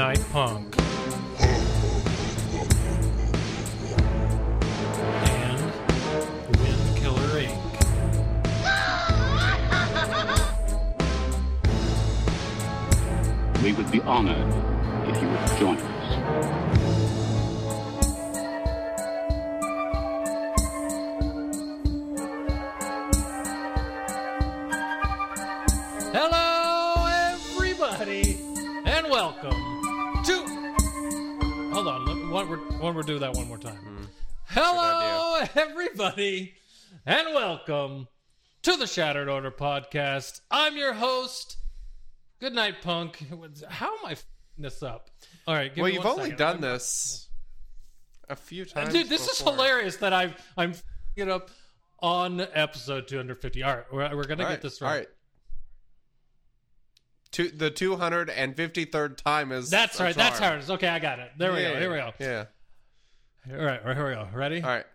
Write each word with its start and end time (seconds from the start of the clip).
Goodnight 0.00 0.24
Punk. 0.32 0.74
And 5.28 5.60
Wind 6.56 6.96
Killer 6.96 7.28
Inc. 7.36 7.60
We 13.62 13.72
would 13.74 13.90
be 13.90 14.00
honored 14.00 14.49
the 38.80 38.86
Shattered 38.86 39.28
Order 39.28 39.50
podcast. 39.50 40.40
I'm 40.50 40.74
your 40.74 40.94
host. 40.94 41.58
Good 42.40 42.54
night, 42.54 42.76
punk. 42.80 43.22
How 43.68 43.88
am 43.88 44.06
I 44.06 44.12
f***ing 44.12 44.62
this 44.62 44.82
up? 44.82 45.10
All 45.46 45.54
right, 45.54 45.72
give 45.74 45.82
Well, 45.82 45.90
you've 45.92 46.06
only 46.06 46.30
second. 46.30 46.38
done 46.38 46.60
this 46.62 47.28
a 48.30 48.36
few 48.36 48.62
uh, 48.62 48.66
times. 48.80 48.94
Dude, 48.94 49.10
this 49.10 49.28
is 49.28 49.38
hilarious 49.38 49.96
that 49.96 50.14
I'm 50.14 50.34
I'm 50.56 50.70
f***ing 50.70 51.28
it 51.28 51.30
up 51.30 51.50
on 51.98 52.40
episode 52.40 53.06
250. 53.06 53.62
All 53.62 53.76
right, 53.76 53.84
we're, 53.92 54.16
we're 54.16 54.24
gonna 54.24 54.44
All 54.44 54.48
get 54.48 54.54
right, 54.54 54.62
this 54.62 54.80
All 54.80 54.88
right. 54.88 54.98
right. 55.00 55.08
Two, 57.32 57.50
the 57.50 57.70
253rd 57.70 59.16
time 59.18 59.52
is. 59.52 59.68
That's 59.68 60.00
right. 60.00 60.14
That's 60.16 60.38
how 60.38 60.54
it 60.54 60.60
is. 60.60 60.70
Okay, 60.70 60.88
I 60.88 60.98
got 61.00 61.18
it. 61.18 61.32
There 61.36 61.52
we 61.52 61.60
Yeah, 61.60 61.74
go. 61.74 61.78
Here 61.80 61.90
we 61.90 61.96
go. 61.98 62.12
Yeah. 62.18 63.56
All 63.58 63.62
right, 63.62 63.82
here 63.82 64.08
we 64.08 64.14
go. 64.14 64.26
Ready? 64.32 64.62
All 64.62 64.70
right. 64.70 64.86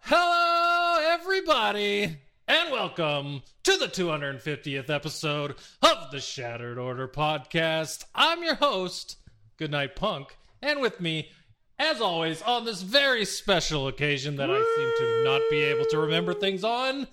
Hello, 0.00 0.98
everybody, 1.14 2.18
and 2.46 2.70
welcome 2.70 3.42
to 3.62 3.76
the 3.78 3.86
250th 3.86 4.90
episode 4.90 5.54
of 5.82 6.10
the 6.10 6.20
Shattered 6.20 6.78
Order 6.78 7.08
podcast. 7.08 8.04
I'm 8.14 8.42
your 8.42 8.56
host, 8.56 9.16
Goodnight 9.56 9.96
Punk, 9.96 10.36
and 10.62 10.80
with 10.80 11.00
me, 11.00 11.30
as 11.78 12.00
always, 12.00 12.42
on 12.42 12.64
this 12.64 12.82
very 12.82 13.24
special 13.24 13.88
occasion 13.88 14.36
that 14.36 14.50
I 14.50 14.58
seem 14.76 14.92
to 14.98 15.24
not 15.24 15.42
be 15.50 15.62
able 15.62 15.86
to 15.86 15.98
remember 15.98 16.34
things 16.34 16.64
on, 16.64 17.06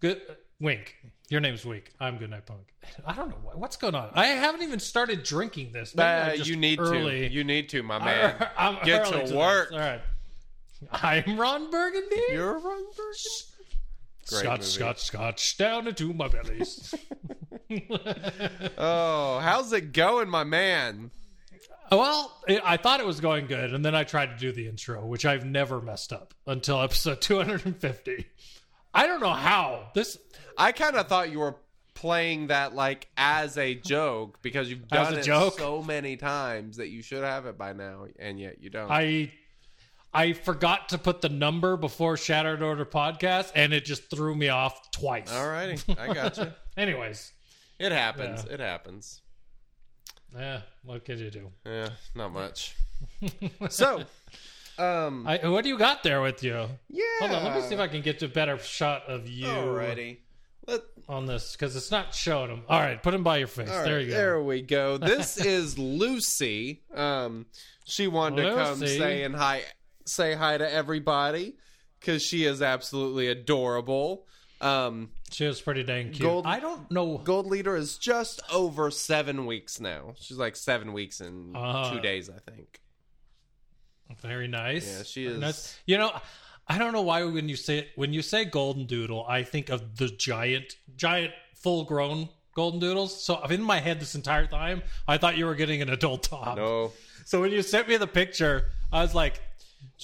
good 0.00 0.20
Wink. 0.60 0.94
Your 1.30 1.40
name's 1.40 1.64
Wink. 1.64 1.90
I'm 1.98 2.18
Goodnight 2.18 2.46
Punk. 2.46 2.74
I 3.06 3.14
don't 3.14 3.30
know 3.30 3.38
what, 3.42 3.58
what's 3.58 3.76
going 3.76 3.94
on. 3.94 4.10
I 4.14 4.26
haven't 4.26 4.62
even 4.62 4.78
started 4.78 5.22
drinking 5.22 5.72
this. 5.72 5.96
Uh, 5.96 6.36
you 6.36 6.56
need 6.56 6.78
early. 6.78 7.28
to. 7.28 7.32
You 7.34 7.44
need 7.44 7.70
to, 7.70 7.82
my 7.82 7.98
man. 8.04 8.46
I'm 8.58 8.76
Get 8.84 9.06
to 9.06 9.18
this. 9.18 9.32
work. 9.32 9.72
All 9.72 9.78
right. 9.78 10.02
I'm 10.92 11.38
Ron 11.40 11.70
Burgundy. 11.70 12.20
You're 12.30 12.58
wrong 12.58 12.84
person. 12.94 13.53
Great 14.28 14.40
Scotch, 14.40 14.60
movie. 14.60 14.70
scotch, 14.70 15.02
scotch 15.02 15.56
down 15.58 15.86
into 15.86 16.12
my 16.12 16.28
bellies. 16.28 16.94
Oh, 18.78 19.38
how's 19.42 19.72
it 19.72 19.92
going, 19.92 20.28
my 20.28 20.44
man? 20.44 21.10
well, 21.90 22.42
it, 22.48 22.60
I 22.64 22.76
thought 22.76 23.00
it 23.00 23.06
was 23.06 23.20
going 23.20 23.46
good, 23.46 23.72
and 23.74 23.84
then 23.84 23.94
I 23.94 24.04
tried 24.04 24.26
to 24.26 24.36
do 24.36 24.52
the 24.52 24.68
intro, 24.68 25.04
which 25.06 25.24
I've 25.24 25.44
never 25.44 25.80
messed 25.80 26.12
up 26.12 26.34
until 26.46 26.80
episode 26.80 27.20
250. 27.22 28.26
I 28.92 29.06
don't 29.06 29.20
know 29.20 29.32
how 29.32 29.88
this. 29.94 30.18
I 30.56 30.72
kind 30.72 30.96
of 30.96 31.08
thought 31.08 31.30
you 31.30 31.40
were 31.40 31.56
playing 31.94 32.48
that 32.48 32.74
like 32.74 33.08
as 33.16 33.56
a 33.58 33.74
joke 33.74 34.40
because 34.42 34.68
you've 34.68 34.88
done 34.88 35.14
it 35.14 35.22
joke? 35.24 35.58
so 35.58 35.82
many 35.82 36.16
times 36.16 36.76
that 36.76 36.88
you 36.88 37.02
should 37.02 37.22
have 37.24 37.46
it 37.46 37.56
by 37.58 37.72
now, 37.72 38.06
and 38.18 38.38
yet 38.38 38.62
you 38.62 38.70
don't. 38.70 38.90
I 38.90 39.32
I 40.14 40.32
forgot 40.32 40.90
to 40.90 40.98
put 40.98 41.20
the 41.20 41.28
number 41.28 41.76
before 41.76 42.16
Shattered 42.16 42.62
Order 42.62 42.84
podcast, 42.84 43.50
and 43.54 43.72
it 43.72 43.84
just 43.84 44.08
threw 44.10 44.34
me 44.34 44.48
off 44.48 44.90
twice. 44.92 45.30
Alrighty, 45.30 45.98
I 45.98 46.14
got 46.14 46.36
you. 46.38 46.52
Anyways, 46.76 47.32
It 47.78 47.92
happens. 47.92 48.44
Yeah. 48.46 48.54
It 48.54 48.60
happens. 48.60 49.20
yeah, 50.36 50.60
what 50.84 51.04
could 51.04 51.18
you 51.18 51.30
do? 51.30 51.50
Yeah, 51.66 51.88
not 52.14 52.32
much. 52.32 52.76
so, 53.70 54.04
um, 54.78 55.26
I, 55.26 55.48
what 55.48 55.64
do 55.64 55.68
you 55.68 55.78
got 55.78 56.02
there 56.02 56.22
with 56.22 56.42
you? 56.44 56.68
yeah. 56.88 57.02
Hold 57.20 57.32
on, 57.32 57.44
let 57.44 57.56
me 57.56 57.62
see 57.62 57.74
if 57.74 57.80
I 57.80 57.88
can 57.88 58.02
get 58.02 58.22
a 58.22 58.28
better 58.28 58.58
shot 58.58 59.08
of 59.08 59.28
you. 59.28 59.46
Alrighty. 59.46 60.18
Let, 60.66 60.80
on 61.08 61.26
this 61.26 61.52
because 61.52 61.76
it's 61.76 61.90
not 61.90 62.14
showing 62.14 62.48
them. 62.48 62.62
All 62.68 62.80
right, 62.80 63.02
put 63.02 63.10
them 63.10 63.22
by 63.22 63.38
your 63.38 63.48
face. 63.48 63.68
all 63.68 63.84
there 63.84 64.00
you 64.00 64.08
go. 64.10 64.14
There 64.16 64.42
we 64.42 64.62
go. 64.62 64.96
This 64.96 65.36
is 65.44 65.78
Lucy. 65.78 66.82
Um, 66.94 67.46
she 67.84 68.06
wanted 68.06 68.42
to 68.44 68.54
come 68.54 68.80
Lucy. 68.80 68.98
say 68.98 69.28
hi, 69.28 69.62
say 70.04 70.34
hi 70.34 70.58
to 70.58 70.70
everybody 70.72 71.56
because 72.00 72.22
she 72.22 72.44
is 72.44 72.60
absolutely 72.62 73.28
adorable. 73.28 74.26
Um, 74.60 75.10
She 75.30 75.46
was 75.46 75.60
pretty 75.60 75.82
dang 75.82 76.10
cute. 76.12 76.22
Gold- 76.22 76.46
I 76.46 76.60
don't 76.60 76.90
know. 76.90 77.18
Gold 77.18 77.46
Leader 77.46 77.76
is 77.76 77.98
just 77.98 78.40
over 78.52 78.90
seven 78.90 79.46
weeks 79.46 79.80
now. 79.80 80.14
She's 80.18 80.38
like 80.38 80.56
seven 80.56 80.92
weeks 80.92 81.20
and 81.20 81.54
Uh, 81.56 81.92
two 81.92 82.00
days, 82.00 82.30
I 82.30 82.38
think. 82.50 82.80
Very 84.20 84.48
nice. 84.48 84.86
Yeah, 84.86 85.02
she 85.02 85.26
is- 85.26 85.38
nice. 85.40 85.78
You 85.86 85.98
know, 85.98 86.12
I 86.68 86.78
don't 86.78 86.92
know 86.92 87.02
why 87.02 87.24
when 87.24 87.48
you 87.48 87.56
say 87.56 87.88
when 87.96 88.12
you 88.12 88.22
say 88.22 88.44
golden 88.44 88.86
doodle, 88.86 89.24
I 89.28 89.42
think 89.42 89.68
of 89.70 89.96
the 89.96 90.08
giant, 90.08 90.76
giant, 90.96 91.32
full 91.54 91.84
grown 91.84 92.28
golden 92.54 92.78
doodles. 92.80 93.22
So 93.24 93.42
in 93.46 93.60
my 93.62 93.80
head 93.80 94.00
this 94.00 94.14
entire 94.14 94.46
time, 94.46 94.82
I 95.08 95.18
thought 95.18 95.36
you 95.36 95.46
were 95.46 95.56
getting 95.56 95.82
an 95.82 95.90
adult 95.90 96.30
dog. 96.30 96.56
No, 96.56 96.92
So 97.26 97.40
when 97.40 97.50
you 97.50 97.62
sent 97.62 97.88
me 97.88 97.96
the 97.96 98.06
picture, 98.06 98.70
I 98.92 99.02
was 99.02 99.14
like, 99.14 99.40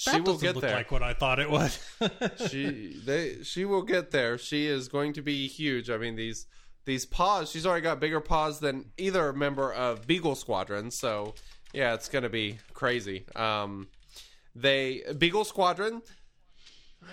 she 0.00 0.12
that 0.12 0.24
will 0.24 0.38
get 0.38 0.54
look 0.54 0.62
there. 0.62 0.74
like 0.74 0.90
what 0.90 1.02
I 1.02 1.12
thought 1.12 1.38
it 1.38 1.50
would. 1.50 1.70
she 2.50 2.98
they 3.04 3.42
she 3.42 3.66
will 3.66 3.82
get 3.82 4.12
there. 4.12 4.38
She 4.38 4.66
is 4.66 4.88
going 4.88 5.12
to 5.12 5.20
be 5.22 5.46
huge. 5.46 5.90
I 5.90 5.98
mean 5.98 6.16
these 6.16 6.46
these 6.86 7.04
paws. 7.04 7.50
She's 7.50 7.66
already 7.66 7.82
got 7.82 8.00
bigger 8.00 8.20
paws 8.20 8.60
than 8.60 8.86
either 8.96 9.30
member 9.34 9.70
of 9.70 10.06
Beagle 10.06 10.36
Squadron. 10.36 10.90
So 10.90 11.34
yeah, 11.74 11.92
it's 11.92 12.08
going 12.08 12.22
to 12.22 12.30
be 12.30 12.58
crazy. 12.72 13.26
Um, 13.36 13.88
they 14.54 15.02
Beagle 15.18 15.44
Squadron. 15.44 16.00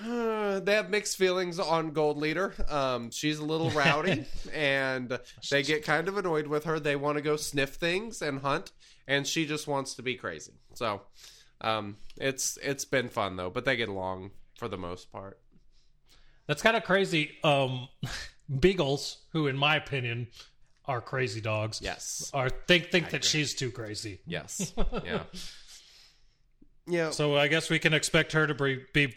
uh, 0.05 0.59
they 0.61 0.73
have 0.73 0.89
mixed 0.89 1.17
feelings 1.17 1.59
on 1.59 1.91
Gold 1.91 2.17
Leader. 2.17 2.53
Um, 2.69 3.11
she's 3.11 3.39
a 3.39 3.43
little 3.45 3.69
rowdy, 3.71 4.25
and 4.53 5.19
they 5.51 5.61
get 5.61 5.83
kind 5.83 6.07
of 6.07 6.17
annoyed 6.17 6.47
with 6.47 6.63
her. 6.63 6.79
They 6.79 6.95
want 6.95 7.17
to 7.17 7.21
go 7.21 7.35
sniff 7.35 7.71
things 7.75 8.21
and 8.21 8.39
hunt, 8.39 8.71
and 9.07 9.27
she 9.27 9.45
just 9.45 9.67
wants 9.67 9.95
to 9.95 10.01
be 10.01 10.15
crazy. 10.15 10.53
So, 10.73 11.01
um, 11.61 11.97
it's 12.17 12.57
it's 12.61 12.85
been 12.85 13.09
fun 13.09 13.35
though, 13.35 13.49
but 13.49 13.65
they 13.65 13.75
get 13.75 13.89
along 13.89 14.31
for 14.57 14.67
the 14.67 14.77
most 14.77 15.11
part. 15.11 15.39
That's 16.47 16.61
kind 16.61 16.77
of 16.77 16.83
crazy. 16.83 17.31
Um, 17.43 17.87
beagles, 18.59 19.17
who 19.33 19.47
in 19.47 19.57
my 19.57 19.75
opinion 19.75 20.27
are 20.85 21.01
crazy 21.01 21.41
dogs, 21.41 21.81
Yes. 21.81 22.31
are 22.33 22.49
think 22.49 22.91
think 22.91 23.09
that 23.09 23.23
she's 23.23 23.53
too 23.53 23.71
crazy. 23.71 24.19
Yes. 24.25 24.73
Yeah. 25.03 25.23
yeah. 26.87 27.09
So 27.11 27.35
I 27.35 27.47
guess 27.47 27.69
we 27.69 27.79
can 27.79 27.93
expect 27.93 28.31
her 28.33 28.47
to 28.47 28.53
be, 28.55 28.79
be, 28.93 29.13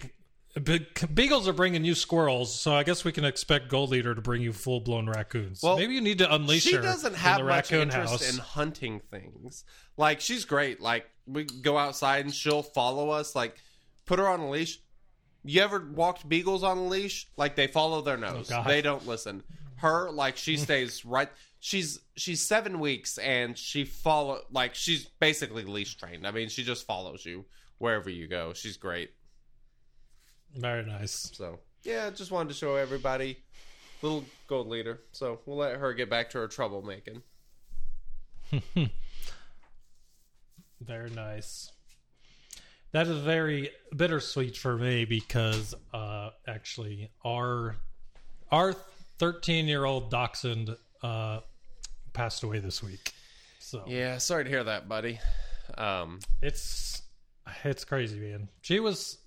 be 0.60 0.86
beagles 1.14 1.46
are 1.46 1.52
bringing 1.52 1.84
you 1.84 1.94
squirrels. 1.94 2.58
So 2.58 2.74
I 2.74 2.82
guess 2.82 3.04
we 3.04 3.12
can 3.12 3.24
expect 3.24 3.68
Gold 3.68 3.90
Leader 3.90 4.14
to 4.14 4.20
bring 4.20 4.42
you 4.42 4.52
full 4.52 4.80
blown 4.80 5.08
raccoons. 5.08 5.60
Well, 5.62 5.76
maybe 5.76 5.94
you 5.94 6.00
need 6.00 6.18
to 6.18 6.34
unleash 6.34 6.64
she 6.64 6.74
her 6.74 6.82
doesn't 6.82 7.12
in 7.12 7.18
have 7.18 7.38
the 7.38 7.44
much 7.44 7.70
raccoon 7.70 7.82
interest 7.82 8.10
house. 8.24 8.32
in 8.32 8.38
hunting 8.40 9.00
things. 9.10 9.64
Like 9.96 10.20
she's 10.20 10.44
great. 10.44 10.80
Like 10.80 11.06
we 11.32 11.44
go 11.44 11.78
outside 11.78 12.24
and 12.24 12.34
she'll 12.34 12.62
follow 12.62 13.10
us. 13.10 13.34
Like 13.34 13.56
put 14.06 14.18
her 14.18 14.28
on 14.28 14.40
a 14.40 14.50
leash. 14.50 14.78
You 15.42 15.62
ever 15.62 15.88
walked 15.94 16.28
beagles 16.28 16.62
on 16.62 16.78
a 16.78 16.84
leash? 16.84 17.28
Like 17.36 17.56
they 17.56 17.66
follow 17.66 18.02
their 18.02 18.16
oh, 18.16 18.32
nose. 18.32 18.50
Oh, 18.52 18.62
they 18.66 18.82
don't 18.82 19.06
listen. 19.06 19.42
Her 19.76 20.10
like 20.10 20.36
she 20.36 20.56
stays 20.56 21.04
right. 21.04 21.28
She's 21.60 22.00
she's 22.16 22.40
seven 22.40 22.80
weeks 22.80 23.18
and 23.18 23.56
she 23.56 23.84
follow 23.84 24.40
like 24.50 24.74
she's 24.74 25.06
basically 25.20 25.64
leash 25.64 25.96
trained. 25.96 26.26
I 26.26 26.30
mean 26.30 26.48
she 26.48 26.62
just 26.64 26.86
follows 26.86 27.24
you 27.24 27.44
wherever 27.78 28.10
you 28.10 28.28
go. 28.28 28.52
She's 28.52 28.76
great. 28.76 29.10
Very 30.56 30.84
nice. 30.84 31.30
So 31.32 31.60
yeah, 31.82 32.10
just 32.10 32.30
wanted 32.30 32.48
to 32.48 32.54
show 32.54 32.76
everybody 32.76 33.38
little 34.02 34.24
gold 34.46 34.68
leader. 34.68 35.00
So 35.12 35.40
we'll 35.46 35.58
let 35.58 35.76
her 35.76 35.92
get 35.94 36.10
back 36.10 36.30
to 36.30 36.38
her 36.38 36.48
troublemaking. 36.48 37.22
Very 40.80 41.10
nice. 41.10 41.70
That 42.92 43.06
is 43.06 43.18
very 43.18 43.70
bittersweet 43.94 44.56
for 44.56 44.76
me 44.76 45.04
because 45.04 45.74
uh, 45.94 46.30
actually 46.48 47.10
our 47.24 47.76
our 48.50 48.74
13 49.18 49.66
year 49.66 49.84
old 49.84 50.10
dachshund 50.10 50.76
uh, 51.02 51.40
passed 52.12 52.42
away 52.42 52.58
this 52.58 52.82
week. 52.82 53.12
So 53.58 53.84
Yeah, 53.86 54.18
sorry 54.18 54.44
to 54.44 54.50
hear 54.50 54.64
that, 54.64 54.88
buddy. 54.88 55.20
Um, 55.78 56.18
it's 56.42 57.02
it's 57.64 57.84
crazy, 57.84 58.18
man. 58.18 58.48
She 58.62 58.80
was 58.80 59.18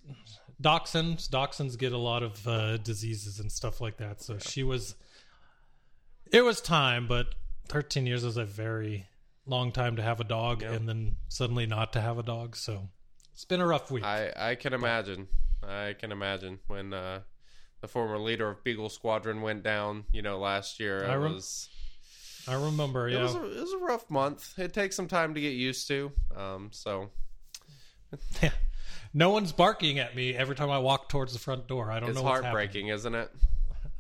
dachshunds. 0.61 1.29
Dachshunds 1.29 1.77
get 1.77 1.93
a 1.93 1.97
lot 1.97 2.23
of 2.23 2.47
uh, 2.47 2.77
diseases 2.77 3.39
and 3.39 3.51
stuff 3.51 3.79
like 3.79 3.97
that. 3.97 4.21
So 4.21 4.37
she 4.39 4.63
was. 4.63 4.95
It 6.31 6.41
was 6.41 6.61
time, 6.61 7.07
but 7.07 7.27
13 7.67 8.07
years 8.07 8.23
is 8.23 8.37
a 8.37 8.45
very 8.45 9.05
long 9.45 9.71
time 9.71 9.95
to 9.97 10.01
have 10.01 10.19
a 10.19 10.23
dog, 10.23 10.63
and 10.63 10.87
then 10.87 11.17
suddenly 11.29 11.65
not 11.65 11.93
to 11.93 12.01
have 12.01 12.17
a 12.17 12.23
dog. 12.23 12.55
So 12.55 12.89
it's 13.33 13.45
been 13.45 13.61
a 13.61 13.67
rough 13.67 13.91
week. 13.91 14.03
I 14.03 14.31
I 14.35 14.55
can 14.55 14.73
imagine. 14.73 15.27
I 15.61 15.95
can 15.97 16.11
imagine 16.11 16.59
when 16.67 16.93
uh, 16.93 17.21
the 17.81 17.87
former 17.87 18.19
leader 18.19 18.49
of 18.49 18.63
Beagle 18.63 18.89
Squadron 18.89 19.41
went 19.41 19.63
down. 19.63 20.05
You 20.11 20.21
know, 20.21 20.39
last 20.39 20.79
year. 20.79 21.03
It 21.03 21.09
I 21.09 21.15
rem- 21.15 21.33
was. 21.33 21.69
I 22.45 22.55
remember, 22.55 23.07
It 23.07 23.13
yeah. 23.13 23.23
was, 23.23 23.35
a, 23.35 23.57
it 23.57 23.61
was 23.61 23.71
a 23.71 23.77
rough 23.77 24.09
month. 24.09 24.59
It 24.59 24.73
takes 24.73 24.97
some 24.97 25.07
time 25.07 25.33
to 25.33 25.39
get 25.39 25.53
used 25.53 25.87
to. 25.87 26.11
Um, 26.35 26.71
so 26.73 27.09
no 29.13 29.29
one's 29.29 29.53
barking 29.53 29.99
at 29.99 30.13
me 30.15 30.35
every 30.35 30.55
time 30.55 30.69
I 30.69 30.79
walk 30.79 31.07
towards 31.07 31.31
the 31.31 31.39
front 31.39 31.67
door. 31.67 31.89
I 31.89 32.01
don't 32.01 32.09
it's 32.09 32.17
know 32.17 32.23
what's 32.23 32.41
heartbreaking, 32.41 32.89
isn't 32.89 33.15
it? 33.15 33.31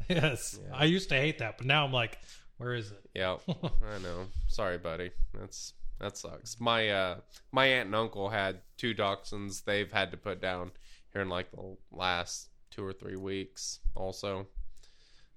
Yes, 0.09 0.59
I 0.73 0.83
used 0.83 1.07
to 1.09 1.15
hate 1.15 1.37
that, 1.37 1.57
but 1.57 1.65
now 1.65 1.85
I'm 1.85 1.93
like, 1.93 2.19
where 2.63 2.73
is 2.75 2.91
it? 2.91 3.01
Yeah, 3.13 3.37
I 3.47 3.99
know. 4.01 4.27
Sorry, 4.47 4.77
buddy. 4.77 5.11
That's 5.39 5.73
that 5.99 6.17
sucks. 6.17 6.59
My 6.59 6.89
uh, 6.89 7.15
my 7.51 7.65
aunt 7.65 7.87
and 7.87 7.95
uncle 7.95 8.29
had 8.29 8.59
two 8.77 8.93
dachshunds. 8.95 9.63
They've 9.63 9.91
had 9.91 10.11
to 10.11 10.17
put 10.17 10.41
down 10.41 10.71
here 11.13 11.21
in 11.21 11.29
like 11.29 11.51
the 11.51 11.75
last 11.91 12.49
two 12.71 12.83
or 12.85 12.93
three 12.93 13.15
weeks. 13.17 13.79
Also, 13.95 14.47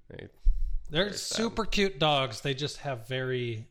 they, 0.09 0.29
They're 0.91 1.13
sad. 1.13 1.37
super 1.37 1.65
cute 1.65 1.99
dogs. 1.99 2.41
They 2.41 2.55
just 2.55 2.79
have 2.79 3.07
very 3.09 3.67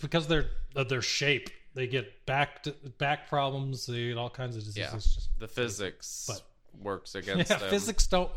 because 0.00 0.26
they're 0.26 0.46
of 0.74 0.88
their 0.88 1.02
shape. 1.02 1.50
They 1.74 1.86
get 1.86 2.24
back 2.26 2.64
back 2.98 3.28
problems. 3.28 3.86
They 3.86 4.08
get 4.08 4.16
all 4.18 4.30
kinds 4.30 4.56
of 4.56 4.64
diseases. 4.64 4.90
Yeah. 4.90 4.94
Just 4.98 5.38
the 5.38 5.48
physics 5.48 6.24
But- 6.28 6.42
works 6.82 7.14
yeah, 7.14 7.20
against 7.20 7.48
them. 7.50 7.60
physics 7.70 8.06
don't 8.06 8.30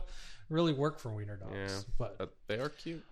really 0.50 0.74
work 0.74 1.00
for 1.00 1.10
wiener 1.10 1.38
dogs. 1.38 1.54
Yeah, 1.56 1.94
but 1.98 2.18
but 2.18 2.34
they 2.48 2.60
are 2.60 2.70
cute. 2.70 3.04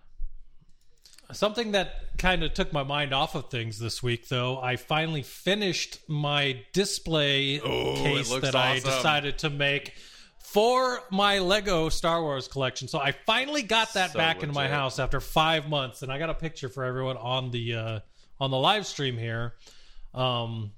Something 1.32 1.72
that 1.72 2.16
kind 2.18 2.42
of 2.42 2.54
took 2.54 2.72
my 2.72 2.82
mind 2.82 3.12
off 3.12 3.34
of 3.34 3.50
things 3.50 3.78
this 3.78 4.02
week, 4.02 4.28
though, 4.28 4.60
I 4.60 4.76
finally 4.76 5.22
finished 5.22 5.98
my 6.08 6.62
display 6.72 7.60
Oh, 7.60 7.94
case 7.96 8.30
that 8.40 8.54
I 8.54 8.74
decided 8.80 9.38
to 9.38 9.50
make 9.50 9.94
for 10.38 11.00
my 11.10 11.38
Lego 11.38 11.88
Star 11.88 12.22
Wars 12.22 12.48
collection. 12.48 12.88
So 12.88 12.98
I 12.98 13.12
finally 13.12 13.62
got 13.62 13.94
that 13.94 14.12
So 14.12 14.18
back 14.18 14.42
in 14.42 14.52
my 14.52 14.68
house 14.68 14.98
after 14.98 15.20
five 15.20 15.68
months, 15.68 16.02
and 16.02 16.10
I 16.10 16.18
got 16.18 16.30
a 16.30 16.34
picture 16.34 16.68
for 16.68 16.84
everyone 16.84 17.16
on 17.16 17.50
the 17.50 17.74
uh, 17.74 18.00
on 18.40 18.50
the 18.50 18.58
live 18.58 18.86
stream 18.86 19.16
here. 19.16 19.54
Um, 20.12 20.72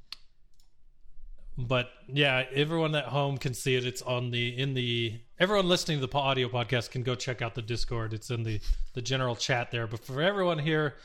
but 1.59 1.91
yeah, 2.09 2.45
everyone 2.55 2.95
at 2.95 3.05
home 3.07 3.39
can 3.39 3.55
see 3.55 3.75
it. 3.77 3.85
It's 3.85 4.03
on 4.03 4.31
the 4.31 4.59
in 4.59 4.75
the 4.75 5.21
everyone 5.39 5.69
listening 5.69 6.01
to 6.01 6.07
the 6.07 6.17
audio 6.19 6.49
podcast 6.49 6.91
can 6.91 7.03
go 7.03 7.15
check 7.15 7.43
out 7.43 7.55
the 7.55 7.63
Discord. 7.63 8.15
It's 8.15 8.31
in 8.31 8.43
the 8.43 8.61
the 8.95 9.03
general 9.03 9.37
chat 9.37 9.71
there. 9.71 9.87
But 9.87 10.05
for 10.05 10.23
everyone 10.23 10.59
here 10.59 10.97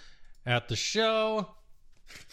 at 0.46 0.68
the 0.70 0.76
show, 0.76 1.50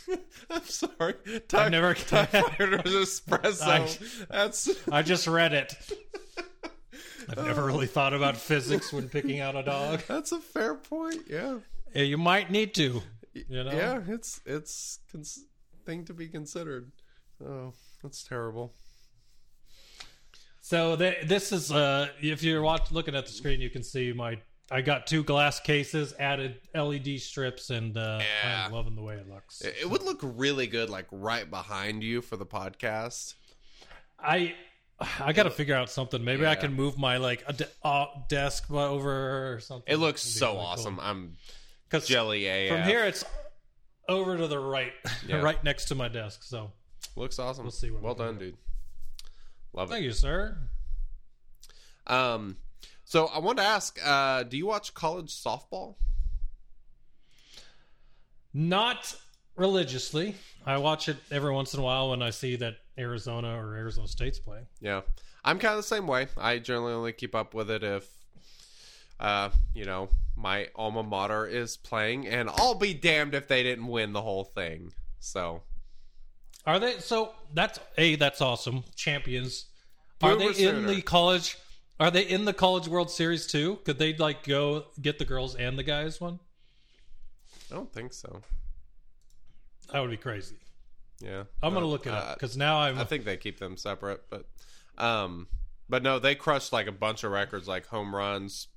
I'm 0.50 0.62
sorry. 0.64 1.14
Time, 1.48 1.72
never- 1.72 1.94
time 1.94 2.26
fighter's 2.28 2.82
espresso. 2.92 3.62
I- 3.62 4.24
That's 4.30 4.70
I 4.90 5.02
just 5.02 5.26
read 5.26 5.52
it. 5.52 5.74
I've 7.28 7.42
never 7.44 7.64
really 7.64 7.86
thought 7.86 8.12
about 8.12 8.36
physics 8.36 8.92
when 8.92 9.08
picking 9.08 9.40
out 9.40 9.56
a 9.56 9.62
dog. 9.62 10.02
that's 10.06 10.30
a 10.32 10.40
fair 10.40 10.74
point. 10.74 11.22
Yeah. 11.28 11.58
Yeah, 11.94 12.02
You 12.02 12.18
might 12.18 12.50
need 12.50 12.74
to. 12.74 13.00
You 13.32 13.64
know? 13.64 13.72
Yeah, 13.72 14.00
it's 14.06 14.40
it's 14.44 15.00
cons- 15.10 15.46
thing 15.86 16.04
to 16.04 16.12
be 16.12 16.28
considered. 16.28 16.92
Oh, 17.44 17.72
that's 18.04 18.22
terrible. 18.22 18.72
So 20.60 20.94
th- 20.96 21.26
this 21.26 21.50
is 21.52 21.72
uh 21.72 22.08
if 22.22 22.42
you're 22.42 22.62
watch- 22.62 22.92
looking 22.92 23.14
at 23.14 23.26
the 23.26 23.32
screen 23.32 23.60
you 23.60 23.70
can 23.70 23.82
see 23.82 24.12
my 24.12 24.38
I 24.70 24.80
got 24.80 25.06
two 25.06 25.22
glass 25.22 25.60
cases, 25.60 26.14
added 26.18 26.58
LED 26.74 27.18
strips 27.20 27.70
and 27.70 27.96
uh 27.96 28.20
Yeah. 28.22 28.66
I'm 28.66 28.72
loving 28.72 28.94
the 28.94 29.02
way 29.02 29.16
it 29.16 29.28
looks. 29.28 29.60
It, 29.60 29.74
it 29.82 29.90
would 29.90 30.02
look 30.02 30.20
really 30.22 30.66
good, 30.66 30.88
like 30.88 31.06
right 31.10 31.48
behind 31.50 32.02
you 32.04 32.22
for 32.22 32.36
the 32.36 32.46
podcast. 32.46 33.34
I 34.18 34.54
I 35.20 35.32
got 35.32 35.42
to 35.42 35.50
figure 35.50 35.74
out 35.74 35.90
something. 35.90 36.24
Maybe 36.24 36.46
I 36.46 36.54
can 36.54 36.72
move 36.72 36.96
my 36.96 37.16
like 37.16 37.42
a 37.48 37.52
de- 37.52 37.68
uh, 37.82 38.06
desk 38.28 38.70
over 38.70 39.54
or 39.54 39.60
something. 39.60 39.92
It 39.92 39.96
looks 39.96 40.22
so 40.22 40.56
awesome. 40.56 40.98
I'm 41.00 41.36
Cuz 41.90 42.06
jelly 42.06 42.46
AF. 42.46 42.68
from 42.78 42.82
here 42.88 43.04
it's 43.04 43.24
over 44.08 44.36
to 44.36 44.46
the 44.46 44.58
right, 44.58 44.92
Yeah. 45.26 45.36
right 45.42 45.62
next 45.64 45.86
to 45.86 45.94
my 45.94 46.08
desk. 46.08 46.42
So, 46.44 46.72
looks 47.16 47.38
awesome. 47.38 47.64
We'll 47.64 47.72
see 47.72 47.90
what 47.90 48.02
well 48.02 48.14
done, 48.14 48.38
do. 48.38 48.46
dude. 48.46 48.56
Love 49.72 49.90
it. 49.90 49.94
thank 49.94 50.04
you, 50.04 50.12
sir. 50.12 50.56
Um, 52.06 52.56
so 53.04 53.26
I 53.26 53.38
want 53.38 53.58
to 53.58 53.64
ask, 53.64 53.98
uh, 54.04 54.44
do 54.44 54.56
you 54.56 54.66
watch 54.66 54.94
college 54.94 55.30
softball? 55.30 55.96
Not 58.52 59.16
religiously. 59.56 60.36
I 60.64 60.78
watch 60.78 61.08
it 61.08 61.16
every 61.30 61.52
once 61.52 61.74
in 61.74 61.80
a 61.80 61.82
while 61.82 62.10
when 62.10 62.22
I 62.22 62.30
see 62.30 62.56
that 62.56 62.76
Arizona 62.98 63.56
or 63.58 63.74
Arizona 63.74 64.08
State's 64.08 64.38
playing. 64.38 64.66
Yeah, 64.80 65.02
I'm 65.44 65.58
kind 65.58 65.72
of 65.72 65.78
the 65.78 65.82
same 65.82 66.06
way. 66.06 66.28
I 66.36 66.58
generally 66.58 66.92
only 66.92 67.12
keep 67.12 67.34
up 67.34 67.52
with 67.52 67.70
it 67.70 67.82
if, 67.82 68.08
uh, 69.20 69.50
you 69.74 69.84
know, 69.84 70.08
my 70.36 70.68
alma 70.74 71.02
mater 71.02 71.46
is 71.46 71.76
playing, 71.76 72.26
and 72.28 72.48
I'll 72.48 72.74
be 72.74 72.94
damned 72.94 73.34
if 73.34 73.48
they 73.48 73.62
didn't 73.62 73.86
win 73.86 74.12
the 74.12 74.22
whole 74.22 74.44
thing. 74.44 74.92
So 75.18 75.62
Are 76.66 76.78
they? 76.78 76.98
So 76.98 77.32
that's 77.52 77.78
a 77.98 78.16
that's 78.16 78.40
awesome. 78.40 78.84
Champions. 78.96 79.66
Are 80.22 80.36
they 80.36 80.52
in 80.52 80.86
the 80.86 81.02
college? 81.02 81.58
Are 82.00 82.10
they 82.10 82.22
in 82.22 82.44
the 82.44 82.52
college 82.52 82.88
World 82.88 83.10
Series 83.10 83.46
too? 83.46 83.78
Could 83.84 83.98
they 83.98 84.14
like 84.14 84.44
go 84.44 84.86
get 85.00 85.18
the 85.18 85.24
girls 85.24 85.54
and 85.54 85.78
the 85.78 85.82
guys 85.82 86.20
one? 86.20 86.40
I 87.70 87.74
don't 87.74 87.92
think 87.92 88.12
so. 88.12 88.40
That 89.92 90.00
would 90.00 90.10
be 90.10 90.16
crazy. 90.16 90.56
Yeah, 91.20 91.44
I'm 91.62 91.74
gonna 91.74 91.86
look 91.86 92.06
it 92.06 92.12
uh, 92.12 92.16
up 92.16 92.34
because 92.34 92.56
now 92.56 92.80
I'm. 92.80 92.98
I 92.98 93.04
think 93.04 93.24
they 93.24 93.36
keep 93.36 93.58
them 93.58 93.76
separate, 93.76 94.22
but 94.30 94.46
um 94.98 95.48
but 95.88 96.02
no, 96.02 96.18
they 96.18 96.34
crushed 96.34 96.72
like 96.72 96.86
a 96.86 96.92
bunch 96.92 97.24
of 97.24 97.32
records 97.32 97.68
like 97.68 97.86
home 97.86 98.14
runs, 98.14 98.68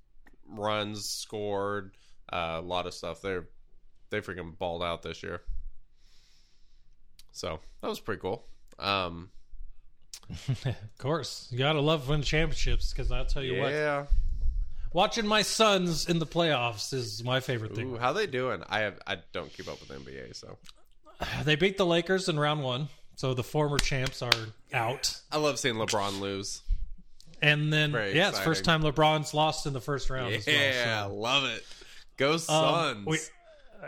runs 0.47 1.09
scored, 1.09 1.95
uh, 2.31 2.57
a 2.59 2.61
lot 2.61 2.85
of 2.85 2.93
stuff. 2.93 3.21
They're 3.21 3.47
they 4.09 4.21
freaking 4.21 4.57
balled 4.57 4.83
out 4.83 5.01
this 5.01 5.23
year. 5.23 5.41
So, 7.37 7.59
that 7.81 7.87
was 7.87 7.99
pretty 7.99 8.21
cool. 8.21 8.45
Um 8.79 9.29
of 10.29 10.97
course, 10.97 11.47
you 11.51 11.57
gotta 11.57 11.79
love 11.79 12.09
winning 12.09 12.23
championships 12.23 12.91
because 12.91 13.11
I'll 13.11 13.25
tell 13.25 13.43
you 13.43 13.61
what, 13.61 13.71
yeah. 13.71 14.07
watching 14.93 15.25
my 15.27 15.41
sons 15.41 16.09
in 16.09 16.19
the 16.19 16.25
playoffs 16.25 16.93
is 16.93 17.23
my 17.23 17.39
favorite 17.39 17.75
thing. 17.75 17.93
Ooh, 17.93 17.97
how 17.97 18.11
they 18.13 18.27
doing? 18.27 18.63
I 18.67 18.79
have 18.81 18.99
I 19.07 19.17
don't 19.31 19.51
keep 19.53 19.67
up 19.69 19.79
with 19.79 19.89
NBA, 19.89 20.35
so 20.35 20.57
They 21.45 21.55
beat 21.55 21.77
the 21.77 21.85
Lakers 21.85 22.27
in 22.29 22.37
round 22.39 22.61
one, 22.63 22.89
so 23.15 23.33
the 23.33 23.43
former 23.43 23.77
champs 23.77 24.21
are 24.21 24.31
out. 24.73 25.19
I 25.31 25.37
love 25.37 25.59
seeing 25.59 25.75
LeBron 25.75 26.19
lose. 26.19 26.61
And 27.41 27.71
then, 27.71 27.91
Very 27.91 28.15
yeah, 28.15 28.29
it's 28.29 28.39
first 28.39 28.65
time. 28.65 28.81
LeBron's 28.81 29.33
lost 29.33 29.67
in 29.67 29.73
the 29.73 29.79
first 29.81 30.09
round. 30.09 30.33
as 30.33 30.45
well, 30.47 30.55
Yeah, 30.55 31.07
so. 31.07 31.13
love 31.13 31.43
it. 31.45 31.63
Go 32.17 32.31
Um, 32.33 32.39
Suns. 32.39 33.05
we, 33.05 33.17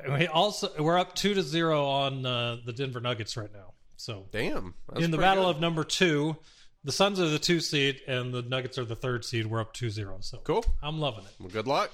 we 0.09 0.27
also 0.27 0.71
we're 0.79 0.97
up 0.97 1.15
two 1.15 1.33
to 1.33 1.41
zero 1.41 1.85
on 1.85 2.25
uh, 2.25 2.57
the 2.65 2.73
Denver 2.73 2.99
Nuggets 2.99 3.35
right 3.37 3.51
now. 3.51 3.73
So 3.97 4.27
Damn. 4.31 4.75
in 4.95 5.11
the 5.11 5.17
battle 5.17 5.45
good. 5.45 5.55
of 5.57 5.61
number 5.61 5.83
two, 5.83 6.37
the 6.83 6.91
Suns 6.91 7.19
are 7.19 7.27
the 7.27 7.39
two 7.39 7.59
seed 7.59 8.01
and 8.07 8.33
the 8.33 8.41
Nuggets 8.41 8.77
are 8.77 8.85
the 8.85 8.95
third 8.95 9.25
seed. 9.25 9.45
We're 9.45 9.59
up 9.59 9.73
2-0. 9.73 10.23
So 10.23 10.37
Cool. 10.43 10.65
I'm 10.81 10.99
loving 10.99 11.25
it. 11.25 11.31
Well, 11.39 11.49
good 11.49 11.67
luck. 11.67 11.91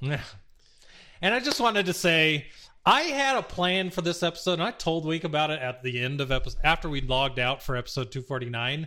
Yeah. 0.00 0.20
And 1.20 1.34
I 1.34 1.40
just 1.40 1.60
wanted 1.60 1.86
to 1.86 1.92
say 1.92 2.46
I 2.84 3.02
had 3.02 3.36
a 3.36 3.42
plan 3.42 3.90
for 3.90 4.02
this 4.02 4.22
episode, 4.22 4.54
and 4.54 4.62
I 4.62 4.70
told 4.70 5.04
Week 5.04 5.24
about 5.24 5.50
it 5.50 5.60
at 5.60 5.82
the 5.82 6.00
end 6.00 6.20
of 6.20 6.30
episode 6.30 6.60
after 6.62 6.88
we 6.88 7.00
logged 7.00 7.40
out 7.40 7.62
for 7.62 7.74
episode 7.74 8.12
249. 8.12 8.86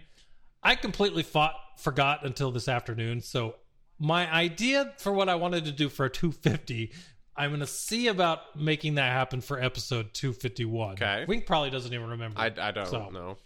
I 0.63 0.75
completely 0.75 1.23
fought, 1.23 1.55
forgot 1.77 2.25
until 2.25 2.51
this 2.51 2.69
afternoon. 2.69 3.19
So 3.21 3.55
my 3.99 4.31
idea 4.33 4.93
for 4.99 5.11
what 5.11 5.27
I 5.27 5.35
wanted 5.35 5.65
to 5.65 5.73
do 5.73 5.89
for 5.89 6.05
a 6.05 6.09
250, 6.09 6.93
I'm 7.39 7.49
going 7.51 7.61
to 7.61 7.67
see 7.67 8.07
about 8.07 8.59
making 8.59 8.95
that 8.95 9.11
happen 9.11 9.41
for 9.41 9.59
episode 9.61 10.13
251. 10.13 10.93
Okay. 10.93 11.25
Wink 11.27 11.45
probably 11.45 11.69
doesn't 11.69 11.93
even 11.93 12.09
remember. 12.09 12.39
I, 12.39 12.51
I 12.59 12.71
don't 12.71 12.87
So- 12.87 13.09
know. 13.09 13.37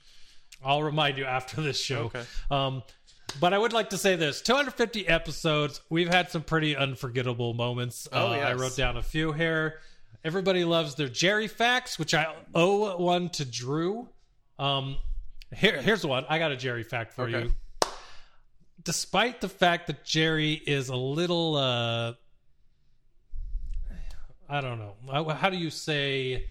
I'll 0.66 0.84
remind 0.84 1.18
you 1.18 1.26
after 1.26 1.62
this 1.62 1.80
show. 1.82 2.06
Okay. 2.06 2.24
Um, 2.50 2.84
But 3.40 3.54
I 3.54 3.58
would 3.58 3.74
like 3.74 3.90
to 3.92 3.98
say 3.98 4.16
this 4.16 4.42
250 4.42 5.08
episodes. 5.08 5.82
We've 5.90 6.08
had 6.10 6.30
some 6.30 6.42
pretty 6.44 6.76
unforgettable 6.76 7.54
moments. 7.54 8.08
Oh, 8.12 8.28
Uh, 8.28 8.36
I 8.38 8.54
wrote 8.54 8.76
down 8.76 8.96
a 8.98 9.02
few 9.04 9.32
here. 9.34 9.80
Everybody 10.24 10.64
loves 10.64 10.96
their 10.96 11.10
Jerry 11.10 11.48
facts, 11.48 12.00
which 12.00 12.14
I 12.14 12.34
owe 12.56 12.96
one 12.98 13.30
to 13.32 13.44
Drew. 13.46 14.08
Um, 14.58 14.98
here, 15.54 15.82
here's 15.82 16.06
one. 16.06 16.26
I 16.30 16.40
got 16.40 16.52
a 16.52 16.56
Jerry 16.56 16.84
fact 16.84 17.14
for 17.14 17.24
Okay. 17.24 17.44
you. 17.44 17.54
Despite 18.84 19.40
the 19.42 19.50
fact 19.50 19.88
that 19.88 20.04
Jerry 20.04 20.54
is 20.54 20.90
a 20.90 20.96
little, 20.96 21.56
uh, 21.56 22.14
I 24.50 24.62
don't 24.62 24.80
know, 24.80 25.30
how, 25.30 25.50
do 25.50 25.58
you 25.58 25.70
say, 25.70 26.46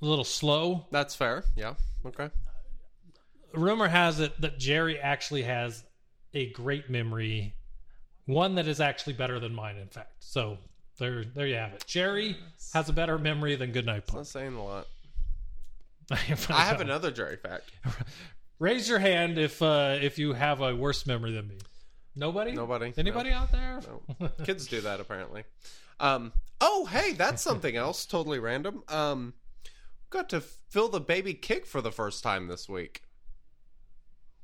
a 0.00 0.04
little 0.04 0.24
slow? 0.24 0.86
That's 0.90 1.14
fair. 1.14 1.44
Yeah. 1.56 1.74
Okay. 2.06 2.30
rumor 3.52 3.88
has 3.88 4.20
it 4.20 4.40
that 4.40 4.58
Jerry 4.58 4.98
actually 4.98 5.42
has 5.42 5.84
a 6.32 6.50
great 6.52 6.88
memory, 6.88 7.54
one 8.26 8.54
that 8.54 8.66
is 8.66 8.80
actually 8.80 9.14
better 9.14 9.38
than 9.40 9.54
mine. 9.54 9.76
In 9.76 9.88
fact, 9.88 10.12
so 10.20 10.58
there, 10.98 11.24
there 11.24 11.46
you 11.46 11.56
have 11.56 11.72
it. 11.74 11.84
Jerry 11.86 12.36
has 12.72 12.88
a 12.88 12.92
better 12.92 13.18
memory 13.18 13.56
than 13.56 13.72
Goodnight 13.72 14.06
Not 14.06 14.14
Punk. 14.14 14.26
saying 14.26 14.54
a 14.54 14.64
lot. 14.64 14.86
I 16.10 16.16
have 16.16 16.80
another 16.80 17.10
Jerry 17.10 17.36
fact. 17.36 17.70
Raise 18.58 18.88
your 18.88 18.98
hand 18.98 19.38
if 19.38 19.62
uh, 19.62 19.96
if 20.00 20.18
you 20.18 20.32
have 20.32 20.60
a 20.60 20.74
worse 20.74 21.06
memory 21.06 21.32
than 21.32 21.48
me. 21.48 21.58
Nobody. 22.16 22.52
Nobody? 22.52 22.92
Anybody 22.96 23.30
out 23.30 23.52
there? 23.52 23.80
No. 24.20 24.28
Kids 24.44 24.66
do 24.66 24.80
that 24.82 25.00
apparently. 25.00 25.44
Um. 26.00 26.32
Oh, 26.60 26.86
hey, 26.86 27.12
that's 27.12 27.42
something 27.42 27.76
else. 27.76 28.04
Totally 28.06 28.38
random. 28.38 28.82
Um. 28.88 29.34
Got 30.10 30.28
to 30.30 30.40
fill 30.40 30.88
the 30.88 31.00
baby 31.00 31.34
kick 31.34 31.66
for 31.66 31.80
the 31.80 31.92
first 31.92 32.22
time 32.24 32.48
this 32.48 32.68
week. 32.68 33.02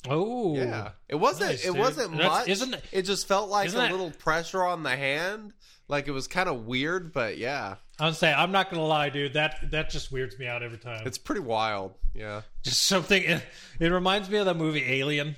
Oh, 0.09 0.55
Yeah, 0.57 0.91
it 1.09 1.17
wasn't. 1.17 1.51
Nice, 1.51 1.65
it 1.65 1.69
dude. 1.73 1.79
wasn't 1.79 2.13
That's- 2.13 2.31
much. 2.31 2.49
isn't 2.49 2.75
it- 2.75 2.85
it 2.93 3.03
just 3.03 3.27
felt 3.27 3.51
like 3.51 3.69
a 3.71 3.73
that- 3.73 3.91
little 3.91 4.13
pressure 4.13 4.63
on 4.65 4.83
the 4.85 4.95
hand. 4.97 5.53
Like 5.89 6.07
it 6.09 6.13
was 6.13 6.27
kind 6.29 6.49
of 6.49 6.67
weird, 6.67 7.13
but 7.13 7.39
yeah, 7.39 7.77
I'm 7.99 8.13
saying 8.13 8.35
I'm 8.37 8.51
not 8.53 8.71
gonna 8.71 8.85
lie, 8.85 9.09
dude. 9.09 9.33
That 9.35 9.71
that 9.71 9.89
just 9.91 10.11
weirds 10.13 10.37
me 10.39 10.47
out 10.47 10.63
every 10.65 10.79
time. 10.79 11.07
it's 11.07 11.19
pretty 11.19 11.41
wild. 11.41 11.95
Yeah, 12.15 12.43
just 12.63 12.85
something. 12.85 13.23
It, 13.23 13.43
it 13.81 13.89
reminds 13.89 14.29
me 14.29 14.39
of 14.39 14.47
the 14.47 14.55
movie 14.55 14.83
Alien. 14.85 15.37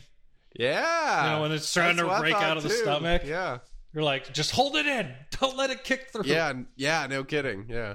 yeah. 0.54 1.24
You 1.24 1.30
know, 1.36 1.42
when 1.42 1.52
it's 1.52 1.70
trying 1.72 1.96
That's 1.96 2.08
to 2.08 2.18
break 2.20 2.34
out 2.34 2.56
of 2.56 2.62
the 2.62 2.70
stomach. 2.70 3.22
Yeah, 3.26 3.58
You're 3.98 4.04
like, 4.04 4.32
just 4.32 4.52
hold 4.52 4.76
it 4.76 4.86
in. 4.86 5.12
Don't 5.40 5.56
let 5.56 5.70
it 5.70 5.82
kick 5.82 6.10
through. 6.12 6.22
yeah, 6.26 6.52
yeah. 6.76 7.08
No 7.10 7.24
kidding. 7.24 7.66
Yeah, 7.68 7.94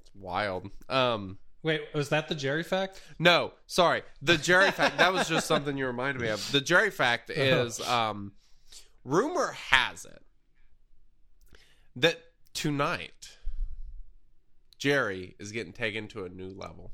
it's 0.00 0.10
wild. 0.12 0.68
Um. 0.88 1.38
Wait, 1.62 1.82
was 1.94 2.08
that 2.08 2.26
the 2.26 2.34
Jerry 2.34 2.64
fact? 2.64 3.00
No, 3.20 3.52
sorry. 3.68 4.02
The 4.22 4.36
Jerry 4.36 4.72
fact 4.72 4.98
that 4.98 5.12
was 5.12 5.28
just 5.28 5.46
something 5.46 5.78
you 5.78 5.86
reminded 5.86 6.20
me 6.20 6.30
of. 6.30 6.50
The 6.50 6.60
Jerry 6.60 6.90
fact 6.90 7.30
is 7.34 7.80
um 7.88 8.32
rumor 9.04 9.52
has 9.70 10.04
it 10.04 10.20
that 11.94 12.18
tonight 12.52 13.38
Jerry 14.80 15.36
is 15.38 15.52
getting 15.52 15.72
taken 15.72 16.08
to 16.08 16.24
a 16.24 16.28
new 16.28 16.48
level. 16.48 16.90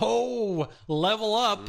Oh, 0.00 0.68
level 0.86 1.34
up. 1.34 1.68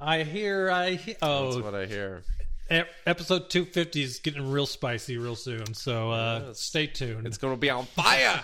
I 0.00 0.24
hear, 0.24 0.68
I 0.68 0.94
hear. 0.94 1.14
Mm. 1.14 1.18
That's 1.20 1.56
Oh, 1.56 1.62
what 1.62 1.76
I 1.76 1.86
hear. 1.86 2.24
Episode 2.70 3.50
250 3.50 4.02
is 4.02 4.18
getting 4.20 4.50
real 4.50 4.66
spicy 4.66 5.18
real 5.18 5.36
soon. 5.36 5.74
So 5.74 6.10
uh, 6.10 6.42
Yes. 6.48 6.60
stay 6.60 6.86
tuned. 6.86 7.26
It's 7.26 7.38
going 7.38 7.52
to 7.54 7.58
be 7.60 7.70
on 7.70 7.84
fire. 7.86 8.42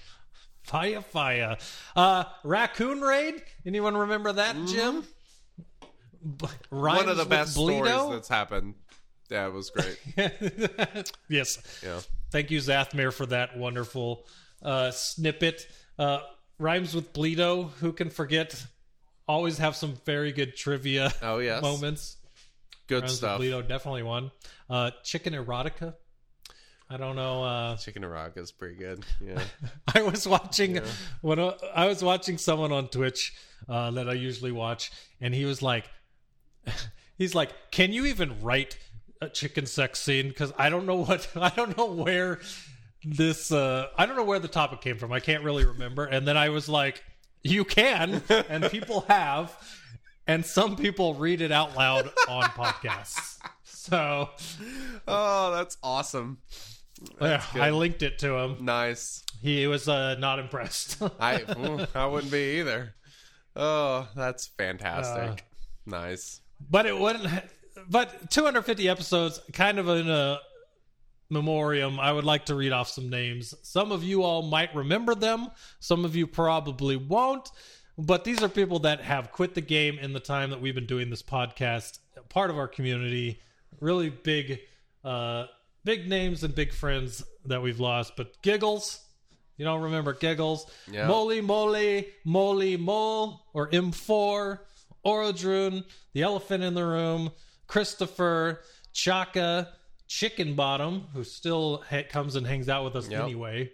fire, 0.62 1.00
fire. 1.02 1.56
Uh, 1.96 2.24
Raccoon 2.44 3.00
Raid. 3.00 3.42
Anyone 3.66 3.96
remember 3.96 4.32
that, 4.32 4.56
Jim? 4.66 5.02
B- 5.02 5.06
Mm-hmm. 6.20 6.76
One 6.76 6.96
of 6.98 7.06
rhymes 7.06 7.06
the 7.16 7.22
with 7.22 7.28
best 7.28 7.52
stories 7.52 7.80
Bleedo? 7.92 8.10
that's 8.12 8.28
happened. 8.28 8.74
Yeah, 9.30 9.46
it 9.46 9.52
was 9.52 9.70
great. 9.70 9.98
yes. 11.28 11.58
Yeah. 11.82 12.00
Thank 12.32 12.50
you, 12.50 12.58
Zathmir, 12.58 13.12
for 13.12 13.24
that 13.26 13.56
wonderful 13.56 14.26
uh, 14.62 14.90
snippet. 14.90 15.68
Uh, 15.98 16.18
rhymes 16.58 16.94
with 16.94 17.12
Bleedo. 17.12 17.70
Who 17.74 17.92
can 17.92 18.10
forget? 18.10 18.66
Always 19.28 19.58
have 19.58 19.76
some 19.76 19.94
very 20.06 20.32
good 20.32 20.56
trivia 20.56 21.12
Oh, 21.22 21.38
yes. 21.38 21.62
moments. 21.62 22.16
Good 22.88 23.02
Rhymes 23.04 23.16
stuff. 23.16 23.40
definitely 23.68 24.02
one. 24.02 24.30
Uh, 24.68 24.90
Chicken 25.04 25.34
erotica. 25.34 25.94
I 26.90 26.96
don't 26.96 27.16
know. 27.16 27.44
Uh, 27.44 27.76
Chicken 27.76 28.02
Erotica 28.02 28.38
is 28.38 28.50
pretty 28.50 28.76
good. 28.76 29.04
Yeah. 29.20 29.42
I 29.94 30.02
was 30.02 30.26
watching 30.26 30.80
when 31.20 31.38
uh, 31.38 31.52
I 31.74 31.86
was 31.86 32.02
watching 32.02 32.38
someone 32.38 32.72
on 32.72 32.88
Twitch 32.88 33.34
uh, 33.68 33.90
that 33.90 34.08
I 34.08 34.14
usually 34.14 34.52
watch, 34.52 34.90
and 35.20 35.34
he 35.34 35.44
was 35.44 35.60
like, 35.60 35.84
he's 37.18 37.34
like, 37.34 37.50
"Can 37.70 37.92
you 37.92 38.06
even 38.06 38.40
write 38.40 38.78
a 39.20 39.28
chicken 39.28 39.66
sex 39.66 40.00
scene?" 40.00 40.28
Because 40.28 40.52
I 40.56 40.70
don't 40.70 40.86
know 40.86 40.96
what 40.96 41.28
I 41.36 41.50
don't 41.50 41.76
know 41.76 41.92
where 41.92 42.40
this 43.04 43.52
uh, 43.52 43.88
I 43.98 44.06
don't 44.06 44.16
know 44.16 44.24
where 44.24 44.38
the 44.38 44.48
topic 44.48 44.80
came 44.80 44.96
from. 44.96 45.12
I 45.12 45.20
can't 45.20 45.44
really 45.44 45.66
remember. 45.66 46.06
And 46.06 46.26
then 46.26 46.38
I 46.38 46.48
was 46.48 46.70
like, 46.70 47.04
"You 47.42 47.66
can," 47.66 48.22
and 48.30 48.64
people 48.70 49.02
have, 49.08 49.54
and 50.28 50.44
some 50.46 50.76
people 50.76 51.14
read 51.14 51.40
it 51.40 51.50
out 51.50 51.76
loud 51.76 52.12
on 52.28 52.42
podcasts. 52.50 53.38
So 53.64 54.28
oh, 55.08 55.52
that's 55.52 55.78
awesome. 55.82 56.38
yeah. 57.20 57.42
I 57.54 57.70
linked 57.70 58.02
it 58.02 58.18
to 58.20 58.34
him. 58.36 58.58
Nice. 58.60 59.24
He 59.40 59.66
was 59.66 59.88
uh, 59.88 60.14
not 60.16 60.38
impressed. 60.38 61.02
I 61.20 61.42
I 61.94 62.06
wouldn't 62.06 62.30
be 62.30 62.60
either. 62.60 62.94
Oh, 63.56 64.06
that's 64.14 64.46
fantastic. 64.46 65.30
Uh, 65.30 65.36
nice. 65.86 66.40
but 66.70 66.86
it 66.86 66.96
wouldn't. 66.96 67.26
But 67.88 68.30
250 68.30 68.88
episodes, 68.88 69.40
kind 69.52 69.78
of 69.78 69.88
in 69.88 70.10
a 70.10 70.38
memoriam. 71.30 72.00
I 72.00 72.12
would 72.12 72.24
like 72.24 72.46
to 72.46 72.54
read 72.54 72.72
off 72.72 72.88
some 72.88 73.08
names. 73.08 73.54
Some 73.62 73.92
of 73.92 74.02
you 74.02 74.22
all 74.22 74.42
might 74.42 74.74
remember 74.74 75.14
them. 75.14 75.48
Some 75.80 76.04
of 76.04 76.16
you 76.16 76.26
probably 76.26 76.96
won't. 76.96 77.50
But 78.00 78.22
these 78.24 78.42
are 78.44 78.48
people 78.48 78.78
that 78.80 79.00
have 79.00 79.32
quit 79.32 79.54
the 79.54 79.60
game 79.60 79.98
in 79.98 80.12
the 80.12 80.20
time 80.20 80.50
that 80.50 80.60
we've 80.60 80.74
been 80.74 80.86
doing 80.86 81.10
this 81.10 81.22
podcast. 81.22 81.98
Part 82.28 82.50
of 82.50 82.56
our 82.56 82.68
community, 82.68 83.40
really 83.80 84.08
big, 84.08 84.60
uh, 85.04 85.46
big 85.84 86.08
names 86.08 86.44
and 86.44 86.54
big 86.54 86.72
friends 86.72 87.24
that 87.46 87.60
we've 87.60 87.80
lost. 87.80 88.14
But 88.16 88.40
Giggles, 88.42 89.00
you 89.56 89.64
don't 89.64 89.82
remember 89.82 90.12
Giggles? 90.12 90.70
Yeah. 90.90 91.08
Moly 91.08 91.40
Moly 91.40 92.06
Moly 92.24 92.76
Mole 92.76 93.40
or 93.52 93.68
M4, 93.70 94.60
Orodrun, 95.04 95.84
the 96.12 96.22
Elephant 96.22 96.62
in 96.62 96.74
the 96.74 96.84
Room, 96.84 97.32
Christopher, 97.66 98.60
Chaka, 98.92 99.70
Chicken 100.06 100.54
Bottom, 100.54 101.06
who 101.14 101.24
still 101.24 101.82
ha- 101.90 102.04
comes 102.08 102.36
and 102.36 102.46
hangs 102.46 102.68
out 102.68 102.84
with 102.84 102.94
us 102.94 103.08
Yep. 103.08 103.24
anyway. 103.24 103.72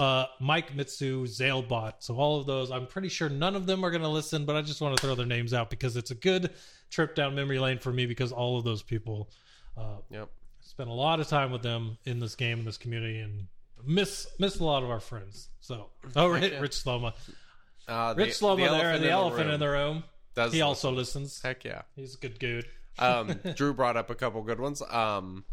Uh, 0.00 0.26
Mike 0.40 0.74
Mitsu, 0.74 1.24
Zailbot. 1.26 1.92
So 1.98 2.14
all 2.16 2.40
of 2.40 2.46
those, 2.46 2.70
I'm 2.70 2.86
pretty 2.86 3.08
sure 3.10 3.28
none 3.28 3.54
of 3.54 3.66
them 3.66 3.84
are 3.84 3.90
going 3.90 4.00
to 4.02 4.08
listen, 4.08 4.46
but 4.46 4.56
I 4.56 4.62
just 4.62 4.80
want 4.80 4.96
to 4.96 5.02
throw 5.06 5.14
their 5.14 5.26
names 5.26 5.52
out 5.52 5.68
because 5.68 5.94
it's 5.96 6.10
a 6.10 6.14
good 6.14 6.50
trip 6.88 7.14
down 7.14 7.34
memory 7.34 7.58
lane 7.58 7.78
for 7.78 7.92
me 7.92 8.06
because 8.06 8.32
all 8.32 8.56
of 8.56 8.64
those 8.64 8.82
people 8.82 9.28
uh, 9.76 9.96
Yep. 10.10 10.30
spent 10.60 10.88
a 10.88 10.92
lot 10.94 11.20
of 11.20 11.28
time 11.28 11.52
with 11.52 11.62
them 11.62 11.98
in 12.06 12.18
this 12.18 12.34
game 12.34 12.60
in 12.60 12.64
this 12.64 12.78
community 12.78 13.18
and 13.20 13.46
miss 13.84 14.26
miss 14.38 14.58
a 14.58 14.64
lot 14.64 14.82
of 14.82 14.88
our 14.90 15.00
friends. 15.00 15.48
So 15.60 15.88
oh, 16.16 16.28
Rich, 16.28 16.54
Rich 16.60 16.72
Sloma, 16.82 17.12
Uh, 17.86 18.14
the- 18.14 18.22
Rich 18.24 18.40
Sloma 18.40 18.68
the 18.70 18.78
there, 18.78 18.92
and 18.94 19.04
the 19.04 19.10
elephant 19.10 19.46
room 19.46 19.54
in 19.54 19.60
the 19.60 19.68
room. 19.68 20.04
does 20.34 20.52
He 20.54 20.62
also 20.62 20.90
listens. 20.90 21.42
Heck 21.42 21.62
yeah. 21.64 21.82
He's 21.94 22.14
a 22.14 22.18
good 22.18 22.38
dude. 22.38 22.64
Um, 22.98 23.38
Drew 23.54 23.74
brought 23.74 23.98
up 23.98 24.08
a 24.08 24.14
couple 24.14 24.42
good 24.42 24.60
ones. 24.60 24.80
Um, 24.80 25.44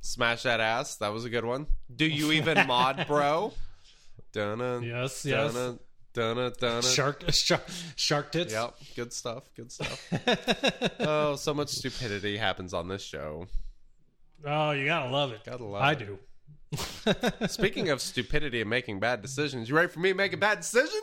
Smash 0.00 0.44
that 0.44 0.60
ass. 0.60 0.96
That 0.96 1.12
was 1.12 1.24
a 1.26 1.30
good 1.30 1.44
one. 1.44 1.66
Do 1.94 2.06
you 2.06 2.32
even 2.32 2.66
mod, 2.66 3.04
bro? 3.06 3.52
Dunna. 4.32 4.80
Yes, 4.82 5.24
yes. 5.24 5.52
Dunna. 5.52 5.78
Dunna. 6.14 6.50
Dunna. 6.58 6.82
Shark, 6.82 7.24
shark, 7.30 7.62
shark 7.96 8.32
tits. 8.32 8.52
Yep. 8.52 8.74
Good 8.96 9.12
stuff. 9.12 9.44
Good 9.56 9.72
stuff. 9.72 10.12
oh, 11.00 11.36
so 11.36 11.54
much 11.54 11.68
stupidity 11.68 12.36
happens 12.36 12.74
on 12.74 12.88
this 12.88 13.02
show. 13.02 13.46
Oh, 14.44 14.72
you 14.72 14.86
gotta 14.86 15.10
love 15.10 15.32
it. 15.32 15.40
Gotta 15.44 15.64
love 15.64 15.82
I 15.82 15.92
it. 15.92 15.98
do. 15.98 16.18
Speaking 17.48 17.90
of 17.90 18.00
stupidity 18.00 18.60
and 18.60 18.70
making 18.70 18.98
bad 18.98 19.22
decisions, 19.22 19.68
you 19.68 19.76
ready 19.76 19.88
for 19.88 20.00
me 20.00 20.10
to 20.10 20.14
make 20.14 20.32
a 20.32 20.38
bad 20.38 20.60
decision? 20.60 21.00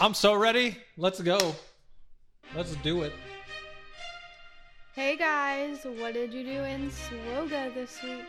I'm 0.00 0.14
so 0.14 0.34
ready. 0.34 0.78
Let's 0.96 1.20
go. 1.20 1.54
Let's 2.54 2.74
do 2.76 3.02
it. 3.02 3.12
Hey 4.94 5.16
guys, 5.16 5.78
what 5.84 6.12
did 6.12 6.34
you 6.34 6.44
do 6.44 6.64
in 6.64 6.90
SWGOH 6.90 7.74
this 7.74 8.02
week? 8.02 8.26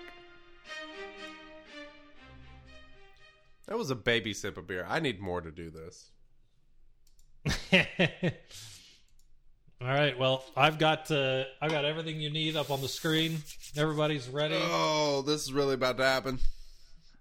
That 3.74 3.80
was 3.80 3.90
a 3.90 3.96
baby 3.96 4.36
sip 4.36 4.60
of 4.60 4.68
beer. 4.68 4.86
I 4.88 5.00
need 5.00 5.20
more 5.20 5.42
to 5.42 5.50
do 5.50 5.72
this. 5.72 6.12
All 9.82 9.88
right. 9.88 10.16
Well, 10.16 10.46
I've 10.56 10.78
got 10.78 11.10
uh, 11.10 11.46
I've 11.60 11.72
got 11.72 11.84
everything 11.84 12.22
you 12.22 12.30
need 12.30 12.56
up 12.56 12.70
on 12.70 12.82
the 12.82 12.88
screen. 12.88 13.40
Everybody's 13.76 14.30
ready. 14.30 14.60
Oh, 14.60 15.24
this 15.24 15.42
is 15.42 15.52
really 15.52 15.74
about 15.74 15.98
to 15.98 16.06
happen. 16.06 16.38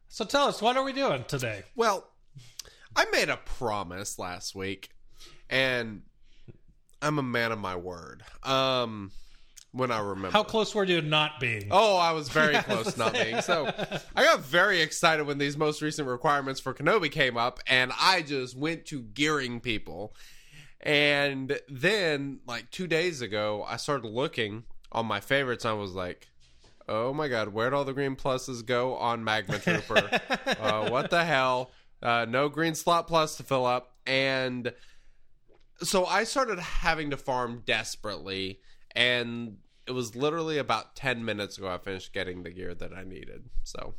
So 0.09 0.27
tell 0.27 0.47
us, 0.47 0.61
what 0.61 0.77
are 0.77 0.85
we 0.85 0.93
doing 0.93 1.25
today? 1.27 1.63
Well, 1.75 2.07
I 2.95 3.07
made 3.13 3.31
a 3.31 3.39
promise 3.39 4.19
last 4.19 4.55
week, 4.55 4.91
and 5.49 6.03
I'm 7.01 7.19
a 7.19 7.23
man 7.23 7.53
of 7.53 7.61
my 7.61 7.77
word. 7.77 8.25
Um, 8.43 9.13
when 9.73 9.91
I 9.91 10.01
remember 10.01 10.31
How 10.31 10.45
close 10.45 10.75
were 10.75 10.85
you 10.85 11.01
to 11.01 11.07
not 11.07 11.41
being? 11.41 11.69
Oh, 11.71 11.97
I 11.97 12.13
was 12.13 12.29
very 12.29 12.55
close 12.63 12.97
not 12.97 13.15
being. 13.15 13.41
So 13.41 13.67
I 14.15 14.23
got 14.25 14.41
very 14.41 14.81
excited 14.81 15.27
when 15.27 15.39
these 15.39 15.57
most 15.57 15.83
recent 15.83 16.07
requirements 16.07 16.61
for 16.61 16.75
Kenobi 16.75 17.11
came 17.11 17.37
up, 17.37 17.61
and 17.67 17.93
I 17.99 18.23
just 18.23 18.57
went 18.57 18.87
to 18.87 19.03
gearing 19.03 19.61
people. 19.61 20.15
And 20.81 21.59
then, 21.69 22.41
like 22.47 22.71
two 22.71 22.87
days 22.87 23.23
ago, 23.23 23.65
I 23.67 23.77
started 23.77 24.09
looking 24.09 24.65
on 24.91 25.07
my 25.07 25.21
favorites. 25.21 25.65
And 25.65 25.73
I 25.73 25.75
was 25.75 25.93
like, 25.93 26.29
"Oh 26.89 27.15
my 27.15 27.29
god, 27.29 27.49
where'd 27.49 27.73
all 27.73 27.85
the 27.85 27.95
green 27.95 28.17
pluses 28.17 28.65
go 28.65 28.97
on 28.97 29.25
Magma 29.25 29.59
Trooper? 29.59 30.21
uh, 30.61 30.91
what 30.91 31.11
the 31.11 31.25
hell? 31.25 31.71
Uh, 32.03 32.27
no 32.29 32.49
green 32.49 32.75
slot 32.75 33.07
plus 33.07 33.37
to 33.37 33.43
fill 33.43 33.65
up." 33.65 33.95
And 34.07 34.73
so 35.79 36.05
I 36.05 36.25
started 36.25 36.59
having 36.59 37.11
to 37.11 37.17
farm 37.17 37.63
desperately, 37.65 38.61
and 38.95 39.59
it 39.87 39.93
was 39.93 40.15
literally 40.15 40.59
about 40.59 40.95
10 40.97 41.25
minutes 41.25 41.59
ago 41.59 41.69
I 41.69 41.79
finished 41.79 42.13
getting 42.13 42.43
the 42.43 42.51
gear 42.51 42.75
that 42.75 42.93
I 42.93 43.05
needed. 43.05 43.45
So 43.65 43.95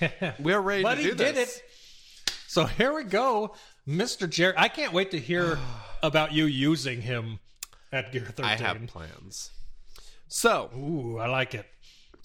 we 0.40 0.52
are 0.52 0.62
ready 0.62 0.82
but 0.82 0.96
to 0.96 1.02
he 1.02 1.08
do 1.10 1.14
did 1.14 1.36
it. 1.36 1.62
So 2.46 2.64
here 2.66 2.94
we 2.94 3.04
go, 3.04 3.54
Mr. 3.86 4.28
Jerry. 4.28 4.54
I 4.56 4.68
can't 4.68 4.92
wait 4.92 5.10
to 5.10 5.18
hear 5.18 5.58
about 6.02 6.32
you 6.32 6.44
using 6.46 7.02
him 7.02 7.40
at 7.92 8.12
Gear 8.12 8.26
13. 8.26 8.44
I 8.44 8.56
have 8.56 8.86
plans. 8.86 9.50
So, 10.28 10.70
Ooh, 10.76 11.18
I 11.18 11.28
like 11.28 11.54
it. 11.54 11.66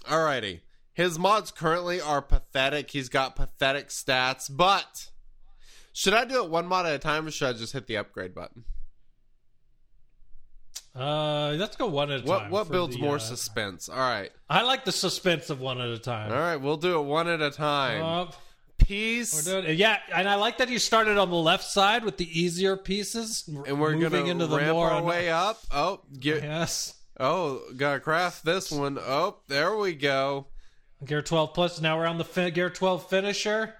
alrighty. 0.03 0.61
His 0.93 1.17
mods 1.17 1.51
currently 1.51 2.01
are 2.01 2.21
pathetic. 2.21 2.91
He's 2.91 3.09
got 3.09 3.35
pathetic 3.35 3.87
stats, 3.89 4.49
but 4.53 5.09
should 5.93 6.13
I 6.13 6.25
do 6.25 6.43
it 6.43 6.49
one 6.49 6.67
mod 6.67 6.85
at 6.85 6.93
a 6.93 6.99
time 6.99 7.27
or 7.27 7.31
should 7.31 7.47
I 7.49 7.53
just 7.53 7.73
hit 7.73 7.87
the 7.87 7.97
upgrade 7.97 8.33
button? 8.35 8.65
Uh, 10.95 11.51
let's 11.57 11.75
go 11.77 11.87
one 11.87 12.11
at 12.11 12.21
a 12.21 12.23
What 12.23 12.39
time. 12.39 12.51
what 12.51 12.67
for 12.67 12.73
builds 12.73 12.95
the, 12.95 13.01
more 13.01 13.15
uh, 13.15 13.19
suspense? 13.19 13.89
All 13.89 13.97
right. 13.97 14.31
I 14.49 14.63
like 14.63 14.85
the 14.85 14.91
suspense 14.91 15.49
of 15.49 15.61
one 15.61 15.79
at 15.79 15.89
a 15.89 15.99
time. 15.99 16.31
All 16.31 16.37
right, 16.39 16.57
we'll 16.57 16.77
do 16.77 16.99
it 16.99 17.03
one 17.03 17.27
at 17.27 17.41
a 17.41 17.51
time. 17.51 18.03
Uh, 18.03 18.31
Peace. 18.77 19.45
we're 19.45 19.61
doing, 19.61 19.77
yeah, 19.77 19.99
and 20.13 20.27
I 20.27 20.35
like 20.35 20.57
that 20.57 20.69
you 20.69 20.79
started 20.79 21.17
on 21.17 21.29
the 21.29 21.35
left 21.35 21.63
side 21.65 22.03
with 22.03 22.17
the 22.17 22.39
easier 22.39 22.75
pieces, 22.77 23.43
and 23.67 23.79
we're 23.79 23.95
moving 23.95 24.25
to 24.25 24.31
into 24.31 24.47
the 24.47 24.57
ramp 24.57 24.71
more 24.71 24.89
our 24.89 25.03
way 25.03 25.29
up. 25.29 25.59
Oh, 25.71 26.01
get, 26.19 26.41
Yes, 26.43 26.95
Oh, 27.19 27.61
gotta 27.75 27.99
craft 27.99 28.45
this 28.45 28.71
one. 28.71 28.97
Oh, 28.99 29.39
there 29.47 29.75
we 29.75 29.93
go. 29.93 30.47
Gear 31.05 31.21
12 31.21 31.53
plus. 31.53 31.81
Now 31.81 31.97
we're 31.97 32.05
on 32.07 32.17
the 32.17 32.23
fin- 32.25 32.53
Gear 32.53 32.69
12 32.69 33.09
finisher. 33.09 33.75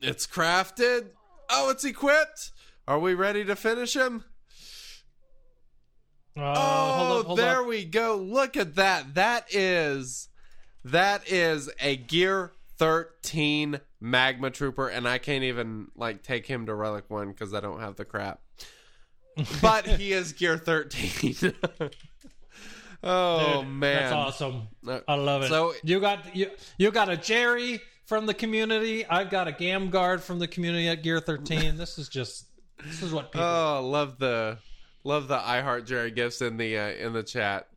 It's 0.00 0.26
crafted. 0.26 1.06
Oh, 1.50 1.70
it's 1.70 1.84
equipped. 1.84 2.50
Are 2.86 2.98
we 2.98 3.14
ready 3.14 3.44
to 3.46 3.56
finish 3.56 3.94
him? 3.96 4.24
Uh, 6.36 6.52
Oh, 6.56 6.92
hold 7.06 7.20
up, 7.20 7.26
hold 7.26 7.38
there 7.38 7.62
we 7.62 7.84
go. 7.84 8.16
Look 8.16 8.56
at 8.56 8.74
that. 8.76 9.14
That 9.14 9.46
is 9.54 10.28
that 10.84 11.30
is 11.30 11.70
a 11.80 11.96
Gear 11.96 12.52
13 12.78 13.80
Magma 14.00 14.50
Trooper, 14.50 14.88
and 14.88 15.06
I 15.08 15.18
can't 15.18 15.44
even 15.44 15.88
like 15.96 16.22
take 16.22 16.46
him 16.46 16.66
to 16.66 16.74
Relic 16.74 17.04
One 17.08 17.28
because 17.28 17.54
I 17.54 17.60
don't 17.60 17.80
have 17.80 17.96
the 17.96 18.04
crap. 18.04 18.40
But 19.62 19.86
he 19.86 20.12
is 20.12 20.32
Gear 20.32 20.56
13. 20.58 21.54
oh 23.02 23.60
Dude, 23.62 23.68
man, 23.70 23.96
that's 23.96 24.12
awesome. 24.12 24.68
Uh, 24.86 25.00
I 25.08 25.14
love 25.14 25.42
it. 25.42 25.48
so- 25.48 25.74
you 25.82 26.00
got 26.00 26.34
you 26.36 26.50
you 26.78 26.90
got 26.90 27.08
a 27.08 27.16
Jerry 27.16 27.80
from 28.06 28.26
the 28.26 28.34
community. 28.34 29.06
I've 29.06 29.30
got 29.30 29.48
a 29.48 29.52
Gam 29.52 29.90
Guard 29.90 30.22
from 30.22 30.38
the 30.38 30.46
community 30.48 30.88
at 30.88 31.02
Gear 31.02 31.20
13. 31.20 31.76
this 31.76 31.98
is 31.98 32.08
just 32.08 32.46
this 32.84 33.02
is 33.02 33.12
what 33.12 33.32
people. 33.32 33.46
Oh, 33.46 33.80
love 33.88 34.18
the 34.18 34.58
love 35.04 35.28
the 35.28 35.36
I 35.36 35.60
Heart 35.60 35.86
Jerry 35.86 36.10
gifts 36.10 36.42
in 36.42 36.56
the 36.56 36.78
uh, 36.78 36.88
in 36.88 37.12
the 37.12 37.22
chat. 37.22 37.68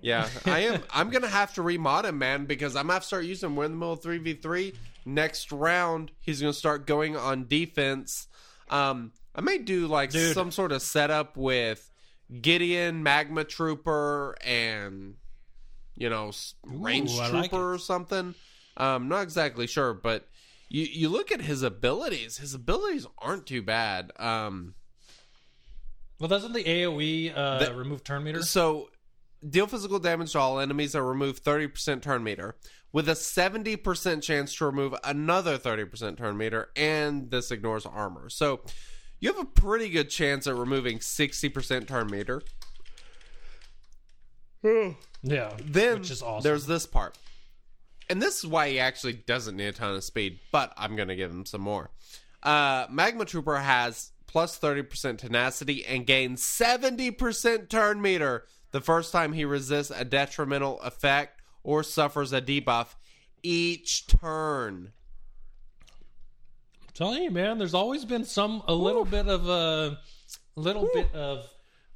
Yeah, 0.00 0.28
I 0.46 0.60
am. 0.60 0.82
I'm 0.92 1.10
gonna 1.10 1.28
have 1.28 1.54
to 1.54 1.62
remod 1.62 2.04
him, 2.04 2.18
man, 2.18 2.46
because 2.46 2.74
I'm 2.74 2.84
gonna 2.84 2.94
have 2.94 3.02
to 3.02 3.06
start 3.06 3.24
using 3.24 3.50
him. 3.50 3.56
We're 3.56 3.66
in 3.66 3.72
the 3.72 3.78
middle 3.78 3.92
of 3.92 4.02
three 4.02 4.18
v 4.18 4.34
three. 4.34 4.74
Next 5.04 5.52
round, 5.52 6.10
he's 6.20 6.40
gonna 6.40 6.52
start 6.52 6.86
going 6.86 7.16
on 7.16 7.46
defense. 7.46 8.26
Um, 8.68 9.12
I 9.34 9.40
may 9.40 9.58
do 9.58 9.86
like 9.86 10.10
Dude. 10.10 10.34
some 10.34 10.50
sort 10.50 10.72
of 10.72 10.82
setup 10.82 11.36
with 11.36 11.88
Gideon, 12.40 13.02
Magma 13.02 13.44
Trooper, 13.44 14.36
and 14.44 15.14
you 15.94 16.10
know, 16.10 16.32
Range 16.64 17.10
I 17.18 17.30
Trooper 17.30 17.40
like 17.40 17.52
or 17.52 17.78
something. 17.78 18.34
Um, 18.76 19.08
not 19.08 19.22
exactly 19.22 19.66
sure, 19.66 19.94
but 19.94 20.26
you 20.68 20.84
you 20.84 21.08
look 21.08 21.30
at 21.30 21.42
his 21.42 21.62
abilities. 21.62 22.38
His 22.38 22.54
abilities 22.54 23.06
aren't 23.18 23.46
too 23.46 23.62
bad. 23.62 24.10
Um, 24.18 24.74
well, 26.22 26.28
doesn't 26.28 26.52
the 26.52 26.62
AOE 26.62 27.36
uh, 27.36 27.58
The- 27.58 27.74
remove 27.74 28.04
turn 28.04 28.22
meter? 28.22 28.42
So, 28.42 28.90
deal 29.48 29.66
physical 29.66 29.98
damage 29.98 30.30
to 30.32 30.38
all 30.38 30.60
enemies 30.60 30.92
that 30.92 31.02
remove 31.02 31.42
30% 31.42 32.00
turn 32.00 32.22
meter, 32.22 32.54
with 32.92 33.08
a 33.08 33.12
70% 33.12 34.22
chance 34.22 34.54
to 34.54 34.66
remove 34.66 34.94
another 35.02 35.58
30% 35.58 36.16
turn 36.16 36.36
meter, 36.36 36.70
and 36.76 37.28
this 37.32 37.50
ignores 37.50 37.84
armor. 37.84 38.28
So, 38.30 38.60
you 39.18 39.32
have 39.32 39.42
a 39.42 39.44
pretty 39.48 39.88
good 39.88 40.10
chance 40.10 40.46
at 40.46 40.54
removing 40.54 41.00
60% 41.00 41.88
turn 41.88 42.06
meter. 42.08 42.40
Yeah, 45.24 45.52
Then 45.64 45.98
which 46.00 46.10
is 46.12 46.22
awesome. 46.22 46.42
there's 46.42 46.66
this 46.66 46.86
part. 46.86 47.18
And 48.08 48.20
this 48.22 48.38
is 48.38 48.46
why 48.46 48.70
he 48.70 48.78
actually 48.78 49.14
doesn't 49.14 49.56
need 49.56 49.66
a 49.66 49.72
ton 49.72 49.94
of 49.96 50.04
speed, 50.04 50.38
but 50.52 50.72
I'm 50.76 50.94
going 50.96 51.08
to 51.08 51.16
give 51.16 51.30
him 51.32 51.46
some 51.46 51.60
more. 51.62 51.90
Uh, 52.42 52.86
Magma 52.90 53.24
Trooper 53.24 53.56
has 53.56 54.11
plus 54.32 54.58
30% 54.58 55.18
tenacity 55.18 55.84
and 55.84 56.06
gains 56.06 56.42
70% 56.42 57.68
turn 57.68 58.00
meter 58.00 58.46
the 58.70 58.80
first 58.80 59.12
time 59.12 59.34
he 59.34 59.44
resists 59.44 59.92
a 59.94 60.06
detrimental 60.06 60.80
effect 60.80 61.42
or 61.62 61.82
suffers 61.82 62.32
a 62.32 62.40
debuff 62.40 62.94
each 63.42 64.06
turn. 64.06 64.92
I'm 66.80 66.88
telling 66.94 67.22
you, 67.22 67.30
man. 67.30 67.58
There's 67.58 67.74
always 67.74 68.06
been 68.06 68.24
some 68.24 68.62
a 68.66 68.74
little 68.74 69.04
bit 69.04 69.28
of 69.28 69.48
a 69.48 69.98
little 70.56 70.88
bit 70.94 71.14
of 71.14 71.46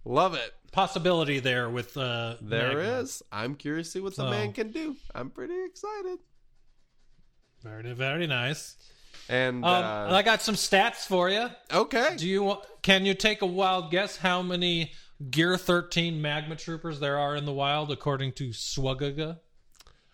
Love 0.05 0.35
it. 0.35 0.53
possibility 0.73 1.41
there 1.41 1.71
with 1.71 1.97
uh 1.97 2.37
There 2.43 3.01
is. 3.01 3.23
I'm 3.33 3.55
curious 3.55 3.89
to 3.89 3.93
see 3.93 4.01
what 4.01 4.15
the 4.15 4.31
man 4.31 4.53
can 4.53 4.71
do. 4.73 4.97
I'm 5.15 5.31
pretty 5.31 5.65
excited. 5.65 6.19
Very 7.63 7.95
very 7.95 8.27
nice. 8.27 8.77
And 9.29 9.65
Um, 9.65 10.11
uh, 10.11 10.15
I 10.15 10.23
got 10.23 10.41
some 10.43 10.55
stats 10.55 11.05
for 11.07 11.29
you. 11.29 11.51
okay, 11.73 12.15
Do 12.17 12.29
you? 12.29 12.57
Can 12.83 13.05
you 13.05 13.15
take 13.15 13.43
a 13.43 13.47
wild 13.47 13.91
guess 13.91 14.19
how 14.19 14.41
many 14.43 14.93
Gear 15.31 15.57
13 15.57 16.21
Magma 16.23 16.55
Troopers 16.57 17.01
there 17.01 17.19
are 17.19 17.35
in 17.35 17.45
the 17.45 17.53
wild 17.53 17.91
according 17.91 18.33
to 18.35 18.51
Swagaga? 18.51 19.41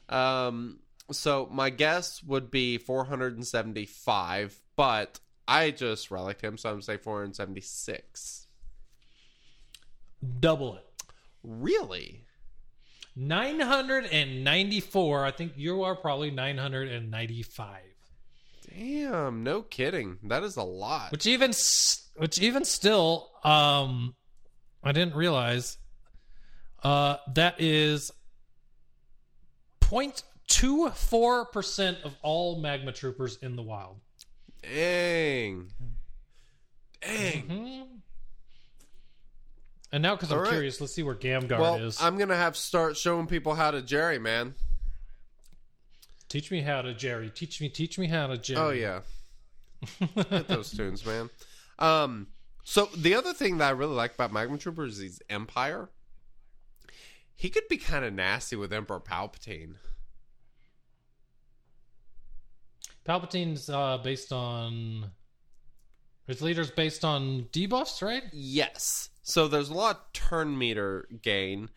Um, 0.09 0.79
so 1.11 1.47
my 1.51 1.69
guess 1.71 2.23
would 2.23 2.51
be 2.51 2.79
475, 2.79 4.63
but 4.77 5.21
I 5.47 5.71
just 5.73 6.11
relic 6.11 6.41
him, 6.41 6.57
so 6.57 6.71
I'm 6.71 6.77
gonna 6.77 6.83
say 6.83 6.97
476. 6.97 8.47
Double 10.41 10.77
it. 10.77 10.87
Really? 11.43 12.25
994. 13.17 15.25
I 15.27 15.31
think 15.33 15.53
you 15.57 15.83
are 15.83 15.97
probably 15.97 16.31
995. 16.31 17.81
Damn, 18.77 19.43
no 19.43 19.63
kidding. 19.63 20.19
That 20.25 20.43
is 20.43 20.57
a 20.57 20.63
lot. 20.63 21.13
Which 21.13 21.27
even 21.27 21.53
which 22.17 22.41
even 22.41 22.65
still 22.65 23.31
um 23.45 24.15
I 24.83 24.93
didn't 24.93 25.15
realize 25.15 25.77
uh 26.83 27.17
that 27.35 27.61
is 27.61 28.11
0.24% 29.83 32.03
of 32.03 32.15
all 32.23 32.61
magma 32.61 32.93
troopers 32.93 33.39
in 33.43 33.57
the 33.57 33.63
wild. 33.63 34.01
Dang. 34.63 35.69
Dang. 37.03 37.47
Mhm. 37.49 37.87
And 39.95 40.03
now, 40.03 40.15
because 40.15 40.33
I'm 40.33 40.39
right. 40.39 40.49
curious, 40.49 40.81
let's 40.81 40.95
see 40.95 41.03
where 41.03 41.15
Gamguard 41.15 41.59
Well, 41.59 41.75
is. 41.75 42.01
I'm 42.01 42.17
gonna 42.17 42.37
have 42.37 42.55
to 42.55 42.61
start 42.61 42.97
showing 42.97 43.27
people 43.27 43.55
how 43.55 43.71
to 43.71 43.83
Jerry, 43.83 44.19
man. 44.19 44.55
Teach 46.33 46.51
me 46.51 46.63
how 46.63 46.81
to 46.81 46.95
Jerry. 46.95 47.31
Teach 47.31 47.61
me. 47.61 47.69
Teach 47.69 47.99
me 47.99 48.07
how 48.07 48.27
to 48.27 48.39
Jerry. 48.39 48.61
Oh 48.61 48.71
yeah, 48.71 49.01
hit 50.31 50.49
those 50.49 50.71
tunes, 50.77 51.05
man. 51.05 51.29
Um, 51.79 52.29
so 52.65 52.89
the 52.97 53.15
other 53.15 53.35
thing 53.35 53.59
that 53.59 53.69
I 53.69 53.71
really 53.71 53.95
like 53.95 54.15
about 54.15 54.33
Magma 54.33 54.57
Trooper 54.57 54.87
is 54.87 55.21
Empire. 55.29 55.91
He 57.35 57.51
could 57.51 57.69
be 57.69 57.77
kind 57.77 58.05
of 58.05 58.15
nasty 58.15 58.57
with 58.57 58.73
Emperor 58.73 59.01
Palpatine. 59.01 59.75
Palpatine's 63.05 63.69
uh, 63.69 63.99
based 63.99 64.33
on 64.33 65.11
his 66.27 66.41
leader's 66.41 66.71
based 66.71 67.05
on 67.05 67.49
debuffs, 67.53 68.01
right? 68.01 68.23
Yes. 68.33 69.11
So 69.23 69.49
there's 69.49 69.71
a 69.71 69.75
lot 69.75 69.97
of 69.97 70.13
turn 70.13 70.57
meter 70.57 71.09
gain, 71.21 71.69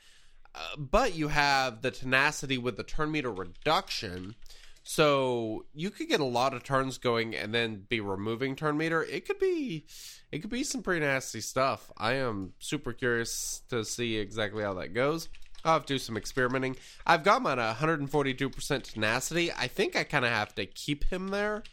but 0.77 1.15
you 1.15 1.29
have 1.29 1.81
the 1.81 1.91
tenacity 1.91 2.57
with 2.57 2.77
the 2.77 2.83
turn 2.83 3.11
meter 3.11 3.31
reduction. 3.31 4.35
So 4.83 5.65
you 5.73 5.89
could 5.89 6.07
get 6.07 6.19
a 6.19 6.25
lot 6.25 6.53
of 6.53 6.63
turns 6.63 6.99
going 6.99 7.35
and 7.35 7.53
then 7.53 7.85
be 7.89 7.99
removing 7.99 8.55
turn 8.55 8.77
meter. 8.77 9.03
It 9.03 9.25
could 9.25 9.39
be 9.39 9.85
it 10.31 10.39
could 10.39 10.51
be 10.51 10.63
some 10.63 10.83
pretty 10.83 11.03
nasty 11.03 11.41
stuff. 11.41 11.91
I 11.97 12.13
am 12.13 12.53
super 12.59 12.93
curious 12.93 13.61
to 13.69 13.83
see 13.83 14.17
exactly 14.17 14.63
how 14.63 14.75
that 14.75 14.93
goes. 14.93 15.27
I'll 15.63 15.73
have 15.73 15.85
to 15.87 15.95
do 15.95 15.97
some 15.97 16.15
experimenting. 16.15 16.75
I've 17.07 17.23
got 17.23 17.41
him 17.41 17.47
at 17.47 17.77
142% 17.77 18.83
tenacity. 18.83 19.51
I 19.51 19.67
think 19.67 19.95
I 19.95 20.03
kind 20.03 20.23
of 20.23 20.31
have 20.31 20.53
to 20.55 20.67
keep 20.67 21.05
him 21.05 21.29
there. 21.29 21.63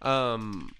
Um, 0.00 0.70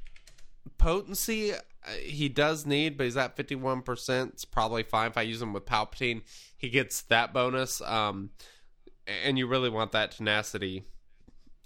potency, 0.78 1.52
he 2.00 2.28
does 2.28 2.66
need, 2.66 2.96
but 2.96 3.04
he's 3.04 3.16
at 3.16 3.36
51%. 3.36 4.28
It's 4.28 4.44
probably 4.44 4.82
fine 4.82 5.10
if 5.10 5.18
I 5.18 5.22
use 5.22 5.42
him 5.42 5.52
with 5.52 5.66
Palpatine. 5.66 6.22
He 6.56 6.68
gets 6.68 7.02
that 7.02 7.32
bonus. 7.32 7.80
Um, 7.80 8.30
and 9.06 9.38
you 9.38 9.46
really 9.46 9.70
want 9.70 9.92
that 9.92 10.12
tenacity, 10.12 10.84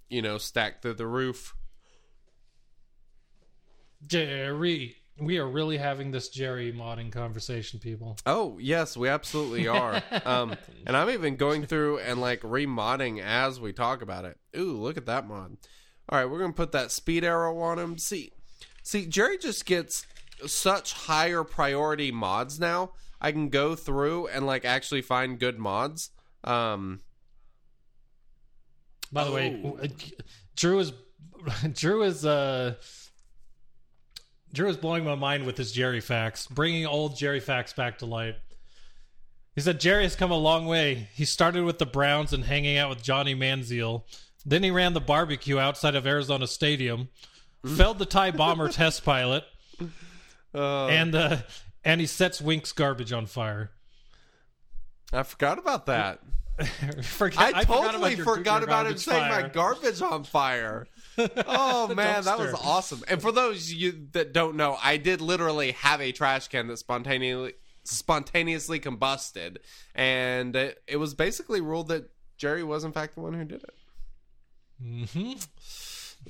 you 0.09 0.22
know, 0.22 0.38
stacked 0.38 0.83
through 0.83 0.94
the 0.94 1.07
roof. 1.07 1.55
Jerry. 4.07 4.96
We 5.18 5.38
are 5.38 5.48
really 5.48 5.79
having 5.79 6.11
this 6.11 6.29
Jerry 6.29 6.74
modding 6.74 7.11
conversation, 7.11 7.81
people. 7.81 8.18
Oh 8.26 8.59
yes, 8.61 8.98
we 8.98 9.09
absolutely 9.09 9.66
are. 9.66 10.02
um, 10.26 10.55
and 10.87 10.94
I'm 10.94 11.09
even 11.09 11.37
going 11.37 11.64
through 11.64 12.00
and 12.00 12.20
like 12.20 12.42
remodding 12.42 13.22
as 13.22 13.59
we 13.59 13.72
talk 13.72 14.02
about 14.02 14.26
it. 14.26 14.37
Ooh, 14.55 14.72
look 14.74 14.98
at 14.98 15.07
that 15.07 15.26
mod. 15.26 15.57
All 16.11 16.18
right, 16.18 16.31
we're 16.31 16.38
gonna 16.38 16.52
put 16.52 16.72
that 16.72 16.90
speed 16.90 17.24
arrow 17.24 17.59
on 17.61 17.79
him. 17.79 17.96
See, 17.96 18.33
see, 18.87 19.07
Jerry 19.07 19.37
just 19.38 19.66
gets 19.66 20.07
such 20.46 20.92
higher 20.92 21.42
priority 21.44 22.12
mods 22.12 22.61
now. 22.61 22.92
I 23.20 23.33
can 23.33 23.49
go 23.49 23.75
through 23.75 24.29
and 24.29 24.46
like 24.46 24.64
actually 24.64 25.03
find 25.03 25.38
good 25.38 25.59
mods. 25.59 26.11
Um, 26.44 27.01
By 29.12 29.25
the 29.25 29.33
way, 29.33 29.61
Oh. 29.64 29.79
uh, 29.83 29.88
Drew 30.55 30.79
is 30.79 30.92
Drew 31.72 32.03
is 32.03 32.25
uh 32.25 32.75
Drew 34.53 34.68
is 34.68 34.77
blowing 34.77 35.05
my 35.05 35.14
mind 35.14 35.44
with 35.46 35.57
his 35.59 35.72
Jerry 35.72 36.01
facts, 36.01 36.46
bringing 36.46 36.87
old 36.87 37.16
Jerry 37.16 37.40
facts 37.40 37.72
back 37.72 37.99
to 37.99 38.07
light. 38.07 38.37
He 39.55 39.61
said 39.61 39.81
Jerry 39.81 40.03
has 40.05 40.16
come 40.16 40.31
a 40.31 40.37
long 40.37 40.66
way. 40.66 41.09
He 41.14 41.25
started 41.25 41.64
with 41.64 41.79
the 41.79 41.87
Browns 41.87 42.33
and 42.33 42.44
hanging 42.44 42.77
out 42.77 42.90
with 42.90 43.03
Johnny 43.03 43.35
Manziel. 43.35 44.05
Then 44.44 44.62
he 44.62 44.70
ran 44.70 44.92
the 44.92 45.01
barbecue 45.01 45.59
outside 45.59 45.94
of 45.94 46.07
Arizona 46.07 46.46
Stadium, 46.46 47.09
felled 47.77 47.99
the 47.99 48.07
TIE 48.07 48.31
bomber 48.33 48.69
test 48.69 49.05
pilot, 49.05 49.45
uh, 50.55 50.87
and 50.87 51.14
uh, 51.14 51.38
and 51.85 52.01
he 52.01 52.07
sets 52.07 52.40
Wink's 52.40 52.73
garbage 52.73 53.12
on 53.12 53.27
fire. 53.27 53.71
I 55.12 55.23
forgot 55.23 55.59
about 55.59 55.87
that. 55.87 56.21
Forget- 57.05 57.38
I, 57.38 57.64
forgot 57.64 57.92
totally 57.92 58.14
your- 58.14 58.25
forgot 58.25 58.61
your 58.61 58.64
about 58.64 58.87
him 58.87 58.97
setting 58.97 59.29
my 59.29 59.49
garbage 59.49 60.01
on 60.03 60.25
fire. 60.25 60.87
Oh 61.19 61.88
man, 61.95 62.25
that 62.25 62.38
was 62.38 62.53
awesome. 62.53 63.03
And 63.09 63.23
for 63.23 63.33
those 63.33 63.73
you 63.73 64.09
that 64.12 64.35
don't 64.35 64.55
know, 64.57 64.77
I 64.83 64.99
did 64.99 65.23
literally 65.23 65.73
have 65.73 66.03
a 66.03 66.12
trash 66.12 66.49
can 66.49 66.66
that 66.66 66.77
spontaneously 66.77 67.55
spontaneously 67.85 68.81
combusted, 68.81 69.57
and 69.95 70.55
it, 70.55 70.83
it 70.87 70.97
was 70.99 71.14
basically 71.14 71.62
ruled 71.62 71.88
that 71.88 72.11
Jerry 72.37 72.62
was 72.62 72.85
in 72.85 72.92
fact 72.92 73.14
the 73.14 73.23
one 73.23 73.33
who 73.33 73.45
did 73.47 73.62
it. 73.64 73.75
Mhm. 74.85 75.47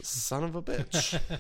Son 0.03 0.45
of 0.45 0.55
a 0.55 0.63
bitch. 0.63 1.21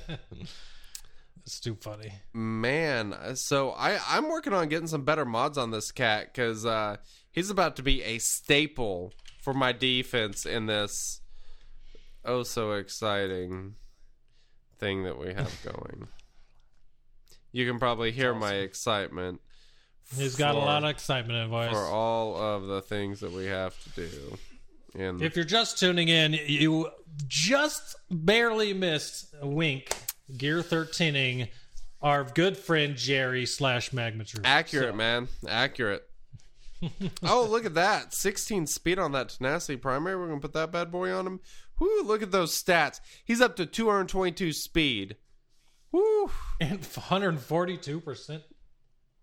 It's 1.47 1.61
too 1.61 1.77
funny. 1.77 2.13
Man, 2.35 3.15
so 3.37 3.71
I 3.71 4.01
I'm 4.09 4.29
working 4.29 4.53
on 4.53 4.69
getting 4.69 4.89
some 4.89 5.05
better 5.05 5.25
mods 5.25 5.57
on 5.57 5.71
this 5.71 5.93
cat 5.93 6.33
because 6.33 6.67
uh, 6.67 6.97
he's 7.31 7.51
about 7.51 7.77
to 7.77 7.85
be 7.85 8.03
a 8.03 8.19
staple 8.19 9.13
for 9.41 9.55
my 9.55 9.71
defense 9.71 10.45
in 10.45 10.67
this 10.67 11.21
oh 12.25 12.43
so 12.43 12.73
exciting 12.73 13.77
thing 14.81 15.05
that 15.05 15.21
we 15.21 15.35
have 15.35 15.57
going. 15.65 16.09
you 17.53 17.65
can 17.65 17.79
probably 17.79 18.11
hear 18.11 18.35
my 18.35 18.55
excitement. 18.55 19.41
He's 20.17 20.35
got 20.35 20.57
a 20.57 20.59
lot 20.59 20.83
of 20.83 20.91
excitement 20.91 21.45
in 21.45 21.49
voice. 21.49 21.71
for 21.71 21.79
all 21.79 22.37
of 22.37 22.67
the 22.67 22.83
things 22.83 23.21
that 23.21 23.31
we 23.31 23.47
have 23.47 23.73
to 23.85 24.09
do. 24.09 24.39
And 24.99 25.21
If 25.21 25.37
you're 25.37 25.45
just 25.45 25.79
tuning 25.79 26.09
in, 26.09 26.33
you 26.33 26.91
just 27.27 27.97
barely 28.11 28.73
missed 28.73 29.35
a 29.41 29.47
wink, 29.47 29.89
Gear 30.37 30.63
13ing 30.63 31.49
our 32.03 32.25
good 32.25 32.57
friend 32.57 32.97
Jerry 32.97 33.47
slash 33.47 33.91
Magmatrue. 33.91 34.43
Accurate, 34.45 34.93
So, 34.93 34.97
man. 34.97 35.29
Accurate. 35.49 36.09
oh, 37.23 37.47
look 37.51 37.65
at 37.65 37.75
that. 37.75 38.15
16 38.15 38.67
speed 38.67 38.99
on 38.99 39.13
that 39.13 39.31
tenacity 39.31 39.77
primary. 39.77 40.17
We're 40.17 40.29
going 40.29 40.41
to 40.41 40.47
put 40.47 40.55
that 40.55 40.73
bad 40.73 40.91
boy 40.91 41.11
on 41.13 41.27
him. 41.27 41.41
Whoo, 41.81 42.03
look 42.05 42.23
at 42.23 42.31
those 42.31 42.61
stats. 42.61 43.01
He's 43.25 43.41
up 43.41 43.57
to 43.57 43.67
222 43.67 44.53
speed. 44.53 45.17
Woo. 45.93 46.31
And 46.61 46.81
142% 46.83 48.43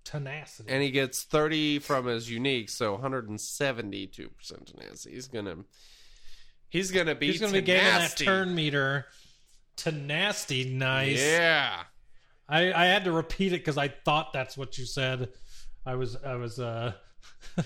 tenacity. 0.04 0.72
And 0.72 0.82
he 0.84 0.92
gets 0.92 1.24
30 1.24 1.80
from 1.80 2.06
his 2.06 2.30
unique, 2.30 2.70
so 2.70 2.98
172% 2.98 4.30
tenacity. 4.66 5.16
He's 5.16 5.28
going 5.28 5.46
to 5.46 5.66
He's 6.70 6.90
going 6.90 7.06
to 7.06 7.14
be 7.14 7.28
He's 7.28 7.40
going 7.40 7.54
to 7.54 7.62
be 7.62 7.66
gaining 7.66 7.86
that 7.86 8.18
turn 8.18 8.56
meter 8.56 9.06
to 9.78 9.92
nasty 9.92 10.74
nice. 10.74 11.22
Yeah. 11.22 11.84
I, 12.50 12.74
I 12.74 12.86
had 12.86 13.06
to 13.06 13.12
repeat 13.12 13.54
it 13.54 13.60
because 13.60 13.78
I 13.78 13.90
thought 13.90 14.34
that's 14.34 14.58
what 14.58 14.78
you 14.78 14.86
said. 14.86 15.30
I 15.86 15.96
was 15.96 16.16
I 16.16 16.36
was 16.36 16.60
uh 16.60 16.94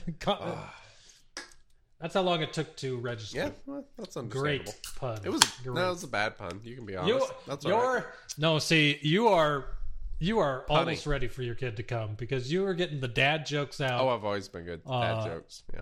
that's 1.99 2.13
how 2.13 2.21
long 2.21 2.41
it 2.41 2.51
took 2.53 2.75
to 2.77 2.97
register. 2.97 3.37
Yeah, 3.37 3.49
well, 3.65 3.85
that's 3.97 4.17
understandable. 4.17 4.71
Great 4.71 4.81
pun. 4.97 5.19
It 5.23 5.29
was 5.29 5.41
Great. 5.63 5.75
no, 5.75 5.87
it 5.87 5.89
was 5.91 6.03
a 6.03 6.07
bad 6.07 6.37
pun. 6.37 6.59
You 6.63 6.75
can 6.75 6.85
be 6.85 6.95
honest. 6.95 7.27
You, 7.29 7.35
that's 7.47 7.65
all 7.65 7.71
you're 7.71 7.93
right. 7.95 8.03
no. 8.37 8.59
See, 8.59 8.99
you 9.01 9.29
are 9.29 9.76
you 10.19 10.39
are 10.39 10.65
Punny. 10.69 10.77
almost 10.77 11.05
ready 11.07 11.27
for 11.27 11.43
your 11.43 11.55
kid 11.55 11.77
to 11.77 11.83
come 11.83 12.15
because 12.15 12.51
you 12.51 12.65
are 12.65 12.73
getting 12.73 12.99
the 12.99 13.07
dad 13.07 13.45
jokes 13.45 13.79
out. 13.81 14.01
Oh, 14.01 14.09
I've 14.09 14.25
always 14.25 14.47
been 14.47 14.65
good. 14.65 14.81
Uh, 14.85 15.25
jokes. 15.25 15.63
Yeah, 15.73 15.81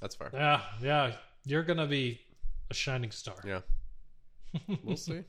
that's 0.00 0.14
fair. 0.14 0.30
yeah, 0.32 0.60
yeah. 0.82 1.12
You're 1.44 1.62
gonna 1.62 1.86
be 1.86 2.20
a 2.70 2.74
shining 2.74 3.10
star. 3.10 3.36
Yeah. 3.46 3.60
We'll 4.82 4.96
see. 4.96 5.22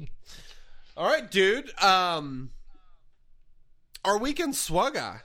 All 0.98 1.08
right, 1.08 1.30
dude. 1.30 1.72
Um 1.82 2.52
our 4.04 4.18
weekend 4.18 4.54
SWGOH. 4.56 5.22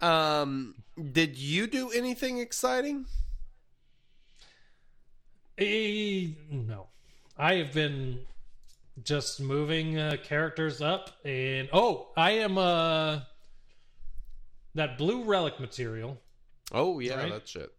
Um 0.00 0.74
did 1.12 1.36
you 1.36 1.66
do 1.66 1.90
anything 1.90 2.38
exciting? 2.38 3.06
Eh, 5.58 6.28
no, 6.50 6.88
I 7.36 7.54
have 7.56 7.72
been 7.72 8.20
just 9.04 9.40
moving 9.40 9.98
uh, 9.98 10.16
characters 10.22 10.80
up, 10.80 11.10
and 11.24 11.68
oh, 11.72 12.08
I 12.16 12.32
am 12.32 12.58
uh 12.58 13.20
that 14.74 14.98
blue 14.98 15.24
relic 15.24 15.58
material. 15.60 16.18
Oh 16.72 16.98
yeah, 17.00 17.16
Right. 17.16 17.32
that 17.32 17.48
shit. 17.48 17.72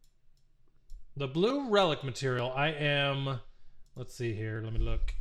The 1.18 1.28
blue 1.28 1.70
relic 1.70 2.04
material. 2.04 2.52
I 2.56 2.70
am. 2.70 3.40
Let's 3.96 4.16
see 4.16 4.34
here. 4.34 4.62
Let 4.64 4.74
me 4.74 4.80
look. 4.80 5.14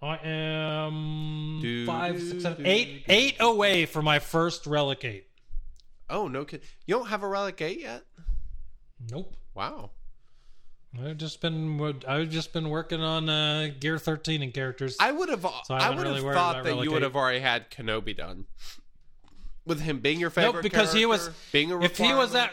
I 0.00 0.16
am 0.24 1.58
Do, 1.60 1.84
five, 1.86 2.20
six, 2.22 2.42
seven, 2.42 2.64
do, 2.64 2.70
eight, 2.70 3.06
do. 3.06 3.12
eight 3.12 3.36
away 3.40 3.84
for 3.84 4.00
my 4.00 4.20
first 4.20 4.66
relic 4.66 5.04
eight. 5.04 5.26
Oh 6.08 6.28
no 6.28 6.44
kid. 6.44 6.62
You 6.86 6.96
don't 6.96 7.08
have 7.08 7.22
a 7.22 7.28
relic 7.28 7.60
8 7.60 7.80
yet? 7.80 8.04
Nope. 9.10 9.36
Wow. 9.54 9.90
I've 11.04 11.18
just 11.18 11.40
been 11.40 11.80
I've 12.06 12.30
just 12.30 12.52
been 12.52 12.70
working 12.70 13.00
on 13.02 13.28
uh, 13.28 13.70
Gear 13.78 13.98
thirteen 13.98 14.42
and 14.42 14.52
characters. 14.54 14.96
I 14.98 15.12
would 15.12 15.28
have 15.28 15.44
I 15.44 15.52
I, 15.70 15.90
would 15.90 15.98
really 15.98 16.22
have 16.22 16.34
thought 16.34 16.64
that 16.64 16.82
you 16.82 16.90
would 16.90 17.02
have 17.02 17.14
already 17.16 17.40
had 17.40 17.70
Kenobi 17.70 18.16
done. 18.16 18.46
With 19.66 19.80
him 19.80 20.00
being 20.00 20.18
your 20.18 20.30
favorite 20.30 20.54
Nope, 20.54 20.62
because 20.62 20.94
he 20.94 21.04
was 21.04 21.28
being 21.52 21.70
a 21.72 21.80
if 21.80 21.98
he 21.98 22.14
was 22.14 22.34
at 22.34 22.52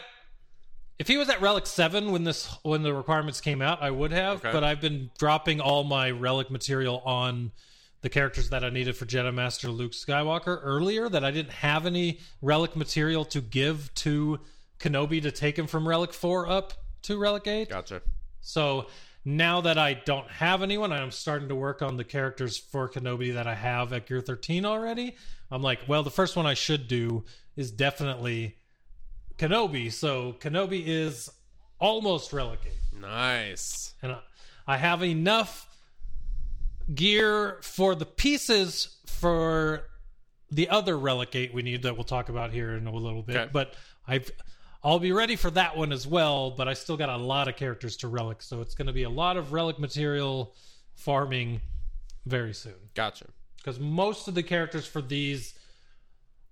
if 0.98 1.08
he 1.08 1.16
was 1.16 1.28
at 1.28 1.40
relic 1.40 1.66
7 1.66 2.10
when 2.12 2.24
this 2.24 2.54
when 2.62 2.82
the 2.82 2.92
requirements 2.92 3.40
came 3.40 3.60
out 3.62 3.82
i 3.82 3.90
would 3.90 4.12
have 4.12 4.38
Okay. 4.38 4.50
but 4.52 4.64
i've 4.64 4.80
been 4.80 5.10
dropping 5.18 5.60
all 5.60 5.84
my 5.84 6.10
relic 6.10 6.50
material 6.50 7.02
on 7.04 7.52
the 8.00 8.08
characters 8.08 8.48
that 8.50 8.64
i 8.64 8.70
needed 8.70 8.96
for 8.96 9.04
jedi 9.04 9.32
master 9.32 9.68
luke 9.68 9.92
skywalker 9.92 10.58
earlier 10.62 11.08
that 11.08 11.22
i 11.24 11.30
didn't 11.30 11.52
have 11.52 11.84
any 11.84 12.20
relic 12.40 12.76
material 12.76 13.24
to 13.26 13.40
give 13.42 13.92
to 13.94 14.40
kenobi 14.78 15.20
to 15.20 15.30
take 15.30 15.58
him 15.58 15.66
from 15.66 15.86
relic 15.86 16.14
4 16.14 16.48
up 16.48 16.72
to 17.02 17.18
relic 17.18 17.46
8 17.46 17.68
Gotcha. 17.68 18.00
So 18.46 18.86
now 19.24 19.60
that 19.62 19.76
I 19.76 19.94
don't 19.94 20.28
have 20.30 20.62
anyone, 20.62 20.92
I'm 20.92 21.10
starting 21.10 21.48
to 21.48 21.54
work 21.56 21.82
on 21.82 21.96
the 21.96 22.04
characters 22.04 22.56
for 22.56 22.88
Kenobi 22.88 23.34
that 23.34 23.46
I 23.48 23.54
have 23.54 23.92
at 23.92 24.06
Gear 24.06 24.20
13 24.20 24.64
already. 24.64 25.16
I'm 25.50 25.62
like, 25.62 25.80
well, 25.88 26.02
the 26.04 26.10
first 26.12 26.36
one 26.36 26.46
I 26.46 26.54
should 26.54 26.86
do 26.86 27.24
is 27.56 27.72
definitely 27.72 28.56
Kenobi. 29.36 29.92
So 29.92 30.36
Kenobi 30.38 30.82
is 30.86 31.28
almost 31.80 32.32
Relic 32.32 32.60
8. 32.94 33.00
Nice. 33.00 33.94
And 34.02 34.12
I- 34.12 34.20
I 34.68 34.76
have 34.76 35.02
enough 35.02 35.68
gear 36.94 37.58
for 37.62 37.94
the 37.94 38.06
pieces 38.06 38.96
for 39.06 39.88
the 40.50 40.68
other 40.68 40.96
Relic 40.96 41.34
8 41.34 41.52
we 41.52 41.62
need 41.62 41.82
that 41.82 41.94
we'll 41.96 42.04
talk 42.04 42.28
about 42.28 42.52
here 42.52 42.74
in 42.74 42.86
a 42.86 42.92
little 42.92 43.22
bit. 43.22 43.36
Okay. 43.36 43.50
But 43.52 43.74
I've 44.06 44.30
I'll 44.86 45.00
be 45.00 45.10
ready 45.10 45.34
for 45.34 45.50
that 45.50 45.76
one 45.76 45.92
as 45.92 46.06
well, 46.06 46.52
but 46.52 46.68
I 46.68 46.74
still 46.74 46.96
got 46.96 47.08
a 47.08 47.16
lot 47.16 47.48
of 47.48 47.56
characters 47.56 47.96
to 47.98 48.08
relic, 48.08 48.40
so 48.40 48.60
it's 48.60 48.76
going 48.76 48.86
to 48.86 48.92
be 48.92 49.02
a 49.02 49.10
lot 49.10 49.36
of 49.36 49.52
relic 49.52 49.80
material 49.80 50.54
farming 50.94 51.60
very 52.24 52.54
soon 52.54 52.76
Gotcha. 52.94 53.26
because 53.56 53.80
most 53.80 54.28
of 54.28 54.36
the 54.36 54.44
characters 54.44 54.86
for 54.86 55.02
these, 55.02 55.54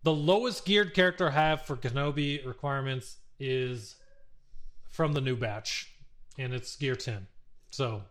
the 0.03 0.13
lowest 0.13 0.65
geared 0.65 0.95
character 0.95 1.29
I 1.29 1.31
have 1.31 1.63
for 1.63 1.77
Kenobi 1.77 2.45
requirements 2.45 3.19
is 3.39 3.95
from 4.91 5.13
the 5.13 5.21
new 5.21 5.37
batch, 5.37 5.93
and 6.37 6.53
it's 6.53 6.75
gear 6.75 6.97
ten. 6.97 7.29
So 7.71 8.03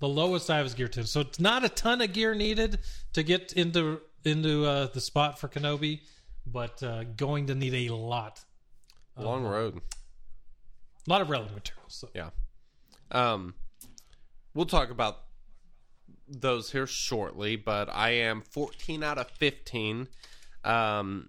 the 0.00 0.08
lowest 0.08 0.48
I 0.48 0.56
have 0.56 0.66
is 0.66 0.72
gear 0.72 0.88
ten. 0.88 1.04
So 1.04 1.20
it's 1.20 1.38
not 1.38 1.62
a 1.62 1.68
ton 1.68 2.00
of 2.00 2.14
gear 2.14 2.34
needed 2.34 2.78
to 3.12 3.22
get 3.22 3.52
into 3.52 4.00
into 4.24 4.64
uh, 4.64 4.86
the 4.86 5.00
spot 5.02 5.38
for 5.38 5.48
Kenobi, 5.48 6.00
but 6.46 6.82
uh, 6.82 7.04
going 7.04 7.48
to 7.48 7.54
need 7.54 7.74
a 7.74 7.94
lot, 7.94 8.42
Long 9.16 9.44
road. 9.44 9.80
a 11.06 11.10
lot 11.10 11.20
of 11.20 11.30
relevant 11.30 11.54
materials. 11.54 11.94
So 11.94 12.08
Yeah. 12.14 12.30
Um, 13.10 13.54
we'll 14.54 14.66
talk 14.66 14.90
about 14.90 15.24
those 16.26 16.72
here 16.72 16.86
shortly, 16.86 17.56
but 17.56 17.88
I 17.90 18.10
am 18.10 18.42
14 18.42 19.02
out 19.02 19.18
of 19.18 19.30
15. 19.30 20.08
Um, 20.64 21.28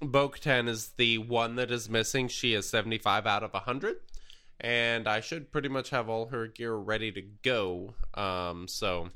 Bo 0.00 0.28
Katan 0.28 0.68
is 0.68 0.88
the 0.96 1.18
one 1.18 1.56
that 1.56 1.70
is 1.70 1.88
missing. 1.88 2.28
She 2.28 2.54
is 2.54 2.68
75 2.68 3.26
out 3.26 3.42
of 3.42 3.52
100. 3.52 3.96
And 4.60 5.08
I 5.08 5.20
should 5.20 5.50
pretty 5.50 5.68
much 5.68 5.90
have 5.90 6.08
all 6.08 6.26
her 6.26 6.46
gear 6.46 6.74
ready 6.74 7.10
to 7.12 7.22
go. 7.42 7.94
Um, 8.14 8.68
so 8.68 9.08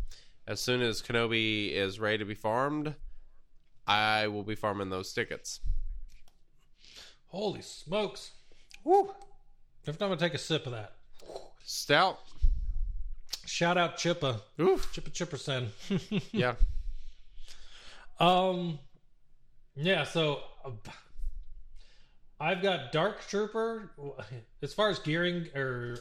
as 0.47 0.61
soon 0.61 0.83
as 0.83 1.03
Kenobi 1.03 1.73
is 1.73 2.01
ready 2.01 2.19
to 2.19 2.25
be 2.25 2.35
farmed, 2.35 2.95
I 3.87 4.27
will 4.29 4.43
be 4.43 4.57
farming 4.57 4.91
those 4.91 5.13
tickets. 5.13 5.61
Holy 7.29 7.63
smokes! 7.63 8.33
Woo! 8.85 9.13
Every 9.87 9.99
time 9.99 10.13
I 10.13 10.17
take 10.17 10.35
a 10.35 10.39
sip 10.39 10.67
of 10.67 10.73
that, 10.73 10.93
Stout. 11.65 12.19
shout 13.47 13.79
out 13.79 13.97
Chippa, 13.97 14.41
Oof. 14.61 14.93
Chippa 14.93 15.11
Chipperson. 15.11 16.23
Yeah. 16.33 16.55
Um, 18.21 18.79
yeah. 19.77 20.05
So 20.05 20.41
uh, 20.65 20.71
I've 22.41 22.63
got 22.63 22.93
Dark 22.93 23.27
Trooper. 23.29 23.91
As 24.63 24.75
far 24.75 24.91
as 24.91 24.99
gearing 24.99 25.49
or 25.55 25.97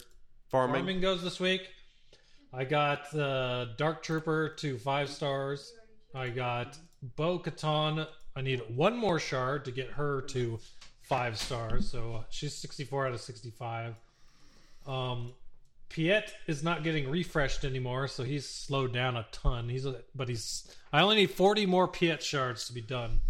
Farming. 0.49 0.75
farming 0.81 1.01
goes 1.01 1.21
this 1.23 1.39
week, 1.39 1.61
I 2.53 2.63
got 2.63 3.13
uh, 3.15 3.67
Dark 3.77 4.01
Trooper 4.03 4.49
to 4.57 4.77
five 4.79 5.09
stars. 5.09 5.73
I 6.15 6.29
got 6.29 6.77
Bo 7.15 7.37
Katan. 7.39 8.07
I 8.35 8.41
need 8.41 8.61
one 8.75 8.97
more 8.97 9.19
shard 9.19 9.65
to 9.65 9.71
get 9.71 9.89
her 9.91 10.21
to 10.29 10.59
five 11.07 11.37
stars. 11.39 11.89
So 11.89 12.23
she's 12.29 12.53
64 12.55 13.07
out 13.07 13.13
of 13.13 13.21
65. 13.21 13.95
Um, 14.85 15.33
Piett 15.89 16.31
is 16.47 16.63
not 16.63 16.83
getting 16.83 17.09
refreshed 17.09 17.63
anymore, 17.63 18.07
so 18.07 18.23
he's 18.23 18.47
slowed 18.47 18.93
down 18.93 19.15
a 19.15 19.25
ton. 19.31 19.69
He's 19.69 19.85
a, 19.85 20.01
but 20.15 20.27
he's 20.29 20.69
I 20.91 21.01
only 21.01 21.15
need 21.15 21.31
40 21.31 21.65
more 21.65 21.87
Piett 21.87 22.21
shards 22.21 22.67
to 22.67 22.73
be 22.73 22.81
done 22.81 23.21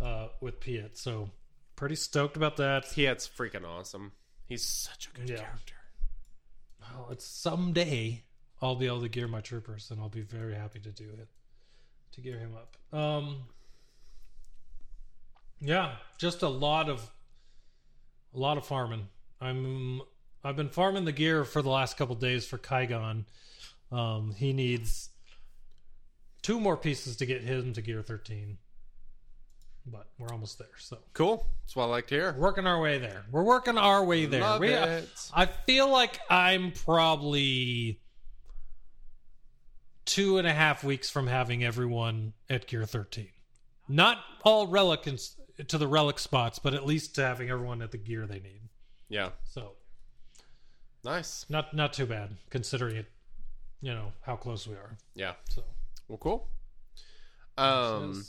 uh, 0.00 0.28
with 0.40 0.60
Piett. 0.60 0.96
So 0.96 1.30
pretty 1.76 1.96
stoked 1.96 2.36
about 2.36 2.56
that. 2.58 2.96
It's 2.96 3.28
freaking 3.28 3.64
awesome. 3.66 4.12
He's 4.46 4.62
such 4.62 5.08
a 5.12 5.18
good 5.18 5.30
Yeah. 5.30 5.36
character. 5.36 5.74
Well, 6.80 7.08
it's 7.10 7.24
someday 7.26 8.22
I'll 8.62 8.76
be 8.76 8.86
able 8.86 9.00
to 9.02 9.08
gear 9.08 9.26
my 9.26 9.40
troopers, 9.40 9.90
and 9.90 10.00
I'll 10.00 10.08
be 10.08 10.20
very 10.20 10.54
happy 10.54 10.78
to 10.80 10.90
do 10.90 11.08
it 11.18 11.28
to 12.12 12.20
gear 12.20 12.38
him 12.38 12.54
up. 12.54 12.76
Um, 12.96 13.44
yeah, 15.60 15.92
just 16.18 16.42
a 16.42 16.48
lot 16.48 16.88
of 16.88 17.10
a 18.34 18.38
lot 18.38 18.56
of 18.58 18.66
farming. 18.66 19.08
I'm 19.40 20.00
I've 20.42 20.56
been 20.56 20.68
farming 20.68 21.04
the 21.04 21.12
gear 21.12 21.44
for 21.44 21.62
the 21.62 21.70
last 21.70 21.96
couple 21.96 22.14
days 22.16 22.46
for 22.46 22.58
Qui-Gon. 22.58 23.24
Um, 23.92 24.32
he 24.36 24.52
needs 24.52 25.08
two 26.42 26.60
more 26.60 26.76
pieces 26.76 27.16
to 27.16 27.26
get 27.26 27.42
him 27.42 27.72
to 27.74 27.80
gear 27.80 28.02
13, 28.02 28.58
but 29.86 30.08
we're 30.18 30.28
almost 30.30 30.58
there. 30.58 30.66
So 30.78 30.98
Cool. 31.14 31.46
That's 31.62 31.74
what 31.76 31.84
I 31.84 31.86
like 31.86 32.08
to 32.08 32.14
hear. 32.14 32.32
working 32.36 32.66
our 32.66 32.80
way 32.80 32.98
there. 32.98 33.24
We're 33.30 33.42
working 33.44 33.78
our 33.78 34.04
way 34.04 34.26
there. 34.26 34.40
Love 34.42 34.60
We- 34.60 34.68
it. 34.74 35.08
I 35.32 35.46
feel 35.46 35.88
like 35.88 36.18
I'm 36.28 36.72
probably 36.72 38.00
two 40.04 40.36
and 40.38 40.46
a 40.46 40.52
half 40.52 40.84
weeks 40.84 41.08
from 41.08 41.26
having 41.26 41.64
everyone 41.64 42.34
at 42.50 42.66
Gear 42.66 42.84
13. 42.84 43.28
Not 43.88 44.18
all 44.44 44.66
relic 44.66 45.06
ins- 45.06 45.36
to 45.68 45.78
the 45.78 45.86
relic 45.88 46.18
spots, 46.18 46.58
but 46.58 46.74
at 46.74 46.84
least 46.86 47.14
to 47.16 47.22
having 47.22 47.50
everyone 47.50 47.80
at 47.82 47.90
the 47.92 47.98
gear 47.98 48.26
they 48.26 48.40
need. 48.40 48.60
Yeah. 49.08 49.30
So 49.44 49.72
Nice. 51.04 51.46
not 51.48 51.74
not 51.74 51.92
too 51.92 52.06
bad 52.06 52.36
considering 52.50 52.96
it. 52.96 53.06
You 53.80 53.92
know 53.94 54.12
how 54.22 54.36
close 54.36 54.66
we 54.66 54.74
are. 54.74 54.96
Yeah. 55.14 55.34
So 55.50 55.62
Well, 56.08 56.18
cool. 56.18 56.48
Um, 57.56 58.24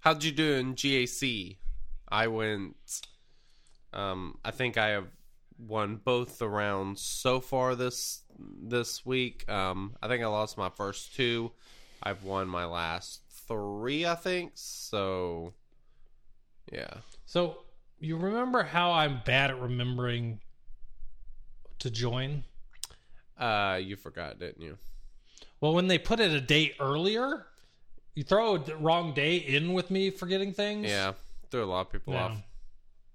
how'd 0.00 0.22
you 0.24 0.32
do 0.32 0.52
in 0.54 0.74
GAC? 0.74 1.56
I 2.08 2.26
went. 2.26 2.76
Um, 3.94 4.38
I 4.44 4.50
think 4.50 4.76
I 4.76 4.88
have 4.88 5.06
won 5.58 5.96
both 5.96 6.38
the 6.38 6.48
rounds 6.48 7.00
so 7.00 7.40
far 7.40 7.74
this 7.74 8.22
this 8.38 9.06
week. 9.06 9.48
Um, 9.50 9.96
I 10.02 10.08
think 10.08 10.22
I 10.22 10.26
lost 10.26 10.58
my 10.58 10.68
first 10.70 11.14
two. 11.14 11.52
I've 12.02 12.24
won 12.24 12.48
my 12.48 12.64
last 12.66 13.21
three. 13.48 14.06
I 14.06 14.14
think 14.14 14.52
so. 14.54 15.54
Yeah. 16.72 16.88
so 17.26 17.58
you 18.00 18.16
remember 18.16 18.62
how 18.62 18.92
I'm 18.92 19.20
bad 19.26 19.50
at 19.50 19.60
remembering 19.60 20.40
to 21.80 21.90
join? 21.90 22.44
Uh, 23.38 23.78
you 23.82 23.96
forgot, 23.96 24.38
didn't 24.38 24.62
you? 24.62 24.78
Well, 25.60 25.74
when 25.74 25.86
they 25.88 25.98
put 25.98 26.18
it 26.20 26.30
a 26.32 26.40
day 26.40 26.74
earlier, 26.80 27.46
you 28.14 28.22
throw 28.24 28.56
a 28.56 28.76
wrong 28.76 29.12
day 29.14 29.36
in 29.36 29.72
with 29.72 29.90
me 29.90 30.10
forgetting 30.10 30.52
things. 30.52 30.88
Yeah. 30.88 31.12
Threw 31.50 31.64
a 31.64 31.66
lot 31.66 31.82
of 31.86 31.92
people 31.92 32.14
Yeah. 32.14 32.24
off. 32.24 32.38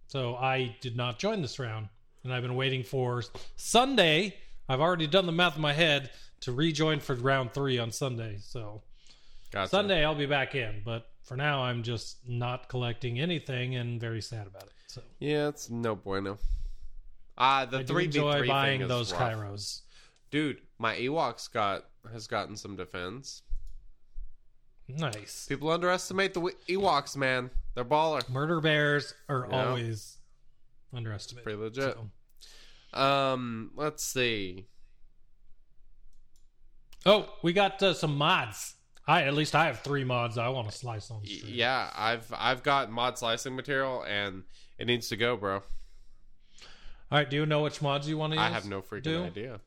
So 0.07 0.35
I 0.35 0.75
did 0.81 0.95
not 0.95 1.19
join 1.19 1.41
this 1.41 1.59
round, 1.59 1.89
and 2.23 2.33
I've 2.33 2.43
been 2.43 2.55
waiting 2.55 2.83
for 2.83 3.23
Sunday. 3.55 4.37
I've 4.69 4.79
already 4.81 5.07
done 5.07 5.25
the 5.25 5.31
math 5.31 5.55
in 5.55 5.61
my 5.61 5.73
head 5.73 6.11
to 6.41 6.51
rejoin 6.51 6.99
for 6.99 7.15
round 7.15 7.53
three 7.53 7.77
on 7.79 7.91
Sunday. 7.91 8.37
So 8.39 8.81
Gotcha. 9.51 9.69
Sunday 9.69 10.03
I'll 10.03 10.15
be 10.15 10.25
back 10.25 10.55
in, 10.55 10.81
but 10.83 11.07
for 11.23 11.37
now 11.37 11.63
I'm 11.63 11.83
just 11.83 12.17
not 12.27 12.67
collecting 12.69 13.19
anything 13.19 13.75
and 13.75 13.99
very 13.99 14.21
sad 14.21 14.47
about 14.47 14.63
it. 14.63 14.71
So 14.87 15.01
Yeah, 15.19 15.47
it's 15.49 15.69
no 15.69 15.95
bueno. 15.95 16.37
Ah, 17.37 17.65
the 17.65 17.83
three 17.83 18.05
enjoy 18.05 18.39
three 18.39 18.47
buying 18.47 18.79
thing 18.79 18.87
those 18.87 19.13
rough. 19.13 19.21
Kairos. 19.33 19.81
Dude, 20.31 20.61
my 20.79 20.95
Ewoks 20.95 21.51
got 21.51 21.85
has 22.11 22.27
gotten 22.27 22.55
some 22.57 22.75
defense. 22.75 23.41
Nice. 24.87 25.45
People 25.47 25.69
underestimate 25.69 26.33
the 26.33 26.41
Ewoks, 26.69 27.15
man. 27.17 27.49
They're 27.75 27.83
baller. 27.85 28.27
Murder 28.29 28.59
bears 28.61 29.13
are 29.29 29.47
Yeah. 29.49 29.67
always 29.67 30.17
underestimated. 30.93 31.43
Pretty 31.43 31.59
legit. 31.59 31.95
So- 32.93 32.99
Um, 32.99 33.71
let's 33.75 34.03
see. 34.03 34.65
Oh, 37.05 37.31
we 37.43 37.53
got 37.53 37.81
uh, 37.83 37.93
some 37.93 38.17
mods. 38.17 38.75
I 39.07 39.23
at 39.23 39.33
least 39.33 39.55
I 39.55 39.65
have 39.67 39.79
three 39.79 40.03
mods 40.03 40.37
I 40.37 40.49
want 40.49 40.69
to 40.69 40.77
slice 40.77 41.09
on. 41.09 41.21
Yeah, 41.23 41.89
I've 41.95 42.31
I've 42.37 42.61
got 42.61 42.91
mod 42.91 43.17
slicing 43.17 43.55
material 43.55 44.03
and 44.03 44.43
it 44.77 44.85
needs 44.85 45.07
to 45.09 45.15
go, 45.17 45.37
bro. 45.37 45.55
All 45.55 45.63
right. 47.17 47.29
Do 47.29 47.37
you 47.37 47.45
know 47.45 47.63
which 47.63 47.81
mods 47.81 48.09
you 48.09 48.17
want 48.17 48.33
to 48.33 48.37
use? 48.37 48.45
I 48.45 48.49
have 48.49 48.65
no 48.67 48.81
freaking 48.81 49.03
do? 49.03 49.23
idea. 49.23 49.59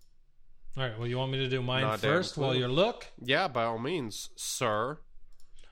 All 0.76 0.85
right. 0.85 0.96
Well, 0.98 1.09
you 1.09 1.16
want 1.16 1.33
me 1.33 1.38
to 1.38 1.48
do 1.48 1.62
mine 1.62 1.83
Not 1.83 2.00
first 2.00 2.37
while 2.37 2.55
you 2.55 2.68
look? 2.68 3.07
Yeah, 3.18 3.48
by 3.48 3.64
all 3.64 3.79
means, 3.79 4.29
sir. 4.37 4.98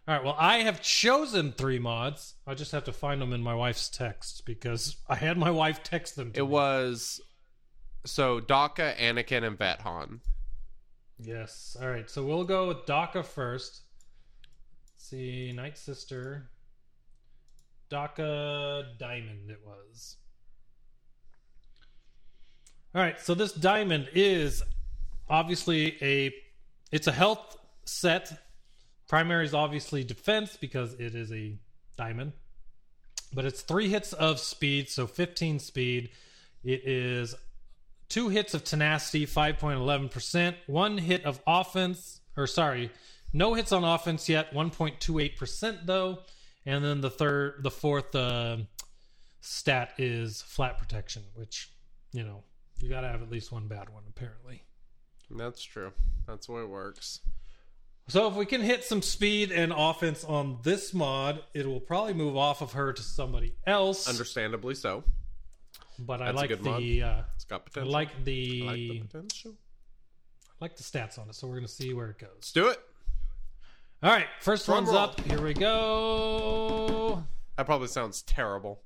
All 0.09 0.15
right. 0.15 0.25
Well, 0.25 0.37
I 0.39 0.59
have 0.61 0.81
chosen 0.81 1.53
three 1.53 1.79
mods. 1.79 2.37
I 2.47 2.55
just 2.55 2.73
have 2.73 2.85
to 2.85 2.93
find 2.95 3.21
them 3.21 3.35
in 3.35 3.43
my 3.43 3.55
wife's 3.55 3.91
text 3.91 4.45
because 4.47 4.97
I 5.09 5.17
had 5.17 5.37
my 5.37 5.51
wife 5.51 5.83
text 5.83 6.17
them. 6.17 6.33
To 6.33 6.41
It 6.41 6.45
me. 6.45 6.49
was 6.49 7.21
so 8.07 8.41
Daka, 8.41 8.95
Anakin, 8.99 9.45
and 9.47 9.59
Vethan. 9.59 10.21
Yes. 11.21 11.77
All 11.81 11.89
right. 11.89 12.09
So 12.09 12.25
we'll 12.25 12.45
go 12.45 12.69
with 12.69 12.87
first. 12.87 13.83
Let's 14.85 15.09
see, 15.09 15.53
Night 15.53 15.77
Sister. 15.77 16.51
Daka 17.91 18.85
Diamond 18.99 19.51
it 19.51 19.61
was. 19.65 20.17
All 22.95 23.03
right. 23.03 23.19
So 23.21 23.35
this 23.35 23.53
diamond 23.53 24.09
is 24.15 24.63
obviously 25.29 25.97
a 26.03 26.33
it's 26.93 27.07
a 27.07 27.13
health 27.13 27.57
set. 27.85 28.33
Primary 29.09 29.45
is 29.45 29.55
obviously 29.55 30.05
defense 30.05 30.57
because 30.57 30.95
it 30.95 31.15
is 31.15 31.33
a 31.33 31.59
diamond. 31.97 32.33
But 33.33 33.45
it's 33.45 33.61
three 33.61 33.89
hits 33.89 34.13
of 34.15 34.39
speed, 34.39 34.89
so 34.89 35.07
15 35.07 35.59
speed. 35.59 36.11
It 36.65 36.87
is 36.87 37.35
two 38.09 38.29
hits 38.29 38.55
of 38.55 38.65
tenacity, 38.65 39.27
5.11%, 39.27 40.55
one 40.67 40.99
hit 40.99 41.25
of 41.25 41.41
offense, 41.47 42.21
or 42.37 42.47
sorry, 42.47 42.91
no 43.33 43.55
hits 43.55 43.73
on 43.73 43.85
offense 43.85 44.29
yet, 44.29 44.53
1.28% 44.55 45.87
though. 45.87 46.19
And 46.67 46.85
then 46.85 47.01
the 47.01 47.11
third, 47.11 47.63
the 47.63 47.71
fourth 47.71 48.15
uh, 48.15 48.59
stat 49.41 49.95
is 49.99 50.43
flat 50.43 50.79
protection, 50.79 51.23
which, 51.35 51.71
you 52.13 52.23
know, 52.23 52.43
you 52.81 52.89
got 52.89 53.03
to 53.03 53.09
have 53.09 53.23
at 53.23 53.31
least 53.31 53.53
one 53.53 53.69
bad 53.69 53.89
one, 53.91 54.03
apparently. 54.09 54.63
That's 55.31 55.63
true. 55.63 55.93
That's 56.27 56.47
the 56.47 56.53
way 56.53 56.63
it 56.63 56.69
works. 56.69 57.21
So 58.09 58.27
if 58.27 58.35
we 58.35 58.47
can 58.47 58.63
hit 58.63 58.85
some 58.85 59.03
speed 59.03 59.53
and 59.53 59.73
offense 59.77 60.25
on 60.25 60.59
this 60.63 60.95
mod, 60.95 61.43
it 61.53 61.67
will 61.67 61.81
probably 61.81 62.15
move 62.15 62.37
off 62.37 62.63
of 62.63 62.73
her 62.73 62.93
to 62.93 63.03
somebody 63.03 63.55
else. 63.67 64.09
Understandably 64.09 64.75
so. 64.75 65.05
But 65.99 66.23
I 66.23 66.31
like 66.31 66.63
the 66.63 67.03
uh, 67.03 67.23
I 67.77 67.81
like 67.81 68.25
the 68.25 68.63
I 68.63 68.67
like 68.67 68.79
I 68.79 68.83
the 68.85 69.03
like, 70.61 70.77
the 70.77 70.83
stats 70.83 71.19
on 71.19 71.29
it. 71.29 71.35
So 71.35 71.47
we're 71.47 71.57
gonna 71.57 71.69
see 71.69 71.95
where 71.95 72.11
it 72.11 72.19
goes. 72.19 72.31
Let's 72.37 72.53
do 72.53 72.69
it. 72.69 72.81
All 74.03 74.11
right, 74.13 74.27
first 74.41 74.67
Drum 74.67 74.79
one's 74.85 74.89
roll. 74.91 74.99
up. 74.99 75.21
Here 75.23 75.41
we 75.43 75.55
go. 75.55 77.23
That 77.57 77.67
probably 77.67 77.89
sounds 77.89 78.23
terrible. 78.23 78.83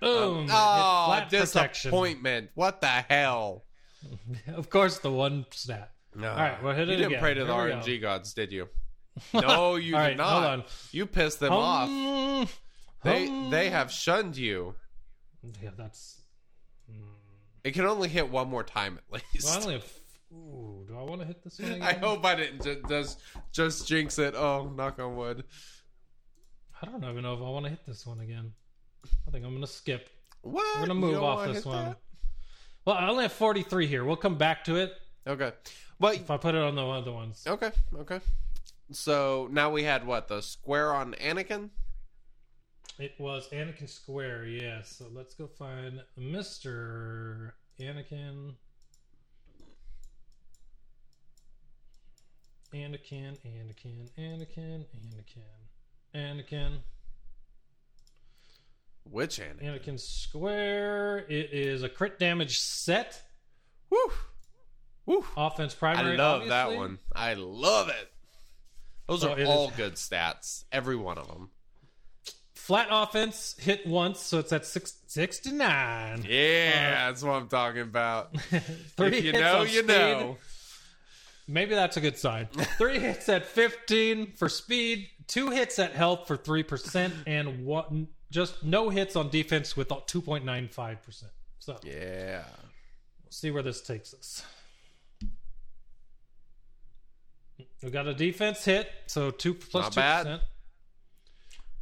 Boom! 0.00 0.42
Hit 0.48 0.50
Oh, 0.52 1.24
disappointment. 1.30 2.50
What 2.54 2.80
the 2.80 2.86
hell? 2.88 3.64
Of 4.54 4.70
course, 4.70 4.98
the 4.98 5.10
one 5.10 5.46
stat. 5.50 5.90
No. 6.14 6.30
All 6.30 6.36
right, 6.36 6.62
we'll 6.62 6.74
hit 6.74 6.86
you 6.88 6.94
it 6.94 6.96
didn't 6.96 7.12
again. 7.12 7.20
pray 7.20 7.34
to 7.34 7.44
the 7.44 7.52
Here 7.54 7.64
we 7.66 7.72
RNG 7.72 8.00
gods, 8.00 8.34
did 8.34 8.52
you? 8.52 8.68
No, 9.34 9.76
you 9.76 9.96
All 9.96 10.02
did 10.02 10.08
right, 10.08 10.16
not. 10.16 10.28
hold 10.30 10.44
on. 10.44 10.64
You 10.92 11.06
pissed 11.06 11.40
them 11.40 11.52
off. 11.52 11.88
Um, 11.88 12.48
They 13.02 13.26
um, 13.28 13.50
they 13.50 13.70
have 13.70 13.90
shunned 13.90 14.36
you. 14.36 14.74
Yeah, 15.62 15.70
that's. 15.76 16.20
It 17.66 17.74
can 17.74 17.84
only 17.84 18.08
hit 18.08 18.30
one 18.30 18.48
more 18.48 18.62
time 18.62 18.96
at 19.12 19.12
least. 19.32 19.44
Well, 19.44 19.54
I 19.58 19.60
only 19.60 19.72
have. 19.74 19.84
Ooh, 20.32 20.84
do 20.86 20.96
I 20.96 21.02
want 21.02 21.20
to 21.22 21.26
hit 21.26 21.42
this 21.42 21.58
one 21.58 21.72
again? 21.72 21.82
I 21.82 21.94
hope 21.94 22.24
I 22.24 22.36
didn't 22.36 22.62
ju- 22.62 22.80
just 22.88 23.20
just 23.50 23.88
jinx 23.88 24.20
it. 24.20 24.36
Oh, 24.36 24.72
knock 24.76 25.00
on 25.00 25.16
wood. 25.16 25.42
I 26.80 26.86
don't 26.86 27.02
even 27.02 27.22
know 27.24 27.34
if 27.34 27.40
I 27.40 27.42
want 27.42 27.64
to 27.64 27.70
hit 27.70 27.84
this 27.84 28.06
one 28.06 28.20
again. 28.20 28.52
I 29.26 29.32
think 29.32 29.44
I'm 29.44 29.52
gonna 29.52 29.66
skip. 29.66 30.08
What? 30.42 30.64
We're 30.76 30.86
gonna 30.86 30.94
move 30.94 31.20
off 31.20 31.44
this 31.52 31.64
one. 31.64 31.86
that? 31.86 31.98
Well, 32.84 32.94
I 32.94 33.08
only 33.08 33.24
have 33.24 33.32
43 33.32 33.88
here. 33.88 34.04
We'll 34.04 34.14
come 34.14 34.38
back 34.38 34.62
to 34.66 34.76
it 34.76 34.92
Okay, 35.26 35.50
but 35.98 36.14
if 36.14 36.30
I 36.30 36.36
put 36.36 36.54
it 36.54 36.60
on 36.62 36.76
the 36.76 36.86
other 36.86 37.10
ones. 37.10 37.42
okay, 37.48 37.72
okay. 37.96 38.20
So 38.92 39.48
now 39.50 39.70
we 39.70 39.82
had 39.82 40.06
what 40.06 40.28
the 40.28 40.40
square 40.40 40.94
on 40.94 41.14
Anakin. 41.14 41.70
It 42.98 43.14
was 43.18 43.48
Anakin 43.50 43.88
Square, 43.88 44.46
yes. 44.46 44.96
So 44.98 45.06
let's 45.12 45.34
go 45.34 45.46
find 45.46 46.00
Mr. 46.18 47.52
Anakin. 47.78 48.54
Anakin, 52.74 53.36
Anakin, 53.46 54.08
Anakin, 54.18 54.84
Anakin, 54.94 55.44
Anakin, 56.14 56.78
Which 59.04 59.38
Anakin? 59.38 59.62
Anakin 59.62 60.00
Square. 60.00 61.26
It 61.28 61.52
is 61.52 61.82
a 61.82 61.88
crit 61.88 62.18
damage 62.18 62.58
set. 62.58 63.22
Woo, 63.90 63.98
woo. 65.04 65.24
Offense 65.36 65.74
primary. 65.74 66.14
I 66.14 66.16
love 66.16 66.48
that 66.48 66.72
one. 66.74 66.98
I 67.14 67.34
love 67.34 67.88
it. 67.88 68.12
Those 69.06 69.20
So 69.20 69.32
are 69.32 69.38
it 69.38 69.42
is- 69.42 69.48
all 69.48 69.70
good 69.70 69.94
stats. 69.94 70.64
Every 70.72 70.96
one 70.96 71.18
of 71.18 71.28
them. 71.28 71.50
Flat 72.66 72.88
offense 72.90 73.54
hit 73.60 73.86
once, 73.86 74.18
so 74.18 74.40
it's 74.40 74.52
at 74.52 74.66
six, 74.66 74.94
six 75.06 75.38
to 75.38 75.52
nine. 75.54 76.26
Yeah, 76.28 77.06
that's 77.06 77.22
what 77.22 77.34
I'm 77.34 77.46
talking 77.46 77.82
about. 77.82 78.36
Three 78.96 79.06
if 79.18 79.24
you 79.24 79.30
hits 79.30 79.38
know, 79.40 79.62
you 79.62 79.68
speed. 79.68 79.86
know. 79.86 80.36
Maybe 81.46 81.76
that's 81.76 81.96
a 81.96 82.00
good 82.00 82.18
sign. 82.18 82.46
Three 82.76 82.98
hits 82.98 83.28
at 83.28 83.46
15 83.46 84.32
for 84.32 84.48
speed, 84.48 85.06
two 85.28 85.50
hits 85.50 85.78
at 85.78 85.92
health 85.92 86.26
for 86.26 86.36
3%, 86.36 87.12
and 87.28 87.64
one 87.64 88.08
just 88.32 88.64
no 88.64 88.90
hits 88.90 89.14
on 89.14 89.28
defense 89.30 89.76
with 89.76 89.86
2.95%. 89.90 91.22
So 91.60 91.78
Yeah. 91.84 92.42
we'll 93.22 93.30
see 93.30 93.52
where 93.52 93.62
this 93.62 93.80
takes 93.80 94.12
us. 94.12 94.42
We 97.80 97.90
got 97.90 98.08
a 98.08 98.14
defense 98.14 98.64
hit, 98.64 98.90
so 99.06 99.30
two 99.30 99.54
plus 99.54 99.84
Not 99.84 99.92
two 99.92 100.00
bad. 100.00 100.22
percent. 100.24 100.42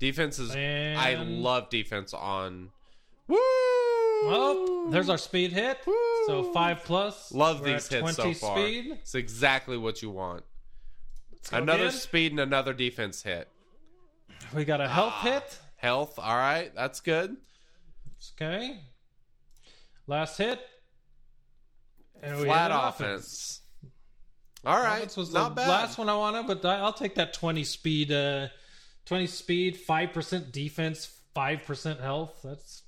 Defense 0.05 0.39
is. 0.39 0.51
I 0.55 1.15
love 1.15 1.71
defense 1.71 2.13
on. 2.13 2.69
Woo! 3.27 3.39
Oh, 3.41 4.89
there's 4.91 5.09
our 5.09 5.17
speed 5.17 5.51
hit. 5.53 5.79
So 6.27 6.51
five 6.53 6.85
plus. 6.85 7.33
Love 7.33 7.61
We're 7.63 7.73
these 7.73 7.89
hits 7.89 8.17
so 8.17 8.35
far. 8.35 8.55
speed. 8.59 8.99
It's 9.01 9.15
exactly 9.15 9.79
what 9.79 10.03
you 10.03 10.11
want. 10.11 10.45
Another 11.53 11.85
again. 11.87 11.93
speed 11.99 12.33
and 12.33 12.41
another 12.41 12.75
defense 12.75 13.23
hit. 13.23 13.49
We 14.55 14.67
got 14.67 14.83
a 14.83 14.89
health 14.89 15.15
Ah. 15.17 15.23
hit. 15.23 15.59
Health, 15.77 16.19
all 16.19 16.37
right, 16.37 16.71
that's 16.75 17.01
good. 17.01 17.39
Okay. 18.37 18.79
Last 20.07 20.37
hit. 20.37 20.61
And 22.23 22.39
we 22.41 22.45
Flat 22.45 22.71
an 22.71 22.77
offense. 22.77 23.63
All 24.67 24.77
right, 24.83 24.99
Offense 24.99 25.17
was 25.17 25.33
not 25.33 25.51
the 25.51 25.55
bad. 25.63 25.69
last 25.69 25.97
one 25.97 26.11
I 26.11 26.17
wanted, 26.17 26.47
but 26.47 26.63
I'll 26.67 26.93
take 26.93 27.15
that 27.15 27.33
20 27.33 27.65
speed. 27.65 28.13
Uh, 28.13 28.49
20 29.07 29.27
speed, 29.27 29.79
5% 29.79 30.53
defense, 30.53 31.19
5% 31.37 32.01
health. 32.01 32.41
That's 32.43 32.83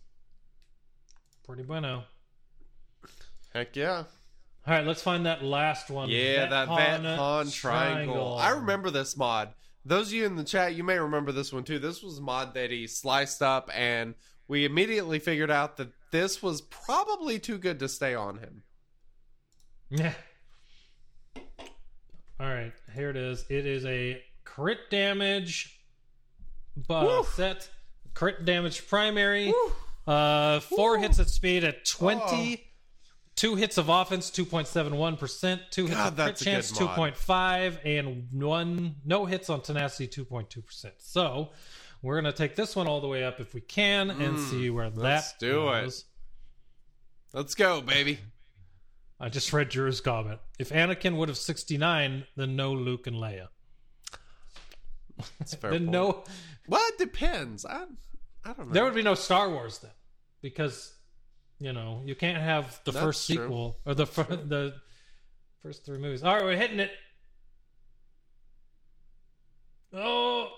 pretty 1.44 1.62
bueno. 1.62 2.04
Heck 3.52 3.76
yeah. 3.76 4.04
All 4.66 4.74
right, 4.74 4.86
let's 4.86 5.02
find 5.02 5.26
that 5.26 5.44
last 5.44 5.90
one. 5.90 6.08
Yeah, 6.08 6.46
that 6.46 6.68
Vet 6.68 7.00
Han 7.00 7.04
Han 7.04 7.50
triangle. 7.50 8.36
I 8.36 8.50
remember 8.50 8.90
this 8.90 9.16
mod. 9.16 9.50
Those 9.84 10.08
of 10.08 10.14
you 10.14 10.26
in 10.26 10.34
the 10.34 10.42
chat, 10.42 10.74
you 10.74 10.82
may 10.82 10.98
remember 10.98 11.30
this 11.30 11.52
one 11.52 11.62
too. 11.62 11.78
This 11.78 12.02
was 12.02 12.18
a 12.18 12.22
mod 12.22 12.54
that 12.54 12.72
he 12.72 12.88
sliced 12.88 13.42
up, 13.42 13.70
and 13.72 14.14
we 14.48 14.64
immediately 14.64 15.20
figured 15.20 15.50
out 15.50 15.76
that 15.76 15.92
this 16.10 16.42
was 16.42 16.62
probably 16.62 17.38
too 17.38 17.58
good 17.58 17.78
to 17.78 17.88
stay 17.88 18.14
on 18.14 18.38
him. 18.38 18.62
Yeah. 19.88 20.14
All 22.40 22.48
right, 22.48 22.72
here 22.92 23.08
it 23.08 23.16
is. 23.16 23.44
It 23.48 23.66
is 23.66 23.86
a 23.86 24.20
crit 24.44 24.90
damage 24.90 25.75
uh, 26.88 27.22
set. 27.24 27.68
Crit 28.14 28.44
damage 28.44 28.86
primary. 28.88 29.52
Uh, 30.06 30.60
four 30.60 30.98
hits 30.98 31.18
at 31.18 31.28
speed 31.28 31.64
at 31.64 31.84
20. 31.84 32.62
Two 33.34 33.54
hits 33.56 33.76
of 33.76 33.90
offense, 33.90 34.30
2.71%. 34.30 35.60
Two 35.70 35.84
hits 35.86 35.94
God, 35.96 36.08
of 36.08 36.14
crit 36.14 36.16
that's 36.16 36.40
a 36.40 36.44
good 36.44 36.50
chance, 36.50 36.80
mod. 36.80 36.96
2.5. 36.96 37.78
And 37.84 38.28
one, 38.32 38.94
no 39.04 39.26
hits 39.26 39.50
on 39.50 39.60
tenacity, 39.60 40.08
2.2%. 40.08 40.92
So 40.98 41.50
we're 42.00 42.14
going 42.18 42.32
to 42.32 42.36
take 42.36 42.56
this 42.56 42.74
one 42.74 42.86
all 42.86 43.02
the 43.02 43.08
way 43.08 43.24
up 43.24 43.38
if 43.38 43.52
we 43.52 43.60
can 43.60 44.10
and 44.10 44.38
see 44.38 44.70
where 44.70 44.86
Mm, 44.90 44.96
let's 44.96 45.32
that 45.32 45.38
do 45.38 45.68
it. 45.68 45.82
goes. 45.82 46.04
Let's 47.34 47.54
go, 47.54 47.82
baby. 47.82 48.20
I 49.20 49.28
just 49.28 49.52
read 49.52 49.68
Drew's 49.68 50.00
comment. 50.00 50.40
If 50.58 50.70
Anakin 50.70 51.16
would 51.16 51.28
have 51.28 51.36
69, 51.36 52.24
then 52.36 52.56
no 52.56 52.72
Luke 52.72 53.06
and 53.06 53.16
Leia. 53.16 53.48
That's 55.38 55.52
a 55.54 55.56
fair. 55.56 55.70
Then 55.72 55.80
point. 55.86 55.90
no, 55.92 56.24
Well, 56.68 56.82
it 56.88 56.98
depends. 56.98 57.64
I, 57.64 57.84
I 58.44 58.52
don't 58.52 58.68
know. 58.68 58.72
there 58.72 58.84
would 58.84 58.94
be 58.94 59.02
no 59.02 59.14
Star 59.14 59.48
Wars 59.50 59.78
then, 59.78 59.90
because 60.42 60.92
you 61.58 61.72
know 61.72 62.02
you 62.04 62.14
can't 62.14 62.42
have 62.42 62.80
the 62.84 62.92
That's 62.92 63.04
first 63.04 63.26
true. 63.26 63.36
sequel 63.36 63.78
or 63.86 63.94
the 63.94 64.06
fir- 64.06 64.24
the 64.36 64.74
first 65.62 65.84
three 65.84 65.98
movies. 65.98 66.22
All 66.22 66.34
right, 66.34 66.44
we're 66.44 66.56
hitting 66.56 66.80
it. 66.80 66.90
Oh, 69.92 70.48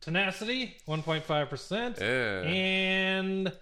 tenacity, 0.00 0.76
one 0.86 1.02
point 1.02 1.24
five 1.24 1.48
percent, 1.48 1.98
Yeah. 2.00 2.42
and 2.42 3.52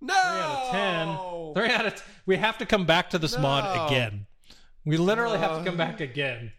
no. 0.00 0.14
three 0.14 0.40
out 0.40 0.62
of 0.62 0.70
ten. 0.70 1.54
Three 1.54 1.74
out 1.74 1.86
of 1.86 1.94
t- 1.96 2.02
we 2.26 2.36
have 2.36 2.58
to 2.58 2.66
come 2.66 2.86
back 2.86 3.10
to 3.10 3.18
this 3.18 3.36
mod 3.38 3.90
again. 3.90 4.26
We 4.84 4.96
literally 4.96 5.38
have 5.38 5.58
to 5.58 5.64
come 5.64 5.76
back 5.76 6.00
again. 6.00 6.52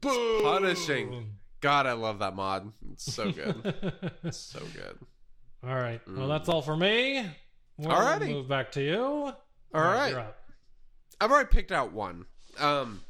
Boom. 0.00 0.42
Punishing. 0.42 1.36
God, 1.64 1.86
I 1.86 1.92
love 1.94 2.18
that 2.18 2.36
mod. 2.36 2.70
It's 2.92 3.10
so 3.10 3.32
good. 3.32 3.74
It's 4.22 4.36
so 4.36 4.58
good. 4.74 4.98
All 5.66 5.74
right. 5.74 5.98
Well, 6.06 6.28
that's 6.28 6.46
all 6.50 6.60
for 6.60 6.76
me. 6.76 7.24
We'll 7.78 7.88
Alrighty. 7.90 8.28
Move 8.28 8.48
back 8.48 8.72
to 8.72 8.82
you. 8.82 9.00
All 9.02 9.34
right. 9.72 10.10
you're 10.10 10.20
up. 10.20 10.36
I've 11.18 11.30
already 11.32 11.48
picked 11.50 11.72
out 11.72 11.94
one. 11.94 12.26
Um, 12.60 13.00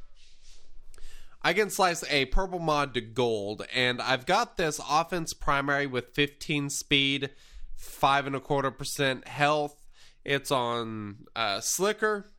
I 1.43 1.53
can 1.53 1.69
slice 1.69 2.05
a 2.09 2.27
purple 2.27 2.61
mod 2.61 2.95
to 2.95 3.01
gold, 3.01 3.67
and 3.75 4.01
I've 4.01 4.25
got 4.25 4.57
this 4.57 4.81
offense 4.89 5.35
primary 5.35 5.89
with 5.89 6.15
15 6.15 6.71
speed, 6.71 7.31
five 7.75 8.25
and 8.29 8.37
a 8.37 8.41
quarter 8.41 8.71
percent 8.71 9.27
health. 9.27 9.75
It's 10.25 10.53
on 10.53 11.27
uh, 11.35 11.59
Slicker. 11.59 12.31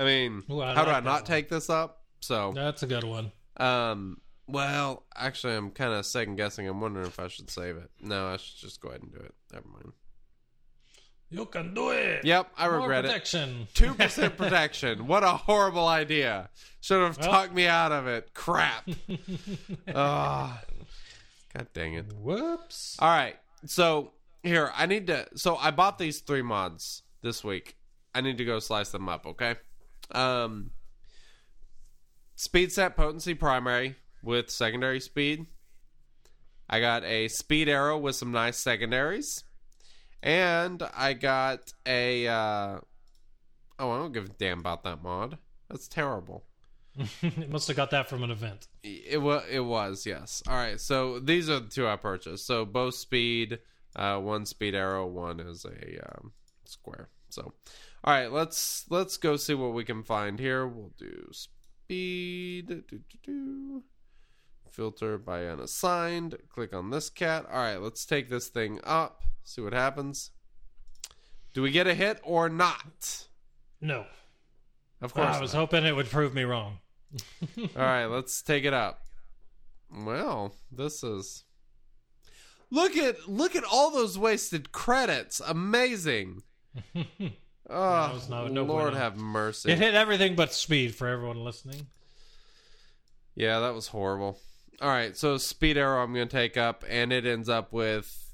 I 0.00 0.04
mean, 0.04 0.42
Ooh, 0.50 0.60
I 0.62 0.74
how 0.74 0.84
do 0.84 0.90
I 0.90 0.98
not 0.98 1.20
one. 1.22 1.24
take 1.26 1.48
this 1.48 1.70
up? 1.70 2.02
So, 2.18 2.50
That's 2.56 2.82
a 2.82 2.86
good 2.88 3.04
one. 3.04 3.30
um, 3.56 4.18
well, 4.52 5.04
actually, 5.16 5.54
I'm 5.54 5.70
kind 5.70 5.92
of 5.92 6.04
second 6.06 6.36
guessing. 6.36 6.68
I'm 6.68 6.80
wondering 6.80 7.06
if 7.06 7.18
I 7.18 7.28
should 7.28 7.50
save 7.50 7.76
it. 7.76 7.90
No, 8.00 8.26
I 8.28 8.36
should 8.36 8.56
just 8.58 8.80
go 8.80 8.88
ahead 8.90 9.02
and 9.02 9.12
do 9.12 9.18
it. 9.18 9.34
Never 9.52 9.68
mind. 9.68 9.92
You 11.30 11.46
can 11.46 11.72
do 11.72 11.90
it. 11.90 12.24
Yep, 12.26 12.50
I 12.58 12.68
More 12.68 12.80
regret 12.80 13.04
it. 13.04 13.08
protection. 13.08 13.66
Two 13.72 13.94
percent 13.94 14.36
protection. 14.36 15.06
What 15.06 15.22
a 15.24 15.28
horrible 15.30 15.88
idea. 15.88 16.50
Should 16.82 17.00
have 17.02 17.16
Well. 17.18 17.30
talked 17.30 17.54
me 17.54 17.66
out 17.66 17.90
of 17.90 18.06
it. 18.06 18.34
Crap. 18.34 18.86
Ah. 19.94 20.60
God 21.54 21.68
dang 21.74 21.94
it. 21.94 22.12
Whoops. 22.14 22.96
All 22.98 23.08
right. 23.08 23.36
So 23.66 24.12
here, 24.42 24.70
I 24.74 24.86
need 24.86 25.06
to. 25.06 25.26
So 25.34 25.56
I 25.56 25.70
bought 25.70 25.98
these 25.98 26.20
three 26.20 26.42
mods 26.42 27.02
this 27.22 27.42
week. 27.42 27.76
I 28.14 28.20
need 28.20 28.36
to 28.38 28.44
go 28.44 28.58
slice 28.58 28.90
them 28.90 29.08
up. 29.08 29.24
Okay. 29.26 29.54
Um, 30.10 30.70
speed 32.36 32.72
set 32.72 32.94
potency 32.96 33.32
primary 33.34 33.96
with 34.22 34.50
secondary 34.50 35.00
speed. 35.00 35.46
I 36.68 36.80
got 36.80 37.04
a 37.04 37.28
speed 37.28 37.68
arrow 37.68 37.98
with 37.98 38.16
some 38.16 38.32
nice 38.32 38.58
secondaries, 38.58 39.44
and 40.22 40.82
I 40.94 41.12
got 41.12 41.72
a. 41.86 42.26
Uh, 42.26 42.78
oh, 43.78 43.90
I 43.90 43.98
don't 43.98 44.12
give 44.12 44.24
a 44.24 44.28
damn 44.28 44.60
about 44.60 44.84
that 44.84 45.02
mod. 45.02 45.38
That's 45.68 45.88
terrible. 45.88 46.44
it 47.22 47.50
must 47.50 47.68
have 47.68 47.76
got 47.76 47.90
that 47.90 48.08
from 48.08 48.22
an 48.22 48.30
event. 48.30 48.68
It 48.82 49.20
was. 49.20 49.44
It 49.50 49.60
was. 49.60 50.06
Yes. 50.06 50.42
All 50.48 50.54
right. 50.54 50.80
So 50.80 51.18
these 51.18 51.50
are 51.50 51.60
the 51.60 51.68
two 51.68 51.86
I 51.86 51.96
purchased. 51.96 52.46
So 52.46 52.64
both 52.64 52.94
speed, 52.94 53.58
uh, 53.96 54.18
one 54.18 54.46
speed 54.46 54.74
arrow, 54.74 55.06
one 55.06 55.40
is 55.40 55.64
a 55.64 56.08
um, 56.08 56.32
square. 56.64 57.08
So, 57.28 57.52
all 58.04 58.14
right. 58.14 58.30
Let's 58.30 58.86
let's 58.88 59.16
go 59.16 59.36
see 59.36 59.54
what 59.54 59.74
we 59.74 59.84
can 59.84 60.02
find 60.02 60.38
here. 60.38 60.66
We'll 60.66 60.92
do 60.96 61.28
speed. 61.32 62.68
Do, 62.68 62.82
do, 62.88 63.00
do. 63.22 63.82
Filter 64.72 65.18
by 65.18 65.46
unassigned. 65.46 66.38
Click 66.48 66.72
on 66.72 66.90
this 66.90 67.10
cat. 67.10 67.46
All 67.50 67.58
right. 67.58 67.76
Let's 67.76 68.06
take 68.06 68.30
this 68.30 68.48
thing 68.48 68.80
up. 68.84 69.22
See 69.44 69.60
what 69.60 69.72
happens. 69.72 70.30
Do 71.52 71.60
we 71.62 71.70
get 71.70 71.86
a 71.86 71.94
hit 71.94 72.20
or 72.22 72.48
not? 72.48 73.26
No. 73.80 74.06
Of 75.02 75.12
course. 75.12 75.36
I 75.36 75.40
was 75.40 75.52
not. 75.52 75.60
hoping 75.60 75.84
it 75.84 75.94
would 75.94 76.08
prove 76.08 76.34
me 76.34 76.44
wrong. 76.44 76.78
All 77.58 77.66
right, 77.76 78.06
let's 78.06 78.40
take 78.40 78.64
it 78.64 78.72
up. 78.72 79.02
Well, 79.94 80.54
this 80.70 81.04
is 81.04 81.44
Look 82.70 82.96
at 82.96 83.28
look 83.28 83.54
at 83.54 83.64
all 83.64 83.90
those 83.90 84.18
wasted 84.18 84.72
credits. 84.72 85.40
Amazing. 85.46 86.42
Oh, 87.68 88.20
no- 88.30 88.48
no 88.48 88.62
Lord 88.64 88.94
have 88.94 89.18
mercy. 89.18 89.70
It 89.70 89.78
hit 89.78 89.94
everything 89.94 90.36
but 90.36 90.54
speed 90.54 90.94
for 90.94 91.06
everyone 91.06 91.44
listening. 91.44 91.86
Yeah, 93.34 93.60
that 93.60 93.74
was 93.74 93.88
horrible. 93.88 94.38
All 94.82 94.88
right, 94.88 95.16
so 95.16 95.38
speed 95.38 95.78
arrow 95.78 96.02
I'm 96.02 96.12
going 96.12 96.26
to 96.26 96.36
take 96.36 96.56
up 96.56 96.84
and 96.88 97.12
it 97.12 97.24
ends 97.24 97.48
up 97.48 97.72
with 97.72 98.32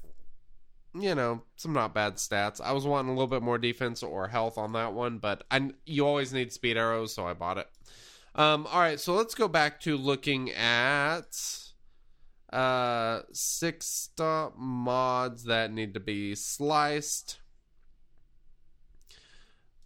you 0.93 1.13
know, 1.13 1.43
some 1.55 1.73
not 1.73 1.93
bad 1.93 2.15
stats. 2.15 2.59
I 2.59 2.71
was 2.71 2.85
wanting 2.85 3.09
a 3.09 3.13
little 3.13 3.27
bit 3.27 3.43
more 3.43 3.57
defense 3.57 4.01
or 4.01 4.27
health 4.27 4.57
on 4.57 4.73
that 4.73 4.93
one, 4.93 5.19
but 5.19 5.43
I 5.51 5.69
you 5.85 6.07
always 6.07 6.33
need 6.33 6.51
speed 6.51 6.77
arrows, 6.77 7.13
so 7.13 7.27
I 7.27 7.33
bought 7.33 7.59
it. 7.59 7.67
Um 8.35 8.65
all 8.67 8.79
right, 8.79 8.99
so 8.99 9.13
let's 9.13 9.35
go 9.35 9.47
back 9.47 9.79
to 9.81 9.97
looking 9.97 10.51
at 10.51 11.27
uh 12.51 13.21
six 13.31 13.85
star 13.85 14.51
mods 14.57 15.43
that 15.43 15.71
need 15.71 15.93
to 15.93 15.99
be 15.99 16.33
sliced. 16.33 17.39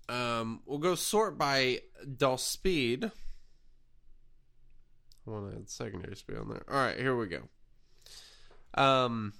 Um 0.07 0.61
we'll 0.65 0.79
go 0.79 0.95
sort 0.95 1.37
by 1.37 1.81
dull 2.17 2.37
speed. 2.37 3.11
I 5.25 5.29
want 5.29 5.51
to 5.51 5.57
add 5.57 5.69
secondary 5.69 6.15
speed 6.15 6.37
on 6.37 6.49
there. 6.49 6.63
All 6.69 6.75
right, 6.75 6.97
here 6.97 7.15
we 7.15 7.27
go. 7.27 7.41
Um, 8.73 9.33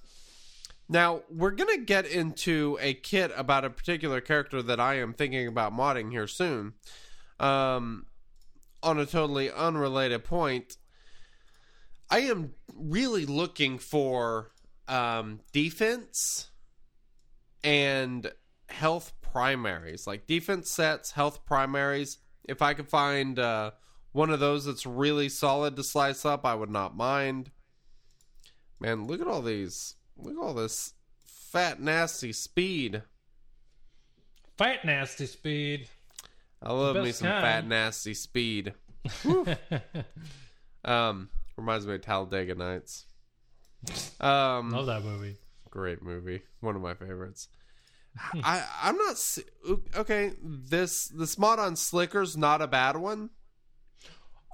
now 0.89 1.21
we're 1.29 1.51
gonna 1.51 1.77
get 1.77 2.05
into 2.05 2.77
a 2.81 2.93
kit 2.93 3.31
about 3.35 3.65
a 3.65 3.69
particular 3.69 4.21
character 4.21 4.61
that 4.61 4.79
I 4.79 4.95
am 4.95 5.13
thinking 5.13 5.47
about 5.47 5.73
modding 5.73 6.11
here 6.11 6.27
soon. 6.27 6.73
Um, 7.39 8.05
on 8.81 8.99
a 8.99 9.05
totally 9.05 9.49
unrelated 9.49 10.23
point, 10.23 10.77
I 12.09 12.19
am 12.19 12.53
really 12.75 13.25
looking 13.25 13.79
for 13.79 14.51
um, 14.87 15.39
defense 15.51 16.49
and 17.63 18.31
health 18.69 19.13
primaries, 19.21 20.05
like 20.05 20.27
defense 20.27 20.69
sets, 20.69 21.11
health 21.11 21.45
primaries. 21.45 22.19
If 22.43 22.61
I 22.61 22.73
could 22.73 22.89
find 22.89 23.39
uh, 23.39 23.71
one 24.13 24.29
of 24.29 24.39
those 24.39 24.65
that's 24.65 24.85
really 24.85 25.27
solid 25.29 25.75
to 25.75 25.83
slice 25.83 26.25
up, 26.25 26.45
I 26.45 26.55
would 26.55 26.69
not 26.69 26.95
mind. 26.95 27.51
Man, 28.79 29.05
look 29.05 29.21
at 29.21 29.27
all 29.27 29.41
these. 29.41 29.95
Look 30.17 30.37
at 30.37 30.41
all 30.41 30.53
this 30.53 30.93
fat, 31.25 31.81
nasty 31.81 32.31
speed. 32.33 33.03
Fat 34.57 34.85
nasty 34.85 35.25
speed. 35.25 35.87
I 36.61 36.71
love 36.71 36.95
me 36.95 37.11
some 37.11 37.27
kind. 37.27 37.43
fat, 37.43 37.67
nasty 37.67 38.13
speed. 38.13 38.73
Um, 40.85 41.29
reminds 41.55 41.87
me 41.87 41.95
of 41.95 42.01
Talladega 42.01 42.55
Nights. 42.55 43.05
Um, 44.19 44.71
Love 44.71 44.85
that 44.87 45.01
movie. 45.03 45.37
great 45.69 46.01
movie, 46.01 46.41
one 46.59 46.75
of 46.75 46.81
my 46.81 46.93
favorites. 46.93 47.47
I 48.43 48.63
I'm 48.81 48.97
not 48.97 49.37
okay. 49.95 50.33
This 50.43 51.07
this 51.07 51.37
mod 51.37 51.59
on 51.59 51.75
Slicker's 51.75 52.35
not 52.35 52.61
a 52.61 52.67
bad 52.67 52.97
one, 52.97 53.29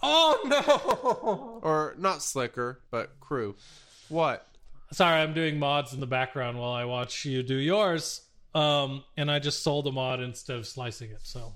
Oh 0.02 0.40
no! 0.46 1.60
or 1.64 1.96
not 1.98 2.22
Slicker, 2.22 2.80
but 2.92 3.20
Crew. 3.20 3.56
What? 4.10 4.46
Sorry, 4.92 5.22
I'm 5.22 5.34
doing 5.34 5.60
mods 5.60 5.94
in 5.94 6.00
the 6.00 6.08
background 6.08 6.58
while 6.58 6.72
I 6.72 6.86
watch 6.86 7.26
you 7.26 7.44
do 7.44 7.56
yours. 7.56 8.22
Um, 8.56 9.04
and 9.16 9.30
I 9.30 9.38
just 9.40 9.62
sold 9.62 9.86
a 9.88 9.92
mod 9.92 10.20
instead 10.22 10.58
of 10.58 10.66
slicing 10.66 11.12
it. 11.12 11.20
So 11.24 11.54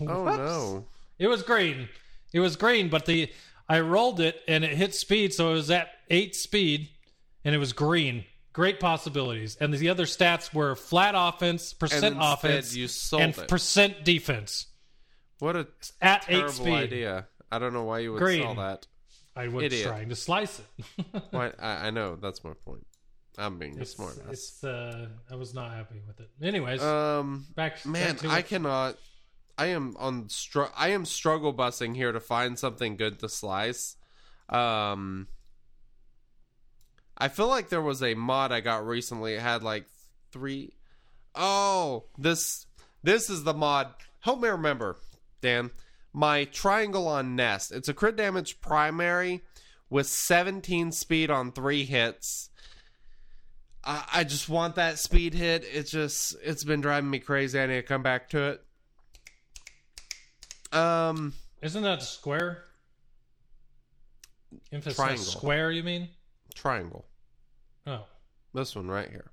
Oh 0.00 0.24
Whoops. 0.24 0.36
no! 0.38 0.84
It 1.18 1.28
was 1.28 1.42
green. 1.42 1.88
It 2.32 2.40
was 2.40 2.56
green, 2.56 2.88
but 2.90 3.06
the 3.06 3.30
I 3.68 3.80
rolled 3.80 4.20
it 4.20 4.40
and 4.46 4.64
it 4.64 4.70
hit 4.76 4.94
speed, 4.94 5.32
so 5.32 5.50
it 5.50 5.54
was 5.54 5.70
at 5.70 5.88
eight 6.10 6.36
speed, 6.36 6.90
and 7.44 7.54
it 7.54 7.58
was 7.58 7.72
green. 7.72 8.24
Great 8.52 8.78
possibilities. 8.78 9.56
And 9.60 9.72
the 9.72 9.88
other 9.88 10.04
stats 10.04 10.52
were 10.52 10.76
flat 10.76 11.14
offense, 11.16 11.72
percent 11.72 12.16
offense, 12.20 12.76
you 12.76 12.86
sold 12.88 13.22
and 13.22 13.38
it. 13.38 13.48
percent 13.48 14.04
defense 14.04 14.66
What 15.38 15.56
a 15.56 15.66
at 16.02 16.24
eight 16.28 16.34
terrible 16.34 16.52
speed. 16.52 16.74
idea! 16.74 17.26
I 17.54 17.58
don't 17.58 17.72
know 17.72 17.84
why 17.84 18.00
you 18.00 18.12
would 18.12 18.18
Green. 18.22 18.42
sell 18.42 18.54
that. 18.56 18.86
I 19.36 19.48
was 19.48 19.64
Idiot. 19.64 19.86
trying 19.86 20.08
to 20.10 20.16
slice 20.16 20.60
it. 20.60 21.22
Why? 21.30 21.52
I, 21.58 21.88
I 21.88 21.90
know 21.90 22.14
that's 22.16 22.44
my 22.44 22.52
point. 22.64 22.86
I'm 23.36 23.58
being 23.58 23.76
a 23.78 23.82
it's, 23.82 23.90
smart 23.96 24.16
ass. 24.28 24.32
it's 24.32 24.62
uh, 24.64 25.08
I 25.28 25.34
was 25.34 25.52
not 25.54 25.72
happy 25.72 26.00
with 26.06 26.20
it. 26.20 26.30
Anyways, 26.40 26.80
Um, 26.80 27.44
back 27.56 27.84
man, 27.84 28.14
back 28.14 28.24
I 28.26 28.38
it. 28.38 28.46
cannot. 28.48 28.96
I 29.58 29.66
am 29.66 29.96
on. 29.98 30.28
Str- 30.28 30.70
I 30.76 30.90
am 30.90 31.04
struggle 31.04 31.52
busing 31.52 31.96
here 31.96 32.12
to 32.12 32.20
find 32.20 32.56
something 32.58 32.96
good 32.96 33.18
to 33.20 33.28
slice. 33.28 33.96
Um, 34.48 35.26
I 37.18 37.26
feel 37.28 37.48
like 37.48 37.70
there 37.70 37.82
was 37.82 38.02
a 38.04 38.14
mod 38.14 38.52
I 38.52 38.60
got 38.60 38.86
recently. 38.86 39.34
It 39.34 39.40
had 39.40 39.62
like 39.64 39.86
three 40.30 40.74
oh 41.34 42.04
this 42.18 42.66
this 43.02 43.28
is 43.30 43.42
the 43.42 43.54
mod. 43.54 43.88
Help 44.20 44.40
me 44.40 44.48
remember, 44.48 44.96
Dan. 45.40 45.70
My 46.16 46.44
triangle 46.44 47.08
on 47.08 47.34
nest. 47.34 47.72
It's 47.72 47.88
a 47.88 47.92
crit 47.92 48.14
damage 48.14 48.60
primary 48.60 49.42
with 49.90 50.06
17 50.06 50.92
speed 50.92 51.28
on 51.28 51.50
three 51.50 51.84
hits. 51.84 52.50
I, 53.82 54.04
I 54.14 54.24
just 54.24 54.48
want 54.48 54.76
that 54.76 55.00
speed 55.00 55.34
hit. 55.34 55.64
It's 55.70 55.90
just 55.90 56.36
it's 56.42 56.62
been 56.62 56.80
driving 56.80 57.10
me 57.10 57.18
crazy. 57.18 57.58
I 57.58 57.66
need 57.66 57.74
to 57.74 57.82
come 57.82 58.04
back 58.04 58.30
to 58.30 58.42
it. 60.72 60.76
Um, 60.76 61.34
Isn't 61.60 61.82
that 61.82 62.02
square? 62.02 62.64
Emphasis 64.72 64.96
Triangle. 64.96 65.24
square, 65.24 65.70
you 65.72 65.82
mean? 65.82 66.08
triangle. 66.54 67.04
Oh. 67.86 68.04
This 68.54 68.76
one 68.76 68.88
right 68.88 69.08
here. 69.10 69.32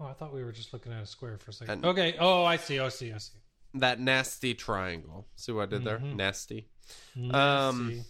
Oh, 0.00 0.06
I 0.06 0.12
thought 0.12 0.34
we 0.34 0.42
were 0.42 0.50
just 0.50 0.72
looking 0.72 0.92
at 0.92 1.02
a 1.02 1.06
square 1.06 1.38
for 1.38 1.52
a 1.52 1.54
second. 1.54 1.74
And- 1.74 1.84
okay. 1.86 2.16
Oh, 2.18 2.44
I 2.44 2.56
see. 2.56 2.80
I 2.80 2.88
see. 2.88 3.12
I 3.12 3.18
see. 3.18 3.38
That 3.74 4.00
nasty 4.00 4.54
triangle. 4.54 5.26
See 5.36 5.52
what 5.52 5.64
I 5.64 5.66
did 5.66 5.84
there? 5.84 5.98
Mhm. 5.98 6.16
Nasty. 6.16 6.68
Um, 7.16 7.88
Nasty. 7.88 8.04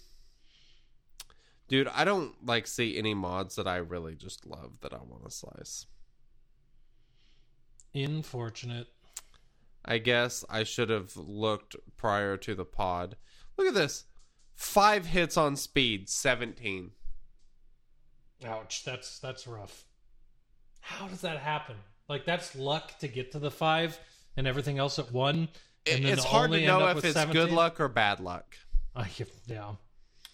Dude, 1.68 1.88
I 1.88 2.04
don't 2.04 2.46
like 2.46 2.66
see 2.66 2.96
any 2.96 3.12
mods 3.12 3.56
that 3.56 3.66
I 3.66 3.76
really 3.76 4.14
just 4.14 4.46
love 4.46 4.80
that 4.80 4.92
I 4.94 4.98
want 4.98 5.24
to 5.24 5.30
slice. 5.30 5.86
Unfortunate. 7.94 8.86
I 9.84 9.98
guess 9.98 10.44
I 10.48 10.64
should 10.64 10.90
have 10.90 11.16
looked 11.16 11.76
prior 11.96 12.36
to 12.38 12.54
the 12.54 12.64
pod. 12.64 13.16
Look 13.56 13.66
at 13.66 13.74
this. 13.74 14.04
Five 14.54 15.06
hits 15.06 15.36
on 15.36 15.56
speed, 15.56 16.08
17. 16.08 16.92
Ouch. 18.44 18.84
That's 18.84 19.18
that's 19.18 19.46
rough. 19.46 19.84
How 20.80 21.08
does 21.08 21.22
that 21.22 21.38
happen? 21.38 21.76
Like 22.08 22.24
that's 22.24 22.54
luck 22.54 22.98
to 23.00 23.08
get 23.08 23.32
to 23.32 23.38
the 23.38 23.50
five, 23.50 23.98
and 24.38 24.46
everything 24.46 24.78
else 24.78 24.98
at 24.98 25.12
one. 25.12 25.48
And 25.90 26.04
it's 26.04 26.24
hard 26.24 26.52
to 26.52 26.64
know 26.64 26.86
if 26.88 27.04
it's 27.04 27.14
17? 27.14 27.32
good 27.32 27.52
luck 27.52 27.80
or 27.80 27.88
bad 27.88 28.20
luck. 28.20 28.56
I, 28.96 29.08
yeah, 29.46 29.72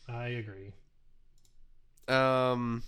I 0.08 0.26
agree. 0.28 0.72
Um 2.06 2.82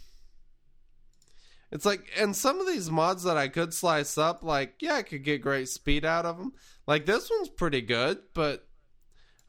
It's 1.73 1.87
like 1.87 2.07
and 2.19 2.37
some 2.37 2.61
of 2.61 2.67
these 2.67 2.91
mods 2.91 3.23
that 3.25 3.37
I 3.37 3.49
could 3.49 3.73
slice 3.73 4.19
up 4.19 4.43
like 4.45 4.75
yeah, 4.81 4.95
I 4.95 5.03
could 5.03 5.25
get 5.25 5.43
great 5.43 5.69
speed 5.69 6.05
out 6.05 6.27
of 6.27 6.39
them. 6.39 6.53
Like 6.87 7.07
this 7.07 7.31
one's 7.31 7.49
pretty 7.49 7.81
good, 7.81 8.19
but 8.35 8.69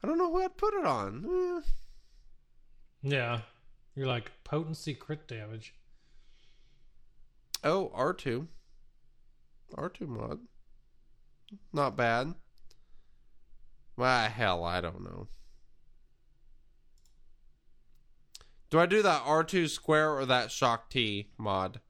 I 0.02 0.06
don't 0.06 0.18
know 0.18 0.32
who 0.32 0.42
I'd 0.42 0.56
put 0.56 0.74
it 0.74 0.86
on. 0.86 1.26
Eh. 1.28 1.60
Yeah, 3.02 3.40
you're 3.94 4.06
like 4.06 4.32
potency 4.42 4.94
crit 4.94 5.28
damage. 5.28 5.74
Oh, 7.62 7.90
R2. 7.96 8.46
R2 9.76 10.08
mod. 10.08 10.38
Not 11.72 11.96
bad. 11.96 12.34
Well, 13.96 14.28
hell, 14.28 14.64
I 14.64 14.80
don't 14.80 15.02
know. 15.02 15.28
Do 18.70 18.78
I 18.78 18.86
do 18.86 19.02
that 19.02 19.22
R2 19.22 19.68
square 19.70 20.12
or 20.12 20.26
that 20.26 20.50
Shaak 20.50 20.90
Ti 20.90 21.30
mod? 21.38 21.80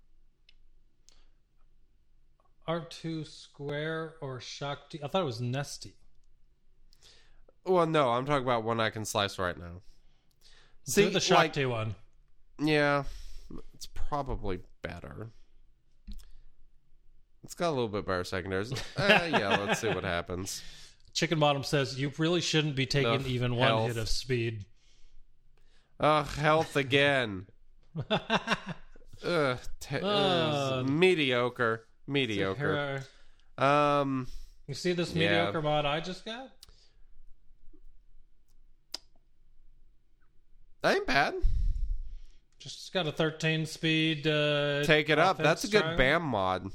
R2 2.68 3.26
square 3.26 4.14
or 4.20 4.40
Shaak 4.40 4.90
Ti? 4.90 5.00
I 5.02 5.08
thought 5.08 5.22
it 5.22 5.26
was 5.26 5.40
Nesty. 5.40 5.94
Well, 7.64 7.86
no, 7.86 8.10
I'm 8.10 8.24
talking 8.26 8.44
about 8.44 8.64
one 8.64 8.80
I 8.80 8.90
can 8.90 9.04
slice 9.04 9.38
right 9.38 9.58
now. 9.58 9.82
See 10.84 11.02
See, 11.02 11.08
the 11.10 11.34
like, 11.34 11.52
T 11.52 11.66
one. 11.66 11.94
yeah, 12.58 13.04
it's 13.74 13.86
probably 13.86 14.60
better. 14.82 15.32
It's 17.48 17.54
got 17.54 17.70
a 17.70 17.70
little 17.70 17.88
bit 17.88 18.04
better 18.04 18.24
secondaries. 18.24 18.74
Eh, 18.98 19.26
yeah, 19.32 19.56
let's 19.56 19.80
see 19.80 19.88
what 19.88 20.04
happens. 20.04 20.62
Chicken 21.14 21.38
Bottom 21.38 21.62
says 21.64 21.98
you 21.98 22.12
really 22.18 22.42
shouldn't 22.42 22.76
be 22.76 22.84
taking 22.84 23.24
even 23.24 23.56
one 23.56 23.68
health. 23.68 23.86
hit 23.88 23.96
of 23.96 24.06
speed. 24.10 24.66
Ugh, 25.98 26.26
health 26.26 26.76
again. 26.76 27.46
Ugh, 28.10 29.58
t- 29.80 29.98
Uh, 30.02 30.82
mediocre, 30.86 31.86
mediocre. 32.06 33.04
Um, 33.56 34.26
You 34.66 34.74
see 34.74 34.92
this 34.92 35.14
Yeah. 35.14 35.30
mediocre 35.30 35.62
mod 35.62 35.86
I 35.86 36.00
just 36.00 36.26
got? 36.26 36.50
that 40.82 40.96
ain't 40.96 41.06
bad. 41.06 41.32
Just 42.58 42.92
got 42.92 43.06
a 43.06 43.12
13 43.12 43.64
speed. 43.64 44.26
Uh, 44.26 44.84
Take 44.84 45.08
it 45.08 45.18
up. 45.18 45.38
That's 45.38 45.64
a 45.64 45.68
good. 45.68 45.96
BAM 45.96 46.24
mod. 46.24 46.70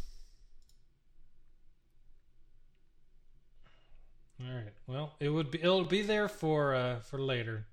All 4.45 4.55
right. 4.55 4.73
Well, 4.87 5.13
it 5.19 5.29
would 5.29 5.51
be. 5.51 5.59
It'll 5.61 5.85
be 5.85 6.01
there 6.01 6.27
for 6.27 6.73
uh 6.75 6.99
for 6.99 7.19
later. 7.19 7.65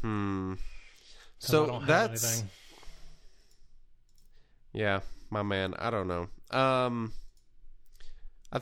Hmm. 0.00 0.54
So 1.38 1.80
that's 1.86 2.42
yeah, 4.72 5.00
my 5.30 5.42
man. 5.42 5.74
I 5.78 5.90
don't 5.90 6.08
know. 6.08 6.28
Um, 6.50 7.12
I 8.52 8.58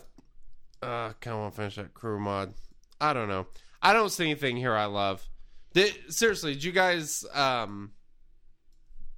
uh, 0.83 1.13
kind 1.21 1.35
of 1.35 1.41
want 1.41 1.55
to 1.55 1.57
finish 1.57 1.77
that 1.77 1.95
crew 1.95 2.19
mod. 2.21 2.55
I 3.01 3.13
don't 3.13 3.29
know. 3.29 3.47
I 3.83 3.93
don't 3.93 4.11
see 4.11 4.25
anything 4.25 4.57
here 4.57 4.75
I 4.75 4.85
love. 4.85 5.27
Did, 5.73 5.93
seriously, 6.09 6.55
did 6.55 6.65
you 6.65 6.73
guys 6.73 7.25
um 7.33 7.93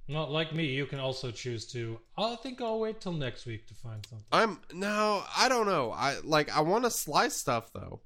Not 0.09 0.31
like 0.31 0.53
me. 0.53 0.65
You 0.65 0.85
can 0.85 0.99
also 0.99 1.31
choose 1.31 1.65
to. 1.73 1.99
I 2.17 2.35
think 2.37 2.61
I'll 2.61 2.79
wait 2.79 3.01
till 3.01 3.11
next 3.11 3.45
week 3.45 3.67
to 3.67 3.73
find 3.73 4.05
something. 4.05 4.25
I'm 4.31 4.59
no, 4.71 5.23
I 5.35 5.49
don't 5.49 5.65
know. 5.65 5.91
I 5.91 6.17
like 6.23 6.55
I 6.55 6.61
want 6.61 6.85
to 6.85 6.91
slice 6.91 7.35
stuff 7.35 7.71
though. 7.73 8.01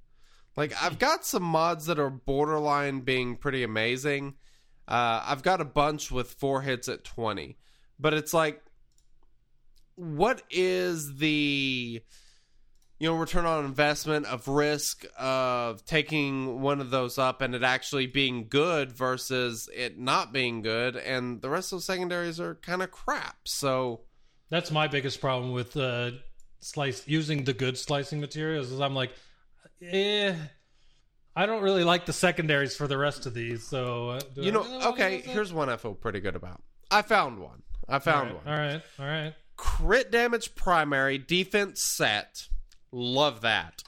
Like 0.58 0.74
I've 0.82 0.98
got 0.98 1.26
some 1.26 1.44
mods 1.44 1.86
that 1.86 2.00
are 2.00 2.10
borderline 2.10 3.02
being 3.02 3.38
pretty 3.38 3.64
amazing. 3.64 4.36
Uh, 4.88 5.24
I've 5.26 5.44
got 5.44 5.62
a 5.62 5.66
bunch 5.66 6.12
with 6.12 6.32
four 6.32 6.62
hits 6.64 6.90
at 6.90 7.04
twenty, 7.04 7.58
but 8.00 8.14
it's 8.16 8.34
like, 8.34 8.64
what 9.96 10.42
is 10.50 11.18
the 11.18 12.02
you 13.02 13.10
know 13.10 13.16
return 13.16 13.48
on 13.48 13.66
investment 13.66 14.28
of 14.28 14.48
risk 14.48 15.06
of 15.18 15.84
taking 15.86 16.62
one 16.62 16.80
of 16.80 16.92
those 16.92 17.18
up 17.18 17.42
and 17.42 17.56
it 17.56 17.64
actually 17.64 18.06
being 18.06 18.46
good 18.48 18.92
versus 18.92 19.68
it 19.76 19.98
not 19.98 20.32
being 20.32 20.62
good, 20.62 20.96
and 20.96 21.42
the 21.42 21.50
rest 21.50 21.74
of 21.74 21.80
the 21.80 21.84
secondaries 21.84 22.40
are 22.40 22.56
kind 22.56 22.84
of 22.84 22.92
crap. 22.92 23.38
So. 23.46 24.02
That's 24.52 24.70
my 24.70 24.88
biggest 24.88 25.22
problem 25.22 25.54
with 25.54 25.78
uh, 25.78 26.12
slice 26.60 27.08
using 27.08 27.46
the 27.46 27.54
good 27.54 27.78
slicing 27.78 28.20
materials. 28.20 28.70
Is 28.70 28.82
I'm 28.82 28.94
like, 28.94 29.12
eh, 29.82 30.36
I 31.36 31.46
don't 31.46 31.64
really 31.64 31.84
like 31.84 32.06
the 32.06 32.14
secondaries 32.14 32.76
for 32.76 32.88
the 32.88 32.98
rest 32.98 33.26
of 33.26 33.34
these. 33.34 33.66
So 33.66 34.10
uh, 34.10 34.20
do 34.36 34.42
You 34.42 34.50
I 34.50 34.52
know, 34.52 34.90
okay, 34.90 35.22
here's 35.22 35.54
one 35.54 35.70
I 35.70 35.78
feel 35.78 35.94
pretty 35.94 36.20
good 36.20 36.36
about. 36.36 36.62
I 36.92 37.02
found 37.02 37.40
one. 37.40 37.64
I 37.88 38.00
found 38.00 38.30
all 38.30 38.36
right, 38.36 38.46
one. 38.46 38.54
All 38.54 38.60
right, 38.60 38.82
all 39.00 39.06
right. 39.06 39.34
Crit 39.56 40.12
damage 40.12 40.54
primary, 40.54 41.18
defense 41.18 41.82
set. 41.82 42.50
Love 42.92 43.42
that. 43.42 43.84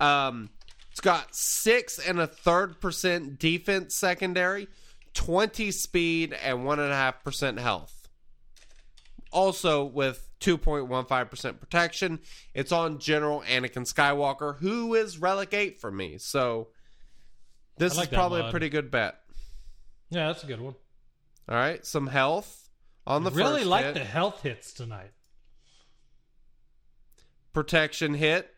Um, 0.00 0.50
it's 0.90 1.00
got 1.00 1.34
six 1.34 1.98
and 1.98 2.20
a 2.20 2.26
third 2.26 2.80
percent 2.80 3.38
defense 3.38 3.96
secondary, 3.96 4.68
20 5.14 5.70
speed, 5.70 6.36
and 6.42 6.64
one 6.64 6.78
and 6.78 6.92
a 6.92 6.96
half 6.96 7.24
percent 7.24 7.58
health. 7.58 8.08
Also 9.32 9.84
with 9.84 10.28
2.15% 10.44 11.58
protection. 11.58 12.20
It's 12.52 12.70
on 12.70 12.98
General 12.98 13.42
Anakin 13.42 13.90
Skywalker, 13.92 14.58
who 14.58 14.94
is 14.94 15.18
Relic 15.18 15.54
8 15.54 15.80
for 15.80 15.90
me. 15.90 16.18
So 16.18 16.68
this 17.78 17.96
like 17.96 18.08
is 18.08 18.14
probably 18.14 18.42
a 18.42 18.50
pretty 18.50 18.68
good 18.68 18.90
bet. 18.90 19.16
Yeah, 20.10 20.28
that's 20.28 20.44
a 20.44 20.46
good 20.46 20.60
one. 20.60 20.74
All 21.48 21.56
right, 21.56 21.84
some 21.84 22.06
health 22.06 22.68
on 23.06 23.24
the 23.24 23.30
really 23.30 23.64
like 23.64 23.84
hit. 23.84 23.94
the 23.94 24.04
health 24.04 24.42
hits 24.42 24.72
tonight. 24.72 25.10
Protection 27.54 28.12
hit. 28.14 28.50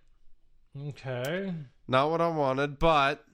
Okay, 0.88 1.55
Not 1.86 2.11
what 2.11 2.20
I 2.20 2.28
wanted, 2.28 2.78
but 2.78 3.24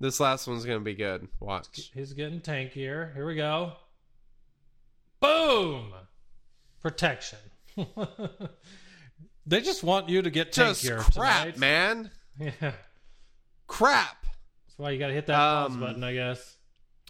this 0.00 0.18
last 0.18 0.48
one's 0.48 0.64
gonna 0.64 0.80
be 0.80 0.94
good. 0.94 1.28
Watch. 1.38 1.90
he's 1.94 2.12
getting 2.14 2.40
tankier. 2.40 3.14
Here 3.14 3.26
we 3.26 3.34
go. 3.36 3.74
Boom! 5.20 5.92
Protection. 6.80 7.38
they 9.46 9.60
just 9.60 9.84
want 9.84 10.08
you 10.08 10.22
to 10.22 10.30
get 10.30 10.52
Just 10.52 10.84
tankier 10.84 10.98
crap, 11.14 11.42
tonight. 11.54 11.58
man. 11.58 12.10
Yeah, 12.38 12.72
Crap. 13.66 14.22
that's 14.66 14.78
why 14.78 14.90
you 14.90 14.98
got 14.98 15.08
to 15.08 15.12
hit 15.12 15.26
that 15.26 15.36
pause 15.36 15.72
Um, 15.72 15.80
button, 15.80 16.02
I 16.02 16.14
guess. 16.14 16.56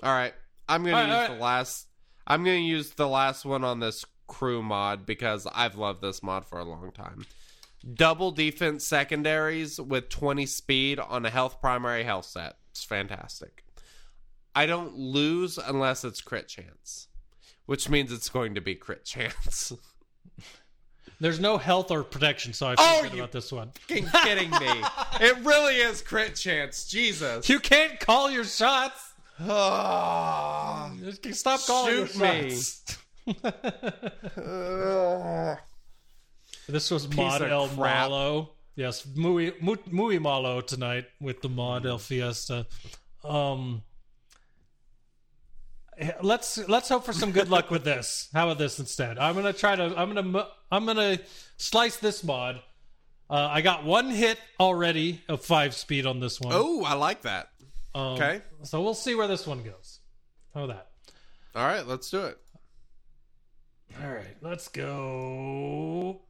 All 0.02 0.12
right, 0.12 0.34
I'm 0.68 0.82
gonna 0.84 0.96
All 0.96 1.02
right, 1.04 1.08
use 1.08 1.16
all 1.16 1.26
the 1.28 1.32
right. 1.34 1.40
last. 1.40 1.86
I'm 2.26 2.42
gonna 2.44 2.56
use 2.56 2.90
the 2.90 3.06
last 3.08 3.44
one 3.44 3.62
on 3.62 3.78
this 3.78 4.04
crew 4.26 4.62
mod 4.62 5.06
because 5.06 5.46
I've 5.54 5.76
loved 5.76 6.02
this 6.02 6.22
mod 6.24 6.44
for 6.44 6.58
a 6.58 6.64
long 6.64 6.90
time. 6.90 7.24
Double 7.94 8.30
defense 8.30 8.86
secondaries 8.86 9.80
with 9.80 10.08
20 10.08 10.46
speed 10.46 11.00
on 11.00 11.26
a 11.26 11.30
health 11.30 11.60
primary 11.60 12.04
health 12.04 12.26
set. 12.26 12.56
It's 12.70 12.84
fantastic. 12.84 13.64
I 14.54 14.66
don't 14.66 14.94
lose 14.96 15.58
unless 15.58 16.04
it's 16.04 16.20
crit 16.20 16.46
chance, 16.48 17.08
which 17.66 17.88
means 17.88 18.12
it's 18.12 18.28
going 18.28 18.54
to 18.54 18.60
be 18.60 18.74
crit 18.74 19.04
chance. 19.04 19.72
There's 21.20 21.40
no 21.40 21.56
health 21.58 21.90
or 21.90 22.02
protection, 22.04 22.52
so 22.52 22.66
I 22.68 22.76
feel 22.76 22.84
Oh, 22.86 23.02
good 23.02 23.12
you- 23.14 23.18
about 23.20 23.32
this 23.32 23.50
one. 23.52 23.70
fucking 23.88 24.06
kidding 24.22 24.50
me. 24.50 24.82
It 25.20 25.36
really 25.44 25.76
is 25.76 26.02
crit 26.02 26.34
chance. 26.36 26.86
Jesus. 26.86 27.48
You 27.48 27.58
can't 27.60 27.98
call 28.00 28.30
your 28.30 28.44
shots. 28.44 29.12
Stop 29.38 30.90
calling 31.66 32.06
Shoot 32.06 32.14
your 32.16 32.42
me. 32.44 32.50
shots. 32.50 32.98
Ugh. 34.36 35.58
This 36.68 36.90
was 36.90 37.14
Mod 37.14 37.42
El 37.42 37.68
crap. 37.68 37.76
Malo. 38.10 38.50
Yes, 38.74 39.06
Muy, 39.14 39.52
Muy, 39.60 39.76
Muy 39.90 40.18
Malo 40.18 40.60
tonight 40.60 41.06
with 41.20 41.42
the 41.42 41.48
Mod 41.48 41.84
El 41.86 41.98
Fiesta. 41.98 42.66
Um, 43.24 43.82
let's 46.22 46.56
let's 46.68 46.88
hope 46.88 47.04
for 47.04 47.12
some 47.12 47.32
good 47.32 47.48
luck 47.48 47.70
with 47.70 47.84
this. 47.84 48.28
How 48.32 48.46
about 48.46 48.58
this 48.58 48.78
instead? 48.78 49.18
I'm 49.18 49.34
gonna 49.34 49.52
try 49.52 49.76
to. 49.76 49.94
I'm 49.96 50.14
gonna. 50.14 50.48
I'm 50.70 50.86
gonna 50.86 51.18
slice 51.58 51.96
this 51.98 52.24
mod. 52.24 52.60
Uh, 53.28 53.48
I 53.50 53.60
got 53.60 53.84
one 53.84 54.10
hit 54.10 54.38
already 54.58 55.22
of 55.28 55.44
five 55.44 55.74
speed 55.74 56.06
on 56.06 56.20
this 56.20 56.40
one. 56.40 56.52
oh, 56.54 56.84
I 56.84 56.94
like 56.94 57.22
that. 57.22 57.48
Um, 57.94 58.14
okay. 58.14 58.42
So 58.62 58.82
we'll 58.82 58.94
see 58.94 59.14
where 59.14 59.28
this 59.28 59.46
one 59.46 59.62
goes. 59.62 60.00
How 60.54 60.64
about 60.64 60.76
that? 60.76 61.58
All 61.58 61.66
right, 61.66 61.86
let's 61.86 62.10
do 62.10 62.24
it. 62.24 62.38
All 64.02 64.10
right, 64.10 64.36
let's 64.40 64.68
go. 64.68 66.22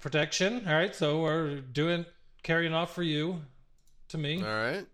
Protection. 0.00 0.66
All 0.66 0.74
right, 0.74 0.94
so 0.94 1.20
we're 1.20 1.60
doing 1.60 2.06
carrying 2.42 2.74
off 2.74 2.94
for 2.94 3.02
you 3.02 3.42
to 4.08 4.18
me. 4.18 4.42
All 4.42 4.48
right. 4.48 4.86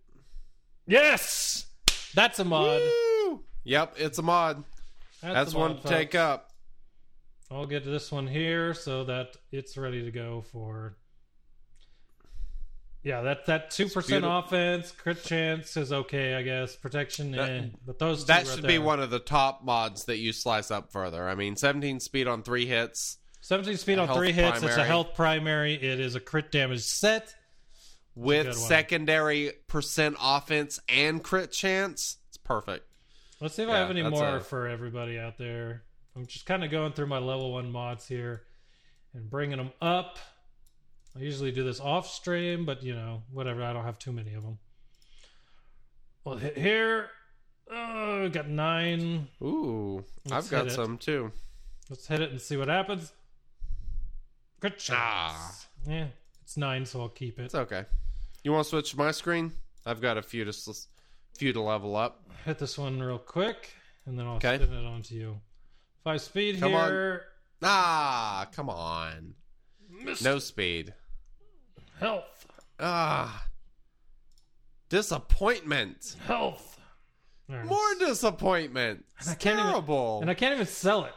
Yes, 0.87 1.66
that's 2.14 2.39
a 2.39 2.45
mod. 2.45 2.81
Woo! 2.81 3.43
Yep, 3.64 3.95
it's 3.99 4.18
a 4.18 4.22
mod. 4.22 4.64
That's, 5.22 5.53
a 5.53 5.59
one 5.59 5.72
mod, 5.72 5.83
to 5.83 5.89
take 5.89 6.14
up. 6.14 6.51
I'll 7.51 7.66
get 7.66 7.85
this 7.85 8.12
one 8.12 8.27
here 8.27 8.74
so 8.74 9.05
that 9.05 9.37
it's 9.51 9.77
ready 9.77 10.05
to 10.05 10.11
go 10.11 10.45
for. 10.53 10.97
Yeah, 13.03 13.22
that 13.22 13.47
that 13.47 13.70
two 13.70 13.89
percent 13.89 14.24
offense, 14.27 14.91
crit 14.91 15.22
chance 15.22 15.77
is 15.77 15.93
okay, 15.93 16.35
I 16.35 16.43
guess. 16.43 16.74
Protection, 16.74 17.31
That- 17.33 17.51
eh. 17.51 17.62
But 17.87 18.01
those 18.01 18.22
two 18.22 18.27
That 18.27 18.39
right 18.39 18.47
should 18.49 18.66
be 18.66 18.79
one 18.79 18.99
of 18.99 19.11
the 19.11 19.20
top 19.20 19.64
mods 19.64 20.07
that 20.07 20.18
you 20.18 20.33
slice 20.33 20.72
up 20.72 20.91
further. 20.91 21.29
I 21.29 21.37
mean, 21.37 21.55
17 21.55 22.01
speed 22.01 22.27
on 22.27 22.43
three 22.43 22.66
hits 22.66 23.18
17 23.47 23.76
speed 23.76 23.99
on 24.01 24.12
three 24.12 24.32
hits. 24.32 24.61
It's 24.61 24.76
a 24.76 24.82
health 24.84 25.14
primary. 25.14 25.74
It 25.74 26.01
is 26.01 26.16
a 26.16 26.20
crit 26.20 26.51
damage 26.51 26.82
set. 26.82 27.32
with 28.16 28.53
secondary 28.57 29.53
percent 29.68 30.16
offense 30.20 30.80
and 30.88 31.22
crit 31.22 31.53
chance. 31.53 32.16
It's 32.26 32.38
perfect. 32.38 32.88
Let's 33.40 33.55
see 33.55 33.62
if 33.62 33.68
I 33.68 33.76
have 33.78 33.90
any 33.90 34.03
more 34.03 34.38
a- 34.38 34.40
for 34.40 34.66
everybody 34.66 35.16
out 35.16 35.38
there. 35.38 35.84
I'm 36.16 36.26
just 36.26 36.44
kind 36.44 36.64
of 36.64 36.72
going 36.72 36.92
through 36.92 37.07
my 37.07 37.18
level 37.18 37.53
one 37.53 37.70
mods 37.70 38.09
here 38.09 38.42
and 39.14 39.30
bringing 39.30 39.59
them 39.59 39.70
up. 39.80 40.18
I 41.14 41.20
usually 41.20 41.53
do 41.53 41.62
this 41.62 41.78
off 41.78 42.09
stream, 42.09 42.66
but 42.66 42.82
you 42.82 42.97
know, 42.97 43.22
whatever. 43.30 43.62
I 43.62 43.72
don't 43.72 43.84
have 43.84 44.01
too 44.01 44.11
many 44.12 44.34
of 44.34 44.42
them. 44.42 44.59
Well, 46.24 46.36
hit 46.36 46.59
here. 46.59 47.11
Oh, 47.70 48.28
got 48.28 48.49
nine. 48.49 49.28
Ooh, 49.40 50.05
Let's 50.28 50.47
I've 50.47 50.51
got 50.51 50.72
some 50.72 50.99
too. 50.99 51.30
Let's 51.88 52.09
hit 52.09 52.20
it 52.20 52.32
and 52.32 52.40
see 52.40 52.57
what 52.57 52.66
happens. 52.66 53.12
Good 54.61 54.75
Ah. 54.91 55.55
Yeah, 55.87 56.07
it's 56.43 56.57
nine, 56.57 56.87
so 56.87 57.03
I'll 57.03 57.09
keep 57.09 57.39
it. 57.39 57.45
It's 57.45 57.55
okay. 57.55 57.85
You 58.43 58.53
want 58.53 58.65
to 58.65 58.71
switch 58.71 58.91
to 58.93 58.97
my 58.99 59.11
screen? 59.11 59.53
I've 59.85 60.01
got 60.01 60.17
a 60.19 60.23
few 60.23 60.45
to 60.45 60.51
s- 60.51 60.89
few 61.37 61.53
to 61.53 61.61
level 61.61 61.95
up. 61.97 62.29
Hit 62.45 62.59
this 62.59 62.79
one 62.79 63.01
real 63.01 63.19
quick, 63.19 63.71
and 64.07 64.19
then 64.19 64.27
I'll 64.27 64.37
Okay. 64.37 64.57
spin 64.57 64.73
it 64.73 64.85
onto 64.87 65.15
you. 65.15 65.41
Five 66.05 66.21
speed 66.21 66.59
Come 66.61 66.75
on. 66.75 66.89
here. 66.89 67.27
Ah, 67.63 68.49
come 68.53 68.69
on. 68.71 69.35
No 70.23 70.39
speed. 70.39 70.95
health. 71.99 72.47
Ah. 72.79 73.47
Disappointment. 74.89 76.17
Health. 76.27 76.79
There 77.49 77.61
it 77.61 77.65
is. 77.65 77.69
More 77.71 77.95
disappointment. 77.99 79.05
It's 79.19 79.29
I 79.29 79.35
can't 79.35 79.59
even- 79.59 79.71
terrible. 79.73 80.21
And 80.21 80.31
I 80.31 80.35
can't 80.35 80.55
even 80.55 80.67
sell 80.67 81.05
it. 81.05 81.15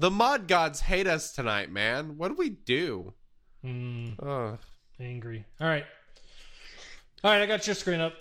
The 0.00 0.10
mod 0.10 0.48
gods 0.48 0.80
hate 0.80 1.06
us 1.06 1.32
tonight, 1.32 1.70
man. 1.70 2.16
What 2.16 2.28
do 2.28 2.34
we 2.34 2.48
do? 2.50 3.12
Mm, 3.64 4.14
Ugh. 4.22 4.58
angry. 4.98 5.44
All 5.60 5.68
right. 5.68 5.84
All 7.22 7.30
right, 7.30 7.42
I 7.42 7.46
got 7.46 7.66
your 7.66 7.74
screen 7.76 8.00
up. 8.00 8.14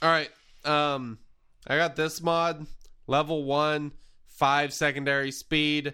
All 0.00 0.08
right. 0.08 0.30
Um, 0.64 1.18
I 1.66 1.76
got 1.76 1.94
this 1.94 2.22
mod, 2.22 2.66
level 3.06 3.44
one, 3.44 3.92
five 4.28 4.72
secondary 4.72 5.30
speed. 5.30 5.92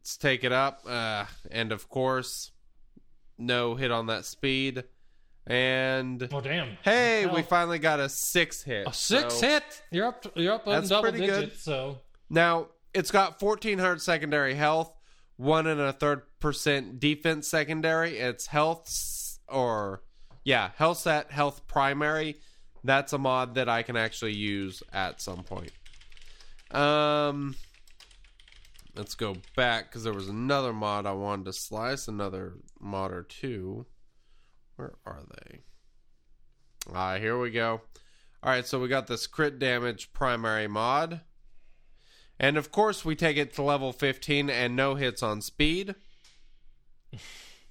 Let's 0.00 0.16
take 0.16 0.44
it 0.44 0.52
up. 0.52 0.82
Uh, 0.86 1.24
and 1.50 1.72
of 1.72 1.88
course, 1.88 2.52
no 3.38 3.74
hit 3.74 3.90
on 3.90 4.06
that 4.06 4.24
speed. 4.24 4.84
And 5.48 6.28
Oh 6.32 6.40
damn. 6.40 6.78
hey, 6.82 7.26
we 7.26 7.42
finally 7.42 7.78
got 7.80 7.98
a 8.00 8.08
six 8.08 8.62
hit. 8.62 8.86
a 8.86 8.92
six 8.92 9.34
So- 9.34 9.46
hit. 9.48 9.82
You're 9.90 10.06
up. 10.06 10.24
You're 10.36 10.54
up 10.54 10.68
on 10.68 10.86
double 10.86 11.10
pretty 11.10 11.26
good. 11.26 11.40
digits. 11.46 11.62
So 11.64 11.98
Now 12.30 12.68
it's 12.94 13.10
got 13.10 13.42
1400 13.42 14.00
secondary 14.00 14.54
health, 14.54 14.96
one 15.36 15.66
and 15.66 15.80
a 15.80 15.92
third 15.92 16.22
percent 16.40 17.00
defense 17.00 17.48
secondary. 17.48 18.18
It's 18.18 18.46
health 18.46 19.38
or 19.48 20.02
yeah, 20.44 20.70
health 20.76 20.98
set, 20.98 21.30
health 21.30 21.66
primary. 21.66 22.36
That's 22.84 23.12
a 23.12 23.18
mod 23.18 23.54
that 23.54 23.68
I 23.68 23.82
can 23.82 23.96
actually 23.96 24.34
use 24.34 24.82
at 24.92 25.20
some 25.20 25.42
point. 25.42 25.72
Um, 26.70 27.56
let's 28.94 29.14
go 29.14 29.36
back 29.56 29.88
because 29.88 30.04
there 30.04 30.12
was 30.12 30.28
another 30.28 30.72
mod 30.72 31.06
I 31.06 31.12
wanted 31.12 31.46
to 31.46 31.52
slice. 31.52 32.08
Another 32.08 32.54
mod 32.78 33.10
or 33.10 33.22
two. 33.22 33.86
Where 34.76 34.94
are 35.06 35.22
they? 35.36 35.60
Ah, 36.92 37.16
here 37.16 37.38
we 37.38 37.50
go. 37.50 37.80
All 38.42 38.50
right, 38.50 38.66
so 38.66 38.78
we 38.78 38.88
got 38.88 39.06
this 39.06 39.26
crit 39.26 39.58
damage 39.58 40.12
primary 40.12 40.68
mod. 40.68 41.22
And 42.38 42.56
of 42.56 42.72
course, 42.72 43.04
we 43.04 43.14
take 43.14 43.36
it 43.36 43.54
to 43.54 43.62
level 43.62 43.92
15 43.92 44.50
and 44.50 44.74
no 44.74 44.94
hits 44.96 45.22
on 45.22 45.40
speed. 45.40 45.94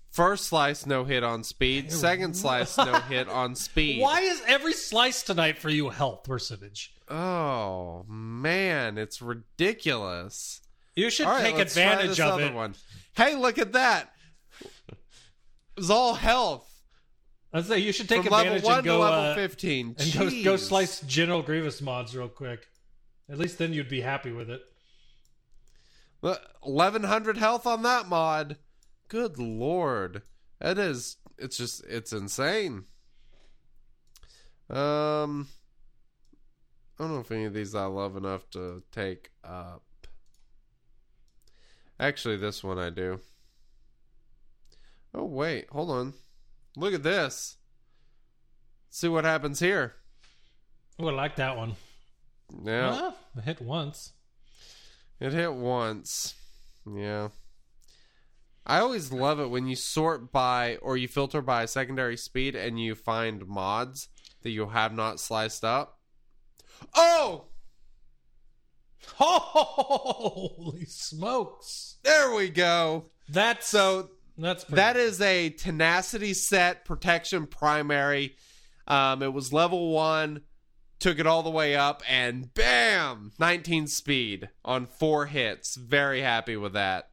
First 0.09 0.45
slice, 0.45 0.85
no 0.85 1.03
hit 1.03 1.23
on 1.23 1.43
speed. 1.43 1.91
Second 1.91 2.35
slice, 2.35 2.77
no 2.77 2.93
hit 3.09 3.27
on 3.27 3.55
speed. 3.55 3.99
why 4.01 4.21
is 4.21 4.41
every 4.47 4.73
slice 4.73 5.23
tonight 5.23 5.57
for 5.57 5.69
you 5.69 5.89
health 5.89 6.23
percentage? 6.23 6.93
Oh, 7.09 8.05
man, 8.07 8.97
it's 8.97 9.21
ridiculous. 9.21 10.61
You 10.95 11.09
should 11.09 11.25
All 11.25 11.39
take 11.39 11.57
advantage 11.57 12.19
of 12.19 12.39
it. 12.39 12.53
One. 12.53 12.75
Hey, 13.15 13.35
look 13.35 13.57
at 13.57 13.73
that. 13.73 14.13
It's 15.75 15.89
all 15.89 16.13
health. 16.13 16.69
I'd 17.51 17.65
say 17.65 17.79
you 17.79 17.91
should 17.91 18.07
take 18.07 18.23
From 18.23 18.31
level 18.31 18.53
advantage 18.53 18.65
1 18.65 18.77
and 18.77 18.85
go 18.85 18.97
to 18.97 19.03
level 19.03 19.31
uh, 19.31 19.35
15. 19.35 19.95
and 19.99 20.13
go, 20.13 20.43
go 20.43 20.55
slice 20.57 21.01
General 21.01 21.41
Grievous 21.41 21.81
mods 21.81 22.15
real 22.15 22.27
quick. 22.29 22.67
At 23.29 23.37
least 23.37 23.57
then 23.57 23.73
you'd 23.73 23.89
be 23.89 24.01
happy 24.01 24.31
with 24.31 24.49
it. 24.49 24.61
Look, 26.21 26.41
1100 26.61 27.37
health 27.37 27.65
on 27.65 27.83
that 27.83 28.07
mod. 28.07 28.57
Good 29.07 29.37
lord. 29.37 30.21
It 30.61 30.77
is 30.77 31.17
it's 31.37 31.57
just 31.57 31.83
it's 31.85 32.13
insane. 32.13 32.85
Um 34.69 35.47
I 36.97 37.03
don't 37.03 37.13
know 37.13 37.19
if 37.19 37.31
any 37.31 37.45
of 37.45 37.53
these 37.53 37.75
I 37.75 37.85
love 37.85 38.15
enough 38.15 38.49
to 38.51 38.83
take 38.91 39.31
up. 39.43 39.83
Actually, 41.99 42.37
this 42.37 42.63
one 42.63 42.79
I 42.79 42.89
do. 42.89 43.19
Oh 45.13 45.25
wait, 45.25 45.69
hold 45.69 45.91
on. 45.91 46.13
Look 46.75 46.93
at 46.93 47.03
this. 47.03 47.57
see 48.89 49.07
what 49.07 49.25
happens 49.25 49.59
here. 49.59 49.93
Oh, 50.99 51.07
I 51.07 51.11
like 51.11 51.35
that 51.37 51.57
one. 51.57 51.75
Yeah. 52.63 52.91
Ah, 52.93 53.15
I 53.37 53.41
hit 53.41 53.61
once. 53.61 54.13
It 55.19 55.33
hit 55.33 55.53
once. 55.53 56.35
Yeah. 56.85 57.29
I 58.65 58.79
always 58.79 59.11
love 59.11 59.39
it 59.39 59.49
when 59.49 59.67
you 59.67 59.75
sort 59.75 60.31
by 60.31 60.77
or 60.81 60.95
you 60.95 61.07
filter 61.07 61.41
by 61.41 61.65
secondary 61.65 62.15
speed 62.15 62.55
and 62.55 62.79
you 62.79 62.95
find 62.95 63.45
mods 63.47 64.07
that 64.41 64.51
you 64.51 64.67
have 64.67 64.93
not 64.93 65.19
sliced 65.19 65.65
up. 65.65 65.99
Oh! 66.95 67.45
Holy 69.15 70.85
smokes! 70.85 71.97
There 72.03 72.33
we 72.33 72.49
go. 72.49 73.11
That's 73.27 73.67
So 73.67 74.11
that's 74.37 74.63
pretty 74.63 74.75
that 74.77 74.95
is 74.95 75.19
a 75.21 75.49
tenacity 75.49 76.33
set 76.33 76.85
protection 76.85 77.47
primary. 77.47 78.35
Um, 78.87 79.21
it 79.21 79.31
was 79.31 79.53
level 79.53 79.91
one, 79.91 80.41
took 81.03 81.19
it 81.19 81.27
all 81.27 81.43
the 81.43 81.49
way 81.51 81.75
up, 81.75 82.01
and 82.09 82.51
bam, 82.53 83.31
19 83.37 83.87
speed 83.87 84.49
on 84.63 84.85
four 84.87 85.25
hits. 85.27 85.75
Very 85.75 86.21
happy 86.21 86.55
with 86.57 86.73
that. 86.73 87.09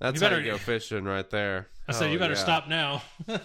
That's 0.00 0.20
You 0.20 0.26
how 0.28 0.34
you 0.36 0.44
go 0.52 0.58
fishing 0.58 1.04
right 1.04 1.28
there. 1.30 1.68
I 1.86 1.92
said 1.92 2.08
Oh, 2.08 2.12
you 2.12 2.18
better 2.18 2.34
yeah. 2.34 2.38
stop 2.40 2.68
now. 2.68 3.02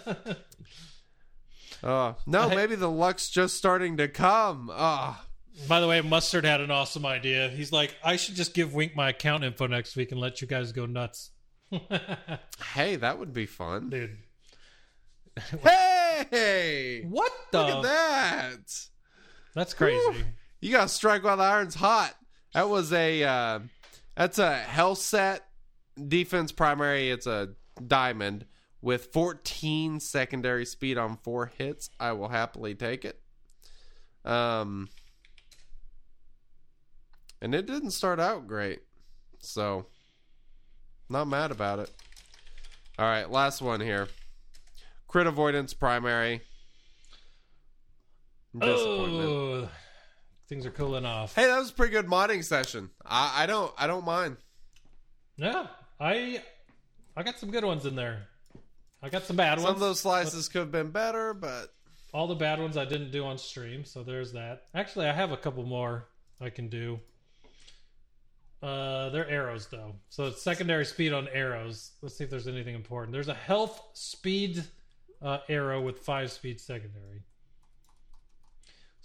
Oh 1.84 2.15
no, 2.25 2.49
maybe 2.49 2.73
the 2.73 2.89
luck's 2.89 3.30
just 3.30 3.55
starting 3.55 3.97
to 3.97 4.07
come. 4.07 4.71
Oh, 4.73 5.15
By 5.67 5.80
the 5.80 5.88
way, 5.88 6.01
Mustard 6.01 6.43
had 6.43 6.59
an 6.59 6.71
awesome 6.71 7.05
idea. 7.05 7.49
He's 7.49 7.71
like, 7.71 7.95
I 8.03 8.15
should 8.15 8.34
just 8.34 8.55
give 8.55 8.73
Wink 8.73 8.95
my 8.95 9.09
account 9.09 9.43
info 9.43 9.67
next 9.67 9.95
week 9.95 10.11
and 10.11 10.19
let 10.19 10.41
you 10.41 10.47
guys 10.47 10.71
go 10.71 10.88
nuts. 10.88 11.30
hey, 12.73 12.95
that 12.95 13.19
would 13.19 13.32
be 13.32 13.45
fun. 13.45 13.91
Dude. 13.91 14.17
Hey, 15.61 17.05
What 17.07 17.32
the? 17.51 17.59
look 17.61 17.69
at 17.69 17.84
that. 17.84 18.88
That's 19.58 19.74
crazy. 19.74 20.24
You 20.62 20.72
got 20.72 20.84
to 20.84 20.88
strike 20.88 21.24
while 21.24 21.38
the 21.38 21.43
iron's 21.43 21.74
hot. 21.74 22.14
That 22.53 22.70
was 22.70 22.93
a 22.93 23.24
uh, 23.24 23.60
that's 24.16 24.38
a 24.38 24.55
health 24.55 24.99
set 24.99 25.47
defense 26.08 26.51
primary. 26.51 27.10
It's 27.10 27.26
a 27.26 27.55
diamond 27.86 28.45
with 28.84 29.12
14 29.14 29.99
secondary 29.99 30.64
speed 30.64 30.99
on 30.99 31.18
four 31.18 31.51
hits. 31.58 31.89
I 31.99 32.12
will 32.12 32.28
happily 32.28 32.76
take 32.76 33.03
it. 33.03 33.20
Um, 34.24 34.89
and 37.41 37.55
it 37.55 37.66
didn't 37.66 37.91
start 37.91 38.20
out 38.20 38.45
great, 38.45 38.82
so 39.39 39.88
not 41.10 41.26
mad 41.26 41.49
about 41.49 41.80
it. 41.80 41.91
All 42.99 43.05
right, 43.08 43.28
last 43.28 43.64
one 43.64 43.82
here. 43.82 44.08
Crit 45.08 45.26
avoidance 45.26 45.74
primary. 45.74 46.41
Disappointment. 48.60 49.30
Oh, 49.30 49.70
things 50.47 50.66
are 50.66 50.72
cooling 50.72 51.05
off. 51.05 51.36
Hey, 51.36 51.47
that 51.47 51.58
was 51.60 51.70
a 51.72 51.74
pretty 51.74 51.91
good 51.91 52.08
modding 52.08 52.43
session. 52.43 52.89
I, 53.05 53.43
I 53.43 53.45
don't 53.45 53.74
I 53.78 53.88
don't 53.88 54.05
mind. 54.05 54.38
Yeah, 55.38 55.68
I 55.99 56.41
I 57.16 57.24
got 57.24 57.39
some 57.39 57.51
good 57.51 57.66
ones 57.66 57.86
in 57.86 57.95
there. 57.95 58.28
I 59.01 59.10
got 59.10 59.24
some 59.24 59.36
bad 59.36 59.58
ones. 59.60 59.64
Some 59.64 59.76
of 59.76 59.80
those 59.80 59.99
slices 59.99 60.49
could 60.49 60.60
have 60.60 60.72
been 60.72 60.89
better, 60.91 61.34
but 61.34 61.74
All 62.14 62.28
the 62.28 62.36
bad 62.36 62.60
ones 62.60 62.78
I 62.78 62.86
didn't 62.86 63.12
do 63.12 63.26
on 63.26 63.38
stream, 63.38 63.86
so 63.86 64.03
there's 64.03 64.34
that. 64.34 64.64
Actually, 64.74 65.08
I 65.08 65.14
have 65.14 65.32
a 65.32 65.38
couple 65.38 65.64
more 65.66 66.08
I 66.41 66.49
can 66.49 66.68
do. 66.70 66.99
Uh, 68.62 69.10
they're 69.10 69.30
arrows 69.30 69.68
though, 69.68 69.93
so 70.10 70.26
it's 70.26 70.41
secondary 70.41 70.84
speed 70.84 71.14
on 71.14 71.28
arrows. 71.32 71.91
Let's 72.01 72.18
see 72.18 72.24
if 72.24 72.32
there's 72.32 72.47
anything 72.47 72.74
important. 72.74 73.14
There's 73.14 73.28
a 73.28 73.36
health 73.36 73.80
speed 73.93 74.64
uh, 75.22 75.39
arrow 75.47 75.80
with 75.80 75.99
five 75.99 76.32
speed 76.32 76.60
secondary. 76.60 77.22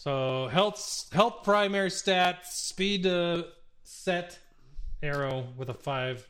So 0.02 0.48
health 0.48 1.06
health 1.12 1.44
primary 1.44 1.88
stat 1.88 2.44
speed 2.44 3.06
uh, 3.06 3.44
set 3.84 4.36
arrow 5.00 5.46
with 5.56 5.68
a 5.68 5.74
five. 5.74 6.28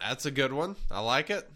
that's 0.00 0.24
a 0.24 0.30
good 0.30 0.50
one. 0.50 0.76
I 0.90 1.00
like 1.00 1.28
it. 1.28 1.46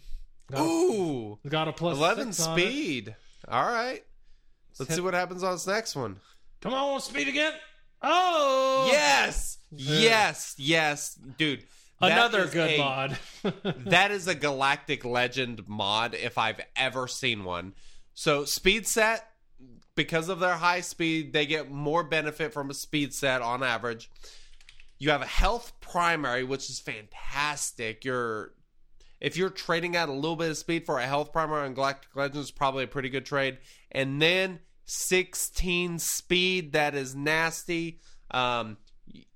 Got 0.51 0.59
a, 0.59 0.63
Ooh, 0.63 1.39
got 1.49 1.67
a 1.67 1.73
plus 1.73 1.97
11 1.97 2.33
six 2.33 2.47
on 2.47 2.59
it. 2.59 2.61
speed. 2.61 3.15
All 3.47 3.63
right. 3.65 4.03
Let's 4.77 4.93
see 4.93 5.01
what 5.01 5.15
happens 5.15 5.41
on 5.41 5.53
this 5.53 5.65
next 5.65 5.95
one. 5.95 6.17
Come 6.61 6.75
on, 6.75 7.01
speed 7.01 7.27
again. 7.27 7.53
Oh 8.03 8.87
Yes. 8.91 9.57
Yes. 9.71 10.53
Yes. 10.59 11.15
Dude, 11.39 11.63
Another 11.99 12.45
good 12.45 12.69
a- 12.69 12.77
mod. 12.77 13.17
that 13.87 14.11
is 14.11 14.27
a 14.27 14.35
galactic 14.35 15.03
legend 15.03 15.67
mod 15.67 16.13
if 16.13 16.37
I've 16.37 16.61
ever 16.75 17.07
seen 17.07 17.43
one. 17.45 17.73
So 18.13 18.45
speed 18.45 18.85
set, 18.85 19.27
because 19.97 20.29
of 20.29 20.39
their 20.39 20.55
high 20.55 20.79
speed, 20.79 21.33
they 21.33 21.45
get 21.45 21.69
more 21.69 22.03
benefit 22.03 22.53
from 22.53 22.69
a 22.69 22.73
speed 22.73 23.13
set 23.13 23.41
on 23.41 23.63
average. 23.63 24.09
You 24.99 25.09
have 25.09 25.21
a 25.21 25.27
health 25.27 25.73
primary, 25.81 26.45
which 26.45 26.69
is 26.69 26.79
fantastic. 26.79 28.05
You're 28.05 28.53
if 29.19 29.35
you're 29.35 29.49
trading 29.49 29.97
out 29.97 30.09
a 30.09 30.13
little 30.13 30.35
bit 30.35 30.51
of 30.51 30.57
speed 30.57 30.85
for 30.85 30.99
a 30.99 31.05
health 31.05 31.33
primary 31.33 31.65
on 31.65 31.73
Galactic 31.73 32.15
Legends, 32.15 32.51
probably 32.51 32.83
a 32.83 32.87
pretty 32.87 33.09
good 33.09 33.25
trade. 33.25 33.57
And 33.91 34.21
then 34.21 34.59
16 34.85 35.97
speed, 35.97 36.73
that 36.73 36.93
is 36.93 37.15
nasty. 37.15 37.99
Um, 38.29 38.77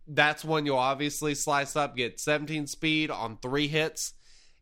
that's 0.07 0.45
one 0.45 0.67
you'll 0.67 0.77
obviously 0.77 1.33
slice 1.33 1.75
up, 1.75 1.95
get 1.95 2.19
17 2.19 2.67
speed 2.67 3.09
on 3.09 3.37
three 3.41 3.67
hits. 3.67 4.13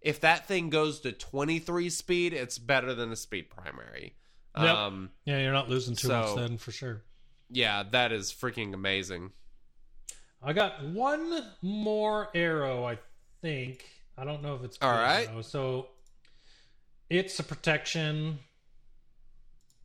If 0.01 0.21
that 0.21 0.47
thing 0.47 0.69
goes 0.69 1.01
to 1.01 1.11
23 1.11 1.89
speed, 1.89 2.31
it's 2.31 2.57
better 2.57 2.93
than 2.93 3.11
a 3.11 3.17
speed 3.17 3.49
primary. 3.49 4.15
Yep. 4.63 4.75
Um, 4.75 5.09
yeah, 5.25 5.39
you're 5.39 5.53
not 5.53 5.69
losing 5.69 5.95
too 5.95 6.09
much 6.09 6.35
then 6.35 6.57
for 6.57 6.71
sure. 6.71 7.01
yeah, 7.49 7.83
that 7.91 8.11
is 8.11 8.31
freaking 8.31 8.73
amazing. 8.73 9.31
I 10.41 10.53
got 10.53 10.83
one 10.83 11.43
more 11.61 12.29
arrow, 12.33 12.85
I 12.85 12.97
think. 13.41 13.85
I 14.17 14.23
don't 14.25 14.41
know 14.41 14.55
if 14.55 14.63
it's 14.63 14.77
all 14.81 14.91
right. 14.91 15.27
though. 15.33 15.41
So 15.41 15.87
it's 17.09 17.39
a 17.39 17.43
protection. 17.43 18.39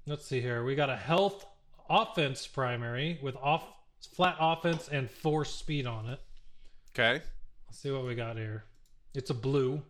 Let's 0.06 0.26
see 0.26 0.40
here. 0.40 0.64
We 0.64 0.74
got 0.74 0.90
a 0.90 0.96
health 0.96 1.46
offense 1.88 2.46
primary 2.46 3.18
with 3.22 3.36
off 3.36 3.64
flat 4.14 4.36
offense 4.38 4.88
and 4.88 5.10
four 5.10 5.44
speed 5.44 5.86
on 5.86 6.06
it. 6.08 6.20
Okay. 6.92 7.22
Let's 7.66 7.80
see 7.80 7.90
what 7.90 8.04
we 8.04 8.14
got 8.14 8.36
here. 8.36 8.64
It's 9.14 9.30
a 9.30 9.34
blue. 9.34 9.82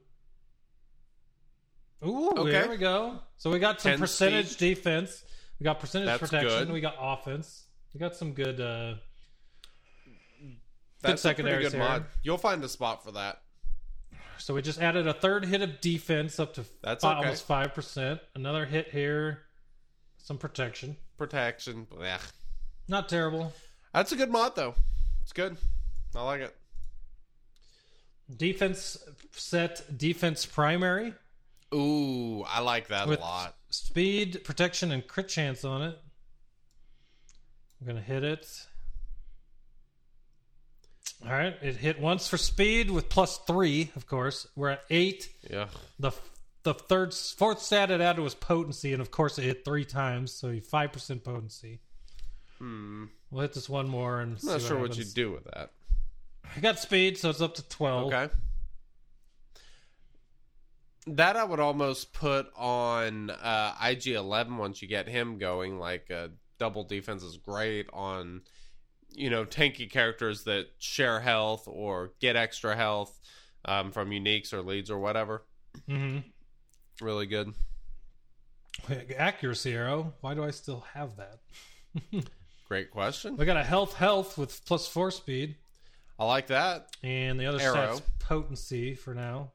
Ooh, 2.07 2.31
Okay. 2.37 2.51
there 2.53 2.69
we 2.69 2.77
go. 2.77 3.19
So 3.37 3.51
we 3.51 3.59
got 3.59 3.81
some 3.81 3.99
percentage 3.99 4.49
speed. 4.49 4.75
defense. 4.77 5.25
We 5.59 5.65
got 5.65 5.79
percentage 5.81 6.07
That's 6.07 6.21
protection. 6.21 6.49
good. 6.67 6.71
We 6.73 6.81
got 6.81 6.97
offense. 7.01 7.65
We 7.93 8.01
got 8.01 8.15
some 8.17 8.33
good 8.33 8.61
uh 8.61 8.95
That's 11.01 11.21
a 11.21 11.29
secondaries 11.29 11.71
pretty 11.71 11.79
good 11.79 11.83
here. 11.83 11.89
mod. 12.01 12.05
You'll 12.23 12.39
find 12.39 12.63
a 12.65 12.69
spot 12.69 13.05
for 13.05 13.13
that. 13.13 13.41
So 14.39 14.53
we 14.55 14.63
just 14.63 14.81
added 14.81 15.07
a 15.07 15.15
third 15.15 15.45
hit 15.45 15.63
of 15.63 15.81
defense 15.81 16.41
up 16.41 16.55
to 16.55 16.65
That's 16.83 17.05
okay. 17.05 17.15
almost 17.15 17.47
five 17.47 17.73
percent. 17.75 18.21
Another 18.35 18.65
hit 18.67 18.89
here, 18.91 19.43
some 20.19 20.39
protection. 20.39 20.97
Protection. 21.17 21.87
Blech. 21.87 22.21
Not 22.89 23.09
terrible. 23.09 23.53
That's 23.93 24.11
a 24.13 24.17
good 24.17 24.31
mod 24.31 24.57
though. 24.57 24.75
It's 25.23 25.33
good. 25.33 25.57
I 26.17 26.23
like 26.23 26.41
it. 26.41 26.55
Defense 28.37 28.99
set 29.33 29.97
defense 29.99 30.47
primary 30.47 31.15
Ooh, 31.75 32.43
I 32.43 32.61
like 32.61 32.89
that 32.89 33.09
with 33.09 33.19
a 33.19 33.23
lot. 33.23 33.57
speed, 33.71 34.45
protection, 34.45 34.93
and 34.93 35.07
crit 35.07 35.29
chance 35.29 35.65
on 35.65 35.83
it. 35.83 35.99
I'm 37.81 37.87
gonna 37.87 38.01
hit 38.01 38.23
it. 38.25 38.47
All 41.25 41.33
right, 41.33 41.55
it 41.63 41.77
hit 41.77 42.01
once 42.01 42.29
for 42.29 42.37
speed 42.37 42.91
with 42.91 43.09
plus 43.09 43.39
three. 43.39 43.91
Of 43.97 44.07
course, 44.07 44.47
we're 44.55 44.71
at 44.71 44.85
eight. 44.91 45.29
Yeah. 45.51 45.69
The 45.99 46.13
the 46.63 46.75
third 46.75 47.13
fourth 47.15 47.61
stat 47.61 47.91
it 47.91 48.01
added 48.01 48.23
was 48.23 48.35
potency, 48.35 48.93
and 48.93 49.03
of 49.03 49.11
course 49.11 49.39
it 49.39 49.43
hit 49.43 49.65
three 49.65 49.85
times, 49.85 50.33
so 50.33 50.59
five 50.61 50.93
percent 50.93 51.25
potency. 51.25 51.81
Hmm. 52.59 53.07
We'll 53.31 53.43
hit 53.43 53.53
this 53.53 53.69
one 53.69 53.89
more 53.89 54.21
and 54.21 54.39
I'm 54.41 54.49
not 54.49 54.61
see 54.61 54.69
sure 54.69 54.79
what 54.79 54.91
happens. 54.91 55.09
you 55.09 55.25
do 55.25 55.33
with 55.33 55.45
that. 55.45 55.73
I 56.57 56.61
got 56.61 56.79
speed, 56.79 57.19
so 57.19 57.31
it's 57.31 57.41
up 57.41 57.55
to 57.57 57.69
twelve. 57.69 58.13
Okay. 58.13 58.33
That 61.07 61.37
I 61.37 61.45
would 61.45 61.61
almost 61.61 62.13
put 62.13 62.47
on 62.57 63.31
uh, 63.31 63.75
IG 63.83 64.09
Eleven 64.09 64.57
once 64.57 64.81
you 64.81 64.89
get 64.89 65.09
him 65.09 65.39
going. 65.39 65.79
Like 65.79 66.11
uh, 66.11 66.29
double 66.59 66.85
defense 66.85 67.23
is 67.23 67.37
great 67.37 67.87
on, 67.93 68.43
you 69.11 69.29
know, 69.29 69.45
tanky 69.45 69.91
characters 69.91 70.45
that 70.45 70.69
share 70.79 71.21
health 71.21 71.65
or 71.67 72.13
get 72.21 72.37
extra 72.37 72.75
health 72.75 73.21
um, 73.67 73.93
from 73.93 74.11
uniques 74.11 74.53
or 74.53 74.63
leads 74.63 74.91
or 74.91 74.99
whatever. 74.99 75.45
Mm-hmm. 75.89 76.19
Really 77.05 77.27
good. 77.27 77.53
Accuracy 79.17 79.75
arrow. 79.75 80.15
Why 80.21 80.35
do 80.35 80.43
I 80.45 80.51
still 80.51 80.85
have 80.95 81.17
that? 81.17 81.41
Great 82.69 82.91
question. 82.91 83.37
We 83.37 83.45
got 83.45 83.57
a 83.57 83.63
health 83.63 83.95
health 83.95 84.39
with 84.39 84.65
plus 84.65 84.89
four 84.89 85.11
speed, 85.11 85.57
I 86.19 86.25
like 86.25 86.47
that. 86.49 86.89
and 87.03 87.39
the 87.39 87.47
other 87.47 87.61
Arrow. 87.61 87.97
stat's 87.97 88.03
potency 88.21 88.95
for 88.95 89.15
now. 89.15 89.53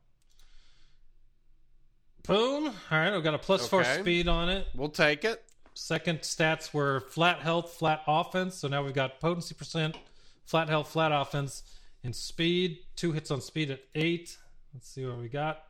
Boom! 2.23 2.67
All 2.67 2.73
right, 2.97 3.13
I've 3.13 3.23
got 3.23 3.33
a 3.33 3.39
plus 3.39 3.67
four 3.67 3.81
Okay. 3.81 3.99
speed 4.01 4.27
on 4.27 4.49
it. 4.49 4.67
We'll 4.75 4.89
take 4.89 5.23
it. 5.25 5.43
Second 5.73 6.19
stats 6.19 6.73
were 6.73 6.99
flat 7.01 7.39
health, 7.39 7.73
flat 7.73 8.01
offense. 8.07 8.55
So 8.55 8.67
now 8.67 8.83
we've 8.83 8.93
got 8.93 9.19
potency 9.19 9.55
percent, 9.55 9.97
flat 10.45 10.69
health, 10.69 10.89
flat 10.91 11.11
offense, 11.11 11.63
and 12.03 12.15
speed. 12.15 12.79
Two 12.95 13.13
hits 13.13 13.31
on 13.31 13.41
speed 13.41 13.71
at 13.71 13.79
eight. 13.95 14.37
Let's 14.73 14.89
see 14.89 15.05
what 15.05 15.17
we 15.17 15.27
got. 15.29 15.63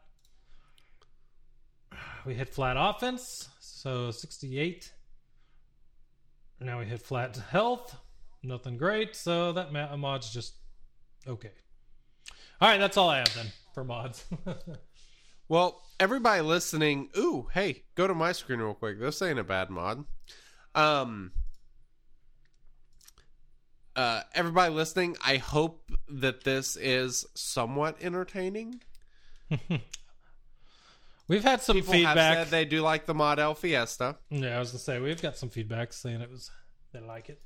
We 2.25 2.33
hit 2.33 2.49
flat 2.49 2.75
offense, 2.77 3.47
so 3.59 4.11
68. 4.11 4.91
Now 6.59 6.79
we 6.79 6.85
hit 6.85 7.01
flat 7.01 7.37
health. 7.49 7.95
Nothing 8.43 8.77
great, 8.77 9.15
so 9.15 9.53
that 9.53 9.71
ma- 9.71 9.91
uh, 9.91 9.97
mod's 9.97 10.29
just 10.31 10.53
okay. 11.27 11.51
All 12.59 12.67
right, 12.69 12.77
that's 12.79 12.97
all 12.97 13.09
I 13.09 13.19
have 13.19 13.33
then 13.35 13.47
for 13.73 13.83
mods. 13.83 14.25
Well, 15.47 15.81
everybody 15.99 16.41
listening, 16.41 17.09
ooh, 17.17 17.47
hey, 17.53 17.83
go 17.95 18.07
to 18.07 18.13
my 18.13 18.31
screen 18.31 18.59
real 18.59 18.73
quick. 18.73 18.99
This 18.99 19.21
ain't 19.21 19.39
a 19.39 19.43
bad 19.43 19.69
mod. 19.69 20.05
Um 20.75 21.31
uh 23.95 24.21
everybody 24.33 24.73
listening, 24.73 25.17
I 25.25 25.37
hope 25.37 25.89
that 26.07 26.43
this 26.43 26.75
is 26.77 27.25
somewhat 27.33 27.97
entertaining. 28.01 28.81
We've 31.27 31.43
had 31.43 31.61
some 31.61 31.75
People 31.75 31.93
feedback. 31.93 32.49
they 32.49 32.65
do 32.65 32.81
like 32.81 33.05
the 33.05 33.13
mod 33.13 33.37
El 33.39 33.53
Fiesta. 33.53 34.17
yeah, 34.29 34.55
I 34.55 34.59
was 34.59 34.71
gonna 34.71 34.79
say 34.79 34.99
we've 34.99 35.21
got 35.21 35.37
some 35.37 35.49
feedback 35.49 35.93
saying 35.93 36.21
it 36.21 36.29
was 36.31 36.49
they 36.91 36.99
like 36.99 37.29
it. 37.29 37.39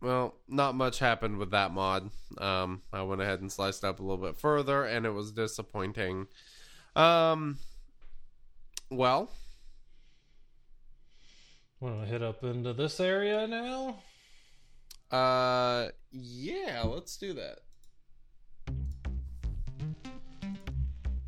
Well, 0.00 0.34
not 0.48 0.74
much 0.74 0.98
happened 0.98 1.38
with 1.38 1.52
that 1.52 1.70
mod. 1.70 2.10
Um, 2.38 2.82
I 2.92 3.02
went 3.02 3.20
ahead 3.20 3.40
and 3.40 3.52
sliced 3.52 3.84
up 3.84 4.00
a 4.00 4.02
little 4.02 4.16
bit 4.24 4.36
further, 4.36 4.82
and 4.84 5.06
it 5.06 5.10
was 5.10 5.30
disappointing. 5.30 6.26
Um, 6.94 7.58
well, 8.90 9.30
Want 11.80 12.00
to 12.00 12.06
hit 12.06 12.22
up 12.22 12.44
into 12.44 12.72
this 12.72 13.00
area 13.00 13.46
now? 13.46 13.96
uh, 15.10 15.88
yeah, 16.12 16.82
let's 16.84 17.16
do 17.16 17.32
that. 17.34 17.58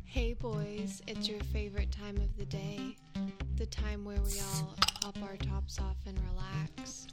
Hey 0.03 0.33
boys, 0.33 1.01
it's 1.07 1.27
your 1.27 1.41
favorite 1.51 1.91
time 1.91 2.15
of 2.17 2.37
the 2.37 2.45
day. 2.45 2.95
The 3.57 3.65
time 3.65 4.05
where 4.05 4.21
we 4.21 4.39
all 4.39 4.75
pop 5.01 5.17
our 5.23 5.35
tops 5.37 5.77
off 5.79 5.97
and 6.05 6.17
relax. 6.31 7.07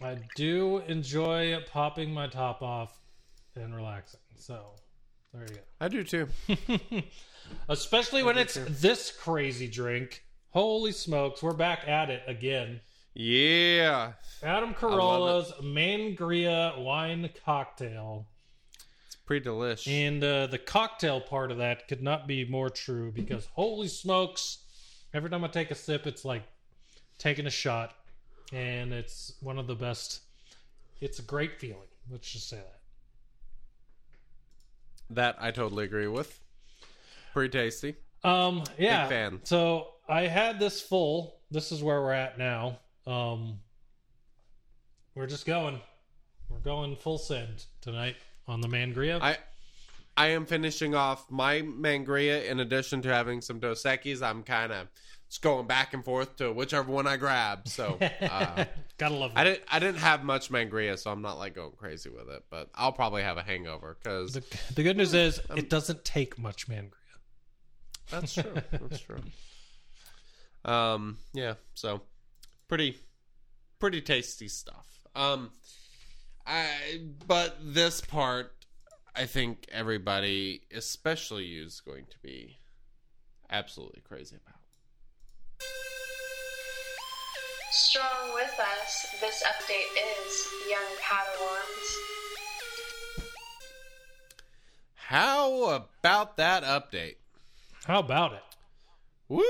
I 0.00 0.16
do 0.34 0.78
enjoy 0.88 1.58
popping 1.70 2.12
my 2.12 2.26
top 2.26 2.62
off 2.62 2.98
and 3.54 3.74
relaxing. 3.76 4.20
So 4.36 4.70
there 5.32 5.42
you 5.42 5.54
go. 5.54 5.60
I 5.80 5.88
do 5.88 6.04
too. 6.04 6.28
Especially 7.68 8.22
when 8.22 8.38
it's 8.38 8.54
this 8.68 9.10
crazy 9.10 9.68
drink. 9.68 10.24
Holy 10.50 10.92
smokes, 10.92 11.42
we're 11.42 11.54
back 11.54 11.88
at 11.88 12.10
it 12.10 12.22
again. 12.26 12.80
Yeah, 13.14 14.12
Adam 14.42 14.72
Carolla's 14.74 15.52
Mangria 15.62 16.82
wine 16.82 17.28
cocktail. 17.44 18.26
it's 19.06 19.16
pretty 19.16 19.46
delish. 19.48 19.86
And 19.86 20.24
uh, 20.24 20.46
the 20.46 20.58
cocktail 20.58 21.20
part 21.20 21.50
of 21.50 21.58
that 21.58 21.88
could 21.88 22.02
not 22.02 22.26
be 22.26 22.46
more 22.46 22.70
true 22.70 23.12
because 23.12 23.46
holy 23.52 23.88
smokes, 23.88 24.58
every 25.12 25.28
time 25.28 25.44
I 25.44 25.48
take 25.48 25.70
a 25.70 25.74
sip, 25.74 26.06
it's 26.06 26.24
like 26.24 26.42
taking 27.18 27.46
a 27.46 27.50
shot. 27.50 27.94
And 28.52 28.92
it's 28.92 29.34
one 29.40 29.58
of 29.58 29.66
the 29.66 29.74
best. 29.74 30.20
It's 31.00 31.18
a 31.18 31.22
great 31.22 31.58
feeling. 31.58 31.88
Let's 32.10 32.30
just 32.30 32.48
say 32.48 32.56
that. 32.56 32.81
That 35.10 35.36
I 35.40 35.50
totally 35.50 35.84
agree 35.84 36.06
with. 36.06 36.38
Pretty 37.32 37.50
tasty. 37.50 37.96
Um, 38.24 38.64
yeah. 38.78 39.02
Big 39.02 39.10
fan. 39.10 39.40
So 39.44 39.88
I 40.08 40.22
had 40.22 40.58
this 40.58 40.80
full. 40.80 41.36
This 41.50 41.72
is 41.72 41.82
where 41.82 42.00
we're 42.00 42.12
at 42.12 42.38
now. 42.38 42.78
Um, 43.06 43.58
we're 45.14 45.26
just 45.26 45.46
going. 45.46 45.80
We're 46.48 46.58
going 46.58 46.96
full 46.96 47.18
send 47.18 47.64
tonight 47.80 48.16
on 48.46 48.60
the 48.60 48.68
Mangria. 48.68 49.20
I 49.20 49.38
I 50.16 50.28
am 50.28 50.44
finishing 50.44 50.94
off 50.94 51.30
my 51.30 51.62
mangria 51.62 52.44
in 52.44 52.60
addition 52.60 53.00
to 53.02 53.08
having 53.08 53.40
some 53.40 53.58
Dos 53.58 53.82
Equis. 53.84 54.22
I'm 54.22 54.42
kind 54.42 54.72
of 54.72 54.88
just 55.32 55.40
going 55.40 55.66
back 55.66 55.94
and 55.94 56.04
forth 56.04 56.36
to 56.36 56.52
whichever 56.52 56.92
one 56.92 57.06
I 57.06 57.16
grab. 57.16 57.66
So 57.66 57.96
uh, 58.20 58.66
Gotta 58.98 59.14
love 59.14 59.32
I 59.34 59.44
didn't 59.44 59.62
I 59.66 59.78
didn't 59.78 60.00
have 60.00 60.22
much 60.22 60.50
mangria, 60.50 60.98
so 60.98 61.10
I'm 61.10 61.22
not 61.22 61.38
like 61.38 61.54
going 61.54 61.72
crazy 61.72 62.10
with 62.10 62.28
it. 62.28 62.44
But 62.50 62.68
I'll 62.74 62.92
probably 62.92 63.22
have 63.22 63.38
a 63.38 63.42
hangover 63.42 63.96
because 63.98 64.34
The, 64.34 64.44
the 64.74 64.82
good 64.82 64.98
news 64.98 65.14
is 65.14 65.40
it 65.56 65.70
doesn't 65.70 66.04
take 66.04 66.38
much 66.38 66.68
mangria. 66.68 66.90
that's 68.10 68.34
true. 68.34 68.52
That's 68.72 69.00
true. 69.00 69.22
Um, 70.66 71.16
yeah. 71.32 71.54
So 71.72 72.02
pretty 72.68 72.98
pretty 73.78 74.02
tasty 74.02 74.48
stuff. 74.48 74.86
Um, 75.16 75.50
I 76.46 76.66
but 77.26 77.56
this 77.58 78.02
part, 78.02 78.52
I 79.16 79.24
think 79.24 79.64
everybody, 79.72 80.64
especially 80.74 81.44
you, 81.46 81.64
is 81.64 81.80
going 81.80 82.04
to 82.10 82.18
be 82.18 82.58
absolutely 83.48 84.02
crazy 84.06 84.36
about. 84.36 84.61
Strong 87.70 88.34
with 88.34 88.58
us, 88.60 89.06
this 89.20 89.42
update 89.44 89.92
is 89.96 90.48
Young 90.68 90.80
Padawans. 91.00 91.96
How 94.94 95.64
about 95.70 96.36
that 96.36 96.62
update? 96.64 97.16
How 97.84 98.00
about 98.00 98.34
it? 98.34 98.42
Woo! 99.28 99.44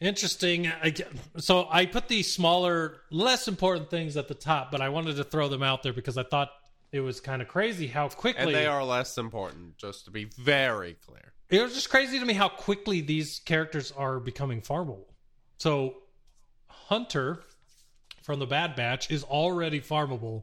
Interesting. 0.00 0.66
I, 0.68 0.94
so 1.38 1.66
I 1.70 1.86
put 1.86 2.08
these 2.08 2.32
smaller, 2.32 2.96
less 3.10 3.48
important 3.48 3.90
things 3.90 4.16
at 4.16 4.28
the 4.28 4.34
top, 4.34 4.70
but 4.70 4.80
I 4.80 4.88
wanted 4.88 5.16
to 5.16 5.24
throw 5.24 5.48
them 5.48 5.62
out 5.62 5.82
there 5.82 5.92
because 5.92 6.18
I 6.18 6.24
thought 6.24 6.50
it 6.90 7.00
was 7.00 7.20
kind 7.20 7.40
of 7.40 7.48
crazy 7.48 7.86
how 7.86 8.08
quickly 8.08 8.42
And 8.42 8.54
they 8.54 8.66
are 8.66 8.84
less 8.84 9.16
important, 9.16 9.78
just 9.78 10.04
to 10.06 10.10
be 10.10 10.24
very 10.24 10.94
clear. 11.06 11.32
it 11.50 11.62
was 11.62 11.74
just 11.74 11.88
crazy 11.88 12.18
to 12.18 12.26
me 12.26 12.34
how 12.34 12.48
quickly 12.48 13.00
these 13.00 13.40
characters 13.44 13.92
are 13.92 14.20
becoming 14.20 14.60
farmable. 14.60 15.06
So 15.62 15.98
Hunter 16.66 17.38
from 18.20 18.40
the 18.40 18.46
Bad 18.46 18.74
Batch 18.74 19.12
is 19.12 19.22
already 19.22 19.80
farmable. 19.80 20.42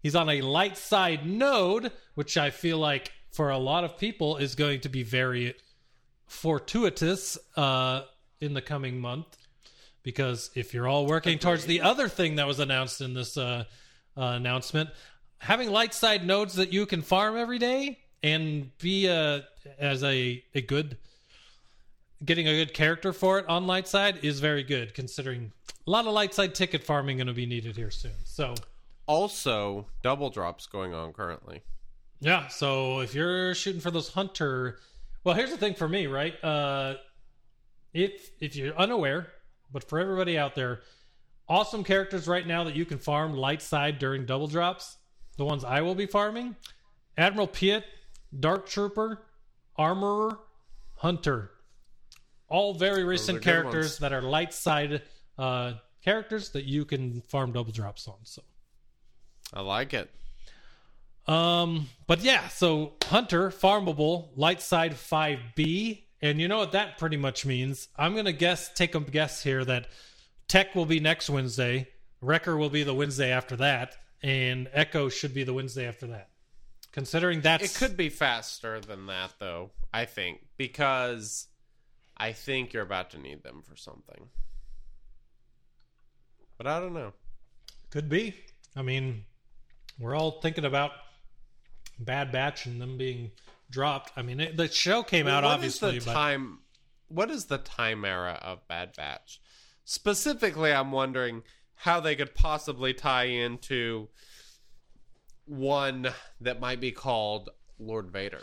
He's 0.00 0.14
on 0.14 0.28
a 0.28 0.42
light 0.42 0.78
side 0.78 1.26
node, 1.26 1.90
which 2.14 2.36
I 2.36 2.50
feel 2.50 2.78
like 2.78 3.10
for 3.32 3.50
a 3.50 3.58
lot 3.58 3.82
of 3.82 3.98
people 3.98 4.36
is 4.36 4.54
going 4.54 4.82
to 4.82 4.88
be 4.88 5.02
very 5.02 5.56
fortuitous 6.28 7.36
uh, 7.56 8.02
in 8.40 8.54
the 8.54 8.62
coming 8.62 9.00
month. 9.00 9.26
Because 10.04 10.52
if 10.54 10.72
you're 10.72 10.86
all 10.86 11.06
working 11.06 11.40
towards 11.40 11.66
the 11.66 11.80
other 11.80 12.08
thing 12.08 12.36
that 12.36 12.46
was 12.46 12.60
announced 12.60 13.00
in 13.00 13.12
this 13.12 13.36
uh, 13.36 13.64
uh, 14.16 14.20
announcement, 14.20 14.88
having 15.38 15.68
light 15.68 15.94
side 15.94 16.24
nodes 16.24 16.54
that 16.54 16.72
you 16.72 16.86
can 16.86 17.02
farm 17.02 17.36
every 17.36 17.58
day 17.58 17.98
and 18.22 18.70
be 18.78 19.08
a 19.08 19.46
as 19.80 20.04
a 20.04 20.44
a 20.54 20.60
good 20.60 20.96
getting 22.24 22.48
a 22.48 22.52
good 22.64 22.72
character 22.74 23.12
for 23.12 23.38
it 23.38 23.46
on 23.48 23.66
light 23.66 23.86
side 23.88 24.18
is 24.22 24.40
very 24.40 24.62
good 24.62 24.94
considering 24.94 25.52
a 25.86 25.90
lot 25.90 26.06
of 26.06 26.12
light 26.12 26.32
side 26.34 26.54
ticket 26.54 26.82
farming 26.84 27.18
going 27.18 27.26
to 27.26 27.32
be 27.34 27.46
needed 27.46 27.76
here 27.76 27.90
soon. 27.90 28.12
So 28.24 28.54
Also, 29.06 29.86
double 30.02 30.30
drops 30.30 30.66
going 30.66 30.94
on 30.94 31.12
currently. 31.12 31.62
yeah 32.20 32.48
so 32.48 33.00
if 33.00 33.14
you're 33.14 33.54
shooting 33.54 33.80
for 33.80 33.90
those 33.90 34.08
hunter 34.10 34.78
well 35.24 35.34
here's 35.34 35.50
the 35.50 35.56
thing 35.58 35.74
for 35.74 35.88
me 35.88 36.06
right? 36.06 36.42
Uh 36.42 36.94
if 37.92 38.30
if 38.40 38.56
you're 38.56 38.74
unaware 38.76 39.26
but 39.72 39.84
for 39.88 39.98
everybody 40.00 40.38
out 40.38 40.54
there 40.54 40.80
awesome 41.48 41.84
characters 41.84 42.26
right 42.26 42.46
now 42.46 42.64
that 42.64 42.74
you 42.74 42.84
can 42.86 42.98
farm 42.98 43.34
light 43.34 43.60
side 43.62 43.98
during 43.98 44.24
double 44.24 44.46
drops 44.46 44.96
the 45.36 45.44
ones 45.44 45.62
i 45.64 45.80
will 45.80 45.94
be 45.94 46.06
farming 46.06 46.56
admiral 47.18 47.46
Piett 47.46 47.84
dark 48.40 48.66
trooper 48.66 49.22
armorer 49.76 50.38
hunter 50.96 51.50
all 52.54 52.74
very 52.74 53.04
recent 53.04 53.42
characters 53.42 53.86
ones. 53.86 53.98
that 53.98 54.12
are 54.12 54.22
light 54.22 54.54
side 54.54 55.02
uh 55.38 55.72
characters 56.02 56.50
that 56.50 56.64
you 56.64 56.84
can 56.84 57.20
farm 57.22 57.50
double 57.52 57.72
drops 57.72 58.06
on 58.06 58.16
so 58.22 58.42
I 59.52 59.60
like 59.60 59.94
it. 59.94 60.10
um, 61.26 61.88
but 62.06 62.22
yeah, 62.22 62.48
so 62.48 62.94
Hunter, 63.04 63.50
farmable, 63.50 64.28
light 64.36 64.60
side 64.60 64.92
5B. 64.94 66.02
And 66.20 66.40
you 66.40 66.48
know 66.48 66.58
what 66.58 66.72
that 66.72 66.98
pretty 66.98 67.16
much 67.18 67.46
means? 67.46 67.88
I'm 67.96 68.14
going 68.14 68.24
to 68.24 68.32
guess, 68.32 68.72
take 68.72 68.94
a 68.94 69.00
guess 69.00 69.42
here 69.42 69.64
that 69.64 69.86
Tech 70.48 70.74
will 70.74 70.86
be 70.86 70.98
next 70.98 71.28
Wednesday, 71.30 71.88
Wrecker 72.20 72.56
will 72.56 72.70
be 72.70 72.82
the 72.82 72.94
Wednesday 72.94 73.30
after 73.30 73.56
that, 73.56 73.96
and 74.22 74.68
Echo 74.72 75.08
should 75.08 75.34
be 75.34 75.44
the 75.44 75.52
Wednesday 75.54 75.86
after 75.86 76.06
that. 76.08 76.30
Considering 76.92 77.42
that 77.42 77.62
It 77.62 77.74
could 77.74 77.96
be 77.96 78.08
faster 78.08 78.80
than 78.80 79.06
that, 79.06 79.34
though, 79.38 79.70
I 79.92 80.06
think, 80.06 80.40
because 80.56 81.46
I 82.16 82.32
think 82.32 82.72
you're 82.72 82.82
about 82.82 83.10
to 83.10 83.18
need 83.18 83.42
them 83.42 83.62
for 83.62 83.76
something. 83.76 84.28
But 86.56 86.66
I 86.66 86.78
don't 86.80 86.94
know. 86.94 87.12
Could 87.90 88.08
be. 88.08 88.34
I 88.76 88.82
mean, 88.82 89.24
we're 89.98 90.14
all 90.16 90.40
thinking 90.40 90.64
about 90.64 90.92
Bad 91.98 92.32
Batch 92.32 92.66
and 92.66 92.80
them 92.80 92.96
being 92.96 93.30
dropped. 93.70 94.12
I 94.16 94.22
mean, 94.22 94.40
it, 94.40 94.56
the 94.56 94.68
show 94.68 95.02
came 95.02 95.26
out, 95.26 95.42
What 95.44 95.50
is 95.50 95.54
obviously, 95.54 95.98
the 95.98 96.04
but. 96.06 96.12
time? 96.12 96.58
What 97.08 97.30
is 97.30 97.46
the 97.46 97.58
time 97.58 98.04
era 98.04 98.38
of 98.42 98.66
Bad 98.68 98.94
Batch? 98.96 99.40
Specifically, 99.84 100.72
I'm 100.72 100.92
wondering 100.92 101.42
how 101.74 102.00
they 102.00 102.16
could 102.16 102.34
possibly 102.34 102.94
tie 102.94 103.24
into 103.24 104.08
one 105.46 106.08
that 106.40 106.60
might 106.60 106.80
be 106.80 106.92
called 106.92 107.50
Lord 107.78 108.10
Vader. 108.10 108.40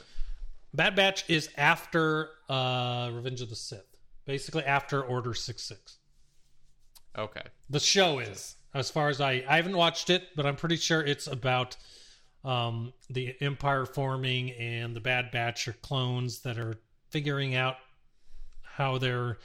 Bad 0.74 0.96
Batch 0.96 1.30
is 1.30 1.50
after 1.58 2.30
uh, 2.50 3.10
Revenge 3.14 3.42
of 3.42 3.50
the 3.50 3.56
Sith, 3.56 3.86
basically 4.26 4.64
after 4.64 5.04
Order 5.04 5.34
Six 5.34 5.64
Six. 5.64 5.98
Okay. 7.18 7.44
The 7.70 7.80
show 7.80 8.20
is, 8.20 8.56
as 8.74 8.90
far 8.90 9.10
as 9.10 9.20
I, 9.20 9.44
I 9.48 9.58
haven't 9.58 9.76
watched 9.76 10.10
it, 10.10 10.30
but 10.36 10.46
I'm 10.46 10.56
pretty 10.56 10.78
sure 10.78 11.02
it's 11.02 11.28
about 11.28 11.76
um, 12.46 12.94
the 13.10 13.36
Empire 13.42 13.86
forming 13.86 14.52
and 14.52 14.96
the 14.96 15.02
Bad 15.02 15.30
Batch 15.32 15.68
are 15.68 15.74
clones 15.74 16.40
that 16.44 16.58
are 16.58 16.76
figuring 17.10 17.54
out 17.54 17.76
how 18.62 18.98
their 18.98 19.40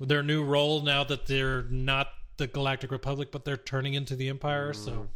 their 0.00 0.24
new 0.24 0.42
role 0.42 0.82
now 0.82 1.04
that 1.04 1.26
they're 1.26 1.62
not 1.70 2.08
the 2.38 2.48
Galactic 2.48 2.90
Republic, 2.90 3.30
but 3.30 3.44
they're 3.44 3.56
turning 3.56 3.94
into 3.94 4.16
the 4.16 4.28
Empire. 4.28 4.72
So 4.72 5.06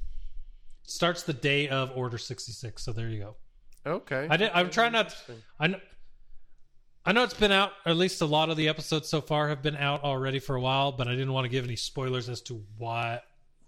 starts 0.85 1.25
the 1.25 1.33
day 1.33 1.69
of 1.69 1.91
Order 1.97 2.19
sixty 2.19 2.53
six. 2.53 2.85
So 2.85 2.93
there 2.93 3.09
you 3.09 3.19
go. 3.19 3.37
Okay. 3.87 4.27
I 4.29 4.37
did. 4.37 4.51
I'm 4.53 4.71
trying 4.71 4.93
not. 4.93 5.15
I 5.61 5.69
know, 5.69 5.81
I 7.05 7.13
know 7.13 7.23
it's 7.23 7.35
been 7.35 7.53
out. 7.53 7.73
Or 7.85 7.91
at 7.91 7.97
least 7.97 8.21
a 8.21 8.27
lot 8.27 8.51
of 8.51 8.57
the 8.57 8.69
episodes 8.69 9.09
so 9.09 9.21
far 9.21 9.49
have 9.49 9.63
been 9.63 9.77
out 9.77 10.03
already 10.03 10.41
for 10.41 10.57
a 10.57 10.61
while. 10.61 10.93
But 10.93 11.07
I 11.09 11.13
didn't 11.13 11.33
want 11.33 11.45
to 11.45 11.49
give 11.49 11.65
any 11.65 11.77
spoilers 11.77 12.29
as 12.29 12.41
to 12.43 12.65
why, 12.79 13.21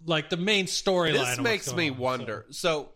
like 0.05 0.29
the 0.29 0.37
main 0.37 0.65
storyline. 0.65 1.13
this 1.13 1.37
of 1.37 1.43
makes 1.43 1.73
me 1.73 1.89
on, 1.89 1.95
so- 1.95 2.01
wonder. 2.01 2.45
So, 2.51 2.89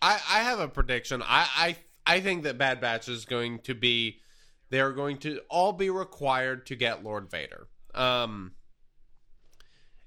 I 0.00 0.14
I 0.14 0.40
have 0.40 0.60
a 0.60 0.68
prediction. 0.68 1.22
I 1.22 1.46
I 1.56 1.76
I 2.06 2.20
think 2.20 2.44
that 2.44 2.56
Bad 2.58 2.80
Batch 2.80 3.08
is 3.08 3.24
going 3.26 3.60
to 3.60 3.74
be 3.74 4.18
they're 4.70 4.92
going 4.92 5.18
to 5.18 5.40
all 5.50 5.72
be 5.72 5.90
required 5.90 6.66
to 6.66 6.76
get 6.76 7.04
Lord 7.04 7.30
Vader. 7.30 7.66
Um 7.94 8.52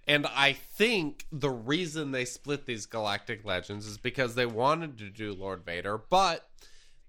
and 0.07 0.27
I 0.27 0.53
think 0.53 1.25
the 1.31 1.49
reason 1.49 2.11
they 2.11 2.25
split 2.25 2.65
these 2.65 2.85
galactic 2.85 3.43
legends 3.43 3.87
is 3.87 3.97
because 3.97 4.35
they 4.35 4.45
wanted 4.45 4.99
to 4.99 5.09
do 5.09 5.33
Lord 5.33 5.65
Vader, 5.65 5.97
but 5.97 6.47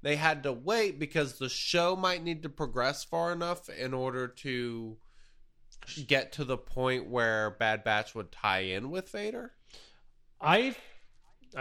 they 0.07 0.15
had 0.15 0.45
to 0.45 0.53
wait 0.53 1.01
because 1.01 1.37
the 1.41 1.49
show 1.49 1.97
might 1.97 2.23
need 2.23 2.45
to 2.45 2.49
progress 2.49 3.03
far 3.03 3.33
enough 3.33 3.69
in 3.69 3.93
order 3.93 4.29
to 4.29 4.97
get 6.07 6.31
to 6.35 6.45
the 6.45 6.57
point 6.57 7.11
where 7.11 7.57
Bad 7.59 7.83
Batch 7.83 8.15
would 8.15 8.31
tie 8.31 8.61
in 8.61 8.93
with 8.93 9.09
Vader. 9.09 9.51
I, 10.41 10.77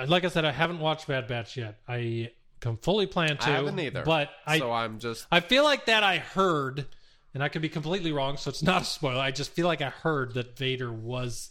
like 0.08 0.26
I 0.26 0.28
said, 0.28 0.46
I 0.46 0.52
haven't 0.52 0.80
watched 0.80 1.08
Bad 1.08 1.26
Batch 1.26 1.58
yet. 1.58 1.80
I 1.88 2.34
can 2.60 2.78
fully 2.78 3.08
plan 3.08 3.38
to. 3.38 3.50
I 3.50 3.54
haven't 3.54 3.80
either. 3.80 4.04
But 4.04 4.30
I, 4.46 4.60
so 4.60 4.72
I'm 4.72 5.00
just 5.00 5.26
I 5.32 5.39
feel 5.39 5.64
like 5.64 5.88
that 5.88 6.04
I 6.04 6.20
heard, 6.20 6.86
and 7.34 7.41
I 7.41 7.50
could 7.50 7.64
be 7.64 7.70
completely 7.70 8.12
wrong, 8.12 8.38
so 8.38 8.52
it's 8.52 8.62
not 8.62 8.84
a 8.84 8.86
spoiler. 8.86 9.22
I 9.22 9.32
just 9.32 9.54
feel 9.54 9.66
like 9.66 9.82
I 9.82 9.89
heard 9.89 10.36
that 10.36 10.56
Vader 10.56 10.93
was 10.93 11.50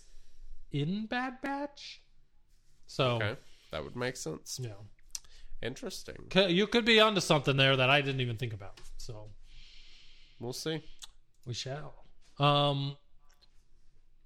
in 0.70 1.06
Bad 1.06 1.40
Batch. 1.42 2.02
So, 2.86 3.16
okay. 3.16 3.36
That 3.72 3.82
would 3.82 3.96
make 3.96 4.16
sense. 4.16 4.60
know. 4.60 4.86
Interesting. 5.64 6.16
You 6.48 6.66
could 6.66 6.84
be 6.84 7.00
onto 7.00 7.20
something 7.20 7.56
there 7.56 7.74
that 7.76 7.88
I 7.90 8.00
didn't 8.02 8.20
even 8.20 8.36
think 8.36 8.52
about. 8.52 8.80
So 8.98 9.30
We'll 10.38 10.52
see. 10.52 10.82
we 11.46 11.54
shall. 11.54 12.04
Um. 12.38 12.96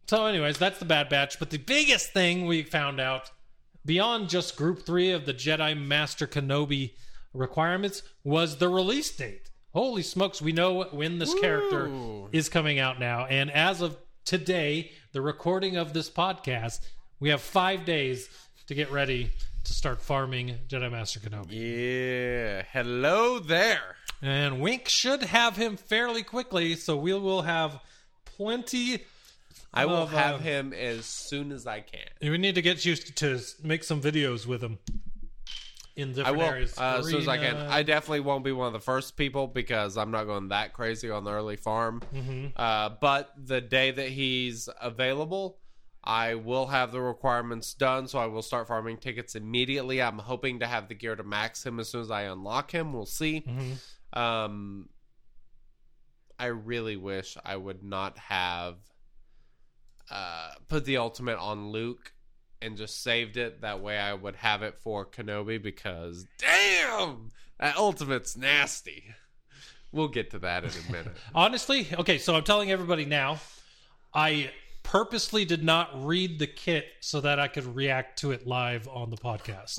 So, 0.09 0.25
anyways, 0.27 0.59
that's 0.59 0.79
the 0.79 0.85
Bad 0.87 1.09
Batch. 1.11 1.39
But 1.39 1.51
the 1.51 1.59
biggest 1.59 2.13
thing 2.13 2.47
we 2.47 2.63
found 2.63 2.99
out 2.99 3.31
beyond 3.85 4.31
just 4.31 4.57
Group 4.57 4.85
Three 4.85 5.13
of 5.13 5.27
the 5.27 5.35
Jedi 5.35 5.79
Master 5.79 6.27
Kenobi 6.27 6.95
requirements 7.35 8.03
was 8.25 8.57
the 8.57 8.69
release 8.69 9.15
date. 9.15 9.51
Holy 9.75 10.03
smokes! 10.03 10.41
We 10.41 10.53
know 10.53 10.85
when 10.85 11.19
this 11.19 11.35
character 11.35 11.91
is 12.33 12.49
coming 12.49 12.79
out 12.79 12.99
now, 12.99 13.27
and 13.27 13.51
as 13.51 13.83
of 13.83 13.99
today, 14.25 14.93
the 15.13 15.21
recording 15.21 15.77
of 15.77 15.93
this 15.93 16.09
podcast, 16.09 16.81
we 17.21 17.29
have 17.29 17.43
five 17.43 17.85
days 17.85 18.29
to 18.69 18.75
get 18.75 18.93
ready 18.93 19.31
to 19.65 19.73
start 19.73 20.01
farming 20.03 20.55
Jedi 20.69 20.93
Master 20.93 21.21
Kenobi. 21.21 21.53
Yeah. 21.53 22.63
Hello 22.71 23.39
there. 23.39 23.97
And 24.21 24.61
Wink 24.61 24.89
should 24.91 25.23
have 25.23 25.57
him 25.57 25.79
fairly 25.79 26.23
quickly, 26.23 26.75
so 26.75 26.95
we 26.97 27.15
will 27.15 27.43
have 27.43 27.81
plenty. 28.27 29.05
I 29.73 29.87
will 29.87 30.03
of, 30.03 30.11
have 30.11 30.37
uh, 30.37 30.39
him 30.39 30.73
as 30.75 31.07
soon 31.07 31.51
as 31.51 31.67
I 31.67 31.81
can. 31.81 32.09
We 32.21 32.37
need 32.37 32.57
to 32.57 32.63
get 32.63 32.85
you 32.85 32.95
to 32.97 33.41
make 33.63 33.85
some 33.85 34.03
videos 34.03 34.47
with 34.47 34.63
him 34.63 34.79
in 35.97 36.21
I 36.23 36.33
will 36.33 36.43
areas. 36.43 36.77
uh, 36.79 36.99
as 36.99 37.07
soon 37.07 37.23
as 37.23 37.29
I 37.29 37.39
can. 37.39 37.57
I 37.57 37.83
definitely 37.83 38.21
won't 38.21 38.45
be 38.45 38.53
one 38.53 38.67
of 38.67 38.75
the 38.75 38.81
first 38.81 39.17
people 39.17 39.47
because 39.47 39.97
I'm 39.97 40.11
not 40.11 40.25
going 40.25 40.49
that 40.49 40.75
crazy 40.75 41.11
on 41.11 41.25
the 41.25 41.31
early 41.31 41.57
farm. 41.57 42.03
Mm-hmm. 42.15 42.49
Uh, 42.55 42.91
but 43.01 43.33
the 43.37 43.63
day 43.63 43.93
that 43.93 44.09
he's 44.09 44.69
available, 44.81 45.59
I 46.05 46.35
will 46.37 46.67
have 46.69 46.93
the 46.93 47.01
requirements 47.01 47.75
done. 47.75 48.09
So 48.09 48.19
I 48.19 48.27
will 48.27 48.43
start 48.43 48.69
farming 48.69 48.99
tickets 48.99 49.35
immediately. 49.35 50.01
I'm 50.01 50.19
hoping 50.19 50.61
to 50.61 50.67
have 50.67 50.89
the 50.89 50.95
gear 50.95 51.17
to 51.17 51.25
max 51.25 51.65
him 51.65 51.81
as 51.81 51.89
soon 51.89 52.03
as 52.03 52.11
I 52.11 52.23
unlock 52.23 52.71
him. 52.71 52.93
We'll 52.93 53.07
see. 53.07 53.45
Mm-hmm. 53.47 54.19
Um, 54.19 54.89
I 56.39 56.47
really 56.47 56.97
wish 56.97 57.37
I 57.45 57.57
would 57.57 57.83
not 57.83 58.17
have 58.19 58.77
uh, 60.11 60.51
put 60.69 60.85
the 60.85 60.99
ultimate 60.99 61.39
on 61.39 61.71
Luke 61.71 62.13
and 62.63 62.77
just 62.77 63.03
saved 63.03 63.37
it. 63.37 63.61
That 63.63 63.81
way 63.81 63.99
I 63.99 64.15
would 64.15 64.37
have 64.37 64.63
it 64.63 64.79
for 64.79 65.05
Kenobi 65.05 65.63
because 65.63 66.27
damn, 66.39 67.31
that 67.59 67.77
ultimate's 67.77 68.37
nasty. 68.37 69.05
We'll 69.91 70.09
get 70.09 70.31
to 70.33 70.39
that 70.41 70.65
in 70.65 70.71
a 70.71 70.93
minute. 70.93 71.17
Honestly, 71.35 71.89
okay, 71.93 72.19
so 72.19 72.35
I'm 72.35 72.45
telling 72.45 72.71
everybody 72.71 73.05
now, 73.05 73.41
I 74.13 74.51
purposely 74.89 75.45
did 75.45 75.63
not 75.63 75.91
read 76.07 76.39
the 76.39 76.47
kit 76.47 76.87
so 77.01 77.21
that 77.21 77.39
I 77.39 77.47
could 77.49 77.77
react 77.77 78.21
to 78.21 78.33
it 78.33 78.47
live 78.47 78.89
on 78.89 79.11
the 79.11 79.17
podcast. 79.19 79.75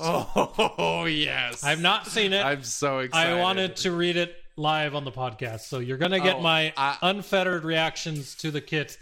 oh 0.78 1.04
yes, 1.06 1.64
I've 1.64 1.80
not 1.80 2.06
seen 2.06 2.32
it. 2.32 2.44
I'm 2.44 2.62
so 2.62 3.00
excited. 3.00 3.32
I 3.36 3.40
wanted 3.40 3.76
to 3.76 3.90
read 3.92 4.16
it 4.16 4.36
live 4.56 4.94
on 4.94 5.04
the 5.04 5.10
podcast, 5.10 5.62
so 5.62 5.80
you're 5.80 5.98
gonna 5.98 6.20
get 6.20 6.36
Oh, 6.36 6.40
my 6.42 6.72
I- 6.76 6.96
unfettered 7.02 7.64
reactions 7.64 8.36
to 8.36 8.50
the 8.52 8.60
kit 8.60 8.98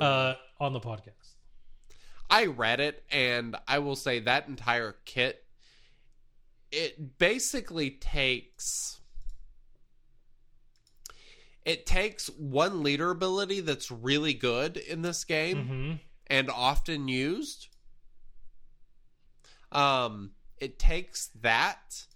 uh, 0.00 0.34
on 0.60 0.72
the 0.72 0.80
podcast. 0.80 1.34
I 2.30 2.46
read 2.46 2.78
it, 2.78 3.02
and 3.10 3.56
I 3.66 3.80
will 3.80 3.96
say 3.96 4.20
that 4.20 4.46
entire 4.48 4.94
kit, 5.06 5.42
it 6.70 7.18
basically 7.18 7.90
takes. 7.90 8.97
It 11.68 11.84
takes 11.84 12.28
one 12.28 12.82
leader 12.82 13.10
ability 13.10 13.60
that's 13.60 13.90
really 13.90 14.32
good 14.32 14.78
in 14.78 15.02
this 15.02 15.22
game 15.24 15.66
hmm 15.66 15.92
and 16.30 16.50
often 16.50 17.08
used. 17.08 17.68
Um, 19.72 20.32
it 20.58 20.78
takes 20.78 21.28
that 21.40 22.06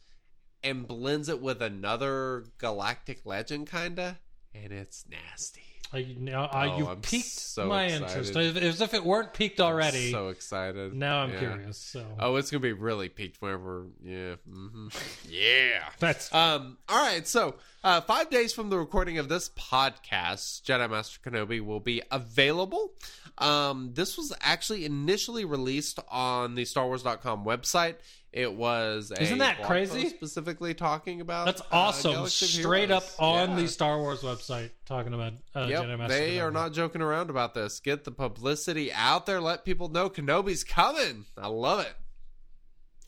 and 0.63 0.87
blends 0.87 1.31
it 1.31 1.41
with 1.41 1.63
another 1.63 2.45
galactic 2.59 3.25
legend, 3.25 3.71
kinda, 3.71 4.19
and 4.55 4.71
it's 4.71 5.07
nasty. 5.09 5.72
I, 5.93 6.15
now, 6.19 6.47
I, 6.47 6.69
Oh, 6.73 6.79
you 6.79 6.87
I'm 6.89 7.01
piqued 7.03 7.27
so 7.27 7.67
my 7.67 7.85
excited. 7.85 8.37
interest, 8.37 8.57
as 8.65 8.81
if 8.81 8.95
it 8.95 9.05
weren't 9.05 9.35
peaked 9.35 9.61
already. 9.61 10.11
so 10.11 10.29
excited. 10.29 10.95
now 10.95 11.19
I'm 11.23 11.33
Yeah. 11.33 11.39
curious. 11.39 11.77
So 11.79 12.05
Oh, 12.19 12.37
it's 12.37 12.51
gonna 12.51 12.61
be 12.61 12.73
really 12.73 13.09
peaked 13.11 13.43
whenever. 13.43 13.87
Yeah. 14.03 14.37
hmm 14.51 14.89
yeah. 15.29 15.89
that's 15.99 16.33
Um. 16.35 16.79
All 16.89 16.97
right. 17.05 17.27
So, 17.29 17.57
uh, 17.85 18.01
five 18.01 18.31
days 18.31 18.53
from 18.53 18.71
the 18.71 18.79
recording 18.79 19.19
of 19.19 19.29
this 19.29 19.51
podcast, 19.51 20.63
Jedi 20.63 20.89
Master 20.91 21.21
Kenobi 21.21 21.61
will 21.65 21.81
be 21.81 22.03
available. 22.11 22.93
Um. 23.39 23.91
This 23.95 24.17
was 24.17 24.33
actually 24.41 24.85
initially 24.85 25.45
released 25.45 25.99
on 26.09 26.55
the 26.55 26.63
StarWars.com 26.63 27.45
website. 27.45 27.97
It 28.33 28.53
was. 28.55 29.11
A 29.11 29.23
Isn't 29.23 29.39
that 29.39 29.63
crazy? 29.63 30.09
Specifically 30.09 30.73
talking 30.73 31.21
about. 31.21 31.45
that's 31.45 31.61
uh, 31.61 31.65
awesome. 31.73 32.15
Of 32.23 32.31
Straight 32.31 32.91
up 32.91 33.05
on 33.19 33.51
Yeah. 33.51 33.57
the 33.57 33.69
Star 33.69 33.99
Wars 33.99 34.23
website 34.23 34.71
talking 34.87 35.13
about 35.13 35.35
uh, 35.55 35.67
Yep, 35.69 35.83
Jedi 35.85 35.99
Master. 35.99 36.15
they 36.15 36.37
Kenobi. 36.37 36.43
are 36.43 36.51
not 36.51 36.73
joking 36.73 37.03
around 37.03 37.29
about 37.29 37.53
this. 37.53 37.79
Get 37.81 38.05
the 38.05 38.11
publicity 38.11 38.91
out 38.91 39.27
there. 39.27 39.39
Let 39.41 39.67
people 39.67 39.89
know 39.91 40.09
Kenobi's 40.09 40.65
coming. 40.65 41.27
I 41.37 41.49
love 41.49 41.81
it. 41.81 41.93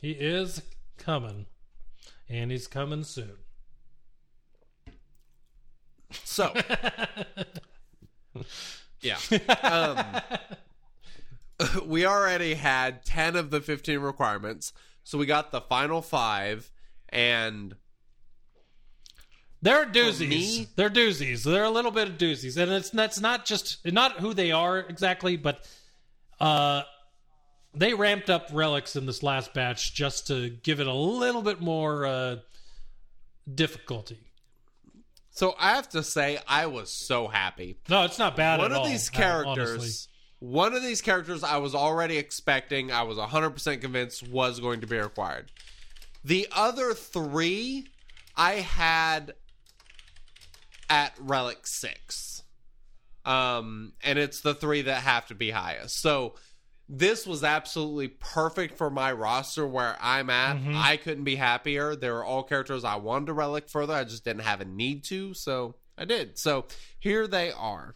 He 0.01 0.11
is 0.11 0.61
coming, 0.99 1.47
and 2.29 2.51
he's 2.51 2.67
coming 2.67 3.03
soon. 3.05 3.33
So, 6.23 6.53
yeah. 9.01 9.17
Um, 9.63 10.05
we 11.87 12.05
already 12.07 12.55
had 12.55 13.05
10 13.05 13.37
of 13.37 13.51
the 13.51 13.61
15 13.61 13.99
requirements. 14.01 14.73
So 15.05 15.19
we 15.19 15.27
got 15.27 15.53
the 15.53 15.61
final 15.61 16.03
five. 16.03 16.71
And 17.09 17.77
They're 19.63 19.87
doozies. 19.87 20.29
me- 20.29 20.69
They're 20.77 20.91
doozies. 20.91 21.45
They're 21.45 21.65
a 21.65 21.71
little 21.71 21.91
bit 21.93 22.09
of 22.09 22.19
doozies, 22.19 22.57
and 22.57 22.71
it's 22.73 22.91
that's 22.91 23.21
not 23.21 23.45
just 23.45 23.85
not 23.87 24.19
who 24.21 24.35
they 24.35 24.51
are 24.53 24.79
exactly, 24.81 25.37
but 25.37 25.67
uh, 26.41 26.83
they 27.73 27.95
ramped 27.95 28.29
up 28.29 28.49
relics 28.53 28.97
in 28.97 29.07
this 29.07 29.23
last 29.23 29.55
batch 29.55 29.95
just 29.95 30.27
to 30.27 30.51
give 30.51 30.81
it 30.81 30.87
a 30.87 30.93
little 30.93 31.41
bit 31.43 31.61
more 31.61 32.05
uh, 32.05 32.37
difficulty. 33.53 34.19
so 35.31 35.55
I 35.59 35.77
have 35.77 35.89
to 35.91 36.03
say, 36.03 36.39
I 36.49 36.67
was 36.67 36.91
so 36.91 37.29
happy. 37.29 37.77
No, 37.89 38.05
it's 38.05 38.19
not 38.19 38.37
bad. 38.37 38.59
one 38.59 38.73
of 38.73 38.79
all, 38.79 38.85
these 38.87 39.09
uh, 39.09 39.13
characters. 39.13 40.09
One 40.45 40.75
of 40.75 40.83
these 40.83 41.01
characters 41.01 41.43
I 41.43 41.57
was 41.57 41.75
already 41.75 42.19
expecting, 42.19 42.93
I 42.93 43.03
was 43.05 43.17
100% 43.17 43.81
convinced 43.81 44.29
was 44.29 44.61
going 44.61 44.83
to 44.83 44.87
be 44.87 44.99
required. 44.99 45.51
The 46.23 46.47
other 46.55 46.93
three 46.93 47.87
I 48.37 48.57
had 48.57 49.33
at 50.91 51.15
Relic 51.19 51.67
6. 51.67 52.43
Um, 53.25 53.95
and 54.03 54.19
it's 54.19 54.43
the 54.43 54.55
three 54.55 54.83
that 54.83 55.03
have 55.03 55.27
to 55.29 55.35
be 55.35 55.51
highest. 55.51 56.03
So 56.03 56.35
this 56.91 57.27
was 57.27 57.43
absolutely 57.43 58.09
perfect 58.09 58.77
for 58.77 58.91
my 58.91 59.13
roster 59.13 59.67
where 59.67 59.97
I'm 59.99 60.29
at. 60.29 60.59
I 60.75 60.99
couldn't 60.99 61.25
be 61.25 61.37
happier. 61.37 61.97
They 61.97 62.11
were 62.11 62.23
all 62.23 62.43
characters 62.43 62.85
I 62.85 62.97
wanted 62.97 63.27
to 63.27 63.33
relic 63.33 63.71
further. 63.71 63.95
I 63.95 64.05
just 64.05 64.25
didn't 64.27 64.43
have 64.43 64.61
a 64.61 64.67
need 64.67 65.05
to, 65.05 65.33
so 65.33 65.77
I 65.97 66.05
did. 66.05 66.39
So 66.39 66.67
here 66.99 67.27
they 67.27 67.51
are. 67.51 67.95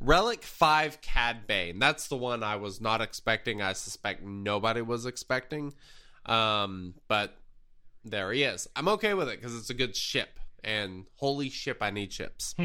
Relic 0.00 0.42
5 0.42 1.00
Cad 1.00 1.46
Bane. 1.46 1.78
That's 1.78 2.08
the 2.08 2.16
one 2.16 2.42
I 2.42 2.56
was 2.56 2.80
not 2.80 3.00
expecting. 3.00 3.62
I 3.62 3.72
suspect 3.72 4.22
nobody 4.22 4.82
was 4.82 5.06
expecting. 5.06 5.72
Um, 6.26 6.94
but 7.08 7.36
there 8.04 8.32
he 8.32 8.42
is. 8.42 8.68
I'm 8.76 8.88
okay 8.88 9.14
with 9.14 9.28
it 9.28 9.40
because 9.40 9.56
it's 9.56 9.70
a 9.70 9.74
good 9.74 9.96
ship. 9.96 10.28
And 10.62 11.04
holy 11.16 11.48
ship, 11.50 11.78
I 11.80 11.90
need 11.90 12.12
ships. 12.12 12.54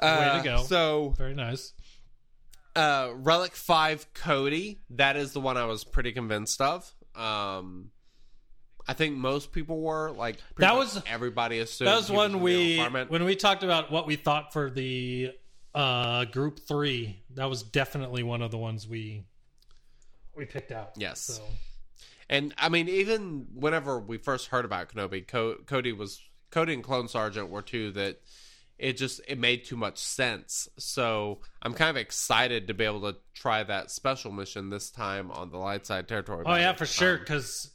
Uh, 0.00 0.40
go. 0.42 0.58
So 0.62 1.14
Very 1.18 1.34
nice. 1.34 1.72
uh 2.76 3.10
relic 3.14 3.56
5 3.56 4.14
cody 4.14 4.78
that 4.90 5.16
is 5.16 5.32
the 5.32 5.40
one 5.40 5.56
i 5.56 5.64
was 5.64 5.82
pretty 5.82 6.12
convinced 6.12 6.60
of 6.60 6.88
um 7.16 7.90
i 8.86 8.92
think 8.92 9.16
most 9.16 9.50
people 9.50 9.80
were 9.80 10.12
like 10.12 10.36
That 10.58 10.76
was- 10.76 11.02
everybody 11.08 11.58
assumed 11.58 11.88
That 11.88 11.96
was 11.96 12.06
he 12.06 12.14
one 12.14 12.30
gonna 12.34 12.44
be 12.44 12.78
a 12.78 12.88
we 12.90 13.04
when 13.06 13.24
we 13.24 13.34
talked 13.34 13.64
about 13.64 13.90
what 13.90 14.06
we 14.06 14.14
thought 14.14 14.52
for 14.52 14.70
the 14.70 15.32
uh, 15.74 16.24
group 16.26 16.60
three. 16.66 17.22
That 17.34 17.46
was 17.46 17.62
definitely 17.62 18.22
one 18.22 18.42
of 18.42 18.50
the 18.50 18.58
ones 18.58 18.86
we 18.88 19.24
we 20.34 20.44
picked 20.44 20.72
out. 20.72 20.92
Yes. 20.96 21.20
So. 21.20 21.42
and 22.30 22.54
i 22.58 22.68
mean 22.68 22.88
even 22.88 23.46
whenever 23.54 23.98
we 23.98 24.18
first 24.18 24.48
heard 24.48 24.64
about 24.64 24.88
kenobi 24.88 25.26
Co- 25.26 25.56
cody 25.66 25.92
was 25.92 26.20
cody 26.50 26.74
and 26.74 26.84
clone 26.84 27.08
sergeant 27.08 27.48
were 27.50 27.62
two 27.62 27.90
that 27.92 28.20
it 28.78 28.96
just 28.96 29.20
it 29.26 29.38
made 29.38 29.64
too 29.64 29.76
much 29.76 29.98
sense 29.98 30.68
so 30.78 31.40
i'm 31.62 31.74
kind 31.74 31.90
of 31.90 31.96
excited 31.96 32.68
to 32.68 32.74
be 32.74 32.84
able 32.84 33.00
to 33.00 33.18
try 33.34 33.64
that 33.64 33.90
special 33.90 34.30
mission 34.30 34.70
this 34.70 34.90
time 34.90 35.30
on 35.32 35.50
the 35.50 35.58
light 35.58 35.86
side 35.86 36.06
territory 36.06 36.44
Oh 36.46 36.54
yeah, 36.54 36.72
for 36.74 36.86
sure. 36.86 37.14
Um, 37.14 37.20
Because 37.20 37.70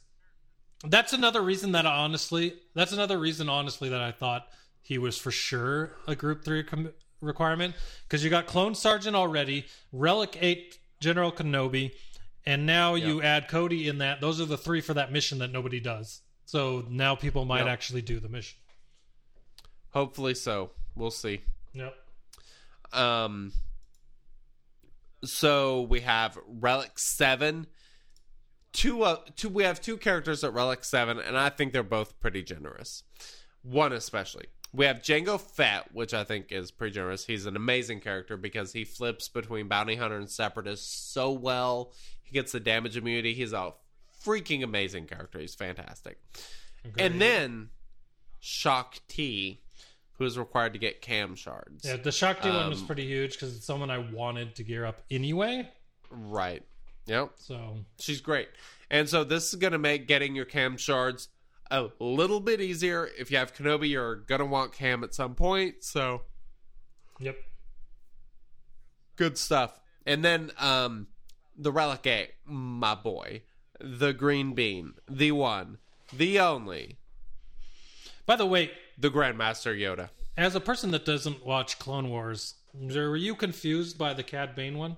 that's 0.86 1.12
another 1.12 1.42
reason 1.42 1.72
that 1.72 1.86
I 1.86 1.96
honestly, 1.96 2.54
that's 2.74 2.92
another 2.92 3.18
reason 3.18 3.48
honestly 3.48 3.88
that 3.90 4.00
I 4.00 4.12
thought 4.12 4.46
he 4.82 4.98
was 4.98 5.16
for 5.18 5.30
sure 5.30 5.92
a 6.06 6.14
Group 6.14 6.44
Three 6.44 6.62
com- 6.62 6.92
requirement. 7.24 7.74
Because 8.04 8.22
you 8.24 8.30
got 8.30 8.46
Clone 8.46 8.74
Sergeant 8.74 9.16
already, 9.16 9.66
Relic 9.92 10.38
Eight 10.40 10.78
General 11.00 11.32
Kenobi, 11.32 11.92
and 12.46 12.66
now 12.66 12.94
you 12.94 13.20
add 13.22 13.48
Cody 13.48 13.88
in 13.88 13.98
that. 13.98 14.20
Those 14.20 14.40
are 14.40 14.44
the 14.46 14.58
three 14.58 14.80
for 14.80 14.94
that 14.94 15.10
mission 15.12 15.38
that 15.38 15.50
nobody 15.52 15.80
does. 15.80 16.20
So 16.44 16.84
now 16.88 17.14
people 17.14 17.44
might 17.44 17.60
Yep. 17.60 17.68
actually 17.68 18.02
do 18.02 18.20
the 18.20 18.28
mission. 18.28 18.58
hopefully 19.90 20.34
so 20.34 20.72
we'll 20.96 21.10
see 21.10 21.40
Yep. 21.72 21.94
Um, 22.92 23.52
so 25.24 25.82
we 25.82 26.00
have 26.00 26.38
Relic 26.46 26.98
Seven. 26.98 27.66
Two, 28.72 29.02
uh, 29.04 29.18
two. 29.36 29.48
We 29.48 29.62
have 29.64 29.80
two 29.80 29.96
characters 29.96 30.42
at 30.44 30.52
Relic 30.52 30.84
Seven, 30.84 31.18
and 31.18 31.38
I 31.38 31.48
think 31.48 31.72
they're 31.72 31.82
both 31.82 32.18
pretty 32.20 32.42
generous. 32.42 33.04
One 33.62 33.92
especially. 33.92 34.46
We 34.74 34.86
have 34.86 34.98
Jango 35.02 35.40
Fett, 35.40 35.94
which 35.94 36.12
I 36.12 36.24
think 36.24 36.50
is 36.50 36.72
pretty 36.72 36.94
generous. 36.94 37.24
He's 37.24 37.46
an 37.46 37.54
amazing 37.54 38.00
character 38.00 38.36
because 38.36 38.72
he 38.72 38.84
flips 38.84 39.28
between 39.28 39.68
bounty 39.68 39.94
hunter 39.94 40.16
and 40.16 40.28
separatist 40.28 41.12
so 41.12 41.30
well. 41.30 41.92
He 42.24 42.32
gets 42.32 42.50
the 42.52 42.58
damage 42.60 42.96
immunity. 42.96 43.34
He's 43.34 43.52
a 43.52 43.72
freaking 44.24 44.64
amazing 44.64 45.06
character. 45.06 45.38
He's 45.38 45.54
fantastic. 45.54 46.18
And 46.98 47.20
then 47.20 47.70
Shaak 48.40 49.00
Ti, 49.06 49.60
who 50.18 50.24
is 50.24 50.36
required 50.38 50.72
to 50.72 50.78
get 50.78 51.00
Cat 51.00 51.38
shards. 51.38 51.84
Yeah, 51.84 51.96
the 51.96 52.10
Shaak 52.12 52.42
Ti 52.42 52.50
one 52.50 52.68
was 52.68 52.80
Um, 52.80 52.86
pretty 52.86 53.06
huge 53.06 53.32
because 53.34 53.56
it's 53.56 53.66
someone 53.66 53.90
I 53.90 53.98
wanted 53.98 54.56
to 54.56 54.64
gear 54.64 54.84
up 54.84 55.02
anyway. 55.10 55.68
Right. 56.10 56.62
Yep. 57.06 57.30
So 57.36 57.76
She's 58.00 58.20
great. 58.20 58.48
And 58.90 59.08
so 59.08 59.24
this 59.24 59.52
is 59.52 59.58
going 59.58 59.72
to 59.72 59.78
make 59.78 60.08
getting 60.08 60.34
your 60.34 60.44
Cat 60.44 60.80
shards 60.80 61.28
a 61.70 61.88
little 61.98 62.40
bit 62.40 62.60
easier. 62.60 63.08
If 63.18 63.30
you 63.30 63.36
have 63.38 63.54
Kenobi, 63.54 63.90
you're 63.90 64.16
to 64.40 64.46
want 64.46 64.72
Cat 64.72 65.02
at 65.02 65.14
some 65.14 65.34
point. 65.34 65.76
So 65.82 66.22
yep. 67.18 67.36
good 69.16 69.38
stuff. 69.38 69.80
And 70.06 70.24
then 70.24 70.50
um 70.58 71.08
the 71.56 71.72
Relic 71.72 72.06
8, 72.06 72.30
my 72.46 72.94
boy. 72.94 73.42
The 73.80 74.12
green 74.12 74.54
bean. 74.54 74.94
The 75.08 75.32
one. 75.32 75.78
The 76.12 76.40
only. 76.40 76.98
By 78.26 78.36
the 78.36 78.46
way, 78.46 78.70
The 78.98 79.10
Grandmaster 79.10 79.78
Yoda. 79.78 80.10
as 80.36 80.54
a 80.54 80.60
person 80.60 80.90
that 80.92 81.04
doesn't 81.04 81.44
watch 81.44 81.78
Clone 81.78 82.08
Wars, 82.08 82.54
were 82.74 83.16
you 83.16 83.34
confused 83.34 83.98
by 83.98 84.14
the 84.14 84.22
Cad 84.22 84.54
Bane 84.54 84.78
one? 84.78 84.96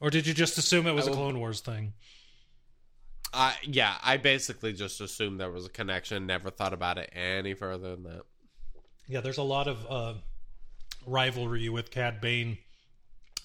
Or 0.00 0.10
did 0.10 0.26
you 0.26 0.34
just 0.34 0.58
assume 0.58 0.86
it 0.86 0.92
was 0.92 1.06
a 1.06 1.12
Clone 1.12 1.38
Wars 1.38 1.60
thing? 1.60 1.94
Uh, 3.38 3.52
yeah, 3.64 3.96
I 4.02 4.16
basically 4.16 4.72
just 4.72 4.98
assumed 5.02 5.38
there 5.38 5.50
was 5.50 5.66
a 5.66 5.68
connection. 5.68 6.26
Never 6.26 6.48
thought 6.48 6.72
about 6.72 6.96
it 6.96 7.10
any 7.14 7.52
further 7.52 7.90
than 7.90 8.04
that. 8.04 8.22
Yeah, 9.08 9.20
there's 9.20 9.36
a 9.36 9.42
lot 9.42 9.68
of 9.68 9.86
uh, 9.90 10.14
rivalry 11.06 11.68
with 11.68 11.90
Cad 11.90 12.22
Bane. 12.22 12.56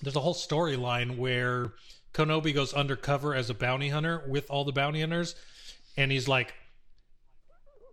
There's 0.02 0.16
a 0.16 0.22
whole 0.22 0.34
storyline 0.34 1.18
where 1.18 1.74
Kenobi 2.14 2.56
goes 2.56 2.74
undercover 2.74 3.36
as 3.36 3.50
a 3.50 3.54
bounty 3.54 3.89
hunter 3.89 4.24
with 4.30 4.50
all 4.50 4.64
the 4.64 4.72
bounty 4.72 5.02
hunters, 5.02 5.36
and 5.98 6.10
he's 6.10 6.26
like 6.26 6.54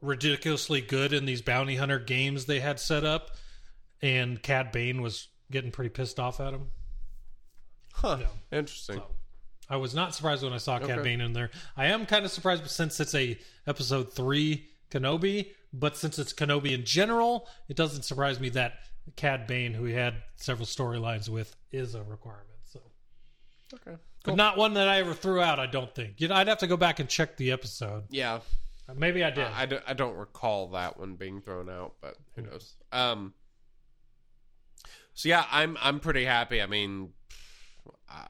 ridiculously 0.00 0.80
good 0.80 1.12
in 1.12 1.26
these 1.26 1.42
bounty 1.42 1.74
hunter 1.74 1.98
games 1.98 2.44
they 2.44 2.60
had 2.60 2.78
set 2.78 3.04
up, 3.04 3.32
and 4.00 4.40
Cad 4.40 4.70
Bane 4.70 5.02
was 5.02 5.26
getting 5.50 5.72
pretty 5.72 5.90
pissed 5.90 6.20
off 6.20 6.38
at 6.38 6.54
him. 6.54 6.68
Huh. 7.92 8.18
Interesting. 8.52 8.98
So 8.98 9.06
I 9.70 9.76
was 9.76 9.94
not 9.94 10.14
surprised 10.14 10.42
when 10.42 10.52
I 10.52 10.58
saw 10.58 10.78
Cad 10.78 11.02
Bane 11.02 11.20
in 11.20 11.32
there. 11.32 11.50
I 11.76 11.86
am 11.86 12.06
kind 12.06 12.24
of 12.24 12.30
surprised 12.30 12.66
since 12.70 12.98
it's 13.00 13.14
a 13.14 13.38
episode 13.66 14.12
three 14.12 14.66
Kenobi, 14.90 15.50
but 15.72 15.96
since 15.96 16.18
it's 16.18 16.32
Kenobi 16.32 16.72
in 16.72 16.84
general, 16.84 17.46
it 17.68 17.76
doesn't 17.76 18.02
surprise 18.04 18.40
me 18.40 18.48
that 18.50 18.74
Cad 19.16 19.46
Bane, 19.46 19.74
who 19.74 19.82
we 19.82 19.92
had 19.92 20.14
several 20.36 20.66
storylines 20.66 21.28
with, 21.28 21.54
is 21.70 21.94
a 21.94 22.02
requirement. 22.02 22.46
So, 22.64 22.80
Okay. 23.74 23.96
but 24.24 24.36
not 24.36 24.56
one 24.56 24.74
that 24.74 24.88
I 24.88 24.98
ever 25.00 25.12
threw 25.14 25.40
out. 25.40 25.58
I 25.58 25.66
don't 25.66 25.94
think. 25.94 26.20
You 26.20 26.28
know, 26.28 26.34
I'd 26.34 26.48
have 26.48 26.58
to 26.58 26.66
go 26.66 26.76
back 26.76 26.98
and 27.00 27.08
check 27.08 27.36
the 27.36 27.52
episode. 27.52 28.04
Yeah. 28.10 28.40
Maybe 28.96 29.22
I 29.22 29.28
did. 29.30 29.44
I, 29.44 29.66
don't, 29.66 29.82
I 29.86 29.92
don't 29.92 30.16
recall 30.16 30.68
that 30.68 30.98
one 30.98 31.14
being 31.16 31.42
thrown 31.42 31.68
out, 31.68 31.96
but 32.00 32.16
who 32.36 32.42
knows? 32.42 32.72
Um. 32.90 33.34
So 35.12 35.28
yeah, 35.28 35.44
I'm 35.50 35.76
I'm 35.82 36.00
pretty 36.00 36.24
happy. 36.24 36.62
I 36.62 36.66
mean, 36.66 37.10
I 38.08 38.28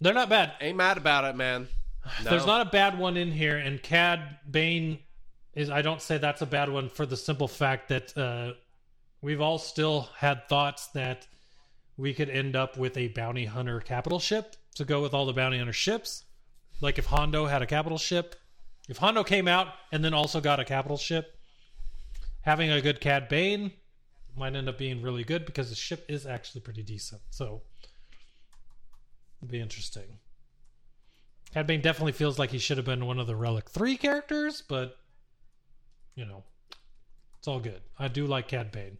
They're 0.00 0.14
not 0.14 0.28
bad. 0.28 0.52
ain't 0.60 0.76
mad 0.76 0.98
about 0.98 1.24
it, 1.24 1.36
man. 1.36 1.68
No. 2.24 2.30
There's 2.30 2.46
not 2.46 2.66
a 2.66 2.70
bad 2.70 2.98
one 2.98 3.18
in 3.18 3.30
here, 3.30 3.58
and 3.58 3.82
Cad 3.82 4.38
Bane 4.50 5.00
is. 5.54 5.68
I 5.68 5.82
don't 5.82 6.00
say 6.00 6.16
that's 6.16 6.40
a 6.40 6.46
bad 6.46 6.70
one 6.70 6.88
for 6.88 7.04
the 7.04 7.18
simple 7.18 7.48
fact 7.48 7.90
that 7.90 8.16
uh, 8.16 8.54
we've 9.20 9.42
all 9.42 9.58
still 9.58 10.08
had 10.16 10.48
thoughts 10.48 10.86
that 10.88 11.26
we 11.98 12.14
could 12.14 12.30
end 12.30 12.56
up 12.56 12.78
with 12.78 12.96
a 12.96 13.08
bounty 13.08 13.44
hunter 13.44 13.80
capital 13.80 14.18
ship 14.20 14.56
to 14.76 14.86
go 14.86 15.02
with 15.02 15.12
all 15.12 15.26
the 15.26 15.34
bounty 15.34 15.58
hunter 15.58 15.72
ships. 15.72 16.24
Like 16.80 16.98
if 16.98 17.04
Hondo 17.06 17.44
had 17.44 17.60
a 17.60 17.66
capital 17.66 17.98
ship, 17.98 18.36
if 18.88 18.96
Hondo 18.96 19.22
came 19.22 19.46
out 19.46 19.68
and 19.92 20.02
then 20.02 20.14
also 20.14 20.40
got 20.40 20.60
a 20.60 20.64
capital 20.64 20.96
ship, 20.96 21.36
having 22.40 22.70
a 22.70 22.80
good 22.80 23.00
Cad 23.00 23.28
Bane 23.28 23.72
might 24.36 24.54
end 24.54 24.68
up 24.68 24.78
being 24.78 25.02
really 25.02 25.24
good 25.24 25.44
because 25.44 25.68
the 25.68 25.74
ship 25.74 26.06
is 26.08 26.24
actually 26.24 26.60
pretty 26.60 26.82
decent. 26.82 27.20
So 27.30 27.62
it'd 29.40 29.50
be 29.50 29.60
interesting. 29.60 30.18
Cad 31.52 31.66
Bane 31.66 31.80
definitely 31.80 32.12
feels 32.12 32.38
like 32.38 32.50
he 32.50 32.58
should 32.58 32.76
have 32.76 32.84
been 32.86 33.06
one 33.06 33.18
of 33.18 33.26
the 33.26 33.36
Relic 33.36 33.70
3 33.70 33.96
characters, 33.96 34.62
but, 34.68 34.98
you 36.14 36.26
know, 36.26 36.44
it's 37.38 37.48
all 37.48 37.58
good. 37.60 37.80
I 37.98 38.08
do 38.08 38.26
like 38.26 38.48
Cad 38.48 38.70
Bane. 38.70 38.98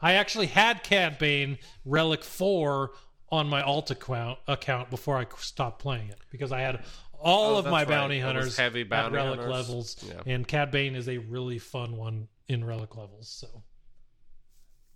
I 0.00 0.14
actually 0.14 0.46
had 0.46 0.82
Cad 0.82 1.18
Bane 1.18 1.58
Relic 1.84 2.24
4 2.24 2.90
on 3.30 3.48
my 3.48 3.62
alt 3.62 3.90
account, 3.90 4.38
account 4.48 4.90
before 4.90 5.16
I 5.18 5.26
stopped 5.38 5.80
playing 5.80 6.08
it 6.08 6.18
because 6.30 6.50
I 6.50 6.60
had 6.60 6.82
all 7.20 7.56
Oh, 7.56 7.58
of 7.58 7.64
my 7.66 7.80
right. 7.80 7.88
bounty 7.88 8.20
hunters 8.20 8.56
heavy 8.56 8.84
bounty 8.84 9.16
at 9.16 9.22
Relic 9.24 9.40
hunters. 9.40 9.52
levels, 9.68 10.04
Yeah. 10.08 10.22
and 10.34 10.46
Cad 10.48 10.70
Bane 10.70 10.94
is 10.96 11.08
a 11.08 11.18
really 11.18 11.58
fun 11.58 11.96
one 11.96 12.28
in 12.48 12.64
Relic 12.64 12.96
levels. 12.96 13.28
So, 13.28 13.62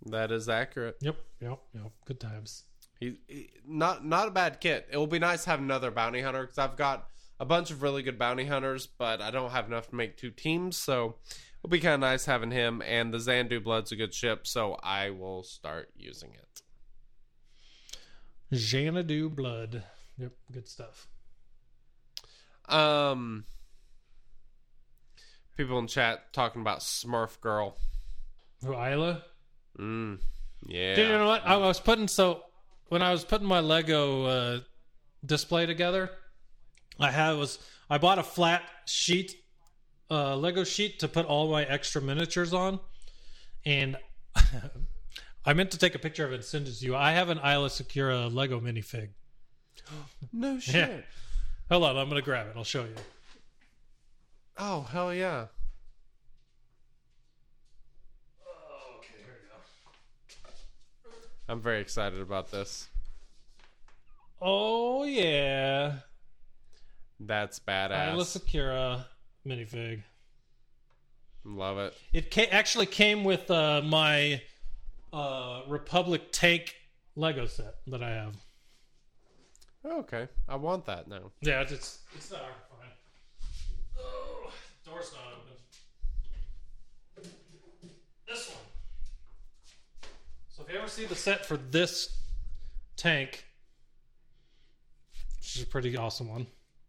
That 0.07 0.31
is 0.31 0.49
accurate. 0.49 0.97
yep, 1.01 1.17
yep, 1.39 1.59
yep. 1.73 1.91
Good 2.05 2.19
times. 2.19 2.63
He, 3.03 3.17
he- 3.27 3.49
not 3.65 4.05
not 4.05 4.27
a 4.27 4.31
bad 4.31 4.59
kit. 4.61 4.87
It 4.91 4.97
will 4.97 5.07
be 5.07 5.19
nice 5.19 5.43
to 5.43 5.49
have 5.51 5.59
another 5.59 5.91
bounty 5.91 6.21
hunter 6.21 6.41
because 6.41 6.57
I've 6.57 6.77
got 6.77 7.07
a 7.39 7.45
bunch 7.45 7.71
of 7.71 7.81
really 7.81 8.03
good 8.03 8.17
bounty 8.17 8.45
hunters, 8.45 8.87
but 8.87 9.21
I 9.21 9.31
don't 9.31 9.51
have 9.51 9.67
enough 9.67 9.89
to 9.89 9.95
make 9.95 10.17
two 10.17 10.31
teams. 10.31 10.77
So 10.77 11.15
it'll 11.59 11.71
be 11.71 11.79
kind 11.79 11.95
of 11.95 11.99
nice 11.99 12.25
having 12.25 12.51
him. 12.51 12.81
And 12.85 13.13
the 13.13 13.19
Xanadu 13.19 13.59
Blood's 13.59 13.91
a 13.91 13.95
good 13.95 14.13
ship, 14.13 14.47
so 14.47 14.77
I 14.81 15.09
will 15.09 15.43
start 15.43 15.89
using 15.97 16.31
it. 16.33 16.61
Xanadu 18.55 19.29
Blood. 19.29 19.83
Yep, 20.17 20.31
good 20.51 20.67
stuff. 20.67 21.07
Um, 22.69 23.45
people 25.57 25.79
in 25.79 25.87
chat 25.87 26.31
talking 26.33 26.61
about 26.61 26.79
Smurf 26.79 27.41
Girl. 27.41 27.75
Who, 28.61 28.73
Aayla? 28.73 29.21
Mm, 29.79 30.19
yeah. 30.67 30.95
Dude, 30.95 31.07
you 31.09 31.17
know 31.17 31.27
what? 31.27 31.45
I 31.45 31.57
was 31.57 31.79
putting 31.79 32.07
so 32.07 32.43
when 32.93 33.01
I 33.01 33.11
was 33.11 33.25
putting 33.25 33.47
my 33.47 33.59
Lego 33.59 34.25
uh, 34.25 34.59
display 35.25 35.65
together, 35.65 36.11
I 36.99 37.09
had 37.09 37.31
was 37.37 37.57
I 37.89 37.97
bought 37.97 38.19
a 38.19 38.23
flat 38.23 38.61
sheet, 38.85 39.35
uh, 40.11 40.37
Lego 40.37 40.63
sheet 40.63 40.99
to 40.99 41.07
put 41.07 41.25
all 41.25 41.49
my 41.49 41.63
extra 41.63 42.03
miniatures 42.03 42.53
on, 42.53 42.79
and 43.65 43.97
I 45.45 45.53
meant 45.53 45.71
to 45.71 45.79
take 45.79 45.95
a 45.95 45.99
picture 45.99 46.23
of 46.23 46.33
it 46.33 46.35
and 46.35 46.43
send 46.43 46.67
it 46.67 46.75
to 46.75 46.85
you. 46.85 46.95
I 46.95 47.13
have 47.13 47.29
an 47.29 47.39
Aayla 47.39 47.69
Secura 47.69 48.31
Lego 48.31 48.59
minifig. 48.59 49.09
No 50.31 50.59
shit. 50.59 50.75
Yeah. 50.75 51.01
Hold 51.71 51.83
on, 51.85 51.97
I'm 51.97 52.09
gonna 52.09 52.21
grab 52.21 52.47
it. 52.47 52.53
I'll 52.55 52.63
show 52.63 52.83
you. 52.83 52.95
Oh 54.57 54.81
hell 54.83 55.11
yeah. 55.11 55.47
Okay, 58.99 59.17
here 59.17 59.33
we 59.41 59.49
go. 59.49 59.57
I'm 61.47 61.59
very 61.61 61.81
excited 61.81 62.19
about 62.21 62.51
this. 62.51 62.87
Oh 64.41 65.03
yeah, 65.03 65.93
That's 67.19 67.59
Aayla 67.59 67.89
badass. 67.89 68.37
Secura 68.39 69.05
minifig. 69.47 70.03
Love 71.45 71.77
it. 71.77 71.93
It 72.13 72.31
ca- 72.31 72.49
actually 72.51 72.85
came 72.85 73.23
with 73.23 73.49
uh, 73.51 73.81
my 73.83 74.41
uh, 75.11 75.61
Republic 75.67 76.31
tank 76.31 76.75
Lego 77.15 77.45
set 77.45 77.75
that 77.87 78.01
I 78.01 78.09
have. 78.11 78.35
Okay, 79.85 80.27
I 80.47 80.55
want 80.55 80.85
that 80.85 81.07
now. 81.09 81.31
Yeah, 81.41 81.61
it's 81.61 81.71
it's, 81.73 81.99
it's 82.15 82.31
not 82.31 82.39
hard 82.41 82.53
to 82.53 82.77
find. 82.77 82.91
Oh, 83.99 84.51
door's 84.85 85.11
not 85.13 85.33
open. 85.33 87.31
This 88.27 88.49
one. 88.49 88.57
So 90.49 90.62
if 90.62 90.62
you 90.73 90.79
ever 90.79 90.89
see 90.89 91.05
the 91.05 91.15
set 91.15 91.45
for 91.45 91.55
this 91.55 92.17
tank, 92.97 93.45
which 95.37 95.57
is 95.57 95.61
a 95.61 95.67
pretty 95.67 95.95
awesome 95.95 96.27
one. 96.27 96.47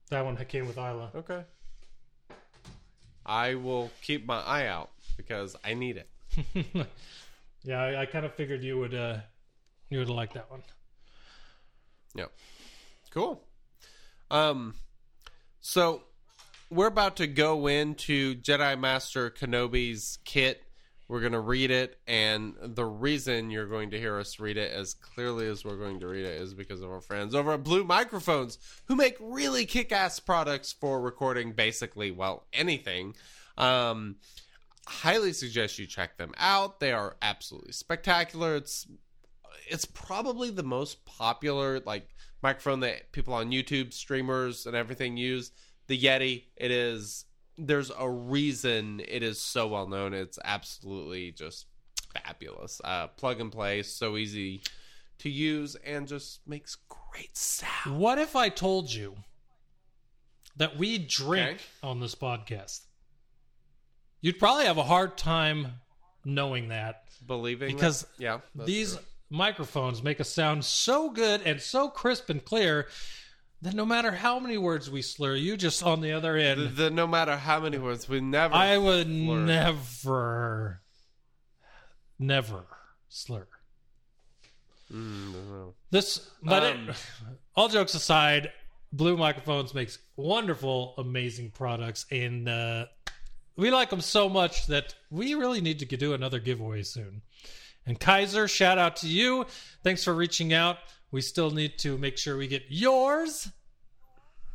That 0.08 0.24
one 0.24 0.36
came 0.46 0.66
with 0.66 0.76
Aayla. 0.76 1.14
Okay. 1.14 1.42
I 3.26 3.56
will 3.56 3.90
keep 4.00 4.26
my 4.26 4.40
eye 4.40 4.66
out 4.68 4.90
because 5.18 5.54
I 5.62 5.74
need 5.74 5.98
it. 5.98 6.08
yeah, 7.62 7.82
I, 7.82 8.02
I 8.02 8.06
kind 8.06 8.24
of 8.24 8.34
figured 8.34 8.62
you 8.62 8.78
would 8.78 8.94
uh, 8.94 9.18
you 9.90 9.98
would 9.98 10.08
like 10.08 10.32
that 10.32 10.50
one. 10.50 10.62
Yep. 12.14 12.32
Cool. 13.10 13.42
Um 14.30 14.74
so 15.60 16.04
we're 16.70 16.86
about 16.86 17.16
to 17.16 17.26
go 17.26 17.66
into 17.66 18.34
Jedi 18.36 18.78
Master 18.80 19.30
Kenobi's 19.30 20.18
kit. 20.24 20.62
We're 21.14 21.20
going 21.20 21.30
to 21.30 21.38
read 21.38 21.70
it 21.70 22.00
and 22.08 22.56
the 22.60 22.84
reason 22.84 23.48
you're 23.48 23.68
going 23.68 23.92
to 23.92 24.00
hear 24.00 24.18
us 24.18 24.40
read 24.40 24.56
it 24.56 24.72
as 24.72 24.94
clearly 24.94 25.46
as 25.46 25.64
we're 25.64 25.76
going 25.76 26.00
to 26.00 26.08
read 26.08 26.24
it 26.24 26.40
is 26.42 26.54
because 26.54 26.82
of 26.82 26.90
our 26.90 27.00
friends 27.00 27.36
over 27.36 27.52
at 27.52 27.62
Blue 27.62 27.84
Microphones 27.84 28.58
who 28.86 28.96
make 28.96 29.16
really 29.20 29.64
kick-ass 29.64 30.18
products 30.18 30.72
for 30.72 31.00
recording 31.00 31.52
basically 31.52 32.10
well 32.10 32.48
anything. 32.52 33.14
Um 33.56 34.16
highly 34.88 35.32
suggest 35.32 35.78
you 35.78 35.86
check 35.86 36.18
them 36.18 36.34
out. 36.36 36.80
They 36.80 36.90
are 36.90 37.14
absolutely 37.22 37.74
spectacular. 37.74 38.56
It's 38.56 38.88
it's 39.68 39.84
probably 39.84 40.50
the 40.50 40.64
most 40.64 41.04
popular 41.04 41.78
like 41.78 42.08
microphone 42.42 42.80
that 42.80 43.12
people 43.12 43.34
on 43.34 43.52
YouTube 43.52 43.92
streamers 43.92 44.66
and 44.66 44.74
everything 44.74 45.16
use. 45.16 45.52
The 45.86 45.96
Yeti, 45.96 46.46
it 46.56 46.72
is 46.72 47.26
there's 47.56 47.90
a 47.96 48.08
reason 48.08 49.00
it 49.06 49.22
is 49.22 49.40
so 49.40 49.68
well 49.68 49.86
known. 49.88 50.12
It's 50.14 50.38
absolutely 50.44 51.30
just 51.32 51.66
fabulous. 52.12 52.80
Uh, 52.84 53.08
plug 53.08 53.40
and 53.40 53.50
play, 53.52 53.82
so 53.82 54.16
easy 54.16 54.62
to 55.18 55.28
use, 55.30 55.76
and 55.84 56.06
just 56.08 56.40
makes 56.46 56.76
great 56.88 57.36
sound. 57.36 57.98
What 57.98 58.18
if 58.18 58.34
I 58.36 58.48
told 58.48 58.92
you 58.92 59.16
that 60.56 60.76
we 60.76 60.98
drink 60.98 61.56
Okay. 61.56 61.62
on 61.82 62.00
this 62.00 62.14
podcast? 62.14 62.80
You'd 64.20 64.38
probably 64.38 64.64
have 64.64 64.78
a 64.78 64.82
hard 64.84 65.16
time 65.18 65.68
knowing 66.24 66.68
that 66.68 67.04
Believing 67.26 67.74
because 67.74 68.02
that? 68.02 68.08
yeah, 68.18 68.38
these 68.54 68.94
true. 68.94 69.04
microphones 69.30 70.02
make 70.02 70.20
us 70.20 70.30
sound 70.30 70.64
so 70.64 71.10
good 71.10 71.42
and 71.42 71.60
so 71.60 71.88
crisp 71.88 72.30
and 72.30 72.42
clear 72.44 72.88
that 73.64 73.74
no 73.74 73.86
matter 73.86 74.12
how 74.12 74.38
many 74.38 74.58
words 74.58 74.90
we 74.90 75.00
slur, 75.00 75.34
you 75.34 75.56
just 75.56 75.82
on 75.82 76.02
the 76.02 76.12
other 76.12 76.36
end, 76.36 76.60
the, 76.60 76.84
the 76.84 76.90
no 76.90 77.06
matter 77.06 77.34
how 77.34 77.60
many 77.60 77.78
words 77.78 78.06
we 78.06 78.20
never. 78.20 78.54
I 78.54 78.76
would 78.76 79.06
slur. 79.06 79.44
never, 79.46 80.80
never 82.18 82.66
slur. 83.08 83.46
Mm. 84.92 85.72
This, 85.90 86.30
but 86.42 86.62
Um, 86.62 86.90
it, 86.90 86.96
all 87.56 87.68
jokes 87.68 87.94
aside, 87.94 88.52
Blue 88.92 89.16
Microphones 89.16 89.72
makes 89.72 89.98
wonderful, 90.14 90.94
amazing 90.98 91.50
products, 91.50 92.04
and 92.10 92.46
uh, 92.46 92.84
we 93.56 93.70
like 93.70 93.88
them 93.88 94.02
so 94.02 94.28
much 94.28 94.66
that 94.66 94.94
we 95.10 95.32
really 95.32 95.62
need 95.62 95.78
to 95.78 95.86
do 95.96 96.12
another 96.12 96.38
giveaway 96.38 96.82
soon. 96.82 97.22
And 97.86 97.98
Kaiser, 97.98 98.46
shout 98.46 98.76
out 98.76 98.96
to 98.96 99.08
you. 99.08 99.46
Thanks 99.82 100.04
for 100.04 100.14
reaching 100.14 100.52
out. 100.52 100.78
We 101.14 101.20
still 101.20 101.52
need 101.52 101.78
to 101.78 101.96
make 101.96 102.18
sure 102.18 102.36
we 102.36 102.48
get 102.48 102.64
yours. 102.68 103.48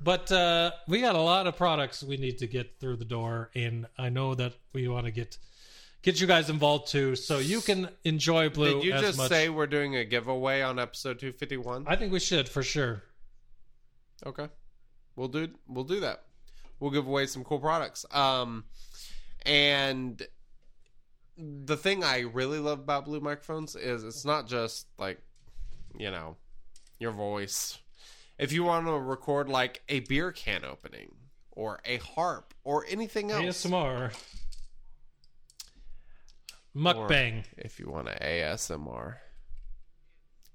But 0.02 0.30
uh, 0.30 0.72
we 0.90 0.99
got 0.99 1.15
a 1.15 1.22
lot 1.22 1.48
of 1.48 1.56
products 1.56 2.03
we 2.03 2.18
need 2.18 2.40
to 2.40 2.48
get 2.48 2.81
through 2.81 2.98
the 2.98 3.06
door, 3.06 3.49
and 3.56 3.86
I 3.98 4.10
know 4.10 4.36
that 4.36 4.56
we 4.73 4.90
want 4.90 5.06
to 5.06 5.11
get 5.11 5.38
get 6.02 6.19
you 6.19 6.27
guys 6.27 6.49
involved 6.49 6.90
too, 6.90 7.15
so 7.15 7.40
you 7.40 7.61
can 7.61 7.88
enjoy 8.03 8.49
Blue. 8.49 8.73
Did 8.73 8.84
you 8.84 8.91
just 8.91 9.18
much. 9.18 9.30
say 9.30 9.48
we're 9.48 9.68
doing 9.68 9.95
a 9.95 10.03
giveaway 10.03 10.61
on 10.61 10.80
episode 10.80 11.18
two 11.18 11.31
fifty 11.31 11.56
one? 11.56 11.86
I 11.88 11.95
think 11.95 12.11
we 12.11 12.19
should 12.19 12.49
for 12.49 12.61
sure. 12.61 13.03
Okay. 14.26 14.49
We'll 15.15 15.30
do 15.30 15.48
we'll 15.65 15.86
do 15.86 16.02
that. 16.02 16.23
We'll 16.81 16.91
give 16.91 17.07
away 17.07 17.26
some 17.27 17.45
cool 17.45 17.60
products. 17.60 18.06
Um 18.11 18.65
and 19.45 20.22
the 21.38 21.77
thing 21.77 22.03
I 22.03 22.19
really 22.19 22.60
love 22.60 22.80
about 22.80 23.06
blue 23.06 23.22
microphones 23.22 23.77
is 23.77 24.03
it's 24.03 24.26
not 24.26 24.45
just 24.45 24.88
like 24.98 25.22
you 25.98 26.11
know, 26.11 26.36
your 27.00 27.12
voice. 27.12 27.80
If 28.38 28.52
you 28.52 28.64
want 28.64 28.86
to 28.86 28.94
record 28.94 29.50
like 29.50 29.82
a 29.90 30.02
beer 30.02 30.32
can 30.32 30.64
opening 30.64 31.16
or 31.52 31.80
a 31.86 31.98
harp 31.98 32.54
or 32.64 32.86
anything 32.88 33.32
else. 33.32 33.66
ASMR. 33.66 34.14
Mukbang. 36.76 37.44
if 37.58 37.80
you 37.80 37.90
want 37.90 38.08
to 38.08 38.20
ASMR. 38.20 39.16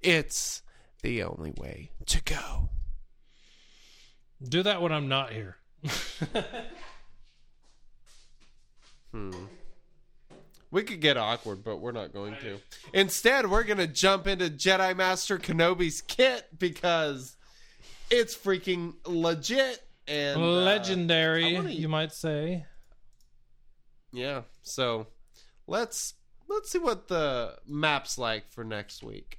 It's 0.00 0.62
the 1.02 1.22
only 1.22 1.52
way 1.56 1.90
to 2.06 2.22
go. 2.22 2.68
Do 4.42 4.62
that 4.62 4.80
when 4.80 4.92
I'm 4.92 5.08
not 5.08 5.32
here. 5.32 5.56
Hmm. 9.14 9.30
We 10.74 10.82
could 10.82 11.00
get 11.00 11.16
awkward, 11.16 11.62
but 11.62 11.76
we're 11.76 11.92
not 11.92 12.12
going 12.12 12.34
to. 12.42 12.58
Instead, 12.92 13.48
we're 13.48 13.62
going 13.62 13.78
to 13.78 13.86
jump 13.86 14.26
into 14.26 14.46
Jedi 14.50 14.96
Master 14.96 15.38
Kenobi's 15.38 16.00
kit 16.00 16.48
because 16.58 17.36
it's 18.10 18.36
freaking 18.36 18.94
legit 19.06 19.80
and 20.08 20.42
uh, 20.42 20.46
Legendary, 20.46 21.52
I 21.54 21.58
wanna- 21.60 21.70
you 21.70 21.88
might 21.88 22.10
say. 22.12 22.66
yeah. 24.12 24.42
So 24.62 25.06
let's 25.68 26.14
let's 26.48 26.70
see 26.72 26.78
what 26.78 27.06
the 27.06 27.56
map's 27.68 28.18
like 28.18 28.50
for 28.50 28.64
next 28.64 29.04
week. 29.04 29.38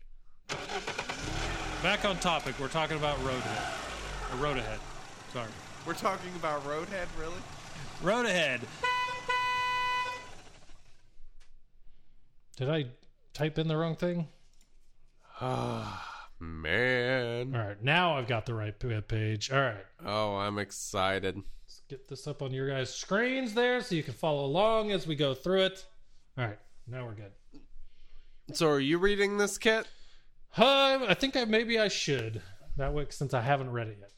Back 1.84 2.06
on 2.06 2.18
topic, 2.20 2.56
we're 2.62 2.70
talking 2.70 2.96
about 2.96 3.22
Road 3.26 3.36
Ahead. 3.40 3.74
Or 4.34 4.42
Road 4.42 4.58
Ahead. 4.58 4.80
Sorry. 5.34 5.50
We're 5.86 5.94
talking 5.96 6.32
about 6.38 6.64
Roadhead, 6.66 7.08
really? 7.20 7.42
Road 8.02 8.26
Ahead. 8.26 8.62
Did 12.56 12.70
I 12.70 12.86
type 13.34 13.58
in 13.60 13.68
the 13.68 13.76
wrong 13.78 13.96
thing? 13.96 14.28
Ah, 15.42 16.30
man. 16.40 17.54
All 17.56 17.62
right, 17.68 17.84
now 17.84 18.18
I've 18.18 18.28
got 18.28 18.46
the 18.46 18.54
right 18.54 18.74
web 18.84 19.08
page. 19.08 19.52
All 19.52 19.60
right, 19.60 19.86
Oh, 20.06 20.36
I'm 20.38 20.58
excited. 20.60 21.36
let's 21.36 21.82
get 21.90 22.08
this 22.08 22.28
up 22.28 22.42
on 22.42 22.52
your 22.54 22.70
guys' 22.70 22.94
screens 22.94 23.54
there 23.54 23.82
so 23.82 23.96
you 23.96 24.04
can 24.04 24.14
follow 24.14 24.46
along 24.46 24.92
as 24.92 25.06
we 25.06 25.16
go 25.16 25.34
through 25.34 25.64
it. 25.64 25.86
All 26.38 26.46
right, 26.46 26.60
now 26.88 27.06
we're 27.06 27.16
good. 27.16 27.32
So, 28.54 28.70
are 28.70 28.80
you 28.80 28.98
reading 29.00 29.38
this 29.38 29.58
kit? 29.58 29.88
Uh, 30.58 31.06
I 31.10 31.14
think 31.16 31.36
I 31.36 31.44
maybe 31.46 31.78
I 31.80 31.90
should 31.90 32.42
that 32.78 32.94
way 32.94 33.06
since 33.10 33.34
I 33.34 33.42
haven't 33.42 33.72
read 33.72 33.88
it 33.88 33.98
yet. 34.00 34.12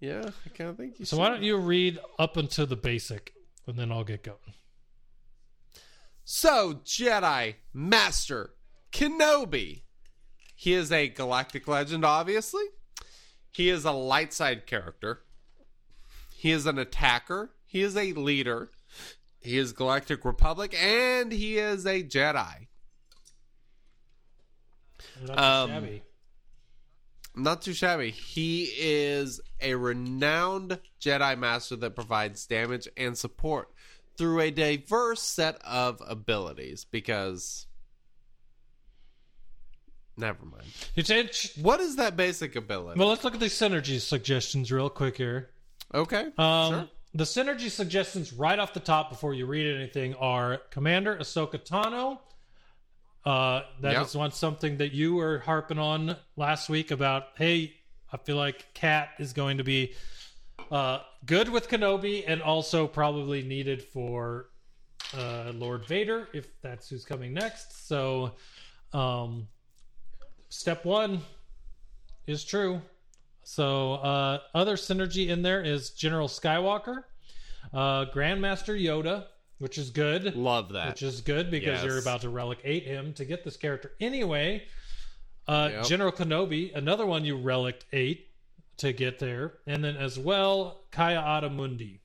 Yeah, 0.00 0.30
I 0.44 0.48
kind 0.50 0.70
of 0.70 0.76
think 0.76 0.98
you 0.98 1.06
So 1.06 1.16
should. 1.16 1.20
why 1.22 1.28
don't 1.30 1.42
you 1.42 1.56
read 1.56 1.98
up 2.18 2.36
until 2.36 2.66
the 2.66 2.76
basic, 2.76 3.32
and 3.66 3.76
then 3.78 3.90
I'll 3.90 4.04
get 4.04 4.22
going. 4.22 4.36
So, 6.30 6.74
Jedi 6.84 7.54
Master 7.72 8.50
Kenobi. 8.92 9.84
He 10.54 10.74
is 10.74 10.92
a 10.92 11.08
galactic 11.08 11.66
legend, 11.66 12.04
obviously. 12.04 12.64
He 13.50 13.70
is 13.70 13.86
a 13.86 13.92
light 13.92 14.34
side 14.34 14.66
character. 14.66 15.22
He 16.30 16.50
is 16.50 16.66
an 16.66 16.78
attacker. 16.78 17.54
He 17.64 17.80
is 17.80 17.96
a 17.96 18.12
leader. 18.12 18.70
He 19.40 19.56
is 19.56 19.72
Galactic 19.72 20.26
Republic, 20.26 20.76
and 20.78 21.32
he 21.32 21.56
is 21.56 21.86
a 21.86 22.02
Jedi. 22.02 22.66
Not 25.22 25.34
too 25.34 25.42
Um, 25.42 25.70
shabby. 25.70 26.02
Not 27.36 27.62
too 27.62 27.72
shabby. 27.72 28.10
He 28.10 28.64
is 28.76 29.40
a 29.62 29.76
renowned 29.76 30.78
Jedi 31.00 31.38
Master 31.38 31.76
that 31.76 31.94
provides 31.94 32.44
damage 32.44 32.86
and 32.98 33.16
support 33.16 33.72
through 34.18 34.40
a 34.40 34.50
diverse 34.50 35.22
set 35.22 35.58
of 35.64 36.02
abilities. 36.06 36.84
Because. 36.84 37.66
Never 40.16 40.44
mind. 40.44 40.64
It's 40.96 41.56
What 41.56 41.78
is 41.80 41.96
that 41.96 42.16
basic 42.16 42.56
ability? 42.56 42.98
well, 42.98 43.08
let's 43.08 43.22
look 43.22 43.34
at 43.34 43.40
the 43.40 43.46
synergy 43.46 44.00
suggestions 44.00 44.72
real 44.72 44.90
quick 44.90 45.16
here. 45.16 45.50
okay. 45.94 46.26
Um, 46.36 46.72
sure. 46.72 46.88
The 47.14 47.24
synergy 47.24 47.70
suggestions 47.70 48.32
right 48.32 48.58
off 48.58 48.74
the 48.74 48.80
top 48.80 49.10
before 49.10 49.32
you 49.32 49.46
read 49.46 49.72
anything 49.74 50.14
are 50.16 50.58
Commander 50.70 51.16
Ahsoka 51.16 51.58
Tano. 51.64 52.18
Uh, 53.24 53.62
that 53.80 53.92
is 54.02 54.14
Yep. 54.14 54.18
one 54.18 54.32
something 54.32 54.76
that 54.78 54.92
you 54.92 55.14
were 55.14 55.38
harping 55.38 55.78
on 55.78 56.16
last 56.36 56.68
week 56.68 56.90
about. 56.90 57.28
Hey, 57.36 57.74
I 58.12 58.16
feel 58.16 58.36
like 58.36 58.72
Cat 58.74 59.10
is 59.18 59.32
going 59.32 59.58
to 59.58 59.64
be 59.64 59.94
uh, 60.70 61.00
good 61.26 61.48
with 61.48 61.68
Kenobi 61.68 62.24
and 62.26 62.42
also 62.42 62.86
probably 62.86 63.42
needed 63.42 63.82
for 63.82 64.50
uh, 65.16 65.52
Lord 65.54 65.86
Vader 65.86 66.28
if 66.32 66.60
that's 66.62 66.88
who's 66.88 67.04
coming 67.04 67.32
next. 67.32 67.86
So, 67.88 68.32
um, 68.92 69.46
step 70.50 70.84
one 70.84 71.20
is 72.26 72.44
true. 72.44 72.80
So, 73.44 73.94
uh, 73.94 74.40
other 74.54 74.76
synergy 74.76 75.28
in 75.28 75.40
there 75.42 75.62
is 75.62 75.90
General 75.90 76.28
Skywalker, 76.28 77.04
uh, 77.72 78.04
Grandmaster 78.14 78.78
Yoda, 78.78 79.24
which 79.58 79.78
is 79.78 79.88
good. 79.90 80.36
Love 80.36 80.70
that. 80.74 80.88
Which 80.88 81.02
is 81.02 81.22
good 81.22 81.50
because 81.50 81.82
Yes. 81.82 81.84
you're 81.84 81.98
about 81.98 82.20
to 82.22 82.28
relic 82.28 82.58
eight 82.64 82.84
him 82.84 83.14
to 83.14 83.24
get 83.24 83.44
this 83.44 83.56
character 83.56 83.92
anyway. 84.00 84.64
Uh, 85.46 85.70
Yep. 85.72 85.84
General 85.86 86.12
Kenobi, 86.12 86.74
another 86.76 87.06
one 87.06 87.24
you 87.24 87.36
relic 87.38 87.84
eight 87.94 88.27
to 88.78 88.92
get 88.92 89.18
there, 89.18 89.54
and 89.66 89.84
then 89.84 89.96
as 89.96 90.18
well 90.18 90.84
Ki-Adi-Mundi. 90.92 92.00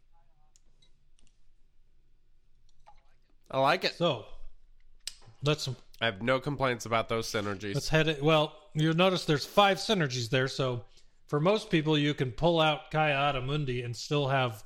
I 3.51 3.59
like 3.59 3.83
it. 3.83 3.93
So 3.93 4.25
let's 5.43 5.69
I 6.01 6.05
have 6.05 6.21
no 6.21 6.39
complaints 6.39 6.85
about 6.85 7.07
those 7.07 7.27
synergies. 7.27 7.75
let's 7.75 7.89
head 7.89 8.07
it. 8.07 8.21
Well, 8.21 8.53
you'll 8.73 8.95
notice 8.95 9.25
there's 9.25 9.45
five 9.45 9.77
synergies 9.77 10.29
there. 10.29 10.47
So 10.47 10.83
for 11.27 11.39
most 11.39 11.69
people, 11.69 11.97
you 11.97 12.13
can 12.13 12.31
pull 12.31 12.59
out 12.59 12.91
Ki-Adi-Mundi 12.91 13.83
and 13.83 13.95
still 13.95 14.27
have 14.27 14.63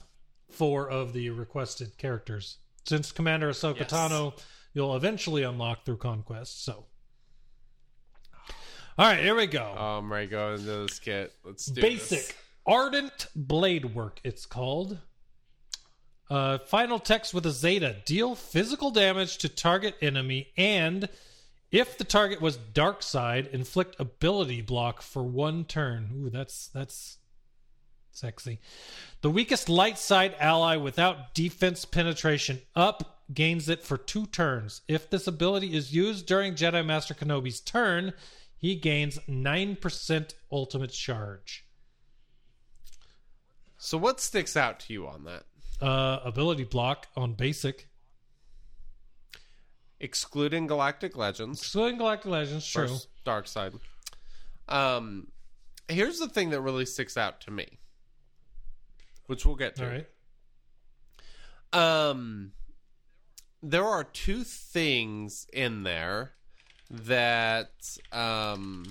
four 0.50 0.90
of 0.90 1.14
the 1.14 1.30
requested 1.30 1.98
characters. 1.98 2.58
Since 2.86 3.12
Commander 3.12 3.50
Ahsoka 3.50 3.82
Yes. 3.82 3.92
Tano, 3.92 4.40
you'll 4.74 4.96
eventually 4.96 5.44
unlock 5.44 5.86
through 5.86 5.98
conquest. 5.98 6.64
So, 6.64 6.86
all 8.98 9.06
right, 9.06 9.20
here 9.20 9.36
we 9.36 9.48
go. 9.48 9.76
Oh, 9.78 9.98
I'm 9.98 10.12
ready 10.12 10.28
to 10.28 10.32
go 10.32 10.54
into 10.54 10.64
this 10.64 11.00
kit. 11.00 11.34
Let's 11.44 11.66
do 11.68 11.82
Basic 11.82 12.20
this. 12.20 12.34
Ardent 12.66 13.28
Blade 13.36 13.94
Work. 13.96 14.20
It's 14.24 14.46
called. 14.46 15.00
Uh, 16.30 16.58
final 16.58 17.00
text 17.00 17.34
with 17.34 17.46
a 17.46 17.52
Zeta: 17.52 17.96
deal 18.06 18.36
physical 18.36 18.92
damage 18.92 19.38
to 19.40 19.50
target 19.50 19.96
enemy, 20.02 20.48
and 20.58 21.08
if 21.72 21.98
the 21.98 22.04
target 22.04 22.42
was 22.42 22.58
dark 22.58 23.02
side, 23.04 23.48
inflict 23.52 23.96
ability 24.00 24.62
block 24.62 25.02
for 25.02 25.24
one 25.24 25.64
turn. 25.64 26.10
Ooh, 26.16 26.30
that's 26.30 26.68
that's 26.68 27.18
Sexy. 28.18 28.60
The 29.22 29.30
weakest 29.30 29.70
light 29.70 30.00
side 30.00 30.36
ally 30.40 30.76
without 30.76 31.36
defense 31.36 31.86
penetration 31.86 32.62
up 32.76 33.22
gains 33.32 33.70
it 33.70 33.84
for 33.84 33.96
two 33.96 34.26
turns. 34.26 34.82
If 34.88 35.10
this 35.10 35.28
ability 35.28 35.76
is 35.76 35.94
used 35.94 36.26
during 36.26 36.56
Jedi 36.56 36.84
Master 36.84 37.14
Kenobi's 37.14 37.60
turn, 37.60 38.14
he 38.58 38.76
gains 38.76 39.20
9% 39.30 40.34
ultimate 40.52 40.92
charge. 40.92 41.66
So 43.78 43.98
what 43.98 44.20
sticks 44.20 44.58
out 44.58 44.80
to 44.82 44.94
you 44.94 45.08
on 45.08 45.26
that? 45.26 45.44
Uh, 45.86 46.20
ability 46.26 46.64
block 46.64 47.08
on 47.16 47.34
basic. 47.34 47.88
Excluding 50.00 50.68
Galactic 50.68 51.16
Legends. 51.16 51.60
Excluding 51.60 51.98
Galactic 51.98 52.32
Legends, 52.32 52.68
true. 52.68 52.98
Dark 53.24 53.48
Side. 53.48 53.74
Um, 54.68 55.28
here's 55.88 56.20
the 56.20 56.28
thing 56.28 56.50
that 56.52 56.62
really 56.62 56.86
sticks 56.86 57.18
out 57.18 57.42
to 57.42 57.52
me, 57.52 57.80
which 59.28 59.46
we'll 59.46 59.56
get 59.56 59.76
to. 59.76 59.86
All 59.86 59.92
right. 59.92 60.08
Um, 61.74 62.54
there 63.62 63.86
are 63.86 64.04
two 64.04 64.44
things 64.44 65.48
in 65.54 65.84
there 65.84 66.34
that 66.90 67.72
um. 68.12 68.86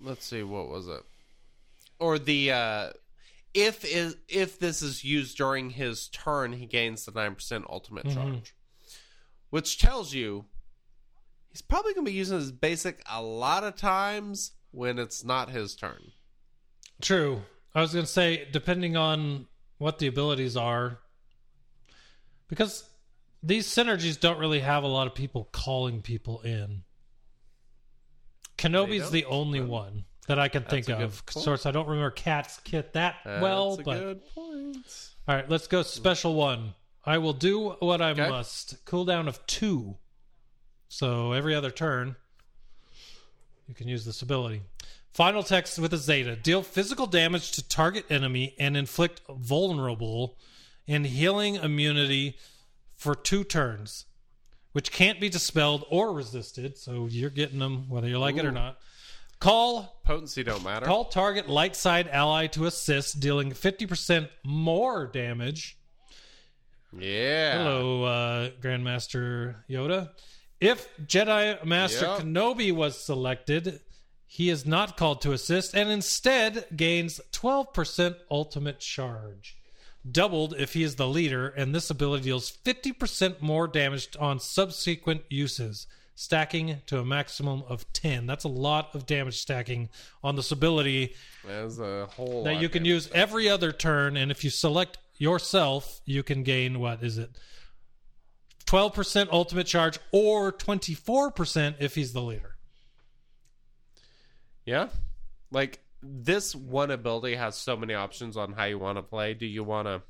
Let's 0.00 0.24
see, 0.24 0.44
what 0.44 0.68
was 0.68 0.86
it? 0.86 1.02
Or 1.98 2.20
the 2.20 2.52
uh, 2.52 2.90
if 3.52 3.84
is 3.84 4.16
if 4.28 4.58
this 4.58 4.82
is 4.82 5.02
used 5.02 5.36
during 5.36 5.70
his 5.70 6.08
turn, 6.08 6.52
he 6.52 6.66
gains 6.66 7.04
the 7.04 7.12
nine 7.12 7.34
percent 7.34 7.64
ultimate 7.68 8.08
charge, 8.08 8.54
which 9.50 9.78
tells 9.78 10.14
you 10.14 10.44
he's 11.50 11.62
probably 11.62 11.94
going 11.94 12.06
to 12.06 12.12
be 12.12 12.16
using 12.16 12.38
his 12.38 12.52
basic 12.52 13.02
a 13.10 13.20
lot 13.20 13.64
of 13.64 13.74
times 13.74 14.52
when 14.70 14.98
it's 14.98 15.24
not 15.24 15.50
his 15.50 15.74
turn. 15.74 16.12
True. 17.00 17.42
I 17.74 17.80
was 17.80 17.92
going 17.92 18.04
to 18.04 18.10
say, 18.10 18.46
depending 18.52 18.96
on 18.96 19.46
what 19.78 19.98
the 19.98 20.06
abilities 20.06 20.56
are, 20.56 20.98
because 22.48 22.87
these 23.42 23.66
synergies 23.68 24.18
don't 24.18 24.38
really 24.38 24.60
have 24.60 24.82
a 24.82 24.88
lot 24.88 25.06
of 25.06 25.14
people 25.14 25.48
calling 25.52 26.02
people 26.02 26.40
in. 26.42 26.82
Kenobi's 28.56 29.10
the 29.10 29.24
only 29.26 29.60
one 29.60 30.04
that 30.26 30.38
I 30.38 30.48
can 30.48 30.64
think 30.64 30.88
of. 30.88 31.24
point. 31.26 31.44
Source, 31.44 31.64
I 31.66 31.70
don't 31.70 31.86
remember 31.88 32.10
Cat's 32.10 32.58
Kit 32.64 32.92
that 32.94 33.16
well, 33.24 33.76
That's 33.76 33.80
a 33.80 33.84
but 33.84 33.98
good 34.00 34.34
point. 34.34 34.76
all 35.28 35.34
right, 35.36 35.48
let's 35.48 35.66
go 35.66 35.82
special 35.82 36.34
one. 36.34 36.74
I 37.04 37.18
will 37.18 37.32
do 37.32 37.70
what 37.80 38.02
I 38.02 38.10
Okay. 38.10 38.28
must. 38.28 38.84
Cooldown 38.84 39.28
of 39.28 39.44
two. 39.46 39.96
So 40.88 41.32
every 41.32 41.54
other 41.54 41.70
turn, 41.70 42.16
you 43.66 43.74
can 43.74 43.88
use 43.88 44.04
this 44.04 44.20
ability. 44.22 44.62
Final 45.12 45.42
text 45.42 45.78
with 45.78 45.92
a 45.94 45.96
Zeta. 45.96 46.36
Deal 46.36 46.62
physical 46.62 47.06
damage 47.06 47.52
to 47.52 47.66
target 47.66 48.04
enemy 48.10 48.54
and 48.58 48.76
inflict 48.76 49.20
vulnerable 49.28 50.36
and 50.86 51.06
healing 51.06 51.54
immunity 51.56 52.36
for 52.98 53.14
two 53.14 53.44
turns, 53.44 54.04
which 54.72 54.92
can't 54.92 55.20
be 55.20 55.28
dispelled 55.30 55.84
or 55.88 56.12
resisted. 56.12 56.76
So 56.76 57.06
you're 57.06 57.30
getting 57.30 57.58
them 57.58 57.88
whether 57.88 58.08
you 58.08 58.18
like 58.18 58.36
it 58.36 58.44
or 58.44 58.52
not. 58.52 58.78
Call 59.40 60.00
Potency 60.04 60.42
don't 60.42 60.64
matter. 60.64 60.84
Call 60.84 61.04
target 61.06 61.48
light 61.48 61.76
side 61.76 62.08
ally 62.08 62.48
to 62.48 62.66
assist, 62.66 63.20
dealing 63.20 63.52
50% 63.52 64.28
more 64.44 65.06
damage. 65.06 65.78
yeah. 66.98 67.58
Hello, 67.58 68.02
uh, 68.04 68.50
Grandmaster 68.60 69.56
Yoda. 69.70 70.10
If 70.60 70.88
Jedi 71.06 71.64
Master 71.64 72.06
Yep. 72.06 72.18
Kenobi 72.20 72.72
was 72.72 72.98
selected, 73.04 73.78
he 74.26 74.50
is 74.50 74.66
not 74.66 74.96
called 74.96 75.20
to 75.20 75.30
assist 75.32 75.72
and 75.74 75.88
instead 75.88 76.66
gains 76.74 77.20
12% 77.32 78.16
ultimate 78.30 78.80
charge. 78.80 79.57
Doubled 80.10 80.54
if 80.58 80.74
he 80.74 80.82
is 80.82 80.96
the 80.96 81.08
leader, 81.08 81.48
and 81.48 81.74
this 81.74 81.90
ability 81.90 82.24
deals 82.24 82.56
50% 82.64 83.40
more 83.40 83.66
damage 83.66 84.08
on 84.18 84.38
subsequent 84.38 85.22
uses, 85.28 85.86
stacking 86.14 86.82
to 86.86 87.00
a 87.00 87.04
maximum 87.04 87.62
of 87.68 87.92
10. 87.92 88.26
That's 88.26 88.44
a 88.44 88.48
lot 88.48 88.94
of 88.94 89.06
damage 89.06 89.38
stacking 89.38 89.88
on 90.22 90.36
this 90.36 90.52
ability 90.52 91.14
There's 91.44 91.78
a 91.78 92.06
whole 92.06 92.44
that 92.44 92.60
you 92.60 92.68
can 92.68 92.84
use 92.84 93.10
every 93.12 93.48
other 93.48 93.72
turn, 93.72 94.16
and 94.16 94.30
if 94.30 94.44
you 94.44 94.50
select 94.50 94.98
yourself, 95.16 96.00
you 96.04 96.22
can 96.22 96.42
gain 96.42 96.78
what 96.78 97.02
is 97.02 97.18
it? 97.18 97.30
Twelve 98.66 98.94
percent 98.94 99.30
ultimate 99.32 99.66
charge, 99.66 99.98
or 100.12 100.52
twenty 100.52 100.94
four 100.94 101.30
percent 101.30 101.76
if 101.80 101.94
he's 101.94 102.12
the 102.12 102.22
leader. 102.22 102.56
Yeah. 104.64 104.88
Like 105.50 105.80
this 106.02 106.54
one 106.54 106.90
ability 106.90 107.34
has 107.34 107.56
so 107.56 107.76
many 107.76 107.94
options 107.94 108.36
on 108.36 108.52
how 108.52 108.64
you 108.64 108.78
want 108.78 108.98
to 108.98 109.02
play. 109.02 109.34
Do 109.34 109.46
you 109.46 109.64
want 109.64 109.88
to 109.88 110.02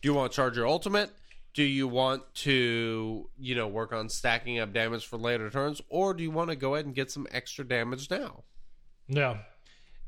Do 0.00 0.08
you 0.08 0.14
want 0.14 0.32
to 0.32 0.36
charge 0.36 0.56
your 0.56 0.66
ultimate? 0.66 1.10
Do 1.54 1.62
you 1.62 1.86
want 1.86 2.22
to, 2.36 3.28
you 3.38 3.54
know, 3.54 3.68
work 3.68 3.92
on 3.92 4.08
stacking 4.08 4.58
up 4.58 4.72
damage 4.72 5.06
for 5.06 5.18
later 5.18 5.50
turns 5.50 5.82
or 5.90 6.14
do 6.14 6.22
you 6.22 6.30
want 6.30 6.48
to 6.48 6.56
go 6.56 6.74
ahead 6.74 6.86
and 6.86 6.94
get 6.94 7.10
some 7.10 7.26
extra 7.30 7.66
damage 7.66 8.10
now? 8.10 8.44
Yeah. 9.06 9.38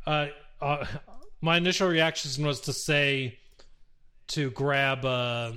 Uh, 0.07 0.29
uh, 0.63 0.87
my 1.43 1.59
initial 1.59 1.89
reaction 1.89 2.47
was 2.47 2.61
to 2.63 2.73
say 2.73 3.39
to 4.29 4.51
grab 4.53 5.05
uh, 5.05 5.53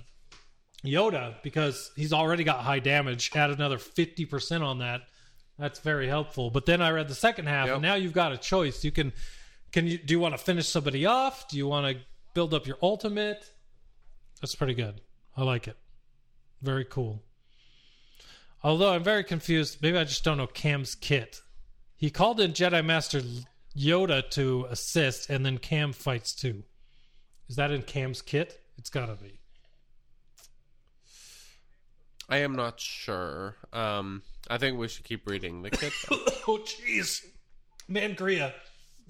Yoda 0.84 1.36
because 1.42 1.92
he's 1.96 2.12
already 2.12 2.44
got 2.44 2.60
high 2.60 2.80
damage. 2.80 3.32
Add 3.34 3.52
another 3.52 3.78
fifty 3.78 4.26
percent 4.26 4.64
on 4.64 4.80
that. 4.80 5.02
That's 5.60 5.80
very 5.80 6.08
helpful. 6.08 6.50
But 6.52 6.66
then 6.66 6.82
I 6.82 6.92
read 6.92 7.08
the 7.08 7.16
second 7.16 7.48
half, 7.48 7.68
Yep. 7.68 7.76
and 7.76 7.82
now 7.82 7.96
you've 7.96 8.14
got 8.14 8.32
a 8.32 8.38
choice. 8.38 8.84
You 8.84 8.92
can, 8.92 9.12
can 9.72 9.88
you 9.88 9.98
do 9.98 10.14
you 10.14 10.20
want 10.20 10.34
to 10.34 10.38
finish 10.38 10.68
somebody 10.70 11.06
off? 11.06 11.48
Do 11.48 11.58
you 11.58 11.68
want 11.68 11.88
to 11.98 12.04
build 12.34 12.54
up 12.54 12.68
your 12.68 12.78
ultimate? 12.82 13.52
That's 14.42 14.54
pretty 14.56 14.76
good. 14.76 15.02
I 15.36 15.44
like 15.44 15.68
it. 15.68 15.78
Very 16.62 16.86
cool. 16.86 17.24
Although 18.64 18.94
I'm 18.94 19.04
very 19.04 19.24
confused. 19.24 19.80
Maybe 19.82 19.98
I 19.98 20.04
just 20.04 20.24
don't 20.24 20.38
know 20.38 20.48
Cat's 20.48 20.94
kit. 20.96 21.42
He 21.96 22.10
called 22.12 22.40
in 22.40 22.54
Jedi 22.54 22.86
Master 22.86 23.22
Yoda 23.76 24.28
to 24.32 24.68
assist, 24.70 25.30
and 25.30 25.44
then 25.46 25.58
Cat 25.58 25.96
fights 25.96 26.34
too. 26.34 26.64
Is 27.50 27.56
that 27.56 27.72
in 27.72 27.82
Cat's 27.82 28.22
kit? 28.22 28.60
It's 28.78 28.90
gotta 28.92 29.16
be. 29.16 29.40
I 32.30 32.38
am 32.38 32.56
not 32.56 32.80
sure. 32.80 33.56
Um 33.74 34.22
I 34.50 34.58
think 34.58 34.78
we 34.78 34.88
should 34.88 35.04
keep 35.04 35.28
reading 35.30 35.62
the 35.62 35.70
kit. 35.70 35.94
oh, 36.12 36.60
jeez. 36.66 37.26
Mangria. 37.90 38.54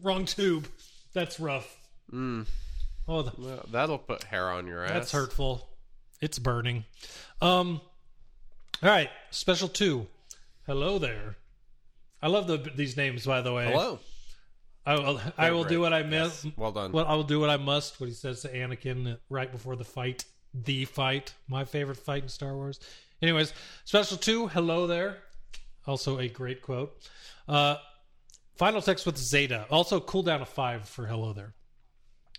Wrong 0.02 0.26
tube. 0.26 0.68
That's 1.14 1.40
rough. 1.40 1.78
mm, 2.12 2.46
Oh, 3.08 3.22
the, 3.22 3.32
well, 3.38 3.66
that'll 3.72 3.98
put 4.00 4.24
hair 4.26 4.50
on 4.50 4.68
your 4.68 4.84
ass. 4.84 4.92
that's 4.92 5.12
hurtful. 5.12 5.68
It's 6.22 6.40
burning. 6.40 6.84
Um. 7.42 7.80
All 8.84 8.90
right. 8.90 9.10
Special 9.32 9.68
two. 9.68 10.08
Hello 10.66 11.00
there. 11.00 11.38
I 12.22 12.28
love 12.28 12.48
the, 12.48 12.58
these 12.76 12.98
names, 12.98 13.26
by 13.26 13.42
the 13.42 13.54
way. 13.54 13.68
Hello. 13.72 14.00
I 14.86 14.96
will. 14.96 15.22
I 15.38 15.52
will 15.52 15.64
do 15.64 15.80
what 15.82 15.94
I 15.94 16.04
must. 16.04 16.46
Yes. 16.46 16.54
Well 16.58 16.72
done. 16.72 16.92
Well, 16.92 17.06
I 17.06 17.16
will 17.16 17.24
do 17.24 17.40
what 17.40 17.50
I 17.50 17.58
must. 17.58 18.00
What 18.00 18.08
he 18.08 18.14
says 18.16 18.42
to 18.42 18.50
Anakin 18.54 19.18
right 19.30 19.52
before 19.52 19.76
the 19.76 19.84
fight, 19.86 20.26
the 20.54 20.86
fight, 20.86 21.34
my 21.48 21.64
favorite 21.66 21.98
fight 21.98 22.24
in 22.24 22.30
Star 22.30 22.56
Wars. 22.56 22.80
Anyways, 23.22 23.54
special 23.86 24.18
two. 24.18 24.48
Hello 24.48 24.88
there. 24.88 25.18
Also 25.88 26.20
a 26.20 26.28
great 26.28 26.62
quote. 26.62 26.98
Uh, 27.48 27.78
final 28.56 28.82
text 28.82 29.06
with 29.06 29.18
Zeta. 29.18 29.66
Also 29.70 30.00
cooldown 30.00 30.42
of 30.42 30.50
five 30.50 30.88
for 30.88 31.06
hello 31.06 31.34
there. 31.34 31.54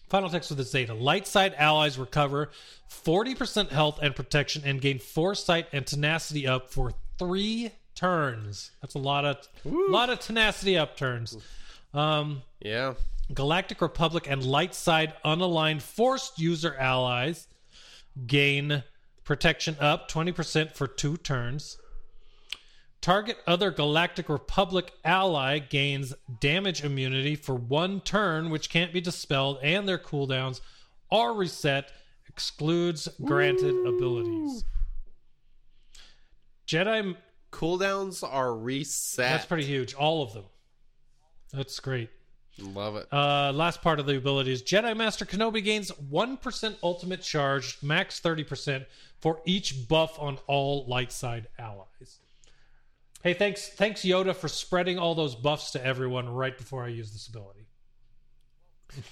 Final 0.09 0.31
text 0.31 0.51
with 0.51 0.59
the 0.59 0.65
Zeta. 0.65 0.95
Light 0.95 1.27
side 1.27 1.55
allies 1.59 1.99
recover 1.99 2.51
40% 2.91 3.71
health 3.71 3.99
and 4.03 4.15
protection 4.15 4.63
and 4.65 4.81
gain 4.81 4.99
foresight 4.99 5.67
and 5.73 5.87
tenacity 5.87 6.47
up 6.47 6.71
for 6.71 6.93
three 7.19 7.73
turns. 7.95 8.71
That's 8.81 8.95
a 8.95 8.99
lot 8.99 9.25
of 9.25 9.37
lot 9.65 10.09
of 10.09 10.21
tenacity 10.21 10.79
up 10.79 10.97
turns. 10.97 11.37
Um, 11.93 12.43
yeah. 12.61 12.95
Galactic 13.35 13.83
Republic 13.83 14.27
and 14.29 14.43
light 14.43 14.75
side 14.75 15.13
unaligned 15.25 15.83
force 15.83 16.33
user 16.37 16.75
allies 16.79 17.47
gain 18.27 18.83
protection 19.25 19.77
up 19.81 20.11
20% 20.11 20.75
for 20.75 20.87
two 20.87 21.17
turns. 21.19 21.77
Target 23.01 23.39
other 23.47 23.71
Galactic 23.71 24.29
Republic 24.29 24.93
ally 25.05 25.59
gains 25.59 26.15
damage 26.41 26.83
immunity 26.83 27.37
for 27.37 27.55
one 27.55 28.01
turn, 28.01 28.51
which 28.51 28.71
can't 28.71 28.93
be 28.93 29.01
dispelled, 29.01 29.59
and 29.63 29.89
their 29.89 29.99
cooldowns 29.99 30.61
are 31.11 31.33
reset, 31.33 31.91
excludes 32.29 33.09
granted 33.25 33.75
abilities. 33.87 34.65
Jedi, 36.67 37.17
Cooldowns 37.51 38.23
are 38.23 38.55
reset. 38.55 39.31
that's 39.31 39.47
pretty 39.47 39.65
huge. 39.65 39.95
All 39.95 40.23
of 40.23 40.35
them. 40.35 40.45
That's 41.53 41.81
great. 41.81 42.11
Love 42.61 42.97
it. 42.97 43.07
Uh, 43.13 43.53
last 43.55 43.81
part 43.83 44.01
of 44.01 44.07
the 44.07 44.17
abilities 44.17 44.63
Jedi 44.63 44.97
Master 44.97 45.25
Kenobi 45.25 45.63
gains 45.63 45.91
1% 45.93 46.77
ultimate 46.83 47.23
charge, 47.23 47.79
max 47.83 48.21
30% 48.21 48.85
for 49.21 49.41
each 49.47 49.89
buff 49.89 50.19
on 50.19 50.39
all 50.47 50.85
light 50.87 51.13
side 51.13 51.47
allies. 51.59 52.19
Hey, 53.23 53.35
thanks, 53.35 53.69
thanks 53.69 54.03
Yoda 54.03 54.35
for 54.35 54.49
spreading 54.49 54.99
all 54.99 55.15
those 55.15 55.35
buffs 55.35 55.73
to 55.73 55.85
everyone 55.85 56.29
right 56.29 56.57
before 56.57 56.85
I 56.85 56.89
use 56.89 57.13
this 57.13 57.27
ability. 57.27 57.67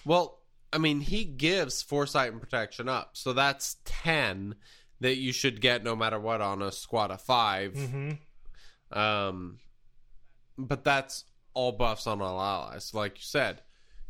Well, 0.05 0.41
I 0.73 0.79
mean, 0.79 1.01
he 1.01 1.25
gives 1.25 1.83
foresight 1.83 2.33
and 2.33 2.41
protection 2.41 2.89
up, 2.89 3.11
so 3.15 3.33
that's 3.33 3.77
ten 3.85 4.55
that 5.01 5.17
you 5.17 5.33
should 5.33 5.61
get 5.61 5.85
no 5.85 5.95
matter 5.95 6.19
what 6.19 6.41
on 6.41 6.63
a 6.63 6.73
squad 6.73 7.11
of 7.11 7.21
5 7.21 7.75
Mm-hmm. 7.75 8.99
Um, 8.99 9.59
but 10.57 10.85
that's 10.85 11.25
all 11.55 11.73
buffs 11.73 12.07
on 12.07 12.23
all 12.23 12.41
allies. 12.41 12.95
Like 12.95 13.17
you 13.17 13.25
said, 13.25 13.63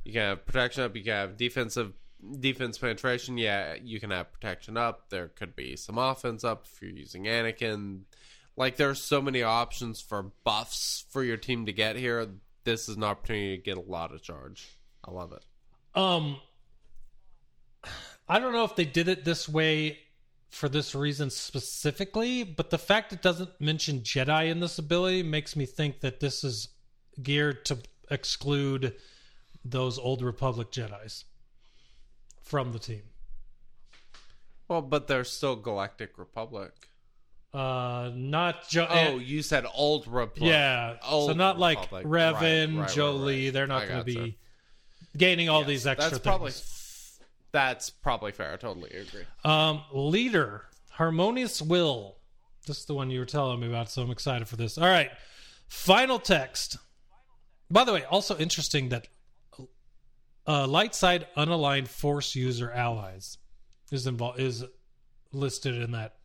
you 0.05 0.13
can 0.13 0.23
have 0.23 0.47
protection 0.47 0.85
up. 0.85 0.95
You 0.95 1.03
can 1.03 1.13
have 1.13 1.37
defensive 1.37 1.93
defense 2.41 2.79
penetration. 2.79 3.39
Yeah, 3.39 3.75
you 3.83 3.99
can 3.99 4.11
have 4.11 4.33
protection 4.33 4.77
up. 4.77 5.09
There 5.09 5.29
could 5.29 5.57
be 5.57 5.77
some 5.77 5.99
offense 5.99 6.45
up 6.45 6.67
if 6.67 6.83
you're 6.83 6.91
using 6.91 7.25
Anakin. 7.25 8.03
Like 8.57 8.77
there's 8.77 9.01
so 9.01 9.21
many 9.21 9.43
options 9.43 10.01
for 10.01 10.33
buffs 10.45 11.05
for 11.11 11.23
your 11.23 11.37
team 11.37 11.67
to 11.67 11.73
get 11.73 11.97
here. 11.97 12.27
This 12.65 12.89
is 12.89 12.97
an 12.97 13.05
opportunity 13.05 13.57
to 13.57 13.63
get 13.63 13.77
a 13.77 13.83
lot 13.83 14.13
of 14.13 14.23
charge. 14.23 14.69
I 15.05 15.11
love 15.11 15.33
it. 15.33 15.45
Um, 15.95 16.39
I 18.29 18.39
don't 18.39 18.53
know 18.53 18.65
if 18.65 18.77
they 18.77 18.85
did 18.85 19.09
it 19.09 19.25
this 19.25 19.49
way 19.49 19.99
for 20.49 20.69
this 20.69 20.95
reason 20.95 21.31
specifically, 21.31 22.43
but 22.43 22.71
the 22.71 22.79
fact 22.79 23.13
it 23.13 23.23
doesn't 23.23 23.61
mention 23.61 24.01
Jedi 24.01 24.51
in 24.51 24.61
this 24.61 24.79
ability 24.79 25.23
makes 25.23 25.55
me 25.55 25.67
think 25.67 26.01
that 26.01 26.21
this 26.21 26.43
is 26.43 26.69
geared 27.23 27.65
to 27.67 27.79
exclude 28.11 28.95
those 29.65 29.99
old 29.99 30.23
Republic 30.23 30.71
Jedi's 30.71 31.25
from 32.43 32.73
the 32.73 32.79
team. 32.79 33.03
Well, 34.69 34.83
but 34.83 35.07
they're 35.07 35.25
still 35.25 35.57
Galactic 35.57 36.19
Republic. 36.19 36.73
Uh, 37.55 38.11
not 38.15 38.69
jo- 38.69 38.87
Oh, 38.89 39.19
you 39.19 39.41
said 39.43 39.65
Old 39.75 40.07
Republic. 40.07 40.51
yeah. 40.51 40.97
so 41.01 41.07
Old 41.09 41.37
not 41.37 41.59
like 41.59 41.81
Republic. 41.91 42.07
Revan, 42.07 42.75
Right, 42.77 42.81
right, 42.83 42.91
Jolie. 42.93 43.45
right. 43.47 43.53
They're 43.55 43.67
not 43.67 43.87
going 43.89 43.99
to 44.01 44.05
be 44.05 44.39
gaining 45.17 45.49
all 45.49 45.65
these 45.65 45.87
extra 45.87 46.11
That's 46.11 46.19
things. 46.19 46.23
probably 46.23 46.53
that's 47.53 47.89
probably 47.89 48.33
fair. 48.33 48.53
I 48.53 48.57
totally 48.57 48.91
agree. 48.91 49.23
Um, 49.45 49.83
leader, 49.93 50.67
harmonious 50.91 51.63
will. 51.63 52.17
This 52.67 52.81
is 52.81 52.85
the 52.85 52.93
one 52.95 53.09
you 53.11 53.21
were 53.21 53.25
telling 53.25 53.61
me 53.61 53.69
about, 53.69 53.91
so 53.91 54.03
I'm 54.03 54.11
excited 54.11 54.47
for 54.47 54.57
this. 54.57 54.77
All 54.77 54.85
right, 54.89 55.11
final 55.69 56.19
text. 56.19 56.77
By 57.71 57.85
the 57.85 57.95
way, 57.95 58.05
also 58.05 58.37
interesting 58.37 58.91
that 58.91 59.09
uh, 60.47 60.67
light 60.67 60.95
side 60.95 61.27
unaligned 61.37 61.89
force 61.89 62.35
user 62.35 62.71
allies 62.71 63.39
is 63.91 64.07
involved 64.07 64.39
is 64.41 64.63
listed 65.33 65.77
in 65.81 65.93
that, 65.93 66.16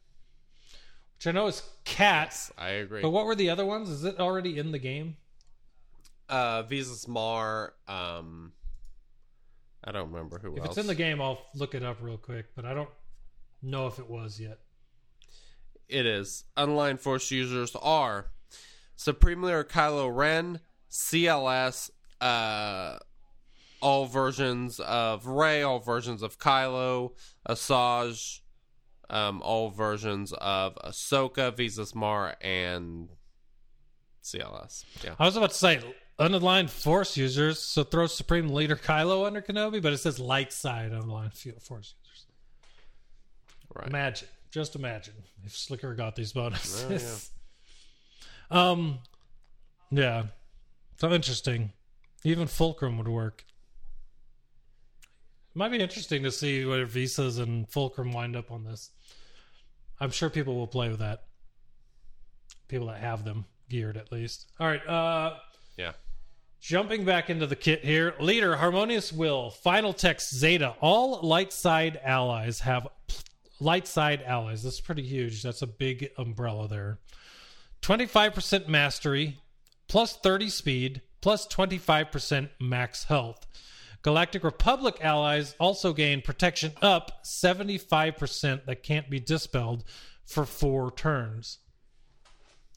which 1.22 1.28
I 1.28 1.32
know 1.38 1.46
is 1.46 1.62
cats. 1.86 2.52
I 2.58 2.70
agree. 2.70 3.04
But 3.04 3.12
what 3.12 3.28
were 3.28 3.36
the 3.36 3.52
other 3.52 3.64
ones? 3.64 3.90
Is 3.90 4.04
it 4.06 4.20
already 4.20 4.58
in 4.58 4.72
the 4.72 4.80
game? 4.80 5.18
uh 6.28 6.64
Visas 6.64 7.08
Marr, 7.08 7.74
um 7.88 8.54
I 9.84 9.92
don't 9.92 10.12
remember 10.12 10.40
who 10.40 10.54
If 10.56 10.60
else. 10.64 10.70
it's 10.70 10.78
in 10.80 10.88
the 10.88 10.96
game, 10.96 11.22
I'll 11.22 11.46
look 11.54 11.76
it 11.76 11.84
up 11.84 11.98
real 12.02 12.18
quick, 12.18 12.48
but 12.56 12.66
I 12.66 12.74
don't 12.74 12.90
know 13.62 13.86
if 13.86 14.00
it 14.00 14.10
was 14.10 14.40
yet. 14.40 14.60
It 15.90 16.06
is. 16.08 16.46
Online 16.58 16.98
Force 16.98 17.30
users 17.30 17.76
are 17.76 18.32
Supreme 18.96 19.44
Leader 19.44 19.64
Kylo 19.64 20.16
Ren, 20.16 20.60
CLS, 20.90 21.92
uh, 22.20 22.98
all 23.82 24.06
versions 24.06 24.80
of 24.80 25.26
Rey, 25.28 25.62
all 25.62 25.80
versions 25.80 26.22
of 26.24 26.40
Kylo, 26.40 27.12
Asajj, 27.48 28.40
um, 29.12 29.42
all 29.44 29.70
versions 29.70 30.34
of 30.34 30.76
Ahsoka, 30.84 31.56
Visas 31.56 31.94
Marr, 31.94 32.36
and 32.42 33.10
CLS. 34.24 34.86
Yeah. 35.04 35.16
I 35.20 35.26
was 35.26 35.36
about 35.36 35.52
to 35.52 35.56
say 35.56 35.82
unaligned 36.18 36.70
force 36.70 37.18
users, 37.18 37.60
so 37.60 37.84
throw 37.84 38.08
Supreme 38.08 38.50
Leader 38.50 38.76
Kylo 38.76 39.26
under 39.28 39.42
Kenobi, 39.42 39.82
but 39.82 39.92
it 39.94 39.98
says 39.98 40.18
light 40.20 40.54
side 40.54 40.92
unaligned 40.92 41.34
force 41.62 41.94
users. 42.00 42.26
Right. 43.76 43.88
Imagine, 43.88 44.28
just 44.50 44.76
imagine 44.76 45.14
if 45.44 45.56
Slicker 45.56 45.94
got 45.94 46.16
these 46.16 46.32
bonuses. 46.32 47.32
um, 48.52 49.00
yeah, 49.92 50.24
so 50.98 51.12
interesting. 51.12 51.74
Even 52.24 52.48
Fulcrum 52.48 52.98
would 52.98 53.08
work. 53.08 53.44
It 55.54 55.58
Might 55.58 55.72
be 55.72 55.80
interesting 55.80 56.24
to 56.24 56.32
see 56.32 56.64
where 56.64 56.86
visas 56.86 57.40
and 57.40 57.68
Fulcrum 57.68 58.14
wind 58.14 58.38
up 58.38 58.52
on 58.52 58.64
this. 58.64 58.92
I'm 60.02 60.12
sure 60.12 60.30
people 60.30 60.56
will 60.56 60.68
play 60.68 60.90
with 60.90 61.00
that. 61.00 61.24
People 62.68 62.88
that 62.88 62.98
have 62.98 63.24
them 63.24 63.46
geared, 63.70 63.96
at 63.96 64.12
least. 64.12 64.48
All 64.60 64.68
right. 64.68 64.86
Uh, 64.86 65.36
Yeah. 65.78 65.94
Jumping 66.60 67.06
back 67.06 67.30
into 67.30 67.48
the 67.48 67.56
kit 67.56 67.84
here, 67.84 68.14
leader 68.20 68.56
Harmonious 68.56 69.12
Will, 69.12 69.50
final 69.50 69.94
text 69.94 70.36
Zeta. 70.36 70.76
All 70.80 71.22
light 71.22 71.52
side 71.54 72.00
allies 72.04 72.60
have 72.60 72.88
light 73.60 73.88
side 73.88 74.22
allies. 74.24 74.62
This 74.62 74.76
is 74.76 74.82
pretty 74.82 75.02
huge. 75.02 75.42
That's 75.42 75.62
a 75.64 75.68
big 75.68 76.10
umbrella 76.20 76.68
there. 76.68 77.00
25% 77.82 78.68
mastery, 78.68 79.38
plus 79.88 80.16
30 80.18 80.50
speed, 80.50 81.02
plus 81.22 81.48
25% 81.48 82.50
max 82.60 83.06
health. 83.06 83.46
Galactic 84.02 84.44
Republic 84.44 84.98
allies 85.02 85.56
also 85.60 85.94
gain 85.94 86.22
protection 86.22 86.74
up 86.82 87.24
75% 87.24 88.66
that 88.66 88.84
can't 88.84 89.10
be 89.10 89.20
dispelled 89.20 89.84
for 90.26 90.46
four 90.46 90.92
turns. 90.92 91.60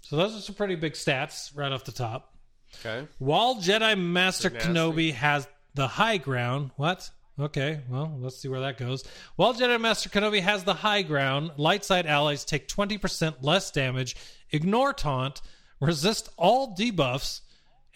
So 0.03 0.17
those 0.17 0.37
are 0.37 0.41
some 0.41 0.55
pretty 0.55 0.75
big 0.75 0.93
stats 0.93 1.57
right 1.57 1.73
off 1.73 1.85
the 1.85 1.93
top. 1.93 2.35
Okay. 2.81 3.07
While 3.19 3.57
Jedi 3.57 3.99
Master 3.99 4.51
Kenobi 4.51 5.15
has 5.15 5.49
the 5.75 5.89
high 5.89 6.19
ground, 6.19 6.73
what? 6.77 7.09
Okay, 7.39 7.81
well, 7.89 8.17
let's 8.21 8.37
see 8.37 8.49
where 8.49 8.61
that 8.61 8.79
goes. 8.79 9.03
While 9.37 9.55
Jedi 9.55 9.81
Master 9.81 10.09
Kenobi 10.09 10.41
has 10.41 10.65
the 10.65 10.75
high 10.75 11.03
ground, 11.03 11.53
light 11.57 11.85
side 11.85 12.07
allies 12.07 12.45
take 12.45 12.69
20% 12.69 13.37
less 13.43 13.71
damage, 13.71 14.15
ignore 14.51 14.93
taunt, 14.93 15.41
resist 15.81 16.29
all 16.37 16.77
debuffs, 16.77 17.41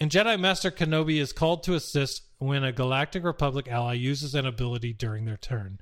and 0.01 0.11
Jedi 0.11 0.39
Master 0.39 0.71
Kenobi 0.71 1.21
is 1.21 1.33
called 1.33 1.63
to 1.65 1.75
assist 1.75 2.23
when 2.39 2.63
a 2.65 2.73
Galactic 2.73 3.25
Republic 3.25 3.69
ally 3.69 3.95
uses 3.95 4.35
an 4.35 4.47
ability 4.47 4.93
during 4.93 5.25
their 5.25 5.37
turn. 5.37 5.81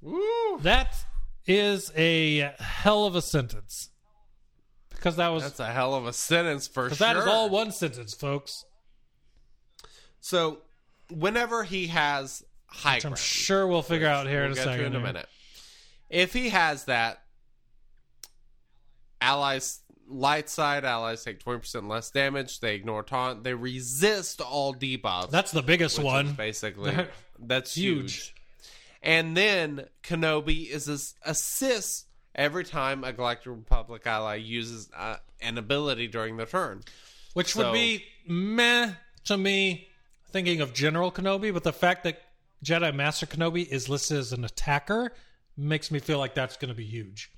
Woo! 0.00 0.58
That 0.60 0.94
is 1.46 1.92
a 1.96 2.52
hell 2.58 3.04
of 3.06 3.14
a 3.14 3.22
sentence. 3.22 3.90
Because 4.90 5.16
that 5.16 5.28
was 5.28 5.42
That's 5.42 5.60
a 5.60 5.72
hell 5.72 5.94
of 5.94 6.06
a 6.06 6.12
sentence 6.12 6.66
for 6.66 6.88
sure. 6.88 6.96
that 6.96 7.16
is 7.16 7.26
all 7.26 7.50
one 7.50 7.72
sentence, 7.72 8.14
folks. 8.14 8.64
So, 10.20 10.58
whenever 11.10 11.64
he 11.64 11.88
has 11.88 12.42
high 12.66 12.96
Which 12.96 13.04
I'm 13.04 13.10
ground, 13.10 13.18
sure 13.18 13.66
we'll 13.66 13.82
figure 13.82 14.08
out 14.08 14.26
here 14.26 14.40
we'll 14.40 14.46
in 14.46 14.52
a 14.52 14.54
get 14.54 14.64
second. 14.64 14.80
to 14.80 14.86
in 14.86 14.94
a 14.96 15.00
minute. 15.00 15.28
If 16.08 16.32
he 16.32 16.48
has 16.50 16.84
that, 16.86 17.22
allies 19.20 19.80
light 20.08 20.48
side 20.48 20.84
allies 20.84 21.24
take 21.24 21.40
twenty 21.40 21.60
percent 21.60 21.88
less 21.88 22.10
damage. 22.10 22.60
They 22.60 22.74
ignore 22.74 23.02
taunt. 23.02 23.44
They 23.44 23.54
resist 23.54 24.40
all 24.40 24.74
debuffs. 24.74 25.30
That's 25.30 25.52
the 25.52 25.62
biggest 25.62 25.98
one. 25.98 26.32
basically. 26.32 26.94
That's 27.38 27.74
huge. 27.74 28.14
huge. 28.14 28.34
And 29.02 29.36
then 29.36 29.86
Kenobi 30.02 30.68
is 30.68 30.86
this 30.86 31.14
assists 31.24 32.06
every 32.34 32.64
time 32.64 33.04
a 33.04 33.12
Galactic 33.12 33.52
Republic 33.52 34.06
ally 34.06 34.36
uses 34.36 34.88
uh, 34.96 35.16
an 35.40 35.58
ability 35.58 36.08
during 36.08 36.36
the 36.36 36.46
turn. 36.46 36.82
Which 37.34 37.54
would 37.56 37.72
be 37.72 38.04
meh 38.26 38.92
to 39.24 39.36
me, 39.36 39.88
thinking 40.30 40.60
of 40.60 40.72
General 40.72 41.10
Kenobi, 41.10 41.52
but 41.52 41.64
the 41.64 41.72
fact 41.72 42.04
that 42.04 42.20
Jedi 42.64 42.94
Master 42.94 43.26
Kenobi 43.26 43.66
is 43.66 43.88
listed 43.88 44.18
as 44.18 44.32
an 44.32 44.44
attacker 44.44 45.12
makes 45.56 45.90
me 45.90 45.98
feel 45.98 46.18
like 46.18 46.34
that's 46.34 46.56
going 46.56 46.68
to 46.68 46.74
be 46.74 46.84
huge. 46.84 47.30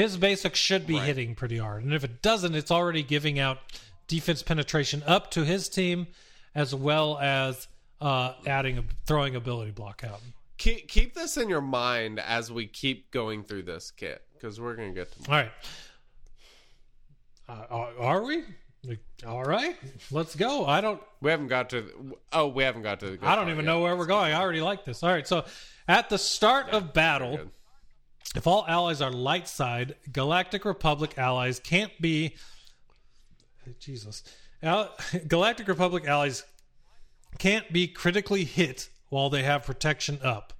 His 0.00 0.16
basics 0.16 0.58
should 0.58 0.86
be 0.86 0.96
hitting 0.96 1.34
pretty 1.34 1.58
hard, 1.58 1.84
and 1.84 1.92
if 1.92 2.04
it 2.04 2.22
doesn't, 2.22 2.54
it's 2.54 2.70
already 2.70 3.02
giving 3.02 3.38
out 3.38 3.58
defense 4.08 4.42
penetration 4.42 5.02
up 5.06 5.30
to 5.32 5.44
his 5.44 5.68
team, 5.68 6.06
as 6.54 6.74
well 6.74 7.18
as 7.18 7.68
uh, 8.00 8.32
adding 8.46 8.78
a 8.78 8.84
throwing 9.04 9.36
ability 9.36 9.72
block 9.72 10.02
out. 10.02 10.22
Keep, 10.56 10.88
keep 10.88 11.14
this 11.14 11.36
in 11.36 11.50
your 11.50 11.60
mind 11.60 12.18
as 12.18 12.50
we 12.50 12.66
keep 12.66 13.10
going 13.10 13.44
through 13.44 13.64
this 13.64 13.90
kit 13.90 14.22
because 14.32 14.58
we're 14.58 14.74
gonna 14.74 14.92
get 14.92 15.12
to 15.12 15.30
All 15.30 15.36
right. 15.36 15.52
Uh, 17.46 17.90
are- 17.98 18.22
we? 18.22 18.44
All 19.26 19.44
right, 19.44 19.76
let's 20.10 20.34
go. 20.34 20.64
I 20.64 20.80
don't. 20.80 21.02
We 21.20 21.30
haven't 21.30 21.48
got 21.48 21.68
to. 21.70 22.16
Oh, 22.32 22.48
we 22.48 22.62
haven't 22.62 22.80
got 22.80 23.00
to. 23.00 23.18
The 23.18 23.26
I 23.26 23.36
don't 23.36 23.50
even 23.50 23.66
yet. 23.66 23.72
know 23.72 23.80
where 23.80 23.94
we're 23.94 24.06
going. 24.06 24.32
I 24.32 24.40
already 24.40 24.62
like 24.62 24.86
this. 24.86 25.02
All 25.02 25.10
right, 25.10 25.28
so 25.28 25.44
at 25.86 26.08
the 26.08 26.16
start 26.16 26.70
of 26.70 26.94
battle. 26.94 27.50
If 28.36 28.46
all 28.46 28.64
allies 28.68 29.00
are 29.00 29.10
light 29.10 29.48
side, 29.48 29.96
Galactic 30.12 30.64
Republic 30.64 31.14
allies 31.18 31.58
can't 31.58 31.92
be. 32.00 32.36
Jesus, 33.78 34.22
Al- 34.62 34.94
Galactic 35.28 35.68
Republic 35.68 36.06
allies 36.06 36.44
can't 37.38 37.72
be 37.72 37.88
critically 37.88 38.44
hit 38.44 38.88
while 39.08 39.30
they 39.30 39.42
have 39.42 39.64
protection 39.64 40.18
up. 40.22 40.52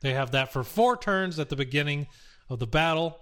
They 0.00 0.14
have 0.14 0.30
that 0.32 0.52
for 0.52 0.62
four 0.62 0.96
turns 0.96 1.38
at 1.38 1.48
the 1.48 1.56
beginning 1.56 2.06
of 2.48 2.58
the 2.58 2.66
battle. 2.66 3.18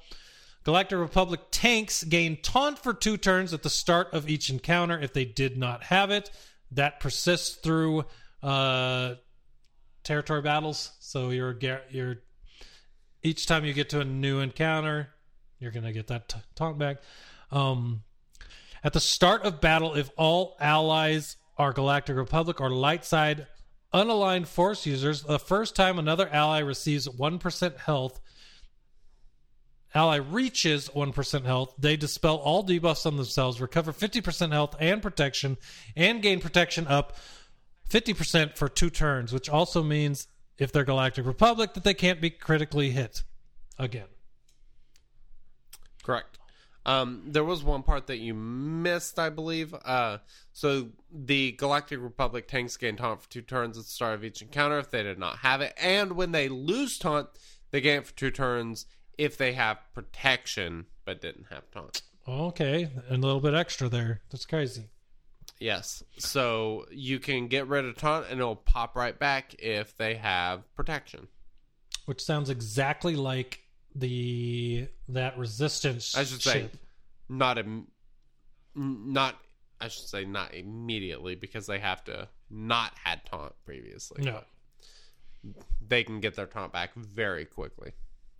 Galactic 0.64 0.98
Republic 0.98 1.40
tanks 1.51 2.05
gain 2.05 2.39
taunt 2.43 2.78
for 2.78 2.93
two 2.93 3.16
turns 3.16 3.55
at 3.55 3.62
the 3.62 3.70
start 3.70 4.12
of 4.12 4.28
each 4.28 4.51
encounter 4.51 4.98
if 4.98 5.12
they 5.12 5.24
did 5.24 5.56
not 5.56 5.85
have 5.85 6.10
it. 6.10 6.31
That 6.73 7.01
persists 7.01 7.56
through 7.56 8.05
uh, 8.43 9.14
territory 10.02 10.43
battles. 10.43 10.90
So 10.98 11.31
you're 11.31 11.55
gar- 11.55 11.85
you're 11.90 12.16
each 13.27 13.47
time 13.47 13.65
you 13.65 13.73
get 13.73 13.90
to 13.90 14.01
a 14.01 14.05
new 14.05 14.39
encounter, 14.39 15.09
you're 15.59 15.73
gonna 15.73 15.93
get 15.93 16.07
that 16.07 16.28
t- 16.28 16.39
taunt 16.55 16.78
back. 16.78 16.98
Um, 17.51 18.05
at 18.85 18.93
the 18.93 19.01
start 19.01 19.43
of 19.43 19.61
battle, 19.61 19.94
if 19.94 20.11
all 20.16 20.57
allies 20.61 21.36
are 21.59 21.73
Galactic 21.73 22.16
Republic 22.16 22.61
or 22.61 22.70
light 22.70 23.05
side 23.05 23.47
unaligned 23.93 24.47
force 24.47 24.86
users, 24.86 25.23
the 25.23 25.39
first 25.39 25.74
time 25.74 25.98
another 25.98 26.28
ally 26.28 26.61
receives 26.61 27.09
1% 27.09 27.78
health, 27.78 28.20
ally 29.94 30.16
reaches 30.16 30.89
1% 30.90 31.44
health, 31.44 31.74
they 31.78 31.97
dispel 31.97 32.36
all 32.36 32.65
debuffs 32.65 33.07
on 33.07 33.16
themselves, 33.16 33.61
recover 33.61 33.93
50% 33.93 34.53
health 34.53 34.77
and 34.78 35.03
protection, 35.03 35.57
and 35.97 36.23
gain 36.23 36.40
protection 36.40 36.86
up 36.86 37.16
50% 37.90 38.57
for 38.57 38.69
two 38.69 38.90
turns, 38.90 39.32
which 39.32 39.48
also 39.48 39.82
means 39.82 40.28
if 40.58 40.72
they're 40.72 40.84
Galactic 40.84 41.26
Republic 41.26 41.74
that 41.74 41.84
they 41.84 41.94
can't 41.94 42.20
be 42.20 42.30
critically 42.30 42.90
hit 42.90 43.22
again. 43.78 44.08
Correct. 46.02 46.38
Um, 46.86 47.22
there 47.26 47.42
was 47.42 47.64
one 47.64 47.82
part 47.82 48.06
that 48.06 48.18
you 48.18 48.32
missed, 48.32 49.18
I 49.18 49.28
believe. 49.28 49.74
Uh, 49.74 50.18
so 50.52 50.90
the 51.12 51.52
Galactic 51.52 52.00
Republic 52.00 52.46
tanks 52.46 52.76
gain 52.76 52.96
taunt 52.96 53.22
for 53.22 53.28
two 53.28 53.42
turns 53.42 53.76
at 53.76 53.84
the 53.84 53.90
start 53.90 54.14
of 54.14 54.24
each 54.24 54.40
encounter 54.40 54.78
if 54.78 54.90
they 54.90 55.02
did 55.02 55.18
not 55.18 55.38
have 55.38 55.60
it, 55.60 55.74
and 55.82 56.12
when 56.12 56.30
they 56.30 56.48
lose 56.48 56.96
taunt, 56.96 57.28
they 57.72 57.80
gain 57.80 57.98
it 57.98 58.06
for 58.06 58.14
two 58.14 58.30
turns 58.30 58.86
if 59.18 59.36
they 59.36 59.52
have 59.54 59.78
protection 59.94 60.86
but 61.04 61.20
didn't 61.20 61.46
have 61.50 61.68
taunt. 61.72 62.02
Okay, 62.28 62.88
and 63.08 63.22
a 63.22 63.26
little 63.26 63.40
bit 63.40 63.54
extra 63.54 63.88
there. 63.88 64.20
That's 64.30 64.46
crazy. 64.46 64.84
Yes. 65.58 66.02
So 66.18 66.86
you 66.90 67.18
can 67.18 67.48
get 67.48 67.66
rid 67.66 67.84
of 67.84 67.96
taunt 67.96 68.26
and 68.30 68.38
it'll 68.40 68.56
pop 68.56 68.94
right 68.96 69.18
back 69.18 69.54
if 69.58 69.96
they 69.96 70.14
have 70.16 70.62
protection. 70.74 71.28
Which 72.04 72.22
sounds 72.22 72.50
exactly 72.50 73.16
like 73.16 73.60
the 73.94 74.88
that 75.08 75.38
resistance. 75.38 76.16
I 76.16 76.24
should 76.24 76.42
say 76.42 76.52
ship. 76.62 76.76
not 77.28 77.58
Im- 77.58 77.86
not 78.74 79.36
I 79.80 79.88
should 79.88 80.06
say 80.08 80.24
not 80.24 80.54
immediately 80.54 81.34
because 81.34 81.66
they 81.66 81.78
have 81.78 82.04
to 82.04 82.28
not 82.50 82.92
had 83.02 83.24
taunt 83.24 83.54
previously. 83.64 84.22
No. 84.22 84.42
They 85.86 86.04
can 86.04 86.20
get 86.20 86.34
their 86.34 86.46
taunt 86.46 86.72
back 86.72 86.94
very 86.94 87.44
quickly. 87.44 87.92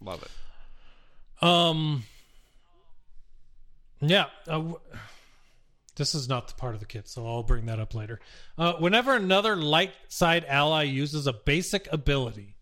Love 0.03 0.23
it. 0.23 1.45
Um. 1.45 2.05
Yeah. 4.01 4.27
Uh, 4.47 4.53
w- 4.53 4.81
this 5.97 6.15
is 6.15 6.29
not 6.29 6.49
the 6.49 6.55
part 6.55 6.75
of 6.75 6.81
the 6.81 6.87
kit, 6.87 7.09
so 7.09 7.27
I'll 7.27 7.43
bring 7.43 7.67
that 7.67 7.81
up 7.81 7.95
later. 7.95 8.21
Uh, 8.57 8.75
whenever 8.75 9.15
another 9.15 9.57
light 9.57 9.93
side 10.09 10.45
ally 10.45 10.85
uses 10.85 11.27
a 11.27 11.33
basic 11.33 11.91
ability, 11.93 12.55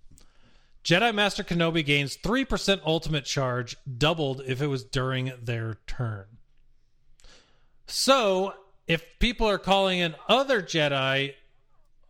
Jedi 0.85 1.15
Master 1.15 1.43
Kenobi 1.43 1.85
gains 1.85 2.17
3% 2.17 2.81
ultimate 2.85 3.25
charge, 3.25 3.77
doubled 3.99 4.43
if 4.47 4.61
it 4.61 4.67
was 4.67 4.85
during 4.85 5.33
their 5.43 5.79
turn. 5.87 6.27
So, 7.87 8.55
if 8.87 9.03
people 9.19 9.49
are 9.49 9.59
calling 9.59 9.99
in 9.99 10.15
other 10.29 10.63
Jedi 10.63 11.35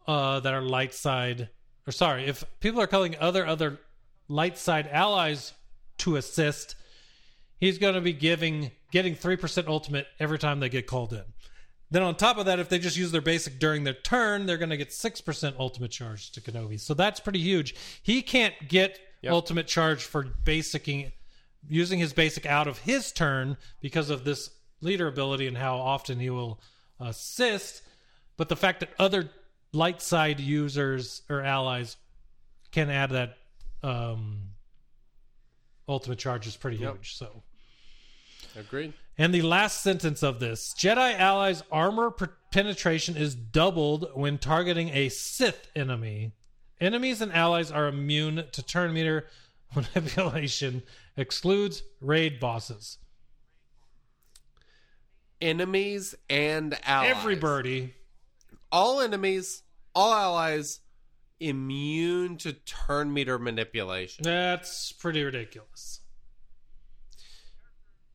uh, 0.07 0.41
that 0.41 0.53
are 0.53 0.63
light 0.63 0.93
side, 0.93 1.49
or 1.87 1.93
sorry, 1.93 2.27
if 2.27 2.45
people 2.61 2.81
are 2.81 2.87
calling 2.87 3.17
other 3.19 3.47
other 3.47 3.81
light 4.29 4.59
side 4.59 4.89
allies 4.91 5.53
to 5.99 6.17
assist, 6.17 6.75
he's 7.59 7.79
going 7.79 7.95
to 7.95 8.01
be 8.01 8.13
giving 8.13 8.71
getting 8.91 9.17
3% 9.17 9.67
ultimate 9.67 10.07
every 10.21 10.39
time 10.39 10.61
they 10.61 10.69
get 10.69 10.87
called 10.87 11.13
in. 11.13 11.25
Then 11.91 12.03
on 12.03 12.15
top 12.15 12.39
of 12.39 12.47
that, 12.47 12.59
if 12.59 12.69
they 12.69 12.79
just 12.79 12.97
use 12.97 13.13
their 13.13 13.21
basic 13.21 13.59
during 13.59 13.85
their 13.85 13.95
turn, 13.95 14.47
they're 14.47 14.57
going 14.57 14.71
to 14.71 14.77
get 14.77 14.91
6% 14.91 15.55
ultimate 15.59 15.91
charge 15.91 16.31
to 16.33 16.41
Kenobi. 16.41 16.81
So 16.81 16.95
that's 16.95 17.21
pretty 17.21 17.41
huge. 17.41 17.75
He 18.03 18.23
can't 18.23 18.55
get 18.69 18.99
ultimate 19.27 19.67
charge 19.67 20.05
for 20.05 20.25
basicing 20.45 21.13
using 21.69 21.99
his 21.99 22.13
basic 22.13 22.47
out 22.47 22.69
of 22.69 22.79
his 22.79 23.11
turn 23.11 23.57
because 23.81 24.11
of 24.11 24.25
this 24.25 24.51
leader 24.81 25.07
ability 25.07 25.47
and 25.47 25.57
how 25.57 25.77
often 25.77 26.21
he 26.21 26.31
will 26.31 26.61
assist. 27.01 27.83
But 28.37 28.49
the 28.49 28.57
fact 28.57 28.81
that 28.81 28.91
other 28.99 29.31
light 29.73 30.03
side 30.03 30.41
users 30.41 31.23
or 31.29 31.43
allies 31.43 31.97
can 32.71 32.91
add 32.91 33.11
that 33.11 33.37
um, 33.83 34.51
ultimate 35.89 36.19
charge 36.19 36.47
is 36.47 36.57
pretty 36.57 36.79
Yep. 36.79 36.95
huge. 36.97 37.15
So. 37.17 37.43
Agreed. 38.57 38.93
And 39.19 39.35
the 39.35 39.43
last 39.43 39.83
sentence 39.83 40.23
of 40.23 40.41
this 40.41 40.75
Jedi 40.79 41.19
allies' 41.19 41.63
armor 41.71 42.11
per- 42.11 42.37
penetration 42.51 43.17
is 43.17 43.35
doubled 43.35 44.11
when 44.15 44.39
targeting 44.39 44.89
a 44.91 45.09
Sith 45.09 45.71
enemy. 45.75 46.33
Enemies 46.81 47.21
and 47.21 47.33
allies 47.33 47.71
are 47.71 47.87
immune 47.87 48.45
to 48.53 48.63
turn 48.63 48.93
meter 48.93 49.29
manipulation, 49.75 50.83
excludes 51.17 51.83
raid 52.01 52.39
bosses. 52.41 52.99
Enemies 55.41 56.15
and 56.31 56.79
allies. 56.85 57.11
Every 57.11 57.37
birdie. 57.37 57.95
All 58.73 59.01
enemies, 59.01 59.63
all 59.95 60.13
allies 60.15 60.81
immune 61.41 62.37
to 62.39 62.53
turn 62.53 63.13
meter 63.13 63.39
manipulation. 63.39 64.23
That's 64.23 64.93
pretty 64.93 65.23
ridiculous. 65.23 66.01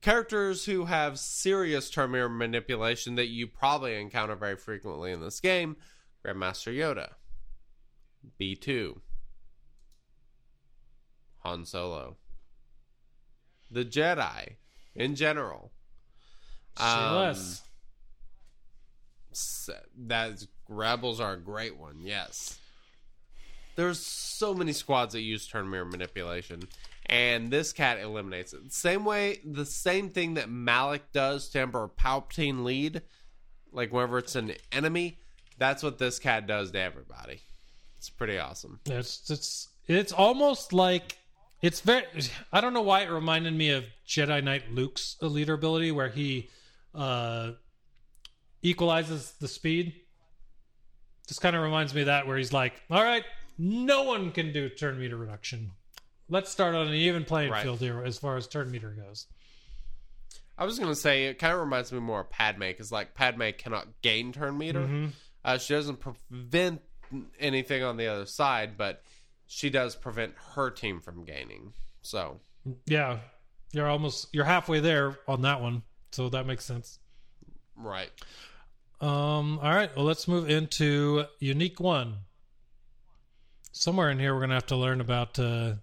characters 0.01 0.65
who 0.65 0.85
have 0.85 1.19
serious 1.19 1.89
turn 1.89 2.11
meter 2.11 2.29
manipulation 2.29 3.15
that 3.15 3.27
you 3.27 3.47
probably 3.47 3.99
encounter 3.99 4.35
very 4.35 4.55
frequently 4.55 5.11
in 5.11 5.19
this 5.21 5.39
game 5.39 5.75
Grandmaster 6.25 6.75
Yoda, 6.75 7.11
B2, 8.39 8.99
Han 11.39 11.65
Solo, 11.65 12.17
the 13.71 13.85
Jedi 13.85 14.55
in 14.95 15.15
general. 15.15 15.71
Um. 16.77 17.33
That 19.97 20.45
Rebels 20.67 21.19
are 21.19 21.33
a 21.33 21.39
great 21.39 21.77
one, 21.77 21.99
yes. 22.01 22.58
There's 23.79 24.05
so 24.05 24.53
many 24.53 24.73
squads 24.73 25.13
that 25.13 25.21
use 25.21 25.47
turn 25.47 25.69
meter 25.69 25.85
manipulation, 25.85 26.63
and 27.05 27.49
this 27.49 27.71
cat 27.71 27.97
eliminates 27.97 28.51
it. 28.51 28.73
Same 28.73 29.05
way, 29.05 29.39
the 29.45 29.65
same 29.65 30.09
thing 30.09 30.33
that 30.33 30.49
Malik 30.49 31.13
does 31.13 31.47
to 31.51 31.61
Emperor 31.61 31.87
Palpatine 31.87 32.65
lead, 32.65 33.03
like 33.71 33.93
whenever 33.93 34.17
it's 34.17 34.35
an 34.35 34.51
enemy, 34.73 35.19
that's 35.57 35.81
what 35.81 35.97
this 35.97 36.19
cat 36.19 36.45
does 36.45 36.71
to 36.71 36.79
everybody. 36.81 37.39
It's 37.97 38.09
pretty 38.09 38.37
awesome. 38.37 38.81
It's 38.85 39.29
it's 39.29 39.69
it's 39.87 40.11
almost 40.11 40.73
like 40.73 41.17
it's 41.61 41.79
very. 41.79 42.03
I 42.51 42.59
don't 42.59 42.73
know 42.73 42.81
why 42.81 43.03
it 43.03 43.09
reminded 43.09 43.53
me 43.53 43.69
of 43.69 43.85
Jedi 44.05 44.43
Knight 44.43 44.73
Luke's 44.73 45.15
leader 45.21 45.53
ability, 45.53 45.93
where 45.93 46.09
he 46.09 46.49
uh, 46.93 47.51
equalizes 48.61 49.35
the 49.39 49.47
speed. 49.47 49.93
Just 51.29 51.39
kind 51.39 51.55
of 51.55 51.61
reminds 51.61 51.93
me 51.93 52.01
of 52.01 52.07
that, 52.07 52.27
where 52.27 52.37
he's 52.37 52.51
like, 52.51 52.73
"All 52.91 53.01
right, 53.01 53.23
no 53.59 54.03
one 54.03 54.31
can 54.31 54.51
do 54.51 54.69
turn 54.69 54.99
meter 54.99 55.17
reduction. 55.17 55.71
Let's 56.29 56.49
start 56.49 56.73
on 56.73 56.87
an 56.87 56.93
even 56.93 57.25
playing 57.25 57.51
Right. 57.51 57.61
field 57.63 57.79
here 57.79 58.01
as 58.03 58.17
far 58.17 58.37
as 58.37 58.47
turn 58.47 58.71
meter 58.71 58.89
goes." 58.89 59.27
I 60.57 60.65
was 60.65 60.77
gonna 60.79 60.95
say 60.95 61.25
it 61.25 61.39
kind 61.39 61.53
of 61.53 61.59
reminds 61.59 61.91
me 61.91 61.99
more 61.99 62.21
of 62.21 62.29
Padme 62.29 62.61
because 62.61 62.91
like 62.91 63.13
Padme 63.15 63.49
cannot 63.57 64.01
gain 64.01 64.31
turn 64.33 64.57
meter. 64.57 65.11
Uh, 65.45 65.57
she 65.57 65.73
doesn't 65.73 65.97
prevent 65.97 66.81
anything 67.39 67.81
on 67.83 67.97
the 67.97 68.07
other 68.07 68.25
side, 68.25 68.77
but 68.77 69.03
she 69.47 69.69
does 69.69 69.95
prevent 69.95 70.33
her 70.55 70.69
team 70.69 70.99
from 70.99 71.23
gaining. 71.25 71.73
So 72.01 72.39
Yeah, 72.85 73.19
you're 73.71 73.87
almost 73.87 74.27
you're 74.33 74.45
halfway 74.45 74.79
there 74.81 75.17
on 75.27 75.41
that 75.43 75.61
one, 75.61 75.83
so 76.11 76.29
that 76.29 76.45
makes 76.45 76.65
sense. 76.65 76.99
right, 77.75 78.11
Um, 78.99 79.59
all 79.59 79.73
right, 79.73 79.95
well, 79.95 80.03
let's 80.05 80.27
move 80.27 80.49
into 80.49 81.25
unique 81.39 81.79
one. 81.79 82.17
Somewhere 83.71 84.09
in 84.09 84.19
here, 84.19 84.33
we're 84.33 84.41
gonna 84.41 84.55
have 84.55 84.67
to 84.67 84.75
learn 84.75 85.01
about. 85.01 85.37
Uh... 85.39 85.75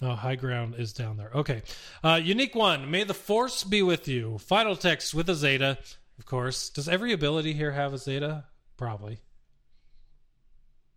Oh, 0.00 0.14
high 0.14 0.34
ground 0.34 0.74
is 0.78 0.92
down 0.92 1.16
there. 1.16 1.30
Okay, 1.34 1.62
uh, 2.02 2.20
unique 2.22 2.54
one. 2.54 2.90
May 2.90 3.04
the 3.04 3.14
force 3.14 3.62
be 3.64 3.82
with 3.82 4.08
you. 4.08 4.38
Final 4.38 4.74
text 4.76 5.14
with 5.14 5.30
a 5.30 5.34
zeta, 5.34 5.78
of 6.18 6.26
course. 6.26 6.70
Does 6.70 6.88
every 6.88 7.12
ability 7.12 7.52
here 7.52 7.70
have 7.72 7.94
a 7.94 7.98
zeta? 7.98 8.44
Probably. 8.76 9.20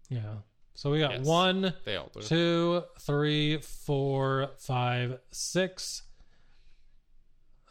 Yeah. 0.10 0.38
So 0.73 0.91
we 0.91 0.99
got 0.99 1.11
Yes. 1.11 1.26
one, 1.26 1.73
they 1.85 1.95
all 1.95 2.11
do. 2.14 2.22
two, 2.22 2.84
three, 2.99 3.60
four, 3.60 4.52
five, 4.60 5.19
six, 5.31 6.03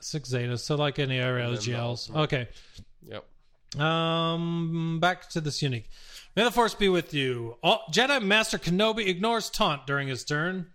six 0.00 0.30
zetas. 0.30 0.60
So 0.60 0.76
like 0.76 0.98
any 0.98 1.20
other 1.20 1.38
And 1.38 1.56
then 1.56 1.64
the 1.64 1.72
LGLs. 1.72 2.16
Okay. 2.16 2.48
Yep. 3.02 3.80
Um, 3.80 5.00
back 5.00 5.28
to 5.30 5.40
this 5.40 5.60
unique. 5.62 5.90
May 6.36 6.44
the 6.44 6.50
force 6.50 6.74
be 6.74 6.88
with 6.88 7.14
you. 7.14 7.56
All, 7.62 7.82
Jedi 7.92 8.20
Master 8.22 8.58
Kenobi 8.58 9.06
ignores 9.06 9.50
taunt 9.50 9.86
during 9.86 10.08
his 10.08 10.24
turn. 10.24 10.66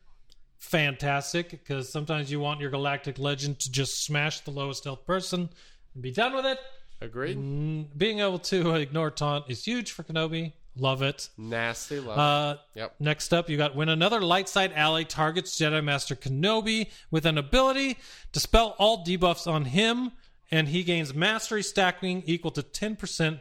fantastic 0.57 1.51
because 1.51 1.89
sometimes 1.91 2.31
you 2.31 2.39
want 2.39 2.59
your 2.59 2.69
galactic 2.69 3.17
legend 3.17 3.59
to 3.59 3.71
just 3.71 4.03
smash 4.03 4.41
the 4.41 4.51
lowest 4.51 4.83
health 4.83 5.05
person 5.05 5.49
and 5.93 6.03
be 6.03 6.11
done 6.11 6.33
with 6.35 6.45
it. 6.45 6.59
Agreed. 7.01 7.37
Mm, 7.37 7.87
Being 7.97 8.19
able 8.19 8.39
to 8.39 8.75
ignore 8.75 9.09
taunt 9.09 9.45
is 9.49 9.63
huge 9.65 9.91
for 9.91 10.03
Kenobi. 10.03 10.53
Love 10.77 11.01
it. 11.01 11.29
Nasty 11.37 11.99
love. 11.99 12.17
Uh, 12.17 12.57
Yep. 12.75 12.95
Next 12.99 13.33
up, 13.33 13.49
you 13.49 13.57
got 13.57 13.75
when 13.75 13.89
another 13.89 14.21
light 14.21 14.47
side 14.47 14.71
ally 14.73 15.03
targets 15.03 15.57
Jedi 15.59 15.83
Master 15.83 16.15
Kenobi 16.15 16.89
with 17.09 17.25
an 17.25 17.37
ability, 17.37 17.97
dispel 18.31 18.75
all 18.77 19.03
debuffs 19.03 19.47
on 19.49 19.65
him, 19.65 20.11
and 20.51 20.67
he 20.69 20.83
gains 20.83 21.13
mastery 21.13 21.63
stacking 21.63 22.23
equal 22.25 22.51
to 22.51 22.61
10% 22.63 23.39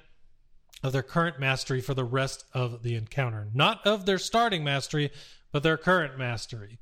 of 0.83 0.93
their 0.93 1.03
current 1.03 1.41
mastery 1.41 1.81
for 1.81 1.95
the 1.95 2.05
rest 2.05 2.45
of 2.55 2.83
the 2.83 2.95
encounter. 2.95 3.49
Not 3.53 3.87
of 3.87 4.07
their 4.07 4.19
starting 4.19 4.63
mastery, 4.65 5.11
but 5.53 5.63
their 5.63 5.77
current 5.77 6.19
mastery. 6.19 6.79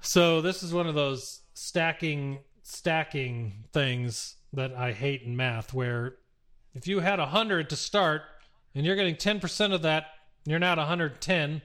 So 0.00 0.40
this 0.40 0.62
is 0.62 0.72
one 0.72 0.86
of 0.86 0.94
those 0.94 1.40
stacking 1.54 2.40
stacking 2.62 3.64
things 3.72 4.36
that 4.52 4.72
I 4.72 4.92
hate 4.92 5.22
in 5.22 5.36
math 5.36 5.74
where 5.74 6.16
if 6.74 6.86
you 6.86 7.00
had 7.00 7.18
100 7.18 7.70
to 7.70 7.76
start 7.76 8.22
and 8.74 8.86
you're 8.86 8.96
getting 8.96 9.16
10% 9.16 9.74
of 9.74 9.82
that, 9.82 10.06
you're 10.44 10.58
now 10.58 10.72
at 10.72 10.78
110. 10.78 11.62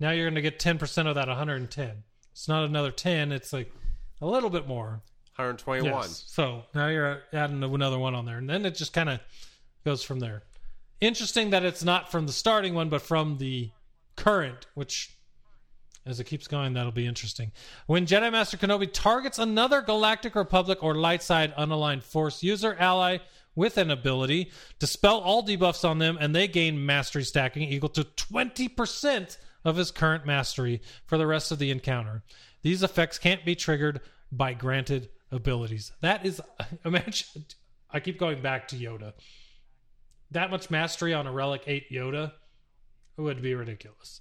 Now 0.00 0.10
you're 0.10 0.24
going 0.24 0.34
to 0.34 0.42
get 0.42 0.58
10% 0.58 1.06
of 1.06 1.14
that 1.14 1.28
110. 1.28 2.02
It's 2.32 2.48
not 2.48 2.64
another 2.64 2.90
10, 2.90 3.32
it's 3.32 3.52
like 3.52 3.72
a 4.20 4.26
little 4.26 4.50
bit 4.50 4.66
more. 4.66 5.02
121. 5.36 5.92
Yes. 5.92 6.24
So 6.26 6.64
now 6.74 6.88
you're 6.88 7.22
adding 7.32 7.62
another 7.62 7.98
one 7.98 8.14
on 8.14 8.24
there, 8.24 8.38
and 8.38 8.50
then 8.50 8.66
it 8.66 8.74
just 8.74 8.92
kind 8.92 9.08
of 9.08 9.20
goes 9.88 10.02
from 10.02 10.18
there. 10.18 10.42
Interesting 11.00 11.48
that 11.48 11.64
it's 11.64 11.82
not 11.82 12.12
from 12.12 12.26
the 12.26 12.32
starting 12.32 12.74
one, 12.74 12.90
but 12.90 13.00
from 13.00 13.38
the 13.38 13.70
current, 14.16 14.66
which, 14.74 15.16
as 16.04 16.20
it 16.20 16.24
keeps 16.24 16.46
going, 16.46 16.74
that'll 16.74 16.92
be 16.92 17.06
interesting. 17.06 17.52
When 17.86 18.04
Jedi 18.04 18.30
Master 18.30 18.58
Kenobi 18.58 18.92
targets 18.92 19.38
another 19.38 19.80
Galactic 19.80 20.34
Republic 20.34 20.82
or 20.82 20.94
light 20.94 21.22
side 21.22 21.54
unaligned 21.56 22.02
Force 22.02 22.42
user 22.42 22.76
ally 22.78 23.16
with 23.56 23.78
an 23.78 23.90
ability, 23.90 24.52
dispel 24.78 25.20
all 25.20 25.42
debuffs 25.42 25.88
on 25.88 25.98
them, 25.98 26.18
and 26.20 26.34
they 26.34 26.48
gain 26.48 26.84
mastery 26.84 27.24
stacking 27.24 27.62
equal 27.62 27.88
to 27.88 28.04
20% 28.04 29.38
of 29.64 29.76
his 29.76 29.90
current 29.90 30.26
mastery 30.26 30.82
for 31.06 31.16
the 31.16 31.26
rest 31.26 31.50
of 31.50 31.58
the 31.58 31.70
encounter. 31.70 32.22
These 32.60 32.82
effects 32.82 33.18
can't 33.18 33.42
be 33.42 33.54
triggered 33.54 34.02
by 34.30 34.52
granted 34.52 35.08
abilities. 35.32 35.92
That 36.02 36.26
is, 36.26 36.42
imagine, 36.84 37.46
I 37.90 38.00
keep 38.00 38.18
going 38.18 38.42
back 38.42 38.68
to 38.68 38.76
Yoda. 38.76 39.14
That 40.30 40.50
much 40.50 40.70
mastery 40.70 41.14
on 41.14 41.26
a 41.26 41.32
Relic 41.32 41.62
8 41.66 41.90
Yoda 41.90 42.32
would 43.16 43.42
be 43.42 43.54
ridiculous. 43.54 44.20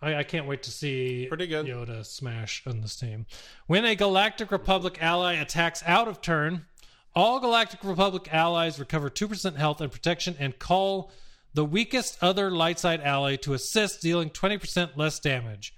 I, 0.00 0.16
I 0.16 0.22
can't 0.22 0.46
wait 0.46 0.62
to 0.64 0.70
see 0.70 1.26
Pretty 1.28 1.46
good. 1.46 1.66
Yoda 1.66 2.04
smash 2.04 2.62
on 2.66 2.80
this 2.80 2.96
team. 2.96 3.26
When 3.66 3.84
a 3.84 3.96
Galactic 3.96 4.52
Republic 4.52 4.98
ally 5.00 5.34
attacks 5.34 5.82
out 5.86 6.08
of 6.08 6.20
turn, 6.20 6.66
all 7.14 7.40
Galactic 7.40 7.82
Republic 7.82 8.32
allies 8.32 8.78
recover 8.78 9.10
2% 9.10 9.56
health 9.56 9.80
and 9.80 9.90
protection 9.90 10.36
and 10.38 10.58
call 10.58 11.10
the 11.54 11.64
weakest 11.64 12.18
other 12.22 12.50
light 12.50 12.78
side 12.78 13.00
ally 13.00 13.36
to 13.36 13.54
assist, 13.54 14.00
dealing 14.00 14.30
20% 14.30 14.96
less 14.96 15.18
damage. 15.18 15.74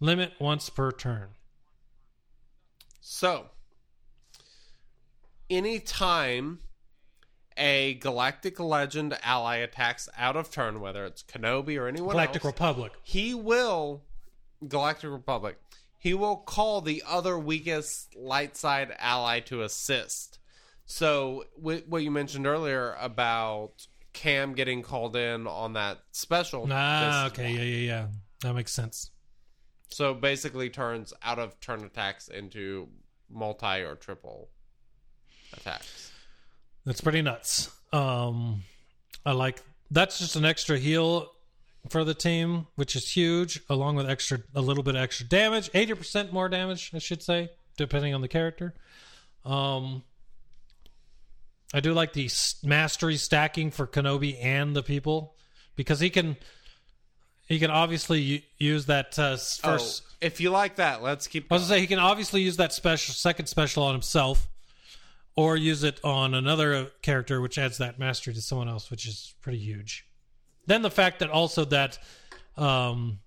Limit 0.00 0.32
once 0.38 0.70
per 0.70 0.92
turn. 0.92 1.28
So, 3.00 3.46
anytime 5.50 6.60
a 7.58 7.94
Galactic 7.94 8.58
Legend 8.60 9.18
ally 9.22 9.56
attacks 9.56 10.08
out 10.16 10.36
of 10.36 10.50
turn, 10.50 10.80
whether 10.80 11.04
it's 11.04 11.22
Kenobi 11.22 11.78
or 11.78 11.88
anyone 11.88 12.12
Galactic 12.12 12.44
else, 12.44 12.52
Republic. 12.52 12.92
he 13.02 13.34
will 13.34 14.02
Galactic 14.66 15.10
Republic. 15.10 15.58
He 15.98 16.14
will 16.14 16.36
call 16.36 16.80
the 16.80 17.02
other 17.06 17.38
weakest 17.38 18.14
light 18.16 18.56
side 18.56 18.94
ally 18.98 19.40
to 19.40 19.62
assist. 19.62 20.38
So, 20.86 21.44
wh- 21.56 21.86
what 21.88 22.02
you 22.02 22.10
mentioned 22.10 22.46
earlier 22.46 22.96
about 23.00 23.86
Cam 24.12 24.54
getting 24.54 24.82
called 24.82 25.16
in 25.16 25.46
on 25.46 25.74
that 25.74 25.98
special. 26.12 26.66
Ah, 26.70 27.26
okay, 27.26 27.52
yeah, 27.52 27.62
yeah, 27.62 27.86
yeah. 27.86 28.06
That 28.42 28.54
makes 28.54 28.72
sense. 28.72 29.10
So 29.90 30.14
basically, 30.14 30.70
turns 30.70 31.12
out 31.22 31.38
of 31.38 31.58
turn 31.60 31.84
attacks 31.84 32.28
into 32.28 32.88
multi 33.30 33.82
or 33.82 33.96
triple 33.96 34.48
attacks. 35.56 36.12
That's 36.88 37.02
pretty 37.02 37.20
nuts. 37.20 37.70
Um, 37.92 38.62
I 39.26 39.32
like 39.32 39.62
that's 39.90 40.18
just 40.18 40.36
an 40.36 40.46
extra 40.46 40.78
heal 40.78 41.30
for 41.90 42.02
the 42.02 42.14
team, 42.14 42.66
which 42.76 42.96
is 42.96 43.12
huge, 43.12 43.60
along 43.68 43.96
with 43.96 44.08
extra 44.08 44.38
a 44.54 44.62
little 44.62 44.82
bit 44.82 44.94
of 44.94 45.02
extra 45.02 45.26
damage, 45.26 45.68
eighty 45.74 45.92
percent 45.92 46.32
more 46.32 46.48
damage, 46.48 46.90
I 46.94 46.98
should 46.98 47.22
say, 47.22 47.50
depending 47.76 48.14
on 48.14 48.22
the 48.22 48.28
character. 48.28 48.72
Um, 49.44 50.02
I 51.74 51.80
do 51.80 51.92
like 51.92 52.14
the 52.14 52.30
mastery 52.64 53.18
stacking 53.18 53.70
for 53.70 53.86
Kenobi 53.86 54.42
and 54.42 54.74
the 54.74 54.82
people 54.82 55.34
because 55.76 56.00
he 56.00 56.08
can 56.08 56.38
he 57.48 57.58
can 57.58 57.70
obviously 57.70 58.46
use 58.56 58.86
that 58.86 59.18
uh, 59.18 59.36
first. 59.36 60.04
oh, 60.06 60.14
if 60.22 60.40
you 60.40 60.48
like 60.48 60.76
that, 60.76 61.02
let's 61.02 61.26
keep. 61.26 61.52
I 61.52 61.56
was 61.56 61.64
gonna 61.64 61.74
say 61.74 61.80
he 61.80 61.86
can 61.86 61.98
obviously 61.98 62.40
use 62.40 62.56
that 62.56 62.72
special 62.72 63.12
second 63.12 63.44
special 63.44 63.82
on 63.82 63.92
himself, 63.92 64.48
or 65.38 65.56
use 65.56 65.84
it 65.84 66.00
on 66.02 66.34
another 66.34 66.74
uh, 66.74 66.84
character, 67.00 67.40
which 67.40 67.58
adds 67.58 67.78
that 67.78 67.96
mastery 67.96 68.34
to 68.34 68.42
someone 68.42 68.68
else, 68.68 68.90
which 68.90 69.06
is 69.06 69.34
pretty 69.40 69.58
huge. 69.58 70.04
Then 70.66 70.82
the 70.82 70.90
fact 70.90 71.20
that 71.20 71.30
also 71.30 71.64
that 71.66 71.96
um, 72.56 73.20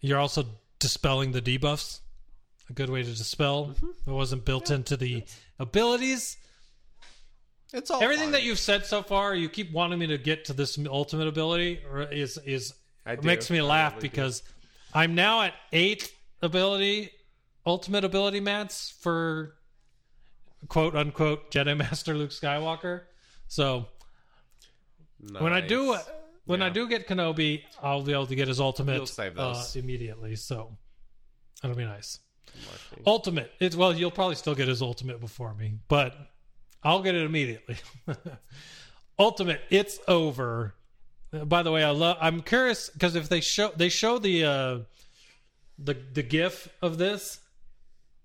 you're 0.00 0.18
also 0.18 0.44
dispelling 0.80 1.30
the 1.30 1.40
debuffs, 1.40 2.00
a 2.68 2.72
good 2.72 2.90
way 2.90 3.04
to 3.04 3.08
dispel. 3.08 3.76
It 3.80 4.10
wasn't 4.10 4.44
built 4.44 4.72
into 4.72 4.96
the 4.96 5.22
abilities. 5.60 6.36
It's 7.72 7.92
all 7.92 8.02
Everything 8.02 8.24
fine. 8.24 8.32
that 8.32 8.42
you've 8.42 8.58
said 8.58 8.84
so 8.84 9.04
far, 9.04 9.32
you 9.32 9.48
keep 9.48 9.70
wanting 9.72 10.00
me 10.00 10.08
to 10.08 10.18
get 10.18 10.46
to 10.46 10.52
this 10.52 10.76
ultimate 10.88 11.28
ability, 11.28 11.80
or 11.88 12.02
is 12.02 12.38
is 12.44 12.74
it 13.06 13.22
makes 13.22 13.50
me 13.50 13.62
laugh 13.62 13.92
really 13.92 14.08
do. 14.08 14.10
because 14.10 14.42
I'm 14.92 15.14
now 15.14 15.42
at 15.42 15.54
eight 15.72 16.12
ability, 16.42 17.12
ultimate 17.64 18.02
ability 18.02 18.40
mats 18.40 18.92
for 19.00 19.54
quote 20.68 20.94
unquote 20.94 21.50
Jedi 21.50 21.76
Master 21.78 22.14
Luke 22.14 22.30
Skywalker. 22.30 23.02
So 23.48 23.86
when 25.38 25.52
I 25.52 25.60
do 25.60 25.92
Nice. 25.92 26.08
when 26.44 26.62
I 26.62 26.68
do 26.68 26.88
get 26.88 27.08
Kenobi, 27.08 27.62
I'll 27.82 28.02
be 28.02 28.12
able 28.12 28.26
to 28.26 28.34
get 28.34 28.48
his 28.48 28.60
ultimate 28.60 29.10
uh, 29.20 29.64
immediately. 29.74 30.36
So 30.36 30.76
that'll 31.62 31.76
be 31.76 31.84
nice. 31.84 32.20
Ultimate. 33.06 33.52
It's 33.60 33.76
well, 33.76 33.94
you'll 33.94 34.10
probably 34.10 34.36
still 34.36 34.54
get 34.54 34.68
his 34.68 34.82
ultimate 34.82 35.20
before 35.20 35.54
me, 35.54 35.78
but 35.88 36.16
I'll 36.82 37.02
get 37.02 37.14
it 37.14 37.24
immediately. 37.24 37.76
ultimate. 39.18 39.60
It's 39.70 39.98
over. 40.08 40.74
By 41.32 41.62
the 41.62 41.72
way, 41.72 41.82
I 41.84 41.90
love. 41.90 42.16
I'm 42.20 42.40
curious 42.40 42.88
because 42.88 43.14
if 43.16 43.28
they 43.28 43.40
show 43.40 43.72
they 43.76 43.88
show 43.88 44.18
the 44.18 44.44
uh, 44.44 44.78
the 45.78 45.94
the 46.14 46.22
GIF 46.22 46.68
of 46.80 46.98
this, 46.98 47.40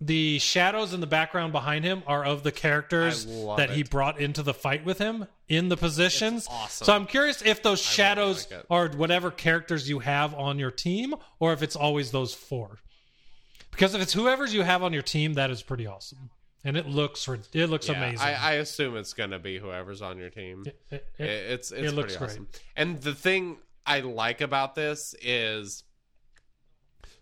the 0.03 0.39
shadows 0.39 0.93
in 0.93 0.99
the 0.99 1.05
background 1.07 1.51
behind 1.53 1.85
him 1.85 2.01
are 2.07 2.25
of 2.25 2.41
the 2.41 2.51
characters 2.51 3.25
that 3.57 3.69
he 3.69 3.83
brought 3.83 4.19
into 4.19 4.41
the 4.41 4.53
fight 4.53 4.83
with 4.83 4.97
him 4.97 5.27
in 5.47 5.69
the 5.69 5.77
positions. 5.77 6.47
awesome. 6.49 6.85
So 6.85 6.93
I'm 6.95 7.05
curious 7.05 7.43
if 7.43 7.61
those 7.61 7.79
shadows 7.79 8.47
like 8.49 8.65
are 8.71 8.89
whatever 8.89 9.29
characters 9.29 9.87
you 9.87 9.99
have 9.99 10.33
on 10.33 10.57
your 10.57 10.71
team, 10.71 11.13
or 11.39 11.53
if 11.53 11.61
it's 11.61 11.75
always 11.75 12.09
those 12.11 12.33
four. 12.33 12.79
Because 13.69 13.93
if 13.93 14.01
it's 14.01 14.11
whoever's 14.13 14.53
you 14.53 14.63
have 14.63 14.81
on 14.81 14.91
your 14.91 15.03
team, 15.03 15.35
that 15.35 15.51
is 15.51 15.61
pretty 15.61 15.85
awesome, 15.85 16.31
and 16.63 16.75
it 16.75 16.87
looks 16.87 17.27
it 17.53 17.69
looks 17.69 17.87
Yeah, 17.87 17.97
amazing. 17.97 18.25
I, 18.27 18.33
I 18.33 18.51
assume 18.53 18.97
it's 18.97 19.13
gonna 19.13 19.39
be 19.39 19.59
whoever's 19.59 20.01
on 20.01 20.17
your 20.17 20.29
team. 20.31 20.63
It- 20.65 20.81
it- 20.89 21.05
It- 21.19 21.29
it's 21.29 21.71
it's 21.71 21.91
it 21.91 21.95
looks 21.95 22.17
pretty 22.17 22.33
great. 22.37 22.47
awesome. 22.47 22.61
And 22.75 22.99
the 23.01 23.13
thing 23.13 23.57
I 23.85 23.99
like 23.99 24.41
about 24.41 24.73
this 24.75 25.13
is, 25.21 25.83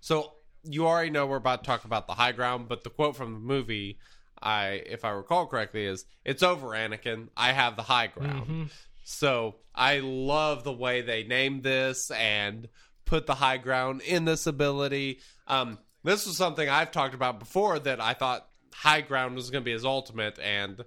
so 0.01 0.33
you 0.63 0.87
already 0.87 1.09
know 1.09 1.25
we're 1.25 1.37
about 1.37 1.63
to 1.63 1.67
talk 1.67 1.85
about 1.85 2.07
the 2.07 2.13
high 2.13 2.31
ground, 2.31 2.67
but 2.67 2.83
the 2.83 2.89
quote 2.89 3.15
from 3.15 3.33
the 3.33 3.39
movie, 3.39 3.99
I 4.41 4.81
if 4.85 5.05
I 5.05 5.11
recall 5.11 5.47
correctly, 5.47 5.85
is 5.85 6.05
"It's 6.25 6.43
over, 6.43 6.67
Anakin. 6.67 7.29
I 7.35 7.51
have 7.51 7.75
the 7.75 7.83
high 7.83 8.07
ground." 8.07 8.43
Mm-hmm. 8.43 8.63
So 9.03 9.55
I 9.73 9.99
love 9.99 10.63
the 10.63 10.73
way 10.73 11.01
they 11.01 11.23
named 11.23 11.63
this 11.63 12.11
and 12.11 12.67
put 13.05 13.25
the 13.25 13.35
high 13.35 13.57
ground 13.57 14.01
in 14.01 14.25
this 14.25 14.45
ability. 14.45 15.19
Um, 15.47 15.79
this 16.03 16.27
was 16.27 16.37
something 16.37 16.69
I've 16.69 16.91
talked 16.91 17.15
about 17.15 17.39
before 17.39 17.79
that 17.79 17.99
I 17.99 18.13
thought 18.13 18.47
high 18.73 19.01
ground 19.01 19.35
was 19.35 19.49
going 19.49 19.63
to 19.63 19.65
be 19.65 19.71
his 19.71 19.85
ultimate, 19.85 20.37
and 20.39 20.83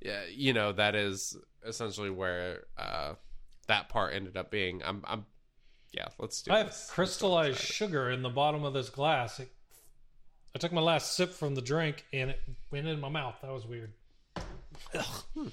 yeah, 0.00 0.22
you 0.30 0.52
know 0.52 0.72
that 0.72 0.94
is 0.94 1.36
essentially 1.66 2.10
where 2.10 2.64
uh, 2.78 3.14
that 3.66 3.88
part 3.88 4.14
ended 4.14 4.36
up 4.36 4.50
being. 4.50 4.82
I'm, 4.84 5.02
I'm 5.06 5.26
yeah. 5.94 6.08
Let's 6.18 6.42
do. 6.42 6.50
It. 6.50 6.54
I 6.54 6.58
have 6.58 6.66
this. 6.68 6.90
crystallized 6.90 7.60
sugar 7.60 8.10
in 8.10 8.22
the 8.22 8.28
bottom 8.28 8.64
of 8.64 8.74
this 8.74 8.90
glass. 8.90 9.40
It, 9.40 9.48
I 10.54 10.58
took 10.58 10.72
my 10.72 10.80
last 10.80 11.16
sip 11.16 11.32
from 11.32 11.54
the 11.54 11.62
drink 11.62 12.04
and 12.12 12.30
it 12.30 12.40
went 12.70 12.86
in 12.86 13.00
my 13.00 13.08
mouth. 13.08 13.36
That 13.42 13.52
was 13.52 13.66
weird. 13.66 13.92
Hmm. 14.92 15.48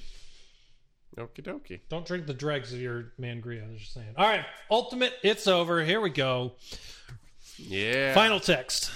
Okie 1.18 1.44
dokie. 1.44 1.82
Don't 1.90 2.06
drink 2.06 2.26
the 2.26 2.34
dregs 2.34 2.74
of 2.74 2.80
your 2.80 3.12
mangria. 3.20 3.68
I 3.68 3.72
was 3.72 3.82
just 3.82 3.94
saying. 3.94 4.14
All 4.18 4.28
right, 4.28 4.46
ultimate. 4.70 5.14
It's 5.24 5.46
over. 5.46 5.84
Here 5.84 6.00
we 6.00 6.10
go. 6.10 6.54
Yeah. 7.58 8.14
Final 8.14 8.40
text 8.40 8.92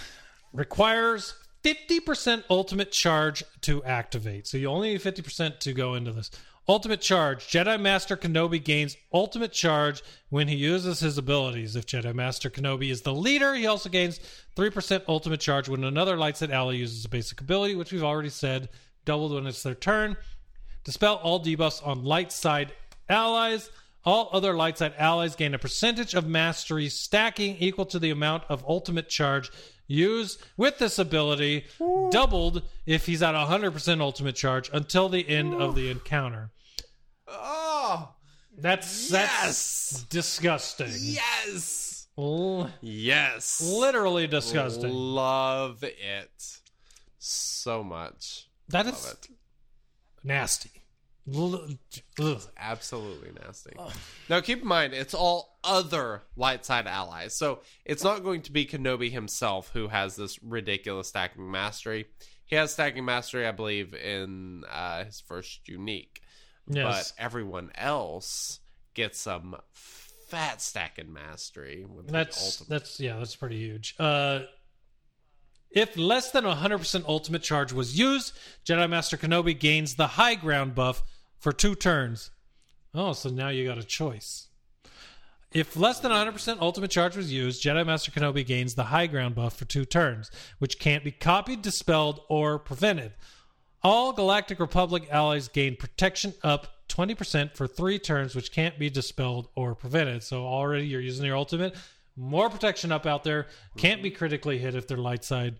requires 0.53 1.35
50% 1.63 2.43
ultimate 2.49 2.91
charge 2.91 3.43
to 3.61 3.83
activate. 3.83 4.47
So 4.47 4.57
you 4.57 4.67
only 4.67 4.93
need 4.93 5.01
50% 5.01 5.59
to 5.59 5.73
go 5.73 5.95
into 5.95 6.11
this. 6.11 6.31
Ultimate 6.67 7.01
charge. 7.01 7.45
Jedi 7.47 7.79
Master 7.79 8.17
Kenobi 8.17 8.63
gains 8.63 8.97
ultimate 9.13 9.51
charge 9.51 10.01
when 10.29 10.47
he 10.47 10.55
uses 10.55 10.99
his 10.99 11.17
abilities. 11.17 11.75
If 11.75 11.85
Jedi 11.85 12.13
Master 12.13 12.49
Kenobi 12.49 12.89
is 12.89 13.01
the 13.01 13.13
leader, 13.13 13.53
he 13.53 13.67
also 13.67 13.87
gains 13.87 14.19
3% 14.55 15.03
ultimate 15.07 15.39
charge 15.39 15.69
when 15.69 15.83
another 15.83 16.17
light 16.17 16.37
side 16.37 16.49
ally 16.49 16.73
uses 16.73 17.05
a 17.05 17.09
basic 17.09 17.39
ability, 17.39 17.75
which 17.75 17.91
we've 17.91 18.03
already 18.03 18.29
said, 18.29 18.69
doubled 19.05 19.33
when 19.33 19.45
it's 19.45 19.61
their 19.61 19.75
turn. 19.75 20.17
Dispel 20.83 21.15
all 21.15 21.39
debuffs 21.43 21.85
on 21.85 22.03
light 22.03 22.31
side 22.31 22.73
allies. 23.09 23.69
All 24.03 24.29
other 24.31 24.53
light 24.53 24.77
side 24.77 24.93
allies 24.97 25.35
gain 25.35 25.53
a 25.53 25.59
percentage 25.59 26.13
of 26.13 26.27
mastery 26.27 26.89
stacking 26.89 27.57
equal 27.57 27.85
to 27.87 27.99
the 27.99 28.11
amount 28.11 28.43
of 28.49 28.63
ultimate 28.67 29.09
charge 29.09 29.51
used 29.87 30.41
with 30.57 30.77
this 30.77 30.97
ability, 30.99 31.65
doubled 32.11 32.63
if 32.85 33.05
he's 33.05 33.21
at 33.21 33.35
100% 33.35 34.01
ultimate 34.01 34.35
charge 34.35 34.69
until 34.73 35.09
the 35.09 35.27
end 35.27 35.53
of 35.53 35.75
the 35.75 35.89
encounter. 35.89 36.49
Oh, 37.27 38.13
That's 38.57 39.09
that's 39.09 40.03
disgusting. 40.03 40.91
yes. 40.99 42.07
L- 42.17 42.71
Yes. 42.81 43.61
literally 43.61 44.27
disgusting. 44.27 44.93
Love 44.93 45.83
it 45.83 46.59
so 47.19 47.83
much. 47.83 48.47
That 48.69 48.85
Love 48.85 48.95
is 48.95 49.11
it. 49.11 49.27
nasty. 50.23 50.71
L- 51.33 51.67
ugh. 52.19 52.41
Absolutely 52.57 53.31
nasty. 53.43 53.71
Now, 54.29 54.39
keep 54.41 54.61
in 54.61 54.67
mind, 54.67 54.93
it's 54.93 55.13
all 55.15 55.57
other 55.63 56.21
light 56.37 56.63
side 56.65 56.85
allies. 56.87 57.35
So 57.35 57.61
it's 57.83 58.03
not 58.03 58.23
going 58.23 58.43
to 58.43 58.51
be 58.51 58.65
Kenobi 58.65 59.11
himself 59.11 59.71
who 59.73 59.87
has 59.87 60.15
this 60.15 60.41
ridiculous 60.43 61.07
stacking 61.09 61.49
mastery. 61.49 62.05
He 62.45 62.55
has 62.55 62.71
stacking 62.73 63.05
mastery, 63.05 63.47
I 63.47 63.51
believe, 63.51 63.93
in 63.95 64.63
uh, 64.71 65.03
his 65.05 65.19
first 65.19 65.67
unique. 65.67 66.21
Yes. 66.67 67.13
But 67.17 67.23
everyone 67.23 67.71
else 67.75 68.59
gets 68.93 69.19
some 69.19 69.55
fat 69.73 70.61
stacking 70.61 71.13
mastery 71.13 71.85
with 71.87 72.07
That's 72.07 72.59
that's 72.59 72.99
yeah, 72.99 73.17
that's 73.17 73.35
pretty 73.35 73.59
huge. 73.59 73.95
Uh 73.99 74.41
if 75.71 75.97
less 75.97 76.31
than 76.31 76.45
100% 76.45 77.03
ultimate 77.05 77.43
charge 77.43 77.73
was 77.73 77.99
used, 77.99 78.33
Jedi 78.65 78.89
Master 78.89 79.17
Kenobi 79.17 79.59
gains 79.59 79.95
the 79.95 80.07
high 80.07 80.35
ground 80.35 80.73
buff 80.73 81.03
for 81.37 81.51
two 81.51 81.75
turns. 81.75 82.31
Oh, 82.93 83.11
so 83.11 83.29
now 83.29 83.49
you 83.49 83.67
got 83.67 83.77
a 83.77 83.83
choice. 83.83 84.47
If 85.51 85.75
less 85.75 85.99
than 85.99 86.11
100% 86.11 86.59
ultimate 86.61 86.91
charge 86.91 87.17
was 87.17 87.31
used, 87.31 87.61
Jedi 87.61 87.85
Master 87.85 88.11
Kenobi 88.11 88.45
gains 88.45 88.75
the 88.75 88.85
high 88.85 89.07
ground 89.07 89.35
buff 89.35 89.55
for 89.55 89.65
two 89.65 89.85
turns, 89.85 90.31
which 90.59 90.79
can't 90.79 91.03
be 91.03 91.11
copied, 91.11 91.61
dispelled, 91.61 92.21
or 92.29 92.57
prevented. 92.57 93.13
All 93.85 94.13
Galactic 94.13 94.59
Republic 94.59 95.07
allies 95.11 95.47
gain 95.47 95.75
protection 95.75 96.33
up 96.41 96.87
20% 96.89 97.55
for 97.55 97.67
three 97.67 97.99
turns, 97.99 98.33
which 98.33 98.51
can't 98.51 98.79
be 98.79 98.89
dispelled 98.89 99.47
or 99.53 99.75
prevented. 99.75 100.23
So 100.23 100.43
already 100.43 100.87
you're 100.87 101.01
using 101.01 101.23
your 101.23 101.37
ultimate. 101.37 101.75
More 102.15 102.49
protection 102.49 102.91
up 102.91 103.05
out 103.05 103.23
there. 103.23 103.45
Can't 103.77 104.01
be 104.01 104.09
critically 104.09 104.57
hit 104.57 104.73
if 104.73 104.87
they're 104.87 104.97
light 104.97 105.23
side. 105.23 105.57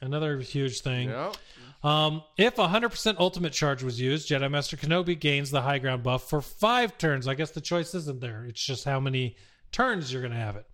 Another 0.00 0.38
huge 0.38 0.82
thing. 0.82 1.08
Yep. 1.08 1.36
Um, 1.82 2.22
if 2.38 2.54
100% 2.54 3.16
ultimate 3.18 3.52
charge 3.52 3.82
was 3.82 4.00
used, 4.00 4.28
Jedi 4.28 4.48
Master 4.48 4.76
Kenobi 4.76 5.18
gains 5.18 5.50
the 5.50 5.62
high 5.62 5.80
ground 5.80 6.04
buff 6.04 6.30
for 6.30 6.40
five 6.40 6.96
turns. 6.98 7.26
I 7.26 7.34
guess 7.34 7.50
the 7.50 7.60
choice 7.60 7.96
isn't 7.96 8.20
there. 8.20 8.44
It's 8.48 8.64
just 8.64 8.84
how 8.84 9.00
many 9.00 9.34
turns 9.72 10.12
you're 10.12 10.22
going 10.22 10.32
to 10.32 10.38
have 10.38 10.54
it. 10.54 10.66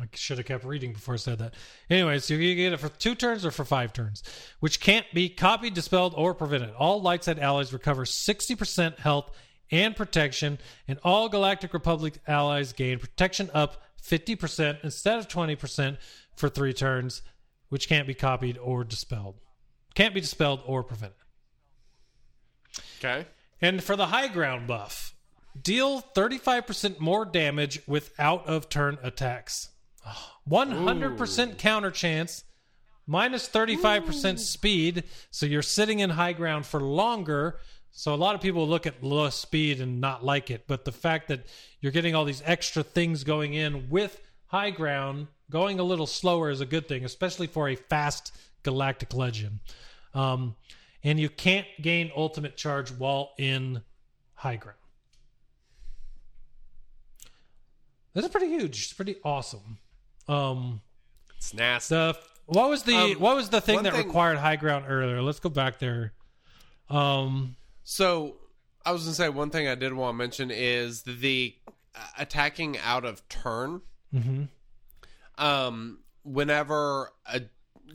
I 0.00 0.06
should 0.14 0.38
have 0.38 0.46
kept 0.46 0.64
reading 0.64 0.92
before 0.92 1.14
I 1.14 1.18
said 1.18 1.38
that. 1.38 1.54
Anyways, 1.88 2.24
so 2.24 2.34
you 2.34 2.54
get 2.54 2.72
it 2.72 2.80
for 2.80 2.88
two 2.88 3.14
turns 3.14 3.46
or 3.46 3.50
for 3.50 3.64
five 3.64 3.92
turns, 3.92 4.22
which 4.60 4.80
can't 4.80 5.06
be 5.14 5.28
copied, 5.28 5.74
dispelled, 5.74 6.14
or 6.16 6.34
prevented. 6.34 6.74
All 6.74 7.00
light 7.00 7.24
side 7.24 7.38
allies 7.38 7.72
recover 7.72 8.04
60% 8.04 8.98
health 8.98 9.30
and 9.70 9.96
protection, 9.96 10.58
and 10.86 10.98
all 11.02 11.28
Galactic 11.28 11.72
Republic 11.72 12.14
allies 12.26 12.72
gain 12.72 12.98
protection 12.98 13.50
up 13.54 13.82
50% 14.02 14.78
instead 14.82 15.18
of 15.18 15.28
20% 15.28 15.98
for 16.36 16.48
three 16.48 16.72
turns, 16.72 17.22
which 17.68 17.88
can't 17.88 18.06
be 18.06 18.14
copied 18.14 18.58
or 18.58 18.84
dispelled. 18.84 19.36
Can't 19.94 20.14
be 20.14 20.20
dispelled 20.20 20.60
or 20.66 20.82
prevented. 20.82 21.16
Okay. 22.98 23.26
And 23.60 23.82
for 23.82 23.96
the 23.96 24.06
high 24.06 24.28
ground 24.28 24.66
buff, 24.66 25.14
deal 25.60 26.00
35% 26.00 27.00
more 27.00 27.24
damage 27.24 27.80
with 27.86 28.12
out 28.18 28.46
of 28.46 28.68
turn 28.68 28.98
attacks. 29.02 29.70
100% 30.48 31.58
counter 31.58 31.90
chance, 31.90 32.44
minus 33.06 33.48
35% 33.48 34.38
speed. 34.38 35.04
So 35.30 35.46
you're 35.46 35.62
sitting 35.62 36.00
in 36.00 36.10
high 36.10 36.32
ground 36.32 36.66
for 36.66 36.80
longer. 36.80 37.58
So 37.90 38.14
a 38.14 38.16
lot 38.16 38.34
of 38.34 38.40
people 38.40 38.66
look 38.68 38.86
at 38.86 39.02
low 39.02 39.30
speed 39.30 39.80
and 39.80 40.00
not 40.00 40.24
like 40.24 40.50
it. 40.50 40.64
But 40.66 40.84
the 40.84 40.92
fact 40.92 41.28
that 41.28 41.46
you're 41.80 41.92
getting 41.92 42.14
all 42.14 42.24
these 42.24 42.42
extra 42.44 42.82
things 42.82 43.24
going 43.24 43.54
in 43.54 43.90
with 43.90 44.20
high 44.46 44.70
ground, 44.70 45.28
going 45.50 45.80
a 45.80 45.82
little 45.82 46.06
slower 46.06 46.50
is 46.50 46.60
a 46.60 46.66
good 46.66 46.88
thing, 46.88 47.04
especially 47.04 47.46
for 47.46 47.68
a 47.68 47.74
fast 47.74 48.32
galactic 48.62 49.14
legend. 49.14 49.60
Um, 50.14 50.56
and 51.04 51.18
you 51.18 51.28
can't 51.28 51.66
gain 51.80 52.10
ultimate 52.16 52.56
charge 52.56 52.90
while 52.90 53.32
in 53.38 53.82
high 54.34 54.56
ground. 54.56 54.78
That's 58.14 58.28
pretty 58.28 58.48
huge. 58.48 58.84
It's 58.84 58.92
pretty 58.92 59.16
awesome. 59.24 59.78
Um, 60.28 60.82
It's 61.36 61.54
nasty. 61.54 61.94
the 61.94 62.18
what 62.46 62.68
was 62.70 62.82
the 62.84 62.94
Um, 62.96 63.12
what 63.20 63.36
was 63.36 63.50
the 63.50 63.60
thing 63.60 63.82
that 63.82 63.92
thing- 63.94 64.06
required 64.06 64.38
high 64.38 64.56
ground 64.56 64.86
earlier? 64.88 65.20
Let's 65.22 65.40
go 65.40 65.48
back 65.50 65.78
there. 65.78 66.12
Um, 66.88 67.56
So 67.84 68.36
I 68.84 68.92
was 68.92 69.02
gonna 69.04 69.14
say 69.14 69.28
one 69.28 69.50
thing 69.50 69.68
I 69.68 69.74
did 69.74 69.92
want 69.92 70.14
to 70.14 70.18
mention 70.18 70.50
is 70.50 71.02
the 71.02 71.56
uh, 71.94 72.00
attacking 72.18 72.78
out 72.78 73.04
of 73.04 73.26
turn. 73.28 73.82
mhm. 74.14 74.48
Um, 75.36 76.00
whenever 76.22 77.12
a 77.26 77.42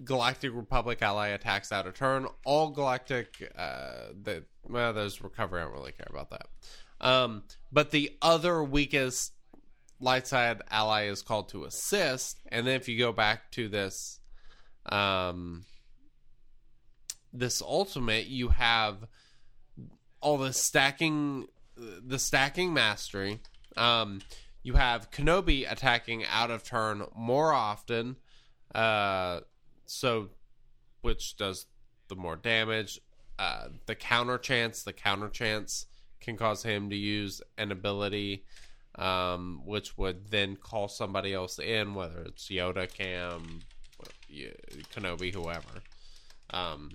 Galactic 0.03 0.51
Republic 0.53 1.01
ally 1.01 1.27
attacks 1.29 1.71
out 1.71 1.85
of 1.85 1.93
turn, 1.93 2.27
all 2.45 2.69
Galactic 2.71 3.51
uh, 3.55 4.09
the 4.21 4.43
well, 4.63 4.93
there's 4.93 5.21
recovery. 5.21 5.61
I 5.61 5.65
don't 5.65 5.73
really 5.73 5.91
care 5.91 6.07
about 6.09 6.29
that. 6.31 6.47
Um, 7.01 7.43
but 7.71 7.91
the 7.91 8.17
other 8.21 8.63
weakest 8.63 9.32
light 10.03 10.27
side 10.27 10.61
ally 10.69 11.05
is 11.05 11.21
called 11.21 11.49
to 11.49 11.63
assist, 11.63 12.39
and 12.49 12.67
then 12.67 12.75
if 12.75 12.87
you 12.87 12.97
go 12.97 13.11
back 13.11 13.51
to 13.51 13.67
this, 13.69 14.19
um, 14.85 15.63
this 17.31 17.61
ultimate, 17.61 18.27
you 18.27 18.49
have 18.49 19.07
all 20.21 20.37
the 20.37 20.53
stacking 20.53 21.47
the 21.75 22.19
stacking 22.19 22.73
mastery. 22.73 23.39
Um 23.75 24.21
you 24.61 24.75
have 24.75 25.11
kenobi 25.11 25.69
attacking 25.69 26.23
out 26.25 26.49
of 26.49 26.63
turn 26.63 27.03
more 27.15 27.51
often 27.51 28.15
uh 28.73 29.41
so 29.85 30.29
which 31.01 31.35
does 31.35 31.65
the 32.07 32.15
more 32.15 32.37
damage. 32.37 33.01
Uh 33.37 33.67
the 33.85 33.95
counter 33.95 34.37
chance 34.37 34.83
the 34.83 34.93
counter 34.93 35.29
chance 35.29 35.87
can 36.21 36.37
cause 36.37 36.63
him 36.63 36.89
to 36.89 36.95
use 36.95 37.41
an 37.57 37.71
ability 37.71 38.45
um 38.95 39.61
which 39.65 39.97
would 39.97 40.29
then 40.29 40.55
call 40.55 40.87
somebody 40.87 41.33
else 41.33 41.59
in 41.59 41.95
whether 41.95 42.21
it's 42.21 42.47
yoda 42.49 42.91
cam 42.91 43.59
kenobi 44.93 45.33
whoever 45.33 45.81
um 46.51 46.89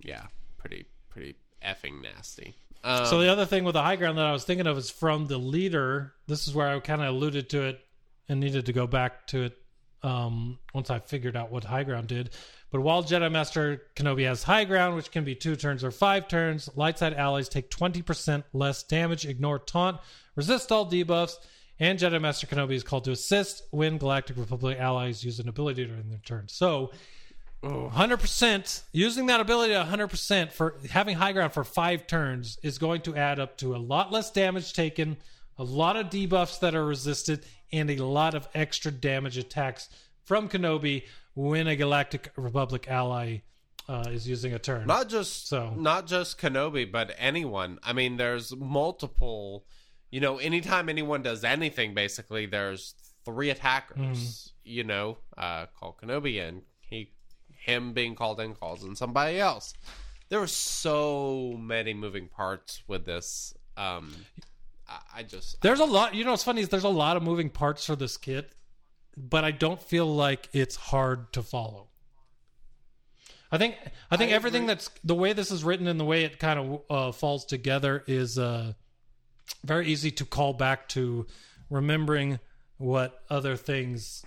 yeah 0.00 0.26
pretty 0.58 0.84
pretty 1.08 1.34
effing 1.64 2.02
nasty 2.02 2.54
um, 2.82 3.04
so 3.04 3.20
the 3.20 3.28
other 3.30 3.44
thing 3.44 3.64
with 3.64 3.74
the 3.74 3.82
high 3.82 3.96
ground 3.96 4.16
that 4.18 4.24
I 4.24 4.32
was 4.32 4.44
thinking 4.44 4.66
of 4.66 4.78
is 4.78 4.88
from 4.88 5.26
the 5.26 5.36
leader. 5.36 6.14
This 6.26 6.48
is 6.48 6.54
where 6.54 6.68
I 6.68 6.80
kind 6.80 7.02
of 7.02 7.08
alluded 7.08 7.50
to 7.50 7.62
it 7.64 7.84
and 8.26 8.40
needed 8.40 8.66
to 8.66 8.72
go 8.72 8.86
back 8.86 9.26
to 9.28 9.42
it 9.42 9.59
um, 10.02 10.58
once 10.74 10.90
I 10.90 10.98
figured 10.98 11.36
out 11.36 11.50
what 11.50 11.64
high 11.64 11.84
ground 11.84 12.08
did. 12.08 12.30
But 12.70 12.80
while 12.80 13.02
Jedi 13.02 13.30
Master 13.30 13.82
Kenobi 13.96 14.26
has 14.26 14.44
high 14.44 14.64
ground, 14.64 14.94
which 14.94 15.10
can 15.10 15.24
be 15.24 15.34
two 15.34 15.56
turns 15.56 15.82
or 15.82 15.90
five 15.90 16.28
turns, 16.28 16.70
light 16.76 16.98
side 16.98 17.14
allies 17.14 17.48
take 17.48 17.70
20% 17.70 18.44
less 18.52 18.82
damage, 18.84 19.26
ignore 19.26 19.58
taunt, 19.58 19.98
resist 20.36 20.70
all 20.70 20.88
debuffs, 20.88 21.36
and 21.80 21.98
Jedi 21.98 22.20
Master 22.20 22.46
Kenobi 22.46 22.74
is 22.74 22.84
called 22.84 23.04
to 23.04 23.10
assist 23.10 23.62
when 23.70 23.98
Galactic 23.98 24.36
Republic 24.36 24.78
allies 24.78 25.24
use 25.24 25.40
an 25.40 25.48
ability 25.48 25.86
during 25.86 26.08
their 26.08 26.20
turn. 26.24 26.46
So 26.46 26.92
100% 27.62 28.82
using 28.92 29.26
that 29.26 29.40
ability 29.40 29.74
100% 29.74 30.52
for 30.52 30.76
having 30.90 31.16
high 31.16 31.32
ground 31.32 31.52
for 31.52 31.64
five 31.64 32.06
turns 32.06 32.58
is 32.62 32.78
going 32.78 33.02
to 33.02 33.16
add 33.16 33.38
up 33.38 33.58
to 33.58 33.74
a 33.74 33.78
lot 33.78 34.12
less 34.12 34.30
damage 34.30 34.72
taken 34.72 35.16
a 35.58 35.64
lot 35.64 35.96
of 35.96 36.06
debuffs 36.06 36.60
that 36.60 36.74
are 36.74 36.84
resisted 36.84 37.44
and 37.72 37.90
a 37.90 37.96
lot 38.04 38.34
of 38.34 38.48
extra 38.54 38.90
damage 38.90 39.36
attacks 39.38 39.88
from 40.24 40.48
kenobi 40.48 41.04
when 41.34 41.66
a 41.66 41.76
galactic 41.76 42.32
republic 42.36 42.86
ally 42.88 43.38
uh, 43.88 44.04
is 44.10 44.28
using 44.28 44.52
a 44.54 44.58
turn 44.58 44.86
not 44.86 45.08
just 45.08 45.48
So- 45.48 45.74
not 45.76 46.06
just 46.06 46.38
Kenobi, 46.38 46.90
but 46.90 47.12
anyone. 47.18 47.78
I 47.82 47.92
mean, 47.92 48.16
there's 48.18 48.54
multiple. 48.56 49.64
You 50.12 50.20
know, 50.20 50.38
anytime 50.38 50.88
anyone 50.88 51.22
does 51.22 51.42
anything, 51.44 51.94
basically, 51.94 52.46
there's 52.46 52.94
three 53.24 53.50
attackers. 53.50 54.52
You 54.64 54.84
know, 54.84 55.18
uh, 55.36 55.66
called 55.78 55.96
Kenobi 55.98 56.40
and 56.46 56.62
he 56.80 57.12
him 57.56 57.92
being 57.92 58.14
called 58.14 58.38
in 58.40 58.54
calls 58.54 58.84
and 58.84 58.96
somebody 58.96 59.40
else. 59.40 59.74
There 60.28 60.38
were 60.40 60.46
so 60.46 61.56
many 61.58 61.92
moving 61.92 62.28
parts 62.28 62.82
with 62.86 63.04
this. 63.06 63.54
Um, 63.76 64.14
I, 64.90 64.98
I 65.18 65.22
just 65.22 65.60
There's 65.62 65.80
a 65.80 65.84
lot. 65.84 66.14
You 66.14 66.24
know 66.24 66.32
what's 66.32 66.44
funny 66.44 66.60
is 66.60 66.68
there's 66.68 66.84
a 66.84 66.88
lot 66.88 67.16
of 67.16 67.22
moving 67.22 67.48
parts 67.48 67.86
for 67.86 67.96
this 67.96 68.16
kit, 68.16 68.52
but 69.16 69.44
I 69.44 69.50
don't 69.52 69.80
feel 69.80 70.06
like 70.06 70.48
it's 70.52 70.76
hard 70.76 71.32
to 71.34 71.42
follow. 71.42 71.88
I 73.52 73.58
think 73.58 73.76
I 74.10 74.16
think 74.16 74.32
I 74.32 74.34
everything 74.34 74.64
agree. 74.64 74.74
that's 74.74 74.90
the 75.02 75.14
way 75.14 75.32
this 75.32 75.50
is 75.50 75.64
written 75.64 75.86
and 75.86 75.98
the 75.98 76.04
way 76.04 76.24
it 76.24 76.38
kind 76.38 76.58
of 76.58 76.82
uh, 76.90 77.12
falls 77.12 77.44
together 77.44 78.04
is 78.06 78.38
uh, 78.38 78.74
very 79.64 79.86
easy 79.86 80.10
to 80.12 80.24
call 80.24 80.52
back 80.52 80.88
to 80.90 81.26
remembering 81.68 82.38
what 82.78 83.22
other 83.28 83.56
things 83.56 84.24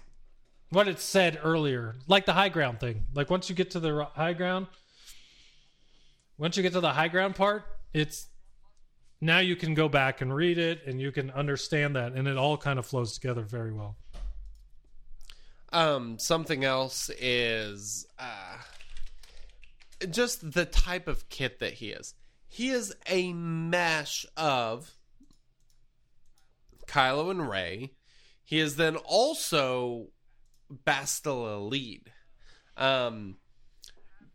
what 0.73 0.87
it 0.87 0.99
said 0.99 1.39
earlier, 1.43 1.95
like 2.07 2.25
the 2.25 2.33
high 2.33 2.49
ground 2.49 2.79
thing. 2.79 3.05
Like 3.13 3.29
once 3.29 3.47
you 3.47 3.55
get 3.55 3.71
to 3.71 3.79
the 3.79 4.07
high 4.15 4.33
ground, 4.33 4.67
once 6.37 6.57
you 6.57 6.63
get 6.63 6.73
to 6.73 6.81
the 6.81 6.91
high 6.91 7.07
ground 7.09 7.35
part, 7.35 7.63
it's 7.93 8.27
now 9.23 9.39
you 9.39 9.55
can 9.55 9.73
go 9.73 9.87
back 9.87 10.21
and 10.21 10.35
read 10.35 10.57
it 10.57 10.81
and 10.85 10.99
you 10.99 11.11
can 11.11 11.31
understand 11.31 11.95
that 11.95 12.13
and 12.13 12.27
it 12.27 12.37
all 12.37 12.57
kind 12.57 12.77
of 12.77 12.85
flows 12.85 13.13
together 13.13 13.41
very 13.41 13.71
well 13.71 13.95
Um, 15.71 16.19
something 16.19 16.63
else 16.63 17.09
is 17.19 18.05
uh, 18.19 18.57
just 20.09 20.51
the 20.51 20.65
type 20.65 21.07
of 21.07 21.29
kit 21.29 21.59
that 21.59 21.73
he 21.73 21.89
is. 21.89 22.13
He 22.47 22.69
is 22.69 22.93
a 23.07 23.33
mesh 23.33 24.25
of 24.37 24.91
Kylo 26.85 27.31
and 27.31 27.49
Rey. 27.49 27.93
He 28.43 28.59
is 28.59 28.75
then 28.75 28.97
also 28.97 30.09
Bastila 30.85 31.67
lead. 31.67 32.11
Um, 32.77 33.37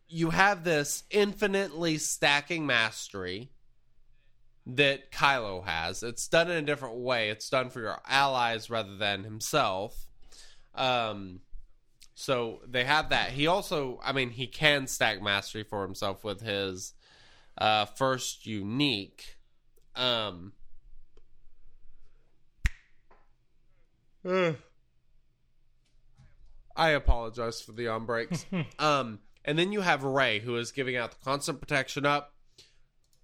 you 0.08 0.30
have 0.30 0.64
this 0.64 1.04
infinitely 1.10 1.98
stacking 1.98 2.66
mastery 2.66 3.52
that 4.68 5.10
Kylo 5.10 5.64
has. 5.64 6.02
It's 6.02 6.28
done 6.28 6.50
in 6.50 6.56
a 6.58 6.66
different 6.66 6.96
way. 6.96 7.30
It's 7.30 7.48
done 7.48 7.70
for 7.70 7.80
your 7.80 7.98
allies 8.06 8.68
rather 8.68 8.96
than 8.96 9.24
himself. 9.24 10.06
Um, 10.74 11.40
so 12.14 12.60
they 12.66 12.84
have 12.84 13.08
that. 13.08 13.30
He 13.30 13.46
also, 13.46 13.98
I 14.02 14.12
mean, 14.12 14.30
he 14.30 14.46
can 14.46 14.86
stack 14.86 15.22
mastery 15.22 15.64
for 15.64 15.82
himself 15.82 16.22
with 16.22 16.42
his 16.42 16.92
uh, 17.56 17.86
first 17.86 18.46
unique. 18.46 19.36
Um, 19.96 20.52
I 26.76 26.90
apologize 26.90 27.62
for 27.62 27.72
the 27.72 27.88
on 27.88 28.04
breaks. 28.04 28.44
um, 28.78 29.20
and 29.44 29.58
then 29.58 29.72
you 29.72 29.80
have 29.80 30.04
Rey, 30.04 30.40
who 30.40 30.56
is 30.56 30.72
giving 30.72 30.96
out 30.96 31.12
the 31.12 31.24
constant 31.24 31.60
protection 31.60 32.04
up, 32.04 32.34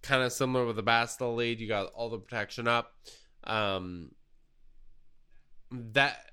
kind 0.04 0.22
of 0.22 0.32
similar 0.32 0.66
with 0.66 0.76
the 0.76 0.82
Bastila 0.82 1.34
lead. 1.34 1.58
You 1.58 1.66
got 1.66 1.92
all 1.94 2.10
the 2.10 2.18
protection 2.18 2.68
up. 2.68 2.92
Um, 3.42 4.12
that 5.70 6.30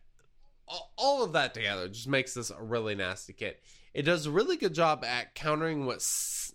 all- 0.98 1.24
of 1.24 1.34
that 1.34 1.54
together 1.54 1.88
just 1.88 2.08
makes 2.08 2.34
this 2.34 2.50
a 2.50 2.62
really 2.62 2.96
nasty 2.96 3.34
kit. 3.34 3.62
It 3.94 4.04
does 4.04 4.26
a 4.26 4.32
really 4.32 4.58
good 4.58 4.74
job 4.74 5.04
at 5.04 5.36
countering 5.36 5.86
what 5.86 5.98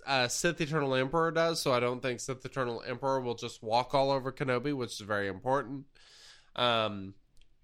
uh, 0.06 0.28
Sith 0.28 0.60
Eternal 0.60 0.94
Emperor 0.94 1.30
does, 1.30 1.60
so 1.60 1.72
I 1.72 1.80
don't 1.80 2.01
think 2.01 2.20
Sith 2.20 2.44
Eternal 2.44 2.82
Emperor 2.86 3.20
will 3.20 3.34
just 3.34 3.62
walk 3.62 3.94
all 3.94 4.10
over 4.10 4.32
Kenobi, 4.32 4.74
which 4.74 4.93
is 4.93 5.01
very 5.01 5.28
important. 5.28 5.84
Um, 6.55 7.14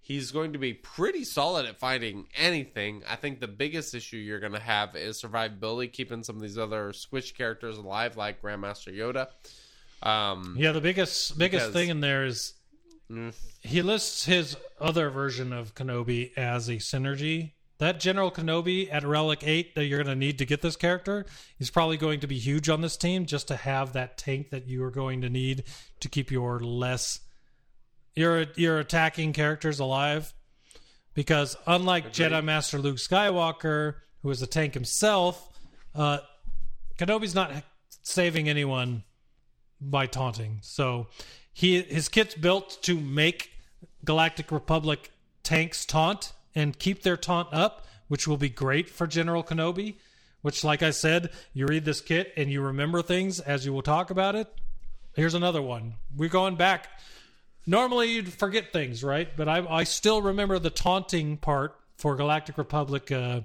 he's 0.03 0.31
going 0.31 0.53
to 0.53 0.59
be 0.59 0.73
pretty 0.73 1.23
solid 1.23 1.65
at 1.65 1.79
fighting 1.79 2.27
anything. 2.35 3.01
I 3.09 3.15
think 3.15 3.39
the 3.39 3.47
biggest 3.47 3.95
issue 3.95 4.17
you're 4.17 4.41
going 4.41 4.51
to 4.53 4.59
have 4.59 4.95
is 4.95 5.19
survivability, 5.21 5.91
keeping 5.91 6.23
some 6.23 6.35
of 6.35 6.41
these 6.41 6.57
other 6.57 6.91
Switch 6.93 7.35
characters 7.35 7.77
alive, 7.77 8.17
like 8.17 8.41
Grandmaster 8.41 8.93
Yoda. 8.95 9.27
Um, 10.05 10.55
yeah 10.59 10.73
the 10.73 10.81
biggest 10.81 11.37
biggest 11.37 11.67
Because- 11.67 11.73
thing 11.73 11.87
in 11.89 12.01
there 12.01 12.25
is 12.25 12.55
mm, 13.09 13.33
he 13.61 13.81
lists 13.81 14.25
his 14.25 14.57
other 14.79 15.09
version 15.09 15.53
of 15.53 15.73
kenobi 15.75 16.37
as 16.37 16.67
a 16.67 16.73
synergy 16.73 17.53
that 17.77 18.01
general 18.01 18.29
kenobi 18.29 18.93
at 18.93 19.05
relic 19.05 19.43
8 19.43 19.75
that 19.75 19.85
you're 19.85 20.03
going 20.03 20.13
to 20.13 20.19
need 20.19 20.37
to 20.39 20.45
get 20.45 20.61
this 20.61 20.75
character 20.75 21.25
is 21.57 21.69
probably 21.69 21.95
going 21.95 22.19
to 22.19 22.27
be 22.27 22.37
huge 22.37 22.67
on 22.67 22.81
this 22.81 22.97
team 22.97 23.25
just 23.25 23.47
to 23.47 23.55
have 23.55 23.93
that 23.93 24.17
tank 24.17 24.49
that 24.49 24.67
you 24.67 24.83
are 24.83 24.91
going 24.91 25.21
to 25.21 25.29
need 25.29 25.63
to 26.01 26.09
keep 26.09 26.29
your 26.31 26.59
less 26.59 27.21
your 28.15 28.45
your 28.55 28.79
attacking 28.79 29.33
characters 29.33 29.79
alive 29.79 30.33
because 31.13 31.55
unlike 31.67 32.11
Jedi 32.13 32.43
Master 32.43 32.77
Luke 32.77 32.97
Skywalker, 32.97 33.95
who 34.21 34.29
is 34.29 34.41
a 34.41 34.47
tank 34.47 34.73
himself, 34.73 35.49
uh, 35.95 36.19
Kenobi's 36.97 37.35
not 37.35 37.51
saving 38.01 38.49
anyone 38.49 39.03
by 39.79 40.05
taunting. 40.05 40.59
So 40.61 41.07
he 41.51 41.81
his 41.81 42.09
kit's 42.09 42.35
built 42.35 42.79
to 42.83 42.99
make 42.99 43.51
Galactic 44.05 44.51
Republic 44.51 45.11
tanks 45.43 45.85
taunt 45.85 46.33
and 46.55 46.77
keep 46.77 47.03
their 47.03 47.17
taunt 47.17 47.49
up, 47.51 47.85
which 48.07 48.27
will 48.27 48.37
be 48.37 48.49
great 48.49 48.89
for 48.89 49.07
General 49.07 49.43
Kenobi. 49.43 49.95
Which, 50.41 50.61
like 50.65 50.83
I 50.83 50.89
said, 50.89 51.29
you 51.53 51.65
read 51.65 51.85
this 51.85 52.01
kit 52.01 52.33
and 52.35 52.51
you 52.51 52.61
remember 52.61 53.01
things 53.01 53.39
as 53.39 53.65
you 53.65 53.71
will 53.71 53.81
talk 53.81 54.09
about 54.09 54.35
it. 54.35 54.53
Here's 55.15 55.35
another 55.35 55.61
one. 55.61 55.93
We're 56.13 56.27
going 56.27 56.57
back 56.57 56.89
normally 57.65 58.11
you'd 58.11 58.31
forget 58.33 58.71
things, 58.73 59.03
right? 59.03 59.29
But 59.35 59.47
I, 59.47 59.65
I 59.67 59.83
still 59.83 60.21
remember 60.21 60.59
the 60.59 60.69
taunting 60.69 61.37
part 61.37 61.75
for 61.97 62.15
Galactic 62.15 62.57
Republic 62.57 63.11
uh, 63.11 63.41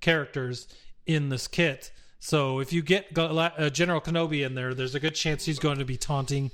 characters 0.00 0.66
in 1.06 1.28
this 1.28 1.46
kit. 1.48 1.92
So 2.18 2.60
if 2.60 2.72
you 2.72 2.82
get 2.82 3.14
Gal- 3.14 3.38
uh, 3.38 3.70
General 3.70 4.00
Kenobi 4.00 4.44
in 4.44 4.54
there, 4.54 4.74
there's 4.74 4.94
a 4.94 5.00
good 5.00 5.14
chance 5.14 5.44
he's 5.44 5.58
going 5.58 5.78
to 5.78 5.84
be 5.84 5.96
taunting 5.96 6.50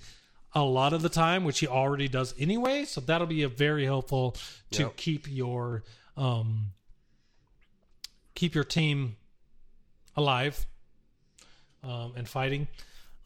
a 0.54 0.62
lot 0.62 0.92
of 0.92 1.02
the 1.02 1.08
time, 1.08 1.44
which 1.44 1.58
he 1.58 1.66
already 1.66 2.08
does 2.08 2.34
anyway. 2.38 2.84
So 2.84 3.00
that'll 3.00 3.26
be 3.26 3.42
a 3.42 3.48
very 3.48 3.84
helpful 3.84 4.36
to 4.72 4.84
Yep. 4.84 4.96
keep 4.96 5.28
your 5.30 5.82
um, 6.16 6.72
keep 8.34 8.54
your 8.54 8.64
team 8.64 9.16
alive 10.16 10.66
um, 11.82 12.12
and 12.16 12.28
fighting. 12.28 12.68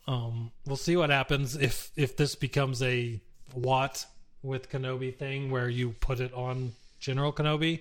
Um, 0.06 0.50
we'll 0.66 0.76
see 0.76 0.96
what 0.96 1.10
happens 1.10 1.56
if 1.56 1.92
if 1.94 2.16
this 2.16 2.34
becomes 2.34 2.82
a 2.82 3.20
Watt 3.54 4.06
with 4.42 4.70
Kenobi 4.70 5.14
thing 5.14 5.50
where 5.50 5.68
you 5.68 5.90
put 6.00 6.20
it 6.20 6.32
on 6.34 6.72
General 6.98 7.32
Kenobi 7.32 7.80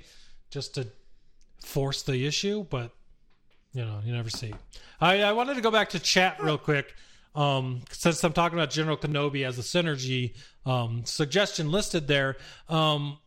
just 0.49 0.75
to 0.75 0.87
force 1.63 2.03
the 2.03 2.25
issue, 2.25 2.65
but 2.69 2.91
you 3.73 3.85
know, 3.85 3.99
you 4.03 4.13
never 4.13 4.29
see. 4.29 4.53
I, 4.99 5.21
I 5.21 5.33
wanted 5.33 5.55
to 5.55 5.61
go 5.61 5.71
back 5.71 5.89
to 5.91 5.99
chat 5.99 6.41
real 6.41 6.57
quick. 6.57 6.95
Um, 7.35 7.81
since 7.91 8.23
I'm 8.23 8.33
talking 8.33 8.57
about 8.57 8.71
General 8.71 8.97
Kenobi 8.97 9.45
as 9.45 9.59
a 9.59 9.61
synergy 9.61 10.33
um, 10.65 11.05
suggestion 11.05 11.71
listed 11.71 12.07
there. 12.07 12.37
Um, 12.67 13.17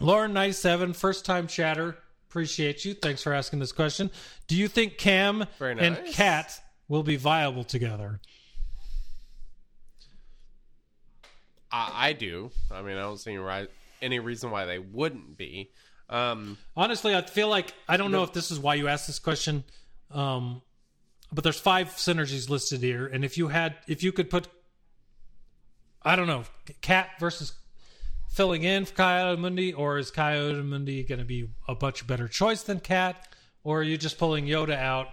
Lauren97, 0.00 0.96
first 0.96 1.24
time 1.24 1.46
chatter. 1.46 1.98
Appreciate 2.28 2.84
you. 2.84 2.94
Thanks 2.94 3.22
for 3.22 3.32
asking 3.32 3.60
this 3.60 3.72
question. 3.72 4.10
Do 4.48 4.56
you 4.56 4.66
think 4.66 4.98
Cam 4.98 5.46
Very 5.58 5.78
and 5.78 5.96
nice. 5.96 6.14
Cat 6.14 6.60
will 6.88 7.02
be 7.02 7.16
viable 7.16 7.62
together? 7.62 8.20
I, 11.74 12.08
I 12.08 12.12
do. 12.12 12.52
I 12.70 12.82
mean, 12.82 12.96
I 12.96 13.00
don't 13.00 13.18
see 13.18 13.36
any, 14.00 14.18
reason 14.20 14.52
why 14.52 14.64
they 14.64 14.78
wouldn't 14.78 15.36
be. 15.36 15.70
Um, 16.08 16.56
Honestly, 16.76 17.16
I 17.16 17.22
feel 17.22 17.48
like 17.48 17.74
I 17.88 17.96
don't 17.96 18.12
know 18.12 18.22
if 18.22 18.32
this 18.32 18.52
is 18.52 18.60
why 18.60 18.76
you 18.76 18.86
asked 18.86 19.08
this 19.08 19.18
question, 19.18 19.64
um, 20.12 20.62
but 21.32 21.42
there's 21.42 21.58
five 21.58 21.88
synergies 21.88 22.48
listed 22.48 22.80
here, 22.80 23.06
and 23.06 23.24
if 23.24 23.36
you 23.36 23.48
had, 23.48 23.74
if 23.88 24.04
you 24.04 24.12
could 24.12 24.30
put, 24.30 24.46
I 26.02 26.14
don't 26.14 26.28
know, 26.28 26.44
Cat 26.80 27.08
versus 27.18 27.54
filling 28.30 28.62
in 28.62 28.84
for 28.84 28.94
Ki-Adi-Mundi, 28.94 29.72
or 29.72 29.98
is 29.98 30.12
Ki-Adi-Mundi 30.12 31.02
going 31.04 31.18
to 31.18 31.24
be 31.24 31.48
a 31.66 31.74
much 31.80 32.06
better 32.06 32.28
choice 32.28 32.62
than 32.62 32.78
Cat, 32.78 33.34
or 33.64 33.80
are 33.80 33.82
you 33.82 33.98
just 33.98 34.18
pulling 34.18 34.46
Yoda 34.46 34.76
out 34.76 35.08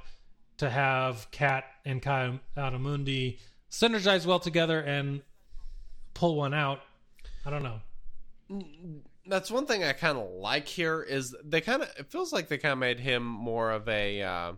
to 0.57 0.69
have 0.69 1.31
Cat 1.31 1.63
and 1.85 2.03
Coyote 2.03 2.77
Mundi 2.77 3.39
synergize 3.71 4.27
well 4.27 4.39
together 4.39 4.79
and 4.79 5.21
pull 6.13 6.35
one 6.35 6.53
out? 6.53 6.81
I 7.45 7.49
don't 7.49 7.63
know. 7.63 7.79
that's 9.25 9.49
one 9.49 9.65
thing 9.65 9.83
I 9.83 9.93
kind 9.93 10.17
of 10.17 10.29
like 10.29 10.67
here 10.67 11.01
is 11.01 11.35
they 11.43 11.61
kind 11.61 11.81
of 11.83 11.89
it 11.97 12.11
feels 12.11 12.33
like 12.33 12.47
they 12.47 12.57
kind 12.57 12.73
of 12.73 12.79
made 12.79 12.99
him 12.99 13.23
more 13.23 13.71
of 13.71 13.87
a 13.87 14.21
uh, 14.21 14.53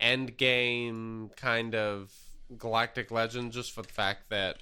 end 0.00 0.36
game 0.36 1.30
kind 1.36 1.74
of 1.74 2.12
galactic 2.58 3.10
legend 3.10 3.52
just 3.52 3.72
for 3.72 3.82
the 3.82 3.92
fact 3.92 4.30
that 4.30 4.58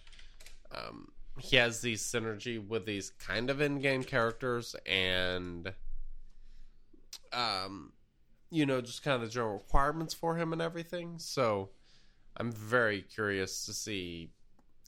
um, 0.74 1.08
he 1.38 1.56
has 1.56 1.80
these 1.80 2.02
synergy 2.02 2.64
with 2.64 2.86
these 2.86 3.10
kind 3.18 3.50
of 3.50 3.60
end 3.60 3.82
game 3.82 4.04
characters 4.04 4.76
and 4.86 5.72
um 7.32 7.92
you 8.50 8.66
know 8.66 8.80
just 8.80 9.02
kind 9.02 9.14
of 9.14 9.22
the 9.22 9.32
general 9.32 9.54
requirements 9.54 10.12
for 10.12 10.36
him 10.36 10.52
and 10.52 10.60
everything 10.60 11.18
so 11.18 11.70
I'm 12.36 12.52
very 12.52 13.02
curious 13.02 13.64
to 13.66 13.72
see 13.72 14.30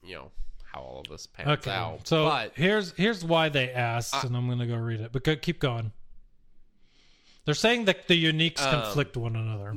you 0.03 0.17
know 0.17 0.31
how 0.75 0.81
all 0.81 1.01
of 1.01 1.07
this 1.09 1.27
pans 1.27 1.49
Okay. 1.49 1.71
out. 1.71 2.07
So 2.09 2.25
but 2.27 2.53
here's 2.57 2.93
here's 2.93 3.25
why 3.25 3.49
they 3.49 3.71
asked, 3.71 4.15
I- 4.15 4.23
and 4.23 4.37
I'm 4.37 4.49
gonna 4.49 4.67
go 4.67 4.77
read 4.77 5.01
it. 5.01 5.13
But 5.13 5.25
go, 5.25 5.37
keep 5.37 5.61
going. 5.61 5.93
They're 7.45 7.55
saying 7.55 7.85
that 7.87 8.09
the 8.09 8.23
uniques 8.25 8.61
Um, 8.61 8.83
conflict 8.83 9.17
one 9.17 9.37
another. 9.37 9.75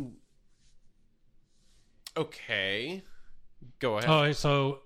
okay, 2.15 3.03
go 3.80 3.98
ahead. 3.98 4.10
Oh, 4.10 4.32
so 4.32 4.80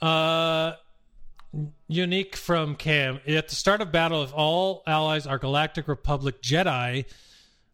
uh 0.00 0.72
unique 1.88 2.36
from 2.36 2.76
Cam. 2.76 3.20
At 3.26 3.48
the 3.48 3.54
start 3.54 3.80
of 3.80 3.90
battle, 3.92 4.22
if 4.22 4.32
all 4.34 4.82
allies 4.86 5.26
are 5.26 5.38
Galactic 5.38 5.88
Republic 5.88 6.42
Jedi, 6.42 7.06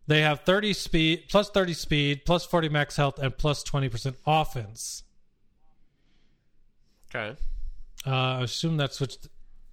they 0.07 0.21
have 0.21 0.41
30 0.41 0.73
speed, 0.73 1.25
plus 1.29 1.51
30 1.51 1.73
speed, 1.75 2.25
plus 2.25 2.45
40 2.47 2.69
max 2.69 2.97
health, 2.97 3.19
and 3.19 3.37
plus 3.37 3.65
20% 3.65 4.15
offense. 4.27 5.03
Okay. 7.15 7.37
Uh, 8.07 8.11
I 8.11 8.43
assume 8.43 8.77
that's 8.77 9.01
what 9.01 9.17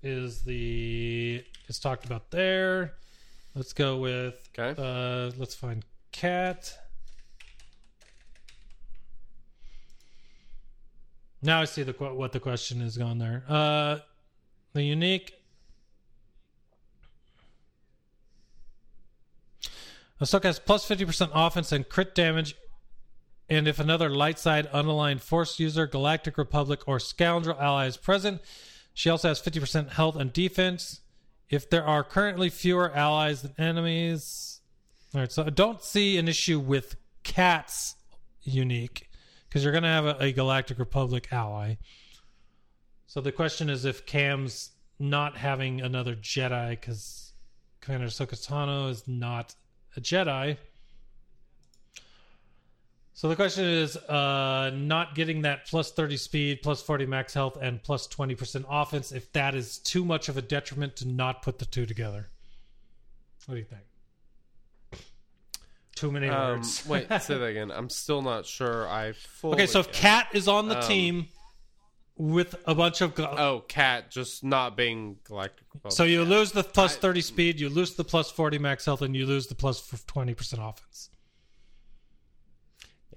is 0.04 0.42
the 0.42 1.44
it's 1.68 1.80
talked 1.80 2.06
about 2.06 2.32
there. 2.32 2.94
Let's 3.56 3.74
go 3.74 3.98
with 3.98 4.50
Okay. 4.58 4.80
Uh, 4.82 5.32
let's 5.38 5.56
find 5.56 5.84
cat. 6.12 6.74
Now 11.42 11.62
I 11.62 11.66
see 11.66 11.84
the 11.84 11.94
what 11.94 12.32
the 12.32 12.40
question 12.40 12.82
is 12.82 12.98
going 12.98 13.18
there. 13.18 13.44
Uh, 13.48 14.00
the 14.74 14.84
unique. 14.84 15.34
Ahsoka 20.22 20.44
has 20.44 20.60
plus 20.60 20.84
fifty 20.84 21.06
percent 21.06 21.32
offense 21.34 21.72
and 21.72 21.88
crit 21.88 22.14
damage 22.14 22.56
and 23.50 23.68
if 23.68 23.80
another 23.80 24.10
light 24.10 24.38
side 24.40 24.72
unaligned 24.72 25.22
force 25.22 25.60
user, 25.60 25.88
Galactic 25.88 26.38
Republic, 26.38 26.82
or 26.88 27.00
Scoundrel 27.00 27.60
ally 27.60 27.88
is 27.88 27.98
present, 27.98 28.42
she 28.94 29.10
also 29.10 29.30
has 29.30 29.42
50% 29.42 29.92
health 29.92 30.16
and 30.16 30.32
defense. 30.32 31.02
If 31.50 31.70
there 31.70 31.86
are 31.86 32.04
currently 32.04 32.50
fewer 32.50 32.96
allies 32.96 33.42
than 33.42 33.54
enemies. 33.58 34.62
All 35.16 35.22
right, 35.22 35.32
so 35.32 35.44
I 35.44 35.50
don't 35.50 35.82
see 35.82 36.18
an 36.18 36.28
issue 36.28 36.60
with 36.60 36.96
Cat's 37.24 37.96
unique 38.44 39.10
because 39.48 39.64
you're 39.64 39.72
going 39.72 39.84
to 39.84 39.90
have 39.90 40.06
a, 40.06 40.18
a 40.20 40.32
Galactic 40.32 40.78
Republic 40.78 41.28
ally. 41.32 41.76
So 43.08 43.22
the 43.22 43.32
question 43.32 43.70
is 43.70 43.86
if 43.86 44.06
Cam's 44.06 44.72
not 45.00 45.38
having 45.38 45.82
another 45.82 46.16
Jedi 46.16 46.72
because 46.72 47.34
Commander 47.82 48.08
Ahsoka 48.08 48.36
Tano 48.36 48.90
is 48.90 49.08
not 49.08 49.56
a 49.96 50.02
Jedi. 50.02 50.58
So 53.20 53.28
the 53.28 53.36
question 53.36 53.66
is 53.66 53.98
uh, 53.98 54.72
not 54.74 55.14
getting 55.14 55.42
that 55.42 55.66
plus 55.66 55.92
30 55.92 56.16
speed, 56.16 56.62
plus 56.64 56.82
40 56.82 57.06
max 57.06 57.34
health, 57.34 57.58
and 57.62 57.84
plus 57.84 58.08
20% 58.08 58.64
offense, 58.70 59.12
if 59.12 59.30
that 59.34 59.56
is 59.56 59.78
too 59.80 60.06
much 60.06 60.30
of 60.30 60.38
a 60.38 60.42
detriment 60.42 60.96
to 60.96 61.06
not 61.06 61.42
put 61.42 61.60
the 61.60 61.66
two 61.66 61.86
together. 61.86 62.30
What 63.46 63.56
do 63.56 63.60
you 63.60 63.66
think? 63.66 63.82
Too 65.98 66.14
many 66.14 66.30
Um, 66.30 66.60
words. 66.60 66.86
wait, 66.88 67.10
say 67.22 67.38
that 67.38 67.44
again. 67.44 67.72
I'm 67.72 67.90
still 67.90 68.22
not 68.22 68.46
sure. 68.46 68.88
I 68.88 69.12
fully. 69.12 69.56
okay, 69.56 69.68
so 69.68 69.82
if 69.82 69.92
Cat 69.92 70.28
is 70.32 70.48
on 70.48 70.70
the 70.70 70.78
Um, 70.78 70.88
team 70.88 71.28
with 72.16 72.56
a 72.66 72.74
bunch 72.74 73.02
of. 73.02 73.16
gal- 73.16 73.38
Oh, 73.38 73.60
cat 73.68 74.12
just 74.12 74.46
not 74.46 74.78
being 74.78 75.18
Galactic 75.26 75.66
so 75.90 76.06
you 76.06 76.24
lose 76.24 76.54
the 76.54 76.64
plus 76.64 76.96
I- 76.96 77.00
30 77.02 77.20
speed, 77.20 77.60
you 77.60 77.68
lose 77.68 77.96
the 77.96 78.06
plus 78.06 78.32
40 78.32 78.60
max 78.60 78.86
health, 78.86 79.02
and 79.02 79.14
you 79.14 79.26
lose 79.26 79.48
the 79.48 79.56
plus 79.56 79.82
20% 80.08 80.54
offense. 80.70 81.10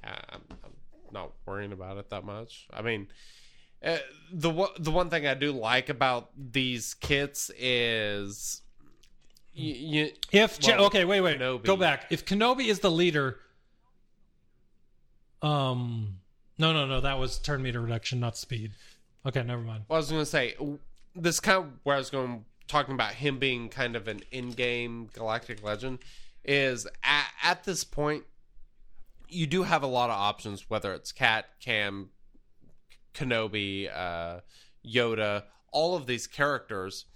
I'm, 0.05 0.41
I'm 0.65 0.71
not 1.13 1.33
worrying 1.47 1.73
about 1.73 1.97
it 1.99 2.11
that 2.11 2.25
much. 2.25 2.67
I 2.73 2.83
mean, 2.83 3.09
uh, 3.85 3.99
the 4.33 4.51
one- 4.51 4.71
the 4.79 4.91
one 4.91 5.11
thing 5.11 5.27
I 5.27 5.35
do 5.35 5.53
like 5.53 5.89
about 5.89 6.31
these 6.37 6.95
kits 6.95 7.51
is 7.59 8.63
you, 9.53 9.75
you 9.75 10.11
If 10.31 10.59
well, 10.67 10.85
okay, 10.87 11.05
wait, 11.05 11.21
wait, 11.21 11.39
Kenobi- 11.39 11.65
go 11.65 11.77
back. 11.77 12.07
If 12.11 12.25
Kenobi 12.25 12.67
is 12.69 12.79
the 12.81 12.91
leader, 12.91 13.39
um, 15.43 16.19
no, 16.59 16.73
no, 16.73 16.87
no, 16.87 17.01
that 17.01 17.19
was 17.19 17.39
turn 17.39 17.63
meter 17.63 17.81
reduction, 17.81 18.21
not 18.21 18.37
speed. 18.37 18.73
Okay, 19.27 19.43
never 19.43 19.63
mind. 19.63 19.85
Well, 19.89 19.97
I 19.97 20.01
was 20.01 20.11
going 20.11 20.23
to 20.23 20.27
say 20.27 20.55
this 21.15 21.41
kind 21.41 21.59
of 21.65 21.71
where 21.83 21.97
I 21.97 21.99
was 21.99 22.11
going 22.11 22.45
talking 22.69 22.95
about 22.95 23.13
him 23.15 23.39
being 23.39 23.69
kind 23.69 23.97
of 23.97 24.09
an 24.09 24.21
in-game 24.31 25.09
galactic 25.13 25.63
legend 25.63 25.99
is 26.45 26.87
at, 27.05 27.27
at 27.43 27.65
this 27.65 27.85
point 27.85 28.25
you 29.33 29.47
do 29.47 29.63
have 29.63 29.83
a 29.83 29.87
lot 29.87 30.11
of 30.11 30.17
options 30.17 30.69
whether 30.69 30.93
it's 30.95 31.13
Cat, 31.13 31.47
Cam, 31.61 32.11
Kenobi, 33.15 33.91
uh, 33.95 34.41
Yoda, 34.87 35.45
all 35.73 35.97
of 35.97 36.07
these 36.07 36.27
characters. 36.27 37.07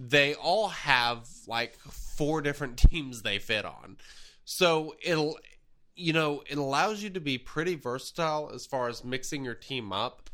They 0.00 0.34
all 0.34 0.68
have 0.68 1.28
like 1.46 1.76
four 1.76 2.40
different 2.42 2.76
teams 2.90 3.22
they 3.22 3.38
fit 3.38 3.64
on. 3.64 3.98
So 4.44 4.94
it'll 5.02 5.38
you 5.94 6.12
know, 6.12 6.42
it 6.48 6.56
allows 6.58 7.02
you 7.02 7.10
to 7.10 7.20
be 7.20 7.38
pretty 7.38 7.74
versatile 7.74 8.50
as 8.54 8.66
far 8.66 8.88
as 8.88 9.04
mixing 9.04 9.44
your 9.44 9.54
team 9.54 9.92
up. 9.92 10.30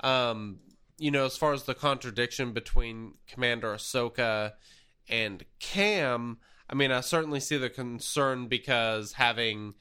Um, 0.00 0.60
you 0.98 1.10
know, 1.10 1.24
as 1.24 1.36
far 1.36 1.52
as 1.52 1.64
the 1.64 1.74
contradiction 1.74 2.52
between 2.52 3.14
Commander 3.26 3.74
Ahsoka 3.74 4.52
and 5.08 5.44
Cam, 5.58 6.38
I 6.68 6.74
mean, 6.74 6.92
I 6.92 7.00
certainly 7.00 7.40
see 7.40 7.56
the 7.56 7.70
concern 7.70 8.46
because 8.46 9.14
having 9.14 9.74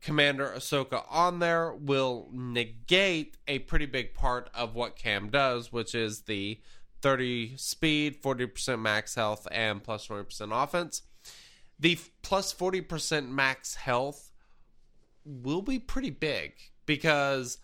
Commander 0.00 0.52
Ahsoka 0.56 1.04
on 1.10 1.40
there 1.40 1.72
will 1.74 2.28
negate 2.32 3.36
a 3.46 3.58
pretty 3.60 3.86
big 3.86 4.14
part 4.14 4.48
of 4.54 4.74
what 4.74 4.96
Cam 4.96 5.28
does, 5.28 5.72
which 5.72 5.94
is 5.94 6.22
the 6.22 6.60
30 7.02 7.56
speed, 7.56 8.22
40% 8.22 8.80
max 8.80 9.14
health, 9.14 9.46
and 9.50 9.82
plus 9.82 10.06
20% 10.06 10.50
offense. 10.52 11.02
The 11.78 11.98
plus 12.22 12.52
40% 12.52 13.28
max 13.28 13.74
health 13.74 14.30
will 15.24 15.62
be 15.62 15.78
pretty 15.78 16.10
big 16.10 16.52
because 16.86 17.58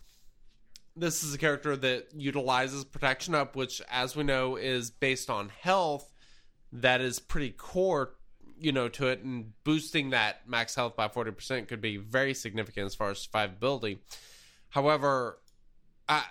this 0.96 1.22
is 1.22 1.34
a 1.34 1.38
character 1.38 1.76
that 1.76 2.08
utilizes 2.14 2.84
protection 2.84 3.34
up, 3.34 3.54
which, 3.54 3.82
as 3.90 4.16
we 4.16 4.24
know, 4.24 4.56
is 4.56 4.90
based 4.90 5.28
on 5.28 5.50
health. 5.60 6.12
That 6.72 7.00
is 7.00 7.18
pretty 7.18 7.50
core, 7.50 8.14
you 8.58 8.72
know, 8.72 8.88
to 8.88 9.08
it, 9.08 9.22
and 9.22 9.52
boosting 9.64 10.10
that 10.10 10.48
max 10.48 10.74
health 10.74 10.96
by 10.96 11.08
forty 11.08 11.30
percent 11.30 11.68
could 11.68 11.80
be 11.80 11.96
very 11.96 12.34
significant 12.34 12.86
as 12.86 12.94
far 12.94 13.10
as 13.10 13.26
survivability. 13.26 13.98
However, 14.70 15.38
uh, 16.08 16.22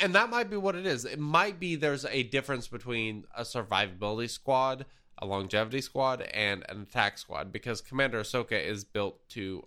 and 0.00 0.14
that 0.14 0.30
might 0.30 0.50
be 0.50 0.56
what 0.56 0.74
it 0.74 0.86
is. 0.86 1.04
It 1.04 1.18
might 1.18 1.60
be 1.60 1.76
there's 1.76 2.04
a 2.06 2.22
difference 2.22 2.68
between 2.68 3.24
a 3.36 3.42
survivability 3.42 4.30
squad, 4.30 4.86
a 5.18 5.26
longevity 5.26 5.80
squad, 5.80 6.22
and 6.22 6.64
an 6.68 6.82
attack 6.82 7.18
squad 7.18 7.52
because 7.52 7.80
Commander 7.80 8.20
Ahsoka 8.20 8.62
is 8.62 8.84
built 8.84 9.28
to 9.30 9.66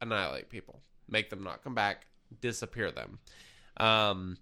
annihilate 0.00 0.48
people, 0.48 0.80
make 1.08 1.30
them 1.30 1.42
not 1.42 1.62
come 1.62 1.74
back, 1.74 2.06
disappear 2.40 2.90
them. 2.90 3.18
Um, 3.76 4.38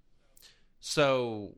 so 0.80 1.56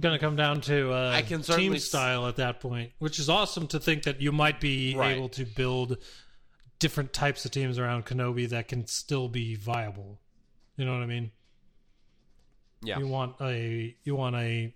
Going 0.00 0.12
to 0.14 0.18
come 0.18 0.34
down 0.34 0.60
to 0.62 0.92
uh, 0.92 1.12
I 1.14 1.22
can 1.22 1.42
team 1.42 1.78
style 1.78 2.26
at 2.26 2.36
that 2.36 2.58
point, 2.60 2.90
which 2.98 3.20
is 3.20 3.28
awesome 3.28 3.68
to 3.68 3.78
think 3.78 4.02
that 4.04 4.20
you 4.20 4.32
might 4.32 4.60
be 4.60 4.96
Right. 4.96 5.16
able 5.16 5.28
to 5.30 5.44
build 5.44 5.98
different 6.80 7.12
types 7.12 7.44
of 7.44 7.52
teams 7.52 7.78
around 7.78 8.04
Kenobi 8.04 8.48
that 8.48 8.66
can 8.66 8.86
still 8.88 9.28
be 9.28 9.54
viable. 9.54 10.18
You 10.76 10.84
know 10.84 10.92
what 10.94 11.02
I 11.02 11.06
mean? 11.06 11.30
yeah, 12.82 12.98
You 12.98 13.06
want 13.06 13.36
a 13.40 13.96
you 14.04 14.16
want 14.16 14.36
a 14.36 14.74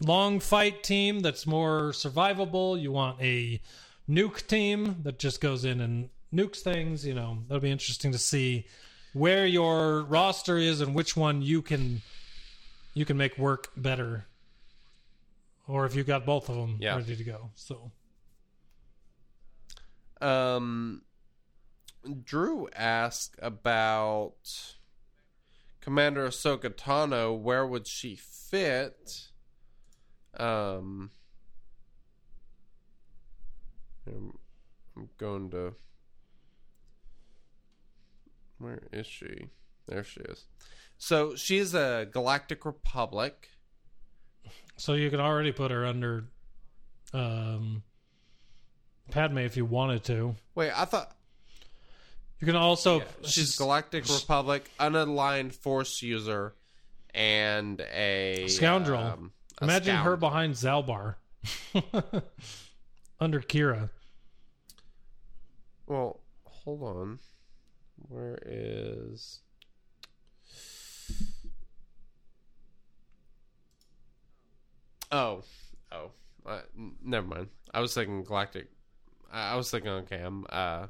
long 0.00 0.38
fight 0.38 0.82
team 0.82 1.20
that's 1.20 1.46
more 1.46 1.90
survivable. 1.92 2.80
You 2.80 2.92
want 2.92 3.20
a 3.22 3.60
nuke 4.08 4.46
team 4.46 4.96
that 5.02 5.18
just 5.18 5.40
goes 5.40 5.64
in 5.64 5.80
and 5.80 6.10
nukes 6.32 6.58
things. 6.58 7.06
You 7.06 7.14
know 7.14 7.38
that'll 7.48 7.60
be 7.62 7.70
interesting 7.70 8.12
to 8.12 8.18
see 8.18 8.66
where 9.14 9.46
your 9.46 10.02
roster 10.02 10.58
is 10.58 10.80
and 10.82 10.94
which 10.94 11.16
one 11.16 11.40
you 11.42 11.62
can 11.62 12.02
you 12.94 13.04
can 13.04 13.16
make 13.16 13.38
work 13.38 13.70
better, 13.76 14.26
or 15.68 15.86
if 15.86 15.94
you 15.94 16.02
got 16.02 16.26
both 16.26 16.48
of 16.48 16.56
them 16.56 16.78
Yeah. 16.80 16.96
ready 16.96 17.14
to 17.14 17.22
go. 17.24 17.50
So 17.54 17.92
Um, 20.20 21.02
Drew 22.24 22.68
asked 22.74 23.36
about 23.40 24.74
Commander 25.80 26.26
Ahsoka 26.26 26.70
Tano. 26.70 27.38
Where 27.38 27.64
would 27.64 27.86
she 27.86 28.16
fit? 28.16 29.28
Um, 30.36 31.10
I'm, 34.08 34.36
I'm 34.96 35.08
going 35.18 35.50
to. 35.50 35.74
Where 38.58 38.82
is 38.92 39.06
she? 39.06 39.50
There 39.86 40.02
she 40.02 40.20
is. 40.20 40.46
So 40.98 41.36
she 41.36 41.58
is 41.58 41.74
a 41.74 42.08
Galactic 42.10 42.64
Republic. 42.64 43.50
So 44.78 44.94
you 44.94 45.10
can 45.10 45.20
already 45.20 45.52
put 45.52 45.70
her 45.70 45.84
under 45.84 46.24
um, 47.12 47.82
Padme 49.10 49.38
if 49.38 49.56
you 49.56 49.64
wanted 49.64 50.04
to. 50.04 50.34
Wait, 50.54 50.70
I 50.74 50.84
thought 50.84 51.10
You 52.40 52.46
can 52.46 52.56
also 52.56 53.02
she's 53.24 53.56
Galactic 53.56 54.08
Republic, 54.08 54.70
unaligned 54.78 55.52
Force 55.52 56.00
user, 56.00 56.54
and 57.12 57.80
a 57.92 58.46
Scoundrel. 58.48 59.00
um, 59.00 59.32
a 59.60 59.64
Imagine 59.64 59.96
her 59.96 60.16
behind 60.16 60.54
Zaalbar. 60.54 61.16
Under 63.20 63.40
Qi'ra. 63.40 63.90
Well, 65.86 66.20
hold 66.44 66.82
on. 66.82 67.18
Where 68.08 68.38
is? 68.46 69.40
Oh, 75.10 75.42
oh, 75.92 76.10
uh, 76.46 76.60
n- 76.76 76.96
never 77.02 77.26
mind. 77.26 77.48
I 77.72 77.80
was 77.80 77.94
thinking 77.94 78.24
Galactic. 78.24 78.68
I 79.32 79.52
I 79.52 79.56
was 79.56 79.70
thinking, 79.70 79.90
okay, 79.90 80.20
I'm. 80.20 80.44
Uh, 80.48 80.86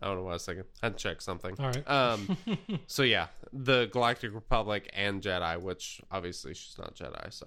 I 0.00 0.06
don't 0.06 0.16
know 0.16 0.22
what 0.22 0.30
I 0.30 0.34
was 0.34 0.46
thinking. 0.46 0.64
I 0.82 0.86
had 0.86 0.96
to 0.96 1.02
check 1.02 1.20
something. 1.20 1.54
All 1.58 1.66
right. 1.66 1.90
Um. 1.90 2.36
so 2.86 3.02
yeah, 3.02 3.26
the 3.52 3.86
Galactic 3.86 4.32
Republic 4.34 4.88
and 4.94 5.20
Jedi, 5.22 5.60
which 5.60 6.00
obviously 6.10 6.54
she's 6.54 6.76
not 6.78 6.94
Jedi, 6.94 7.32
so. 7.32 7.46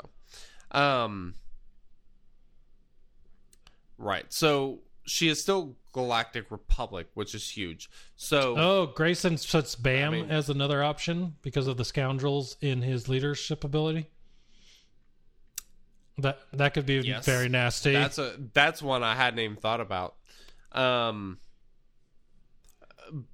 Um. 0.78 1.36
Right. 3.98 4.26
So 4.34 4.80
she 5.06 5.28
is 5.30 5.42
still 5.42 5.76
Galactic 5.94 6.50
Republic, 6.52 7.08
which 7.14 7.36
is 7.36 7.48
huge. 7.50 7.90
So 8.16 8.56
Oh, 8.58 8.86
Grayson 8.88 9.38
puts 9.38 9.76
Bam 9.76 10.08
I 10.14 10.16
mean- 10.22 10.32
as 10.32 10.50
another 10.50 10.84
option 10.84 11.36
because 11.42 11.68
of 11.68 11.78
the 11.78 11.86
scoundrels 11.86 12.58
in 12.62 12.82
his 12.82 13.08
leadership 13.10 13.64
ability. 13.64 14.10
That 16.18 16.40
that 16.54 16.74
could 16.74 16.86
be 16.86 16.96
Yes. 16.98 17.26
very 17.26 17.50
nasty. 17.50 17.94
that's 17.94 18.18
a 18.18 18.36
that's 18.54 18.82
one 18.82 19.04
I 19.04 19.16
hadn't 19.16 19.40
even 19.40 19.58
thought 19.58 19.82
about. 19.82 20.16
Um. 20.72 21.38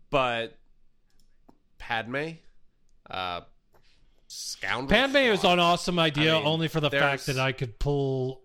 But 0.10 0.58
Padme, 1.80 2.30
uh, 3.10 3.42
scoundrel. 4.28 4.88
Padme 4.90 5.18
is 5.18 5.44
an 5.44 5.60
awesome 5.60 6.00
idea 6.00 6.36
I 6.36 6.40
mean, 6.40 6.48
only 6.48 6.68
for 6.70 6.80
the 6.80 6.90
fact 6.90 7.26
that 7.26 7.38
I 7.38 7.52
could 7.52 7.78
pull. 7.80 8.42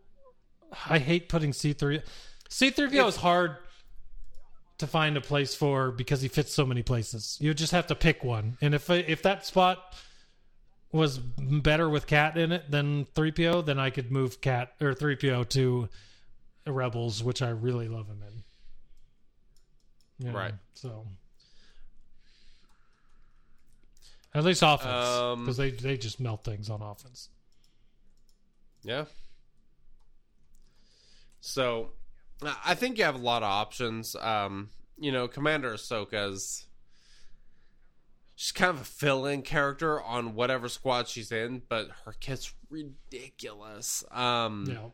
I 0.89 0.99
hate 0.99 1.29
putting 1.29 1.53
C 1.53 1.73
three. 1.73 2.03
C 2.49 2.71
three 2.71 2.89
PO 2.89 3.07
is 3.07 3.17
hard 3.17 3.59
to 4.79 4.87
find 4.87 5.17
a 5.17 5.21
place 5.21 5.55
for 5.55 5.93
because 5.93 6.21
he 6.21 6.29
fits 6.29 6.53
so 6.53 6.67
many 6.67 6.83
places. 6.83 7.39
You 7.41 7.55
just 7.55 7.73
have 7.73 7.87
to 7.89 7.95
pick 7.95 8.25
one, 8.25 8.57
and 8.61 8.75
if 8.75 8.91
if 8.91 9.23
that 9.23 9.47
spot 9.47 9.95
was 10.93 11.19
better 11.19 11.89
with 11.89 12.07
Cat 12.07 12.37
in 12.37 12.53
it 12.53 12.71
than 12.71 13.07
three 13.15 13.33
PO, 13.33 13.63
then 13.63 13.79
I 13.79 13.91
could 13.91 14.13
move 14.13 14.41
Cat 14.41 14.75
or 14.81 14.95
three 14.95 15.17
PO 15.17 15.45
to 15.45 15.89
Rebels, 16.67 17.25
which 17.25 17.43
I 17.43 17.49
really 17.49 17.89
love 17.89 18.07
him 18.09 18.23
in. 18.23 18.43
You 20.27 20.33
know, 20.33 20.39
Right. 20.39 20.55
So. 20.75 21.07
At 24.35 24.45
least 24.45 24.63
offense, 24.65 25.09
Um, 25.09 25.41
because 25.41 25.59
they 25.59 25.71
they 25.71 25.99
just 25.99 26.19
melt 26.19 26.43
things 26.45 26.71
on 26.71 26.81
offense. 26.81 27.29
Yeah. 28.83 29.05
So, 31.41 31.91
I 32.43 32.57
I 32.67 32.75
think 32.75 32.99
you 32.99 33.05
have 33.05 33.15
a 33.15 33.19
lot 33.19 33.43
of 33.43 33.51
options. 33.51 34.15
Um, 34.17 34.71
you 34.99 35.13
know, 35.13 35.29
Commander 35.29 35.75
Ahsoka's 35.75 36.67
she's 38.43 38.51
kind 38.51 38.71
of 38.71 38.81
a 38.81 38.85
fill-in 38.85 39.41
character 39.43 40.03
on 40.03 40.35
whatever 40.35 40.69
squad 40.69 41.07
she's 41.07 41.31
in, 41.31 41.63
but 41.69 41.89
her 42.05 42.13
kit's 42.19 42.53
ridiculous. 42.69 44.03
Um, 44.11 44.67
Yeah. 44.69 44.89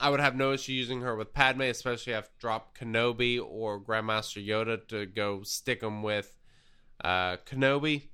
I 0.00 0.08
would 0.08 0.20
have 0.20 0.34
no 0.34 0.52
issue 0.52 0.72
using 0.72 1.02
her 1.02 1.14
with 1.16 1.34
Padme, 1.34 1.62
especially 1.62 2.14
if 2.14 2.30
drop 2.38 2.78
Kenobi 2.78 3.38
or 3.44 3.78
Grandmaster 3.78 4.42
Yoda 4.44 4.88
to 4.88 5.04
go 5.04 5.42
stick 5.42 5.80
them 5.80 6.02
with 6.02 6.34
uh, 7.04 7.36
Kenobi. 7.44 8.04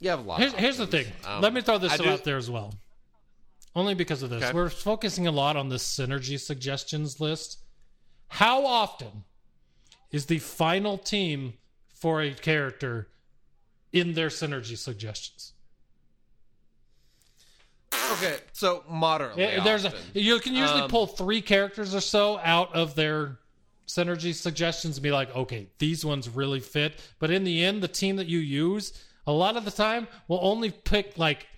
You 0.00 0.10
have 0.10 0.18
a 0.18 0.22
lot. 0.22 0.40
Here's, 0.40 0.54
here's 0.54 0.78
the 0.78 0.88
thing. 0.88 1.06
Um, 1.24 1.40
Let 1.40 1.52
me 1.54 1.60
throw 1.60 1.78
this 1.78 1.96
do- 1.96 2.08
out 2.08 2.24
there 2.24 2.36
as 2.36 2.50
well. 2.50 2.74
Only 3.76 3.94
because 3.94 4.24
of 4.24 4.30
this. 4.30 4.42
Okay. 4.42 4.52
We're 4.52 4.70
focusing 4.70 5.28
a 5.28 5.30
lot 5.32 5.56
on 5.56 5.68
the 5.68 5.76
synergy 5.76 6.40
suggestions 6.40 7.20
list. 7.20 7.58
How 8.26 8.64
often 8.66 9.24
is 10.14 10.26
the 10.26 10.38
final 10.38 10.96
team 10.96 11.54
for 11.92 12.22
a 12.22 12.32
character 12.32 13.08
in 13.92 14.14
their 14.14 14.28
synergy 14.28 14.78
suggestions? 14.78 15.54
Okay, 18.12 18.36
so 18.52 18.84
moderately. 18.88 19.42
Yeah, 19.42 19.64
There's 19.64 19.84
a, 19.84 19.92
you 20.12 20.38
can 20.38 20.54
usually 20.54 20.82
Um, 20.82 20.88
pull 20.88 21.08
three 21.08 21.42
characters 21.42 21.96
or 21.96 22.00
so 22.00 22.38
out 22.38 22.72
of 22.76 22.94
their 22.94 23.40
synergy 23.88 24.32
suggestions 24.32 24.98
and 24.98 25.02
be 25.02 25.10
like, 25.10 25.34
okay, 25.34 25.66
these 25.78 26.04
ones 26.04 26.28
really 26.28 26.60
fit. 26.60 27.00
But 27.18 27.32
in 27.32 27.42
the 27.42 27.64
end, 27.64 27.82
the 27.82 27.88
team 27.88 28.14
that 28.16 28.28
you 28.28 28.38
use, 28.38 28.92
a 29.26 29.32
lot 29.32 29.56
of 29.56 29.64
the 29.64 29.72
time, 29.72 30.06
will 30.28 30.38
only 30.42 30.70
pick 30.70 31.18
like 31.18 31.48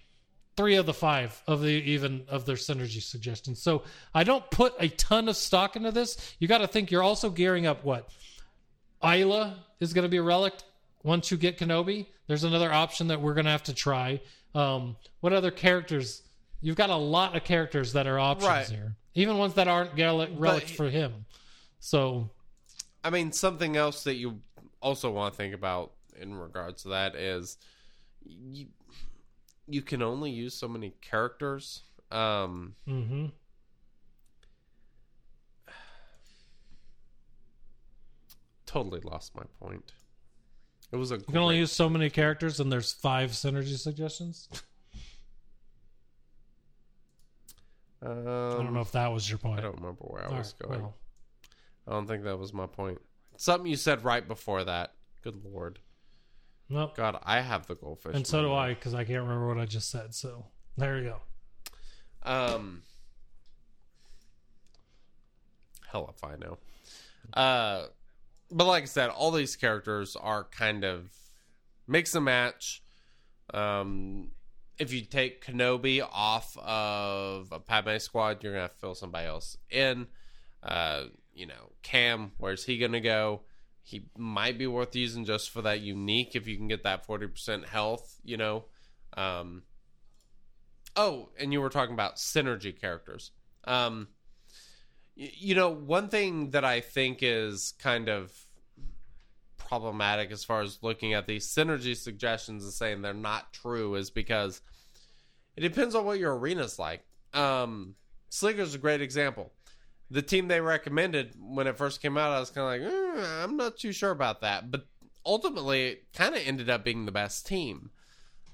three 0.57 0.77
of 0.77 0.87
the 0.87 0.95
five 0.95 1.43
of 1.47 1.61
the 1.61 1.69
even 1.69 2.25
of 2.29 2.47
their 2.47 2.57
synergy 2.57 3.03
suggestions. 3.03 3.61
So 3.61 3.83
I 4.15 4.25
don't 4.25 4.51
put 4.51 4.73
a 4.81 4.89
ton 4.89 5.29
of 5.29 5.37
stock 5.37 5.77
into 5.77 5.93
this. 5.93 6.35
You 6.39 6.49
got 6.49 6.59
to 6.59 6.67
think 6.67 6.91
you're 6.91 7.03
also 7.03 7.29
gearing 7.29 7.67
up 7.67 7.85
what 7.85 8.09
Aayla 9.07 9.55
is 9.81 9.93
going 9.93 10.03
to 10.05 10.09
be 10.09 10.17
a 10.17 10.23
relic 10.23 10.55
once 11.03 11.31
you 11.31 11.37
get 11.37 11.59
Kenobi. 11.59 12.07
There's 12.27 12.45
another 12.45 12.73
option 12.73 13.09
that 13.09 13.21
we're 13.21 13.35
going 13.35 13.45
to 13.45 13.51
have 13.53 13.63
to 13.65 13.75
try. 13.75 14.21
Um, 14.55 14.97
what 15.21 15.33
other 15.33 15.51
characters? 15.51 16.23
You've 16.61 16.77
got 16.77 16.91
a 16.91 16.97
lot 16.97 17.37
of 17.37 17.45
characters 17.45 17.93
that 17.93 18.07
are 18.07 18.19
options 18.19 18.49
Right. 18.49 18.67
here, 18.69 18.97
even 19.15 19.39
ones 19.39 19.55
that 19.55 19.69
aren't 19.69 19.95
gal- 19.95 20.27
relics 20.35 20.71
for 20.73 20.91
him. 20.91 21.27
So 21.79 22.31
I 23.05 23.11
mean, 23.11 23.31
something 23.31 23.77
else 23.77 24.03
that 24.05 24.15
you 24.17 24.41
also 24.83 25.11
want 25.13 25.35
to 25.35 25.37
think 25.37 25.55
about 25.55 25.93
in 26.21 26.35
regards 26.35 26.83
to 26.83 26.89
that 26.89 27.15
is 27.15 27.59
you 28.25 28.67
you 29.69 29.83
can 29.83 30.01
only 30.03 30.31
use 30.31 30.55
so 30.55 30.67
many 30.69 30.95
characters. 31.01 31.83
Um, 32.11 32.75
mhm. 32.89 33.33
Totally 38.77 39.01
lost 39.01 39.35
my 39.35 39.45
point. 39.59 39.93
It 40.93 40.97
was 40.97 41.11
a 41.11 41.17
you 41.17 41.23
can 41.23 41.39
only 41.39 41.57
use 41.59 41.73
so 41.73 41.89
many 41.89 42.11
characters, 42.11 42.61
and 42.61 42.71
there's 42.71 42.93
five 42.93 43.31
synergy 43.31 43.77
suggestions. 43.79 44.49
Um, 48.03 48.11
I 48.29 48.63
don't 48.63 48.75
know 48.75 48.83
if 48.83 48.93
that 48.93 49.11
was 49.11 49.29
your 49.29 49.39
point. 49.39 49.59
I 49.59 49.63
don't 49.63 49.77
remember 49.77 50.05
where 50.05 50.25
I 50.25 50.27
All 50.27 50.37
was 50.37 50.55
right, 50.61 50.69
going. 50.69 50.83
well, 50.83 50.95
I 51.89 51.93
don't 51.93 52.07
think 52.07 52.25
that 52.25 52.39
was 52.39 52.53
my 52.53 52.67
point. 52.67 52.99
Something 53.37 53.71
you 53.71 53.77
said 53.77 54.05
right 54.05 54.27
before 54.27 54.63
that. 54.65 54.93
Good 55.23 55.43
lord, 55.45 55.81
nope. 56.69 56.95
God, 56.97 57.19
I 57.25 57.41
have 57.41 57.67
the 57.67 57.75
goldfish. 57.75 58.15
And 58.15 58.27
so 58.27 58.43
do. 58.43 58.53
I, 58.53 58.75
because 58.75 58.95
I 58.95 59.05
can't 59.05 59.23
remember 59.23 59.49
what 59.49 59.59
I 59.59 59.65
just 59.65 59.91
said. 59.91 60.15
So 60.15 60.47
there 60.77 60.99
you 60.99 61.05
go. 62.25 62.31
Um, 62.31 62.83
hell 65.91 66.15
if 66.15 66.23
I 66.23 66.37
know. 66.37 66.59
Uh, 67.35 67.87
but 68.51 68.67
like 68.67 68.85
I 68.85 68.87
said, 68.87 69.11
all 69.11 69.31
these 69.31 69.57
characters 69.57 70.17
are 70.17 70.45
kind 70.45 70.85
of 70.85 71.11
mix 71.87 72.15
and 72.15 72.25
match. 72.25 72.83
Um, 73.53 74.31
if 74.79 74.93
you 74.93 75.03
take 75.03 75.45
Kenobi 75.45 76.07
off 76.13 76.57
of 76.59 77.49
a 77.53 77.61
Padme 77.61 77.99
squad, 77.99 78.43
you're 78.43 78.53
gonna 78.53 78.63
have 78.63 78.75
to 78.75 78.79
fill 78.79 78.95
somebody 78.95 79.27
else 79.27 79.57
in. 79.71 80.07
Uh, 80.63 81.05
you 81.35 81.47
know, 81.47 81.73
Cam, 81.83 82.33
where's 82.39 82.65
he 82.65 82.79
gonna 82.79 83.01
go? 83.01 83.43
He 83.83 84.07
might 84.19 84.59
be 84.59 84.67
worth 84.67 84.97
using 84.97 85.25
just 85.25 85.51
for 85.51 85.63
that 85.63 85.81
unique 85.81 86.35
if 86.35 86.47
you 86.47 86.57
can 86.57 86.69
get 86.69 86.83
that 86.83 87.07
forty 87.07 87.27
percent 87.27 87.67
health. 87.69 88.17
You 88.25 88.37
know, 88.37 88.65
um, 89.17 89.63
Oh, 90.97 91.29
and 91.39 91.53
you 91.53 91.61
were 91.61 91.69
talking 91.69 91.93
about 91.93 92.17
synergy 92.17 92.79
characters. 92.79 93.31
Um, 93.65 94.09
you 95.17 95.55
know, 95.55 95.71
one 95.71 96.09
thing 96.09 96.51
that 96.51 96.65
I 96.65 96.81
think 96.81 97.19
is 97.23 97.75
kind 97.79 98.09
of 98.09 98.33
problematic 99.57 100.31
as 100.31 100.45
far 100.45 100.63
as 100.63 100.79
looking 100.83 101.15
at 101.15 101.27
these 101.27 101.47
synergy 101.47 101.97
suggestions 101.97 102.63
and 102.63 102.73
saying 102.73 103.03
they're 103.03 103.15
not 103.15 103.53
true 103.53 103.95
is 103.97 104.11
because 104.11 104.61
it 105.57 105.63
depends 105.63 105.95
on 105.95 106.05
what 106.05 106.19
your 106.19 106.39
arena's 106.39 106.79
like. 106.79 107.05
Um, 107.33 107.95
Slicker's 108.31 108.75
a 108.75 108.79
great 108.79 109.01
example. 109.01 109.53
The 110.11 110.23
team 110.23 110.49
they 110.49 110.61
recommended 110.61 111.35
when 111.39 111.67
it 111.67 111.77
first 111.77 112.01
came 112.01 112.17
out, 112.17 112.33
I 112.33 112.39
was 112.39 112.51
kind 112.51 112.83
of 112.83 112.91
like, 112.91 112.93
"Eh, 112.93 113.43
I'm 113.43 113.57
not 113.57 113.77
too 113.79 113.93
sure 113.93 114.13
about 114.13 114.43
that. 114.43 114.71
But 114.71 114.87
ultimately, 115.25 115.87
it 115.89 116.13
kind 116.13 116.35
of 116.35 116.43
ended 116.47 116.71
up 116.71 116.85
being 116.85 117.07
the 117.07 117.13
best 117.13 117.47
team. 117.47 117.91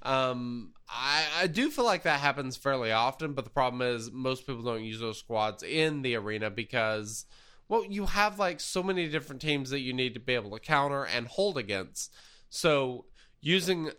Um, 0.03 0.73
I, 0.89 1.23
I 1.41 1.47
do 1.47 1.69
feel 1.71 1.85
like 1.85 2.03
that 2.03 2.19
happens 2.19 2.57
fairly 2.57 2.91
often, 2.91 3.33
but 3.33 3.45
the 3.45 3.51
problem 3.51 3.81
is 3.81 4.11
most 4.11 4.45
people 4.45 4.61
don't 4.61 4.83
use 4.83 4.99
those 4.99 5.17
squads 5.17 5.63
in 5.63 6.01
the 6.01 6.15
arena 6.15 6.49
because, 6.49 7.25
well, 7.69 7.85
you 7.85 8.05
have 8.05 8.37
like 8.37 8.59
so 8.59 8.83
many 8.83 9.07
different 9.07 9.41
teams 9.41 9.69
that 9.69 9.79
you 9.79 9.93
need 9.93 10.13
to 10.13 10.19
be 10.19 10.33
able 10.33 10.51
to 10.51 10.59
counter 10.59 11.05
and 11.05 11.27
hold 11.27 11.57
against. 11.57 12.13
So 12.49 13.05
using, 13.41 13.91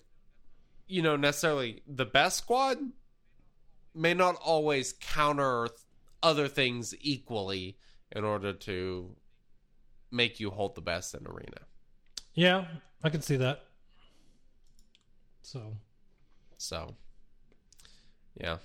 you 0.87 1.03
know, 1.03 1.17
necessarily 1.17 1.83
the 1.87 2.05
best 2.05 2.39
squad 2.39 2.79
may 3.95 4.13
not 4.13 4.37
always 4.37 4.93
counter 5.01 5.69
other 6.23 6.49
things 6.49 6.95
equally 7.01 7.79
in 8.13 8.25
order 8.25 8.53
to 8.53 9.17
make 10.11 10.39
you 10.39 10.51
hold 10.51 10.75
the 10.75 10.81
best 10.81 11.15
in 11.15 11.27
arena. 11.27 11.61
Yeah, 12.35 12.67
I 13.03 13.11
can 13.11 13.23
see 13.23 13.37
that. 13.37 13.65
So 15.43 15.77
So, 16.65 16.95
yeah, 18.41 18.57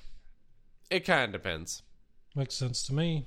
it 0.89 1.01
kind 1.01 1.25
of 1.25 1.31
depends. 1.41 1.83
makes 2.33 2.55
sense 2.55 2.85
to 2.87 2.93
me. 2.93 3.25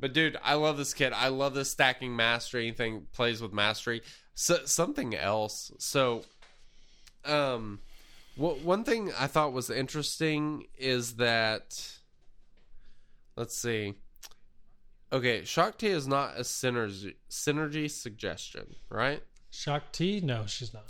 But 0.00 0.12
dude, 0.12 0.36
I 0.42 0.54
love 0.54 0.76
this 0.76 0.94
kid. 0.94 1.12
I 1.12 1.28
love 1.28 1.54
this 1.54 1.70
stacking 1.70 2.14
mastery 2.14 2.72
thing. 2.72 3.06
Plays 3.12 3.40
with 3.40 3.52
mastery. 3.52 4.02
So 4.34 4.58
something 4.64 5.14
else. 5.14 5.72
So, 5.78 6.22
um, 7.24 7.80
what 8.36 8.60
one 8.62 8.84
thing 8.84 9.12
I 9.18 9.26
thought 9.26 9.52
was 9.52 9.70
interesting 9.70 10.66
is 10.76 11.16
that. 11.16 11.98
Let's 13.36 13.56
see. 13.56 13.94
Okay, 15.12 15.44
Shaak 15.44 15.78
Ti 15.78 15.86
is 15.86 16.08
not 16.08 16.36
a 16.36 16.42
synergy 16.42 17.14
synergy 17.30 17.88
suggestion, 17.88 18.74
right? 18.90 19.22
Shaak 19.50 19.92
Ti? 19.92 20.20
No, 20.20 20.46
she's 20.46 20.74
not. 20.74 20.84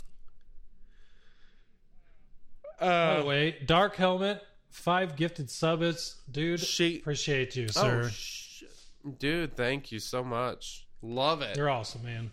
By 2.79 2.85
Uh, 2.87 3.19
the 3.21 3.25
way, 3.25 3.51
Dark 3.65 3.95
Helmet, 3.95 4.41
five 4.69 5.15
gifted 5.15 5.49
subs. 5.49 6.15
Dude, 6.31 6.59
She- 6.59 6.99
appreciate 6.99 7.55
you, 7.55 7.65
oh, 7.75 7.81
sir. 7.81 8.09
sh- 8.09 8.63
dude, 9.17 9.55
thank 9.55 9.91
you 9.91 9.99
so 9.99 10.23
much. 10.23 10.85
Love 11.01 11.41
it. 11.41 11.57
You're 11.57 11.69
awesome, 11.69 12.03
man. 12.03 12.31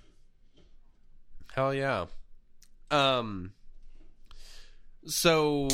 Hell 1.55 1.73
yeah. 1.75 2.07
Um 2.91 3.53
so 5.07 5.69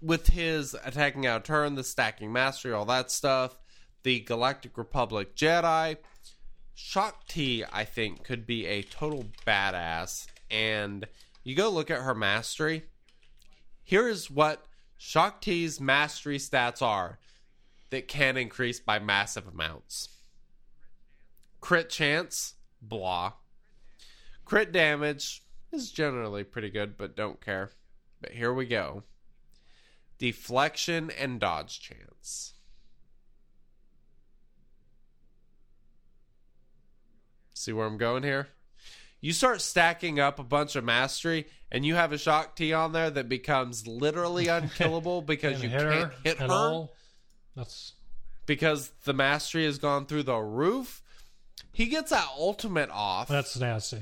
with 0.00 0.28
his 0.28 0.74
attacking 0.84 1.26
out 1.26 1.44
turn, 1.44 1.74
the 1.74 1.84
stacking 1.84 2.32
mastery, 2.32 2.72
all 2.72 2.84
that 2.86 3.10
stuff, 3.10 3.58
the 4.02 4.20
Galactic 4.20 4.78
Republic 4.78 5.34
Jedi, 5.34 5.96
Shaak 6.74 7.26
Ti, 7.26 7.64
I 7.72 7.84
think, 7.84 8.22
could 8.24 8.46
be 8.46 8.66
a 8.66 8.82
total 8.82 9.26
badass. 9.46 10.26
And 10.50 11.06
you 11.46 11.54
go 11.54 11.70
look 11.70 11.92
at 11.92 12.02
her 12.02 12.14
mastery. 12.14 12.82
Here 13.84 14.08
is 14.08 14.28
what 14.28 14.66
Shaak 14.96 15.40
Ti's 15.40 15.80
mastery 15.80 16.38
stats 16.38 16.82
are 16.82 17.20
that 17.90 18.08
can 18.08 18.36
increase 18.36 18.80
by 18.80 18.98
massive 18.98 19.46
amounts. 19.46 20.08
Crit 21.60 21.88
chance, 21.88 22.54
blah. 22.82 23.34
Crit 24.44 24.72
damage 24.72 25.44
is 25.70 25.92
generally 25.92 26.42
pretty 26.42 26.68
good, 26.68 26.98
but 26.98 27.14
don't 27.14 27.40
care. 27.40 27.70
But 28.20 28.32
here 28.32 28.52
we 28.52 28.66
go. 28.66 29.04
Deflection 30.18 31.12
and 31.12 31.38
dodge 31.38 31.80
chance. 31.80 32.54
See 37.54 37.72
where 37.72 37.86
I'm 37.86 37.98
going 37.98 38.24
here? 38.24 38.48
You 39.20 39.32
start 39.32 39.60
stacking 39.60 40.20
up 40.20 40.38
a 40.38 40.44
bunch 40.44 40.76
of 40.76 40.84
mastery, 40.84 41.46
and 41.70 41.84
you 41.84 41.94
have 41.94 42.12
a 42.12 42.18
shock 42.18 42.48
Shaak 42.48 42.56
Ti 42.56 42.72
on 42.74 42.92
there 42.92 43.10
that 43.10 43.28
becomes 43.28 43.86
literally 43.86 44.48
unkillable 44.48 45.22
because 45.22 45.62
you 45.62 45.68
hit 45.68 45.80
can't 45.80 45.92
her 45.92 46.12
hit 46.22 46.38
her 46.38 46.50
all. 46.50 46.94
That's 47.56 47.94
because 48.44 48.92
the 49.04 49.12
mastery 49.12 49.64
has 49.64 49.78
gone 49.78 50.06
through 50.06 50.24
the 50.24 50.36
roof. 50.36 51.02
He 51.72 51.86
gets 51.86 52.10
that 52.10 52.26
ultimate 52.38 52.90
off 52.90 53.28
that's 53.28 53.58
nasty. 53.58 54.00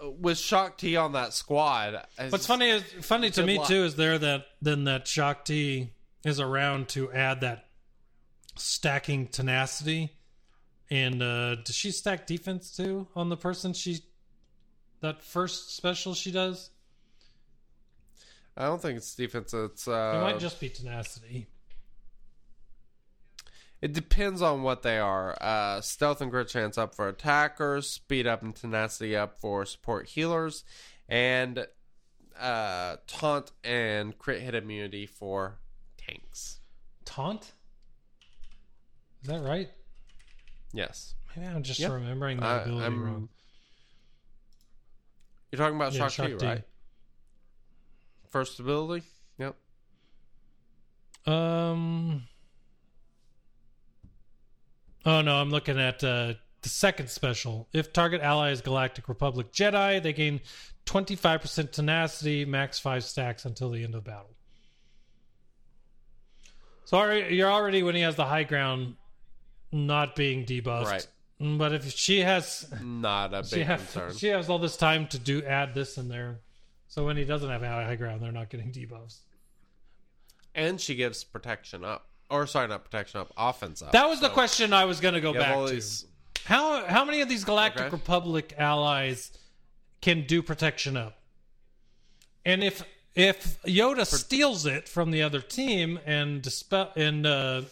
with 0.00 0.38
shock 0.38 0.70
Shaak 0.70 0.78
Ti 0.78 0.96
on 0.96 1.12
that 1.12 1.32
squad. 1.32 2.04
What's 2.28 2.46
funny 2.46 2.70
is 2.70 2.82
funny 3.00 3.30
to 3.30 3.44
me 3.44 3.58
luck. 3.58 3.68
too 3.68 3.84
is 3.84 3.96
there 3.96 4.18
that 4.18 4.46
then 4.60 4.84
that 4.84 5.06
shock 5.08 5.38
Shaak 5.38 5.44
Ti 5.46 5.92
is 6.24 6.40
around 6.40 6.88
to 6.90 7.10
add 7.12 7.40
that 7.40 7.66
stacking 8.56 9.28
tenacity. 9.28 10.10
And 10.90 11.22
uh 11.22 11.56
does 11.56 11.74
she 11.74 11.90
stack 11.90 12.26
defense 12.26 12.76
too 12.76 13.08
on 13.14 13.28
the 13.28 13.36
person 13.36 13.72
she 13.72 14.00
that 15.00 15.22
first 15.22 15.76
special 15.76 16.14
she 16.14 16.30
does? 16.32 16.70
I 18.56 18.64
don't 18.66 18.82
think 18.82 18.96
it's 18.96 19.14
defense. 19.14 19.54
It's 19.54 19.86
uh, 19.86 19.92
It 19.92 20.16
uh, 20.18 20.20
might 20.22 20.38
just 20.40 20.58
be 20.60 20.68
tenacity. 20.68 21.46
it 23.80 23.92
depends 23.92 24.42
on 24.42 24.62
what 24.64 24.82
they 24.82 24.98
are. 24.98 25.36
Uh, 25.40 25.80
stealth 25.80 26.20
and 26.20 26.30
crit 26.30 26.48
chance 26.48 26.76
up 26.76 26.94
for 26.94 27.08
attackers, 27.08 27.88
speed 27.88 28.26
up 28.26 28.42
and 28.42 28.54
tenacity 28.56 29.14
up 29.14 29.38
for 29.38 29.64
support 29.64 30.08
healers, 30.08 30.64
and 31.08 31.66
uh, 32.38 32.96
taunt 33.06 33.52
and 33.62 34.18
crit 34.18 34.42
hit 34.42 34.54
immunity 34.56 35.06
for 35.06 35.58
tanks. 35.96 36.58
Taunt? 37.04 37.52
Is 39.22 39.28
that 39.28 39.42
right? 39.42 39.68
Yes, 40.72 41.14
Maybe 41.36 41.46
I'm 41.48 41.62
just 41.62 41.78
Yep. 41.78 41.92
remembering 41.92 42.38
the 42.40 42.62
ability 42.62 42.82
I'm- 42.84 43.04
wrong. 43.04 43.28
You're 45.50 45.58
talking 45.58 45.76
about 45.76 45.92
Yeah, 45.92 46.08
Shaak 46.08 46.26
Ti, 46.26 46.30
Shakti. 46.32 46.46
right? 46.46 46.62
First 48.30 48.60
ability. 48.60 49.06
Yep. 49.38 49.56
Um. 51.26 52.24
Oh 55.06 55.20
no, 55.22 55.36
I'm 55.36 55.50
looking 55.50 55.78
at 55.80 56.04
uh, 56.04 56.34
the 56.62 56.68
second 56.68 57.08
special. 57.08 57.68
If 57.72 57.92
target 57.92 58.20
ally 58.20 58.50
is 58.50 58.60
Galactic 58.60 59.08
Republic 59.08 59.52
Jedi, 59.52 60.02
they 60.02 60.12
gain 60.12 60.40
25% 60.86 61.70
tenacity, 61.70 62.44
max 62.44 62.78
five 62.78 63.04
stacks 63.04 63.44
until 63.44 63.70
the 63.70 63.84
end 63.84 63.94
of 63.94 64.04
the 64.04 64.10
battle. 64.10 64.34
So 66.84 67.10
you're 67.12 67.50
already 67.50 67.82
when 67.82 67.94
he 67.94 68.00
has 68.02 68.16
the 68.16 68.24
high 68.24 68.44
ground, 68.44 68.96
not 69.72 70.16
being 70.16 70.44
debuffed. 70.46 70.84
Right. 70.86 71.06
But 71.40 71.72
if 71.72 71.92
she 71.92 72.20
has, 72.20 72.66
Not 72.82 73.32
a 73.32 73.44
she 73.44 73.56
big 73.56 73.66
has, 73.66 73.80
concern. 73.80 74.16
she 74.16 74.26
has 74.28 74.48
all 74.50 74.58
this 74.58 74.76
time 74.76 75.06
to 75.08 75.18
do 75.18 75.42
add 75.44 75.72
this 75.74 75.96
in 75.96 76.08
there. 76.08 76.40
So 76.88 77.04
when 77.06 77.16
he 77.16 77.24
doesn't 77.24 77.48
have 77.48 77.62
high 77.62 77.94
ground, 77.96 78.22
they're 78.22 78.32
not 78.32 78.48
getting 78.50 78.72
debuffs. 78.72 79.18
and 80.54 80.80
she 80.80 80.94
gives 80.96 81.22
protection 81.22 81.84
up, 81.84 82.08
or 82.30 82.46
sorry, 82.46 82.66
not 82.66 82.84
protection 82.84 83.20
up, 83.20 83.32
offense 83.36 83.82
up. 83.82 83.92
That 83.92 84.08
was 84.08 84.20
the 84.20 84.30
question 84.30 84.72
I 84.72 84.84
was 84.84 84.98
going 84.98 85.14
to 85.14 85.20
go 85.20 85.32
back 85.32 85.54
all 85.56 85.68
to. 85.68 85.80
How 86.44 86.84
how 86.86 87.04
many 87.04 87.20
of 87.20 87.28
these 87.28 87.44
Galactic 87.44 87.82
Okay. 87.82 87.90
Republic 87.90 88.54
allies 88.58 89.30
can 90.00 90.26
do 90.26 90.42
protection 90.42 90.96
up? 90.96 91.20
And 92.44 92.64
if 92.64 92.82
if 93.14 93.60
Yoda 93.62 94.06
steals 94.06 94.64
it 94.66 94.88
from 94.88 95.10
the 95.10 95.22
other 95.22 95.40
team 95.40 96.00
and 96.06 96.40
dispel 96.42 96.90
and 96.96 97.26
uh, 97.26 97.62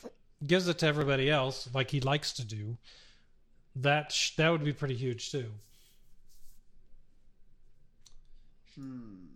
gives 0.46 0.68
it 0.68 0.78
to 0.80 0.86
everybody 0.86 1.30
else 1.30 1.68
like 1.72 1.90
he 1.90 2.00
likes 2.00 2.32
to 2.34 2.44
do, 2.44 2.76
that 3.76 4.12
sh- 4.12 4.36
that 4.36 4.50
would 4.50 4.64
be 4.64 4.72
pretty 4.72 4.94
huge 4.94 5.30
too. 5.30 5.50
Hmm. 8.74 9.26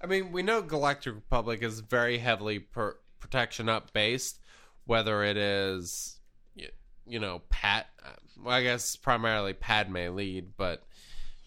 I 0.00 0.06
mean, 0.06 0.32
we 0.32 0.42
know 0.42 0.62
Galactic 0.62 1.14
Republic 1.14 1.62
is 1.62 1.80
very 1.80 2.18
heavily 2.18 2.58
per- 2.58 2.98
protection 3.20 3.68
up 3.68 3.92
based, 3.92 4.38
whether 4.84 5.24
it 5.24 5.36
is, 5.36 6.18
y- 6.56 6.70
you 7.06 7.18
know, 7.18 7.42
Pat. 7.48 7.86
Uh, 8.04 8.10
well, 8.42 8.54
I 8.54 8.62
guess 8.62 8.96
primarily 8.96 9.54
Padme 9.54 10.14
lead, 10.14 10.56
but 10.56 10.84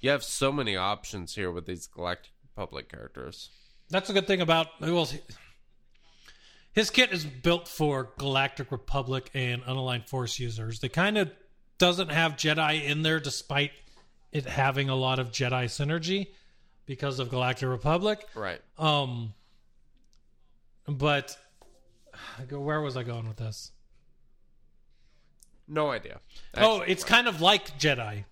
you 0.02 0.10
have 0.10 0.24
so 0.24 0.52
many 0.52 0.76
options 0.76 1.36
here 1.36 1.52
with 1.52 1.66
these 1.66 1.88
Galactic 1.88 2.32
Republic 2.44 2.90
characters. 2.90 3.50
That's 3.90 4.10
a 4.10 4.14
good 4.14 4.28
thing 4.28 4.42
about 4.42 4.68
well, 4.82 5.08
his 6.74 6.90
kit 6.90 7.12
is 7.12 7.26
built 7.26 7.68
for 7.68 8.12
Galactic 8.18 8.72
Republic 8.72 9.30
and 9.34 9.62
Unaligned 9.64 10.08
Force 10.08 10.40
users. 10.40 10.80
They 10.80 10.90
kind 10.90 11.18
of 11.18 11.32
doesn't 11.80 12.12
have 12.12 12.34
Jedi 12.34 12.86
in 12.86 13.02
there, 13.02 13.20
despite 13.20 13.72
it 14.32 14.46
having 14.46 14.90
a 14.90 14.96
lot 14.96 15.18
of 15.20 15.32
Jedi 15.32 15.66
synergy 15.66 16.28
because 16.86 17.20
of 17.20 17.30
Galactic 17.30 17.68
Republic. 17.68 18.28
Right. 18.36 18.62
Um, 18.78 19.34
but 20.88 21.38
where 22.50 22.82
was 22.82 22.96
I 22.98 23.04
going 23.04 23.28
with 23.28 23.38
this? 23.38 23.72
No 25.68 25.92
idea. 25.92 26.20
oh, 26.58 26.78
Actually, 26.78 26.92
it's 26.92 27.04
kind 27.04 27.28
of 27.28 27.42
like 27.42 27.78
Jedi. 27.80 28.26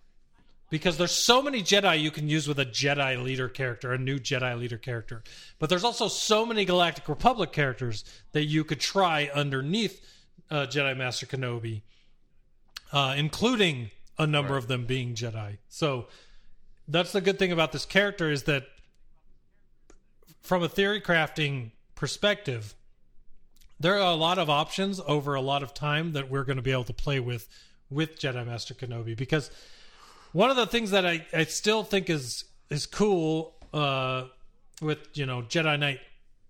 Because 0.70 0.98
there's 0.98 1.12
so 1.12 1.42
many 1.42 1.62
Jedi 1.62 2.02
you 2.02 2.12
can 2.12 2.28
use 2.28 2.46
with 2.46 2.60
a 2.60 2.66
Jedi 2.66 3.24
leader 3.24 3.48
character, 3.48 3.94
a 3.94 3.98
new 3.98 4.20
Jedi 4.20 4.60
leader 4.60 4.78
character. 4.78 5.24
But 5.60 5.70
there's 5.70 5.86
also 5.86 6.10
so 6.10 6.46
many 6.46 6.66
Galactic 6.66 7.08
Republic 7.08 7.54
characters 7.54 8.04
that 8.34 8.44
you 8.44 8.66
could 8.66 8.82
try 8.82 9.32
underneath 9.34 10.06
uh, 10.52 10.66
Jedi 10.66 10.98
Master 10.98 11.26
Kenobi, 11.26 11.84
uh, 12.92 13.16
including 13.18 13.92
a 14.18 14.26
number 14.26 14.58
of 14.58 14.68
them 14.68 14.86
being 14.86 15.14
Jedi. 15.14 15.58
So 15.70 16.08
that's 16.88 17.12
the 17.12 17.22
good 17.22 17.38
thing 17.38 17.52
about 17.52 17.72
this 17.72 17.86
character 17.86 18.32
is 18.32 18.44
that 18.44 18.66
from 20.42 20.64
a 20.64 20.70
theory 20.70 21.02
crafting 21.02 21.72
perspective, 21.96 22.74
there 23.80 23.96
are 23.96 24.12
a 24.12 24.16
lot 24.16 24.40
of 24.40 24.50
options 24.50 25.00
over 25.06 25.36
a 25.36 25.42
lot 25.42 25.62
of 25.62 25.74
time 25.74 26.14
that 26.14 26.30
we're 26.30 26.44
going 26.44 26.56
to 26.56 26.64
be 26.64 26.72
able 26.72 26.86
to 26.86 26.94
play 26.94 27.20
with 27.20 27.48
with 27.90 28.20
Jedi 28.20 28.46
Master 28.46 28.74
Kenobi 28.74 29.16
because 29.16 29.50
one 30.34 30.50
of 30.50 30.58
the 30.58 30.66
things 30.66 30.92
that 30.92 31.06
I, 31.06 31.26
I 31.34 31.46
still 31.46 31.84
think 31.84 32.10
is 32.10 32.46
is 32.70 32.86
cool 32.86 33.56
uh, 33.74 34.26
with 34.82 35.00
you 35.14 35.26
know 35.26 35.42
Jedi 35.42 35.80
Knight 35.80 36.00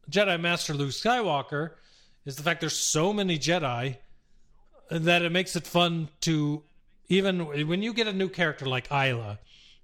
Jedi 0.10 0.40
Master 0.40 0.74
Luke 0.74 0.92
Skywalker 0.92 1.72
is 2.26 2.36
the 2.36 2.44
fact 2.44 2.62
there's 2.62 2.78
so 2.78 3.14
many 3.14 3.38
Jedi 3.38 3.98
that 4.90 5.22
it 5.22 5.32
makes 5.32 5.56
it 5.56 5.68
fun 5.68 6.10
to 6.22 6.64
even 7.10 7.68
when 7.68 7.82
you 7.82 7.94
get 7.94 8.08
a 8.08 8.14
new 8.14 8.30
character 8.30 8.66
like 8.66 8.90
Aayla 8.90 9.38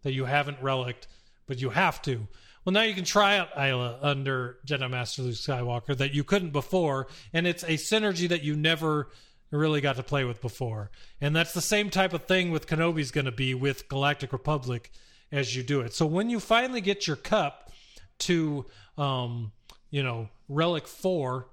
that 0.04 0.14
you 0.14 0.26
haven't 0.26 0.62
reliced, 0.62 1.08
but 1.48 1.62
you 1.62 1.70
have 1.70 2.02
to. 2.04 2.28
Well, 2.66 2.74
now 2.74 2.84
you 2.84 2.94
can 2.94 3.04
try 3.04 3.38
out 3.38 3.54
Aayla 3.54 4.00
under 4.02 4.58
Jedi 4.66 4.90
Master 4.90 5.22
Luke 5.22 5.34
Skywalker 5.34 5.98
that 5.98 6.14
you 6.14 6.24
couldn't 6.24 6.52
before, 6.52 7.08
and 7.34 7.46
it's 7.46 7.64
a 7.64 7.74
synergy 7.74 8.30
that 8.30 8.44
you 8.44 8.56
never 8.56 9.10
really 9.52 9.82
got 9.82 9.98
to 9.98 10.04
play 10.04 10.24
with 10.24 10.42
before. 10.42 10.90
And 11.22 11.36
that's 11.36 11.54
the 11.54 11.62
same 11.62 11.90
type 11.90 12.14
of 12.14 12.24
thing 12.24 12.52
with 12.52 12.68
Kenobi's 12.68 13.12
going 13.12 13.26
to 13.26 13.32
be 13.32 13.54
with 13.54 13.88
Galactic 13.88 14.32
Republic 14.32 14.92
as 15.32 15.56
you 15.56 15.64
do 15.64 15.82
it. 15.82 15.94
So 15.94 16.06
when 16.06 16.30
you 16.30 16.40
finally 16.40 16.82
get 16.82 17.06
your 17.06 17.16
cup 17.16 17.72
to, 18.20 18.66
um, 18.98 19.52
you 19.90 20.02
know, 20.04 20.30
Relic 20.48 20.88
4, 20.88 21.48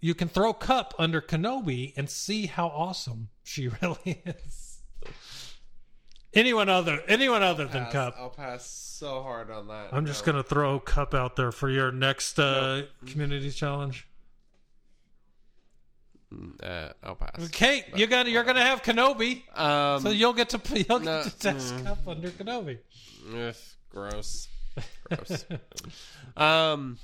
you 0.00 0.14
can 0.14 0.28
throw 0.28 0.52
Cup 0.52 0.94
under 0.98 1.20
Kenobi 1.20 1.92
and 1.96 2.08
see 2.08 2.46
how 2.46 2.68
awesome 2.68 3.28
she 3.42 3.68
really 3.82 4.22
is. 4.24 4.78
anyone 6.34 6.68
other 6.68 7.00
anyone 7.08 7.42
other 7.42 7.66
than 7.66 7.84
Pass. 7.84 7.92
Cup. 7.92 8.14
I'll 8.18 8.30
pass 8.30 8.66
so 8.66 9.22
hard 9.22 9.50
on 9.50 9.68
that. 9.68 9.88
I'm 9.92 10.06
just 10.06 10.26
No. 10.26 10.32
gonna 10.32 10.42
throw 10.44 10.78
Cup 10.80 11.14
out 11.14 11.36
there 11.36 11.52
for 11.52 11.68
your 11.70 11.90
next 11.92 12.38
uh, 12.38 12.82
community 13.06 13.50
challenge. 13.50 14.06
Uh, 16.62 16.90
I'll 17.02 17.14
pass. 17.14 17.42
Okay, 17.46 17.84
you 17.96 18.06
got 18.06 18.28
you're 18.28 18.44
gonna 18.44 18.62
have 18.62 18.82
Kenobi, 18.82 19.42
Um, 19.58 20.02
so 20.02 20.10
you'll 20.10 20.34
get 20.34 20.50
to 20.50 20.60
you'll 20.86 20.98
get 20.98 21.04
no, 21.06 21.22
to 21.22 21.38
test 21.38 21.74
mm. 21.74 21.84
Cup 21.84 22.06
under 22.06 22.28
Kenobi. 22.30 22.78
ugh, 23.34 23.54
gross. 23.90 24.48
Gross. 25.04 25.46
um. 26.36 26.98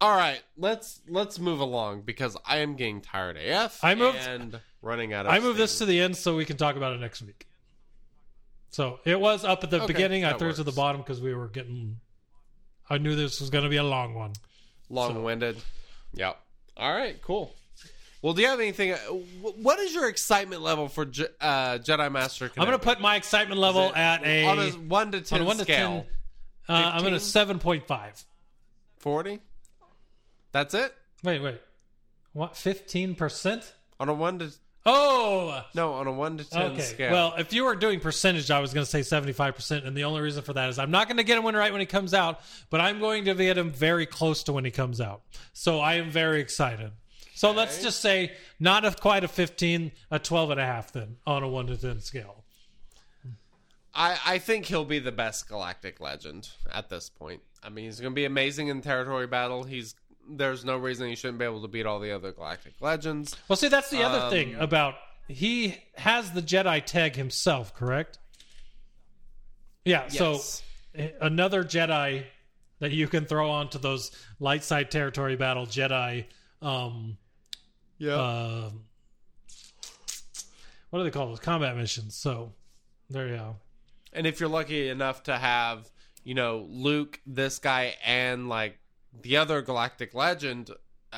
All 0.00 0.16
right, 0.16 0.40
let's 0.56 1.00
let's 1.08 1.38
move 1.40 1.60
along 1.60 2.02
because 2.02 2.36
I 2.46 2.58
am 2.58 2.76
getting 2.76 3.00
tired 3.00 3.36
AF. 3.36 3.82
I 3.82 3.94
moved- 3.96 4.18
and 4.18 4.60
running 4.80 5.12
out 5.12 5.26
of. 5.26 5.32
I 5.32 5.40
moved 5.40 5.58
this 5.58 5.78
to 5.78 5.86
the 5.86 6.00
end 6.00 6.16
so 6.16 6.36
we 6.36 6.44
can 6.44 6.56
talk 6.56 6.76
about 6.76 6.92
it 6.94 7.00
next 7.00 7.20
week. 7.22 7.46
So 8.70 9.00
it 9.04 9.18
was 9.18 9.44
up 9.44 9.64
at 9.64 9.70
the 9.70 9.78
Okay, 9.78 9.86
beginning. 9.86 10.24
I 10.24 10.34
threw 10.34 10.50
it 10.50 10.56
to 10.56 10.62
the 10.64 10.72
bottom 10.72 11.00
because 11.00 11.20
we 11.20 11.34
were 11.34 11.48
getting. 11.48 11.98
I 12.88 12.98
knew 12.98 13.16
this 13.16 13.40
was 13.40 13.50
going 13.50 13.64
to 13.64 13.70
be 13.70 13.76
a 13.76 13.82
long 13.84 14.14
one. 14.14 14.32
long-winded. 14.88 15.58
Yep. 16.14 16.38
All 16.76 16.92
right. 16.94 17.20
Cool. 17.20 17.54
Well, 18.22 18.32
do 18.34 18.40
you 18.42 18.48
have 18.48 18.58
anything? 18.60 18.92
uh, 18.92 18.96
What 19.42 19.78
is 19.78 19.94
your 19.94 20.08
excitement 20.08 20.62
level 20.62 20.88
for 20.88 21.04
Je- 21.04 21.26
uh, 21.40 21.78
Jedi 21.78 22.10
Master? 22.10 22.50
I'm 22.56 22.66
going 22.66 22.78
to 22.78 22.84
put 22.84 23.00
my 23.00 23.16
excitement 23.16 23.60
level 23.60 23.94
at 23.94 24.24
a 24.24 24.44
on 24.46 24.58
a 24.58 24.70
one 24.72 25.12
to 25.12 25.20
ten 25.20 25.40
on 25.40 25.46
one 25.46 25.58
to 25.58 25.64
ten. 25.64 26.04
Uh, 26.68 26.72
I'm 26.94 27.06
at 27.06 27.12
a 27.12 27.20
seven 27.20 27.58
point 27.58 27.86
five. 27.86 28.24
Forty. 28.98 29.40
That's 30.52 30.74
it. 30.74 30.94
Wait, 31.22 31.40
wait. 31.40 31.60
What? 32.32 32.56
Fifteen 32.56 33.14
percent? 33.14 33.74
On 34.00 34.08
a 34.08 34.14
one 34.14 34.38
to 34.38 34.50
Oh. 34.86 35.62
no, 35.74 35.92
on 35.94 36.06
a 36.06 36.12
one 36.12 36.38
to 36.38 36.48
ten 36.48 36.72
Okay. 36.72 36.80
scale. 36.80 37.12
Well, 37.12 37.34
if 37.36 37.52
you 37.52 37.64
were 37.64 37.74
doing 37.76 38.00
percentage, 38.00 38.50
I 38.50 38.60
was 38.60 38.72
going 38.72 38.86
to 38.86 38.90
say 38.90 39.00
75%. 39.00 39.84
And 39.86 39.94
the 39.94 40.04
only 40.04 40.22
reason 40.22 40.42
for 40.42 40.54
that 40.54 40.68
is 40.70 40.78
I'm 40.78 40.90
not 40.90 41.08
going 41.08 41.18
to 41.18 41.24
get 41.24 41.36
him 41.36 41.44
when 41.44 41.54
right 41.56 41.72
when 41.72 41.80
he 41.80 41.86
comes 41.86 42.14
out, 42.14 42.40
but 42.70 42.80
I'm 42.80 42.98
going 42.98 43.24
to 43.26 43.34
get 43.34 43.58
him 43.58 43.70
very 43.70 44.06
close 44.06 44.44
to 44.44 44.52
when 44.52 44.64
he 44.64 44.70
comes 44.70 45.00
out. 45.00 45.22
So 45.52 45.80
I 45.80 45.94
am 45.94 46.10
very 46.10 46.40
excited. 46.40 46.92
So 47.34 47.50
let's 47.52 47.82
just 47.82 48.00
say 48.00 48.32
not 48.58 48.84
a, 48.84 48.92
quite 48.92 49.24
a 49.24 49.28
15, 49.28 49.92
a 50.10 50.18
12 50.18 50.50
and 50.52 50.60
a 50.60 50.64
half 50.64 50.92
then 50.92 51.16
on 51.26 51.42
a 51.42 51.48
1 51.48 51.66
to 51.66 51.76
10 51.76 52.00
scale. 52.00 52.44
I 53.94 54.18
I 54.26 54.38
think 54.38 54.66
he'll 54.66 54.84
be 54.84 54.98
the 55.00 55.12
best 55.12 55.48
Galactic 55.48 56.00
Legend 56.00 56.48
at 56.72 56.88
this 56.88 57.10
point. 57.10 57.42
I 57.62 57.68
mean, 57.68 57.84
he's 57.86 58.00
going 58.00 58.12
to 58.12 58.16
be 58.16 58.24
amazing 58.24 58.68
in 58.68 58.80
territory 58.80 59.26
battle. 59.26 59.64
He's 59.64 59.94
there's 60.28 60.64
no 60.64 60.76
reason 60.76 61.08
he 61.08 61.14
shouldn't 61.16 61.38
be 61.38 61.44
able 61.44 61.62
to 61.62 61.68
beat 61.68 61.86
all 61.86 61.98
the 62.00 62.12
other 62.12 62.32
Galactic 62.32 62.74
Legends. 62.80 63.36
Well, 63.48 63.56
see, 63.56 63.68
that's 63.68 63.90
the 63.90 64.02
other 64.02 64.20
Um, 64.24 64.30
thing 64.30 64.54
about 64.56 64.94
he 65.28 65.76
has 65.96 66.32
the 66.32 66.42
Jedi 66.42 66.84
tag 66.84 67.16
himself, 67.16 67.74
correct? 67.74 68.18
Yeah. 69.84 70.04
Yes. 70.10 70.18
So 70.18 70.40
eh, 70.94 71.10
another 71.20 71.64
Jedi 71.64 72.24
that 72.80 72.92
you 72.92 73.08
can 73.08 73.24
throw 73.26 73.50
onto 73.50 73.78
those 73.78 74.10
light 74.40 74.64
side 74.64 74.90
territory 74.90 75.36
battle 75.36 75.66
Jedi. 75.66 76.26
Um, 76.62 77.18
yeah. 77.98 78.14
uh, 78.14 78.70
what 80.90 81.00
do 81.00 81.04
they 81.04 81.10
call 81.10 81.26
those 81.26 81.40
combat 81.40 81.76
missions? 81.76 82.14
So 82.14 82.52
there 83.10 83.28
you 83.28 83.36
go. 83.36 83.56
And 84.12 84.26
if 84.26 84.40
you're 84.40 84.48
lucky 84.48 84.88
enough 84.88 85.24
to 85.24 85.36
have, 85.36 85.90
you 86.24 86.34
know, 86.34 86.66
Luke, 86.70 87.20
this 87.26 87.58
guy, 87.58 87.94
and 88.04 88.48
like 88.48 88.78
the 89.22 89.36
other 89.36 89.62
Galactic 89.62 90.14
Legend, 90.14 90.70
uh, 91.12 91.16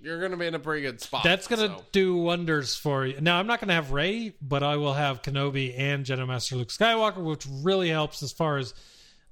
you're 0.00 0.18
going 0.18 0.32
to 0.32 0.36
be 0.36 0.46
in 0.46 0.54
a 0.54 0.58
pretty 0.58 0.82
good 0.82 1.00
spot. 1.00 1.24
That's 1.24 1.46
gonna 1.46 1.68
so. 1.68 1.84
do 1.92 2.16
wonders 2.16 2.76
for 2.76 3.06
you. 3.06 3.20
Now 3.20 3.38
I'm 3.38 3.46
not 3.46 3.60
gonna 3.60 3.74
have 3.74 3.90
Rey, 3.90 4.34
but 4.42 4.62
I 4.62 4.76
will 4.76 4.92
have 4.92 5.22
Kenobi 5.22 5.74
and 5.78 6.04
Jedi 6.04 6.26
Master 6.26 6.56
Luke 6.56 6.68
Skywalker, 6.68 7.24
which 7.24 7.46
really 7.48 7.88
helps 7.88 8.22
as 8.22 8.30
far 8.30 8.58
as 8.58 8.74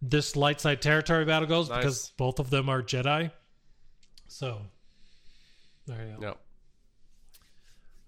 this 0.00 0.34
light 0.34 0.60
side 0.60 0.80
territory 0.80 1.24
battle 1.24 1.46
goes 1.46 1.68
Nice. 1.68 1.78
because 1.78 2.12
both 2.16 2.38
of 2.38 2.50
them 2.50 2.68
are 2.68 2.82
Jedi. 2.82 3.30
So 4.28 4.62
there 5.86 6.06
you 6.06 6.16
go. 6.20 6.26
Yep. 6.28 6.38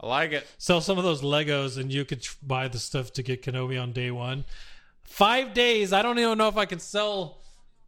I 0.00 0.06
like 0.06 0.32
it. 0.32 0.46
Sell 0.58 0.80
some 0.80 0.98
of 0.98 1.04
those 1.04 1.22
Legos, 1.22 1.78
and 1.78 1.92
you 1.92 2.04
could 2.04 2.22
tr- 2.22 2.36
buy 2.42 2.68
the 2.68 2.78
stuff 2.78 3.12
to 3.14 3.22
get 3.22 3.42
Kenobi 3.42 3.80
on 3.80 3.92
day 3.92 4.10
one. 4.10 4.44
Five 5.02 5.54
days. 5.54 5.92
I 5.92 6.02
don't 6.02 6.18
even 6.18 6.38
know 6.38 6.48
if 6.48 6.56
I 6.56 6.64
can 6.64 6.78
sell 6.78 7.43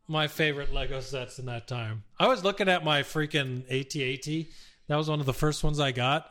my 0.08 0.26
favorite 0.28 0.72
Lego 0.72 1.00
sets 1.00 1.38
in 1.38 1.46
that 1.46 1.66
time. 1.66 2.04
I 2.18 2.28
was 2.28 2.44
looking 2.44 2.68
at 2.68 2.84
my 2.84 3.02
freaking 3.02 3.64
AT-AT. 3.70 4.46
That 4.88 4.96
was 4.96 5.08
one 5.10 5.20
of 5.20 5.26
the 5.26 5.34
first 5.34 5.64
ones 5.64 5.80
I 5.80 5.92
got. 5.92 6.30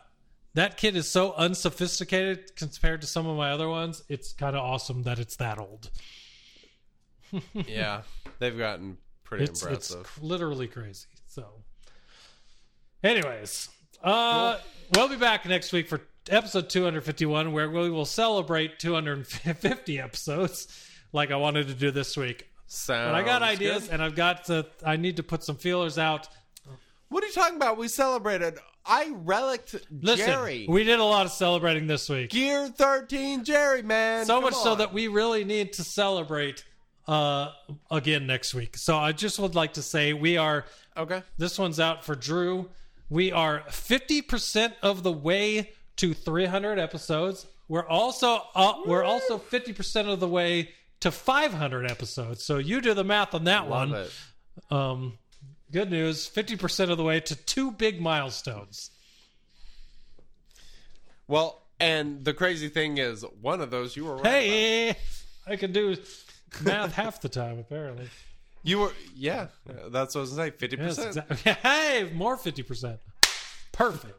That 0.53 0.77
kit 0.77 0.95
is 0.95 1.07
so 1.09 1.33
unsophisticated 1.33 2.55
compared 2.55 3.01
to 3.01 3.07
some 3.07 3.27
of 3.27 3.35
my 3.35 3.51
other 3.51 3.67
ones. 3.67 4.01
It's 4.07 4.31
kind 4.31 4.55
of 4.55 4.63
awesome 4.63 5.03
that 5.03 5.19
it's 5.19 5.35
that 5.37 5.59
old. 5.59 5.89
Yeah. 7.53 8.03
They've 8.39 8.57
gotten 8.57 8.97
pretty 9.25 9.43
It's 9.45 9.61
it's 9.65 9.91
impressive. 9.91 10.03
cr- 10.03 10.19
literally 10.25 10.67
crazy. 10.67 11.07
So, 11.27 11.45
anyways, 13.03 13.69
uh, 14.03 14.57
we'll 14.93 15.09
be 15.09 15.17
back 15.17 15.45
next 15.45 15.73
week 15.73 15.87
for 15.89 16.01
episode 16.29 16.69
251, 16.69 17.51
where 17.51 17.69
we 17.69 17.89
will 17.89 18.05
celebrate 18.05 18.79
250 18.79 19.99
episodes, 19.99 20.67
like 21.11 21.31
I 21.31 21.35
wanted 21.35 21.67
to 21.67 21.73
do 21.73 21.91
this 21.91 22.15
week. 22.15 22.47
Sounds 22.67 23.09
But 23.11 23.15
I 23.15 23.23
got 23.23 23.41
ideas, 23.41 23.83
good. 23.83 23.93
and 23.93 24.01
I've 24.03 24.15
got 24.15 24.45
to. 24.45 24.65
I 24.85 24.95
need 24.97 25.17
to 25.17 25.23
put 25.23 25.43
some 25.43 25.55
feelers 25.55 25.97
out. 25.97 26.27
What 27.09 27.23
are 27.23 27.27
you 27.27 27.33
talking 27.33 27.55
about? 27.57 27.77
We 27.77 27.87
celebrated. 27.87 28.57
I 28.85 29.13
relicked 29.23 29.75
Listen, 29.91 30.25
Jerry. 30.27 30.65
we 30.69 30.83
did 30.83 30.99
a 30.99 31.03
lot 31.03 31.25
of 31.25 31.31
celebrating 31.31 31.87
this 31.87 32.07
week. 32.09 32.29
Gear 32.31 32.67
13 32.67 33.43
Jerry, 33.43 33.81
man. 33.81 34.25
so 34.25 34.35
Come 34.35 34.43
much 34.45 34.53
so 34.55 34.75
that 34.75 34.93
we 34.93 35.07
really 35.07 35.43
need 35.43 35.73
to 35.73 35.83
celebrate 35.83 36.63
uh 37.07 37.51
again 37.89 38.25
next 38.27 38.53
week. 38.53 38.77
So 38.77 38.97
I 38.97 39.11
just 39.11 39.39
would 39.39 39.55
like 39.55 39.73
to 39.73 39.81
say 39.81 40.13
we 40.13 40.37
are 40.37 40.65
Okay. 40.97 41.23
This 41.37 41.57
one's 41.59 41.79
out 41.79 42.05
for 42.05 42.15
Drew. 42.15 42.69
We 43.09 43.31
are 43.31 43.63
50% 43.69 44.73
of 44.81 45.03
the 45.03 45.11
way 45.11 45.71
to 45.97 46.13
300 46.13 46.79
episodes. 46.79 47.45
We're 47.67 47.87
also 47.87 48.41
uh, 48.55 48.73
we're 48.85 49.03
also 49.03 49.37
50% 49.37 50.11
of 50.11 50.19
the 50.19 50.27
way 50.27 50.69
to 51.01 51.11
500 51.11 51.89
episodes. 51.89 52.43
So 52.43 52.57
you 52.57 52.81
do 52.81 52.93
the 52.93 53.03
math 53.03 53.33
on 53.33 53.43
that 53.45 53.69
Love 53.69 53.89
one. 54.71 54.79
Um 54.79 55.17
good 55.71 55.89
news, 55.91 56.29
50% 56.29 56.89
of 56.89 56.97
the 56.97 57.03
way 57.03 57.19
to 57.19 57.35
two 57.35 57.71
big 57.71 57.99
milestones. 57.99 58.91
Well, 61.27 61.61
and 61.79 62.23
the 62.23 62.33
crazy 62.33 62.69
thing 62.69 62.97
is, 62.97 63.23
one 63.41 63.61
of 63.61 63.71
those 63.71 63.95
you 63.95 64.05
were 64.05 64.15
right 64.17 64.25
Hey, 64.25 64.95
I 65.47 65.55
can 65.55 65.71
do 65.71 65.97
math 66.63 66.93
half 67.01 67.21
the 67.21 67.29
time 67.29 67.59
apparently. 67.59 68.09
You 68.63 68.79
were, 68.79 68.93
yeah. 69.15 69.47
That's 69.89 70.15
what 70.15 70.21
I 70.21 70.21
was 70.21 70.31
saying. 70.33 70.53
Fifty 70.57 70.77
Yes, 70.77 70.95
percent. 70.95 71.17
exactly. 71.31 71.51
Hey, 71.61 72.09
more 72.13 72.37
50%. 72.37 72.97
Perfect. 73.71 74.15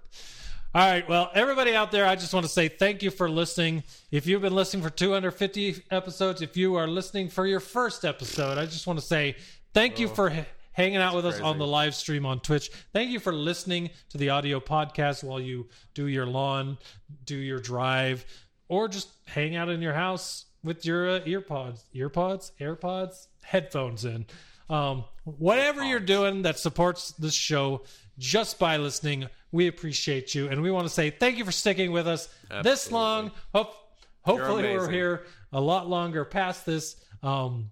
All 0.76 0.82
right. 0.86 1.08
Well, 1.08 1.30
everybody 1.32 1.74
out 1.74 1.90
there, 1.90 2.04
I 2.04 2.16
just 2.16 2.34
want 2.34 2.44
to 2.44 2.52
say 2.52 2.68
thank 2.68 3.02
you 3.02 3.10
for 3.10 3.30
listening. 3.30 3.82
If 4.10 4.26
you've 4.26 4.42
been 4.42 4.54
listening 4.54 4.82
for 4.82 4.90
250 4.90 5.84
episodes, 5.90 6.42
if 6.42 6.54
you 6.54 6.74
are 6.74 6.86
listening 6.86 7.30
for 7.30 7.46
your 7.46 7.60
first 7.60 8.04
episode, 8.04 8.58
I 8.58 8.66
just 8.66 8.86
want 8.86 8.98
to 8.98 9.04
say 9.06 9.36
thank 9.72 9.98
you 9.98 10.06
for 10.06 10.28
h- 10.28 10.44
hanging 10.72 10.98
out 10.98 11.14
with 11.14 11.24
us 11.24 11.40
on 11.40 11.56
the 11.56 11.66
live 11.66 11.94
stream 11.94 12.26
on 12.26 12.40
Twitch. 12.40 12.70
Thank 12.92 13.10
you 13.10 13.20
for 13.20 13.32
listening 13.32 13.88
to 14.10 14.18
the 14.18 14.28
audio 14.28 14.60
podcast 14.60 15.24
while 15.24 15.40
you 15.40 15.66
do 15.94 16.08
your 16.08 16.26
lawn, 16.26 16.76
do 17.24 17.36
your 17.36 17.58
drive, 17.58 18.26
or 18.68 18.86
just 18.86 19.08
hang 19.24 19.56
out 19.56 19.70
in 19.70 19.80
your 19.80 19.94
house 19.94 20.44
with 20.62 20.84
your 20.84 21.08
uh, 21.08 21.20
earpods, 21.20 21.84
earpods, 21.94 22.50
AirPods, 22.60 23.28
headphones 23.42 24.04
in. 24.04 24.26
Um, 24.68 25.04
whatever 25.24 25.82
you're 25.82 26.00
doing 26.00 26.42
that 26.42 26.58
supports 26.58 27.12
this 27.12 27.32
show 27.32 27.84
just 28.18 28.58
by 28.58 28.76
listening, 28.76 29.28
we 29.56 29.66
appreciate 29.66 30.34
you, 30.34 30.48
and 30.48 30.62
we 30.62 30.70
want 30.70 30.86
to 30.86 30.92
say 30.92 31.10
thank 31.10 31.38
you 31.38 31.44
for 31.44 31.52
sticking 31.52 31.90
with 31.90 32.06
us 32.06 32.28
this 32.62 32.92
long. 32.92 33.32
Hope, 33.54 33.74
hopefully, 34.22 34.62
we're 34.62 34.90
here 34.90 35.24
a 35.52 35.60
lot 35.60 35.88
longer 35.88 36.24
past 36.24 36.66
this. 36.66 36.96
Um, 37.22 37.70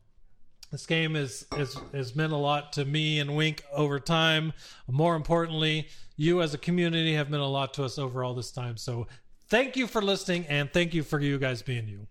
this 0.73 0.87
game 0.87 1.15
is, 1.15 1.47
is 1.57 1.79
has 1.93 2.17
meant 2.17 2.33
a 2.33 2.37
lot 2.37 2.73
to 2.73 2.85
me 2.85 3.21
and 3.21 3.37
Wink 3.37 3.63
over 3.73 4.01
time. 4.01 4.53
More 4.89 5.15
importantly, 5.15 5.89
you 6.17 6.43
as 6.43 6.55
a 6.55 6.59
community 6.59 7.15
have 7.15 7.31
meant 7.31 7.43
a 7.43 7.47
lot 7.47 7.75
to 7.75 7.85
us 7.85 7.99
over 7.99 8.25
all 8.25 8.35
this 8.35 8.51
time. 8.51 8.77
So 8.77 9.07
thank 9.49 9.77
you 9.77 9.87
for 9.87 10.03
listening, 10.03 10.47
and 10.49 10.73
thank 10.73 10.95
you 10.95 11.05
for 11.05 11.21
you 11.21 11.39
guys 11.39 11.63
being 11.63 11.87
you. 11.87 12.09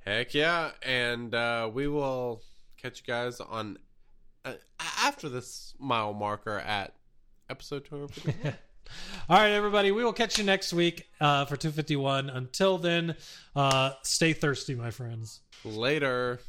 Heck 0.00 0.34
yeah, 0.34 0.70
and 0.82 1.34
uh, 1.34 1.68
we 1.72 1.88
will 1.88 2.42
catch 2.76 3.00
you 3.00 3.06
guys 3.06 3.40
on 3.40 3.78
uh, 4.44 4.52
after 4.78 5.28
this 5.28 5.74
mile 5.80 6.12
marker 6.12 6.58
at 6.58 6.94
episode 7.50 7.86
251. 7.86 8.54
All 9.28 9.38
right, 9.38 9.52
everybody. 9.52 9.90
We 9.90 10.04
will 10.04 10.12
catch 10.12 10.38
you 10.38 10.44
next 10.44 10.72
week 10.72 11.08
uh, 11.20 11.44
for 11.46 11.56
251. 11.56 12.30
Until 12.30 12.78
then, 12.78 13.16
uh, 13.54 13.92
stay 14.02 14.32
thirsty, 14.32 14.74
my 14.74 14.90
friends. 14.90 15.40
Later. 15.64 16.40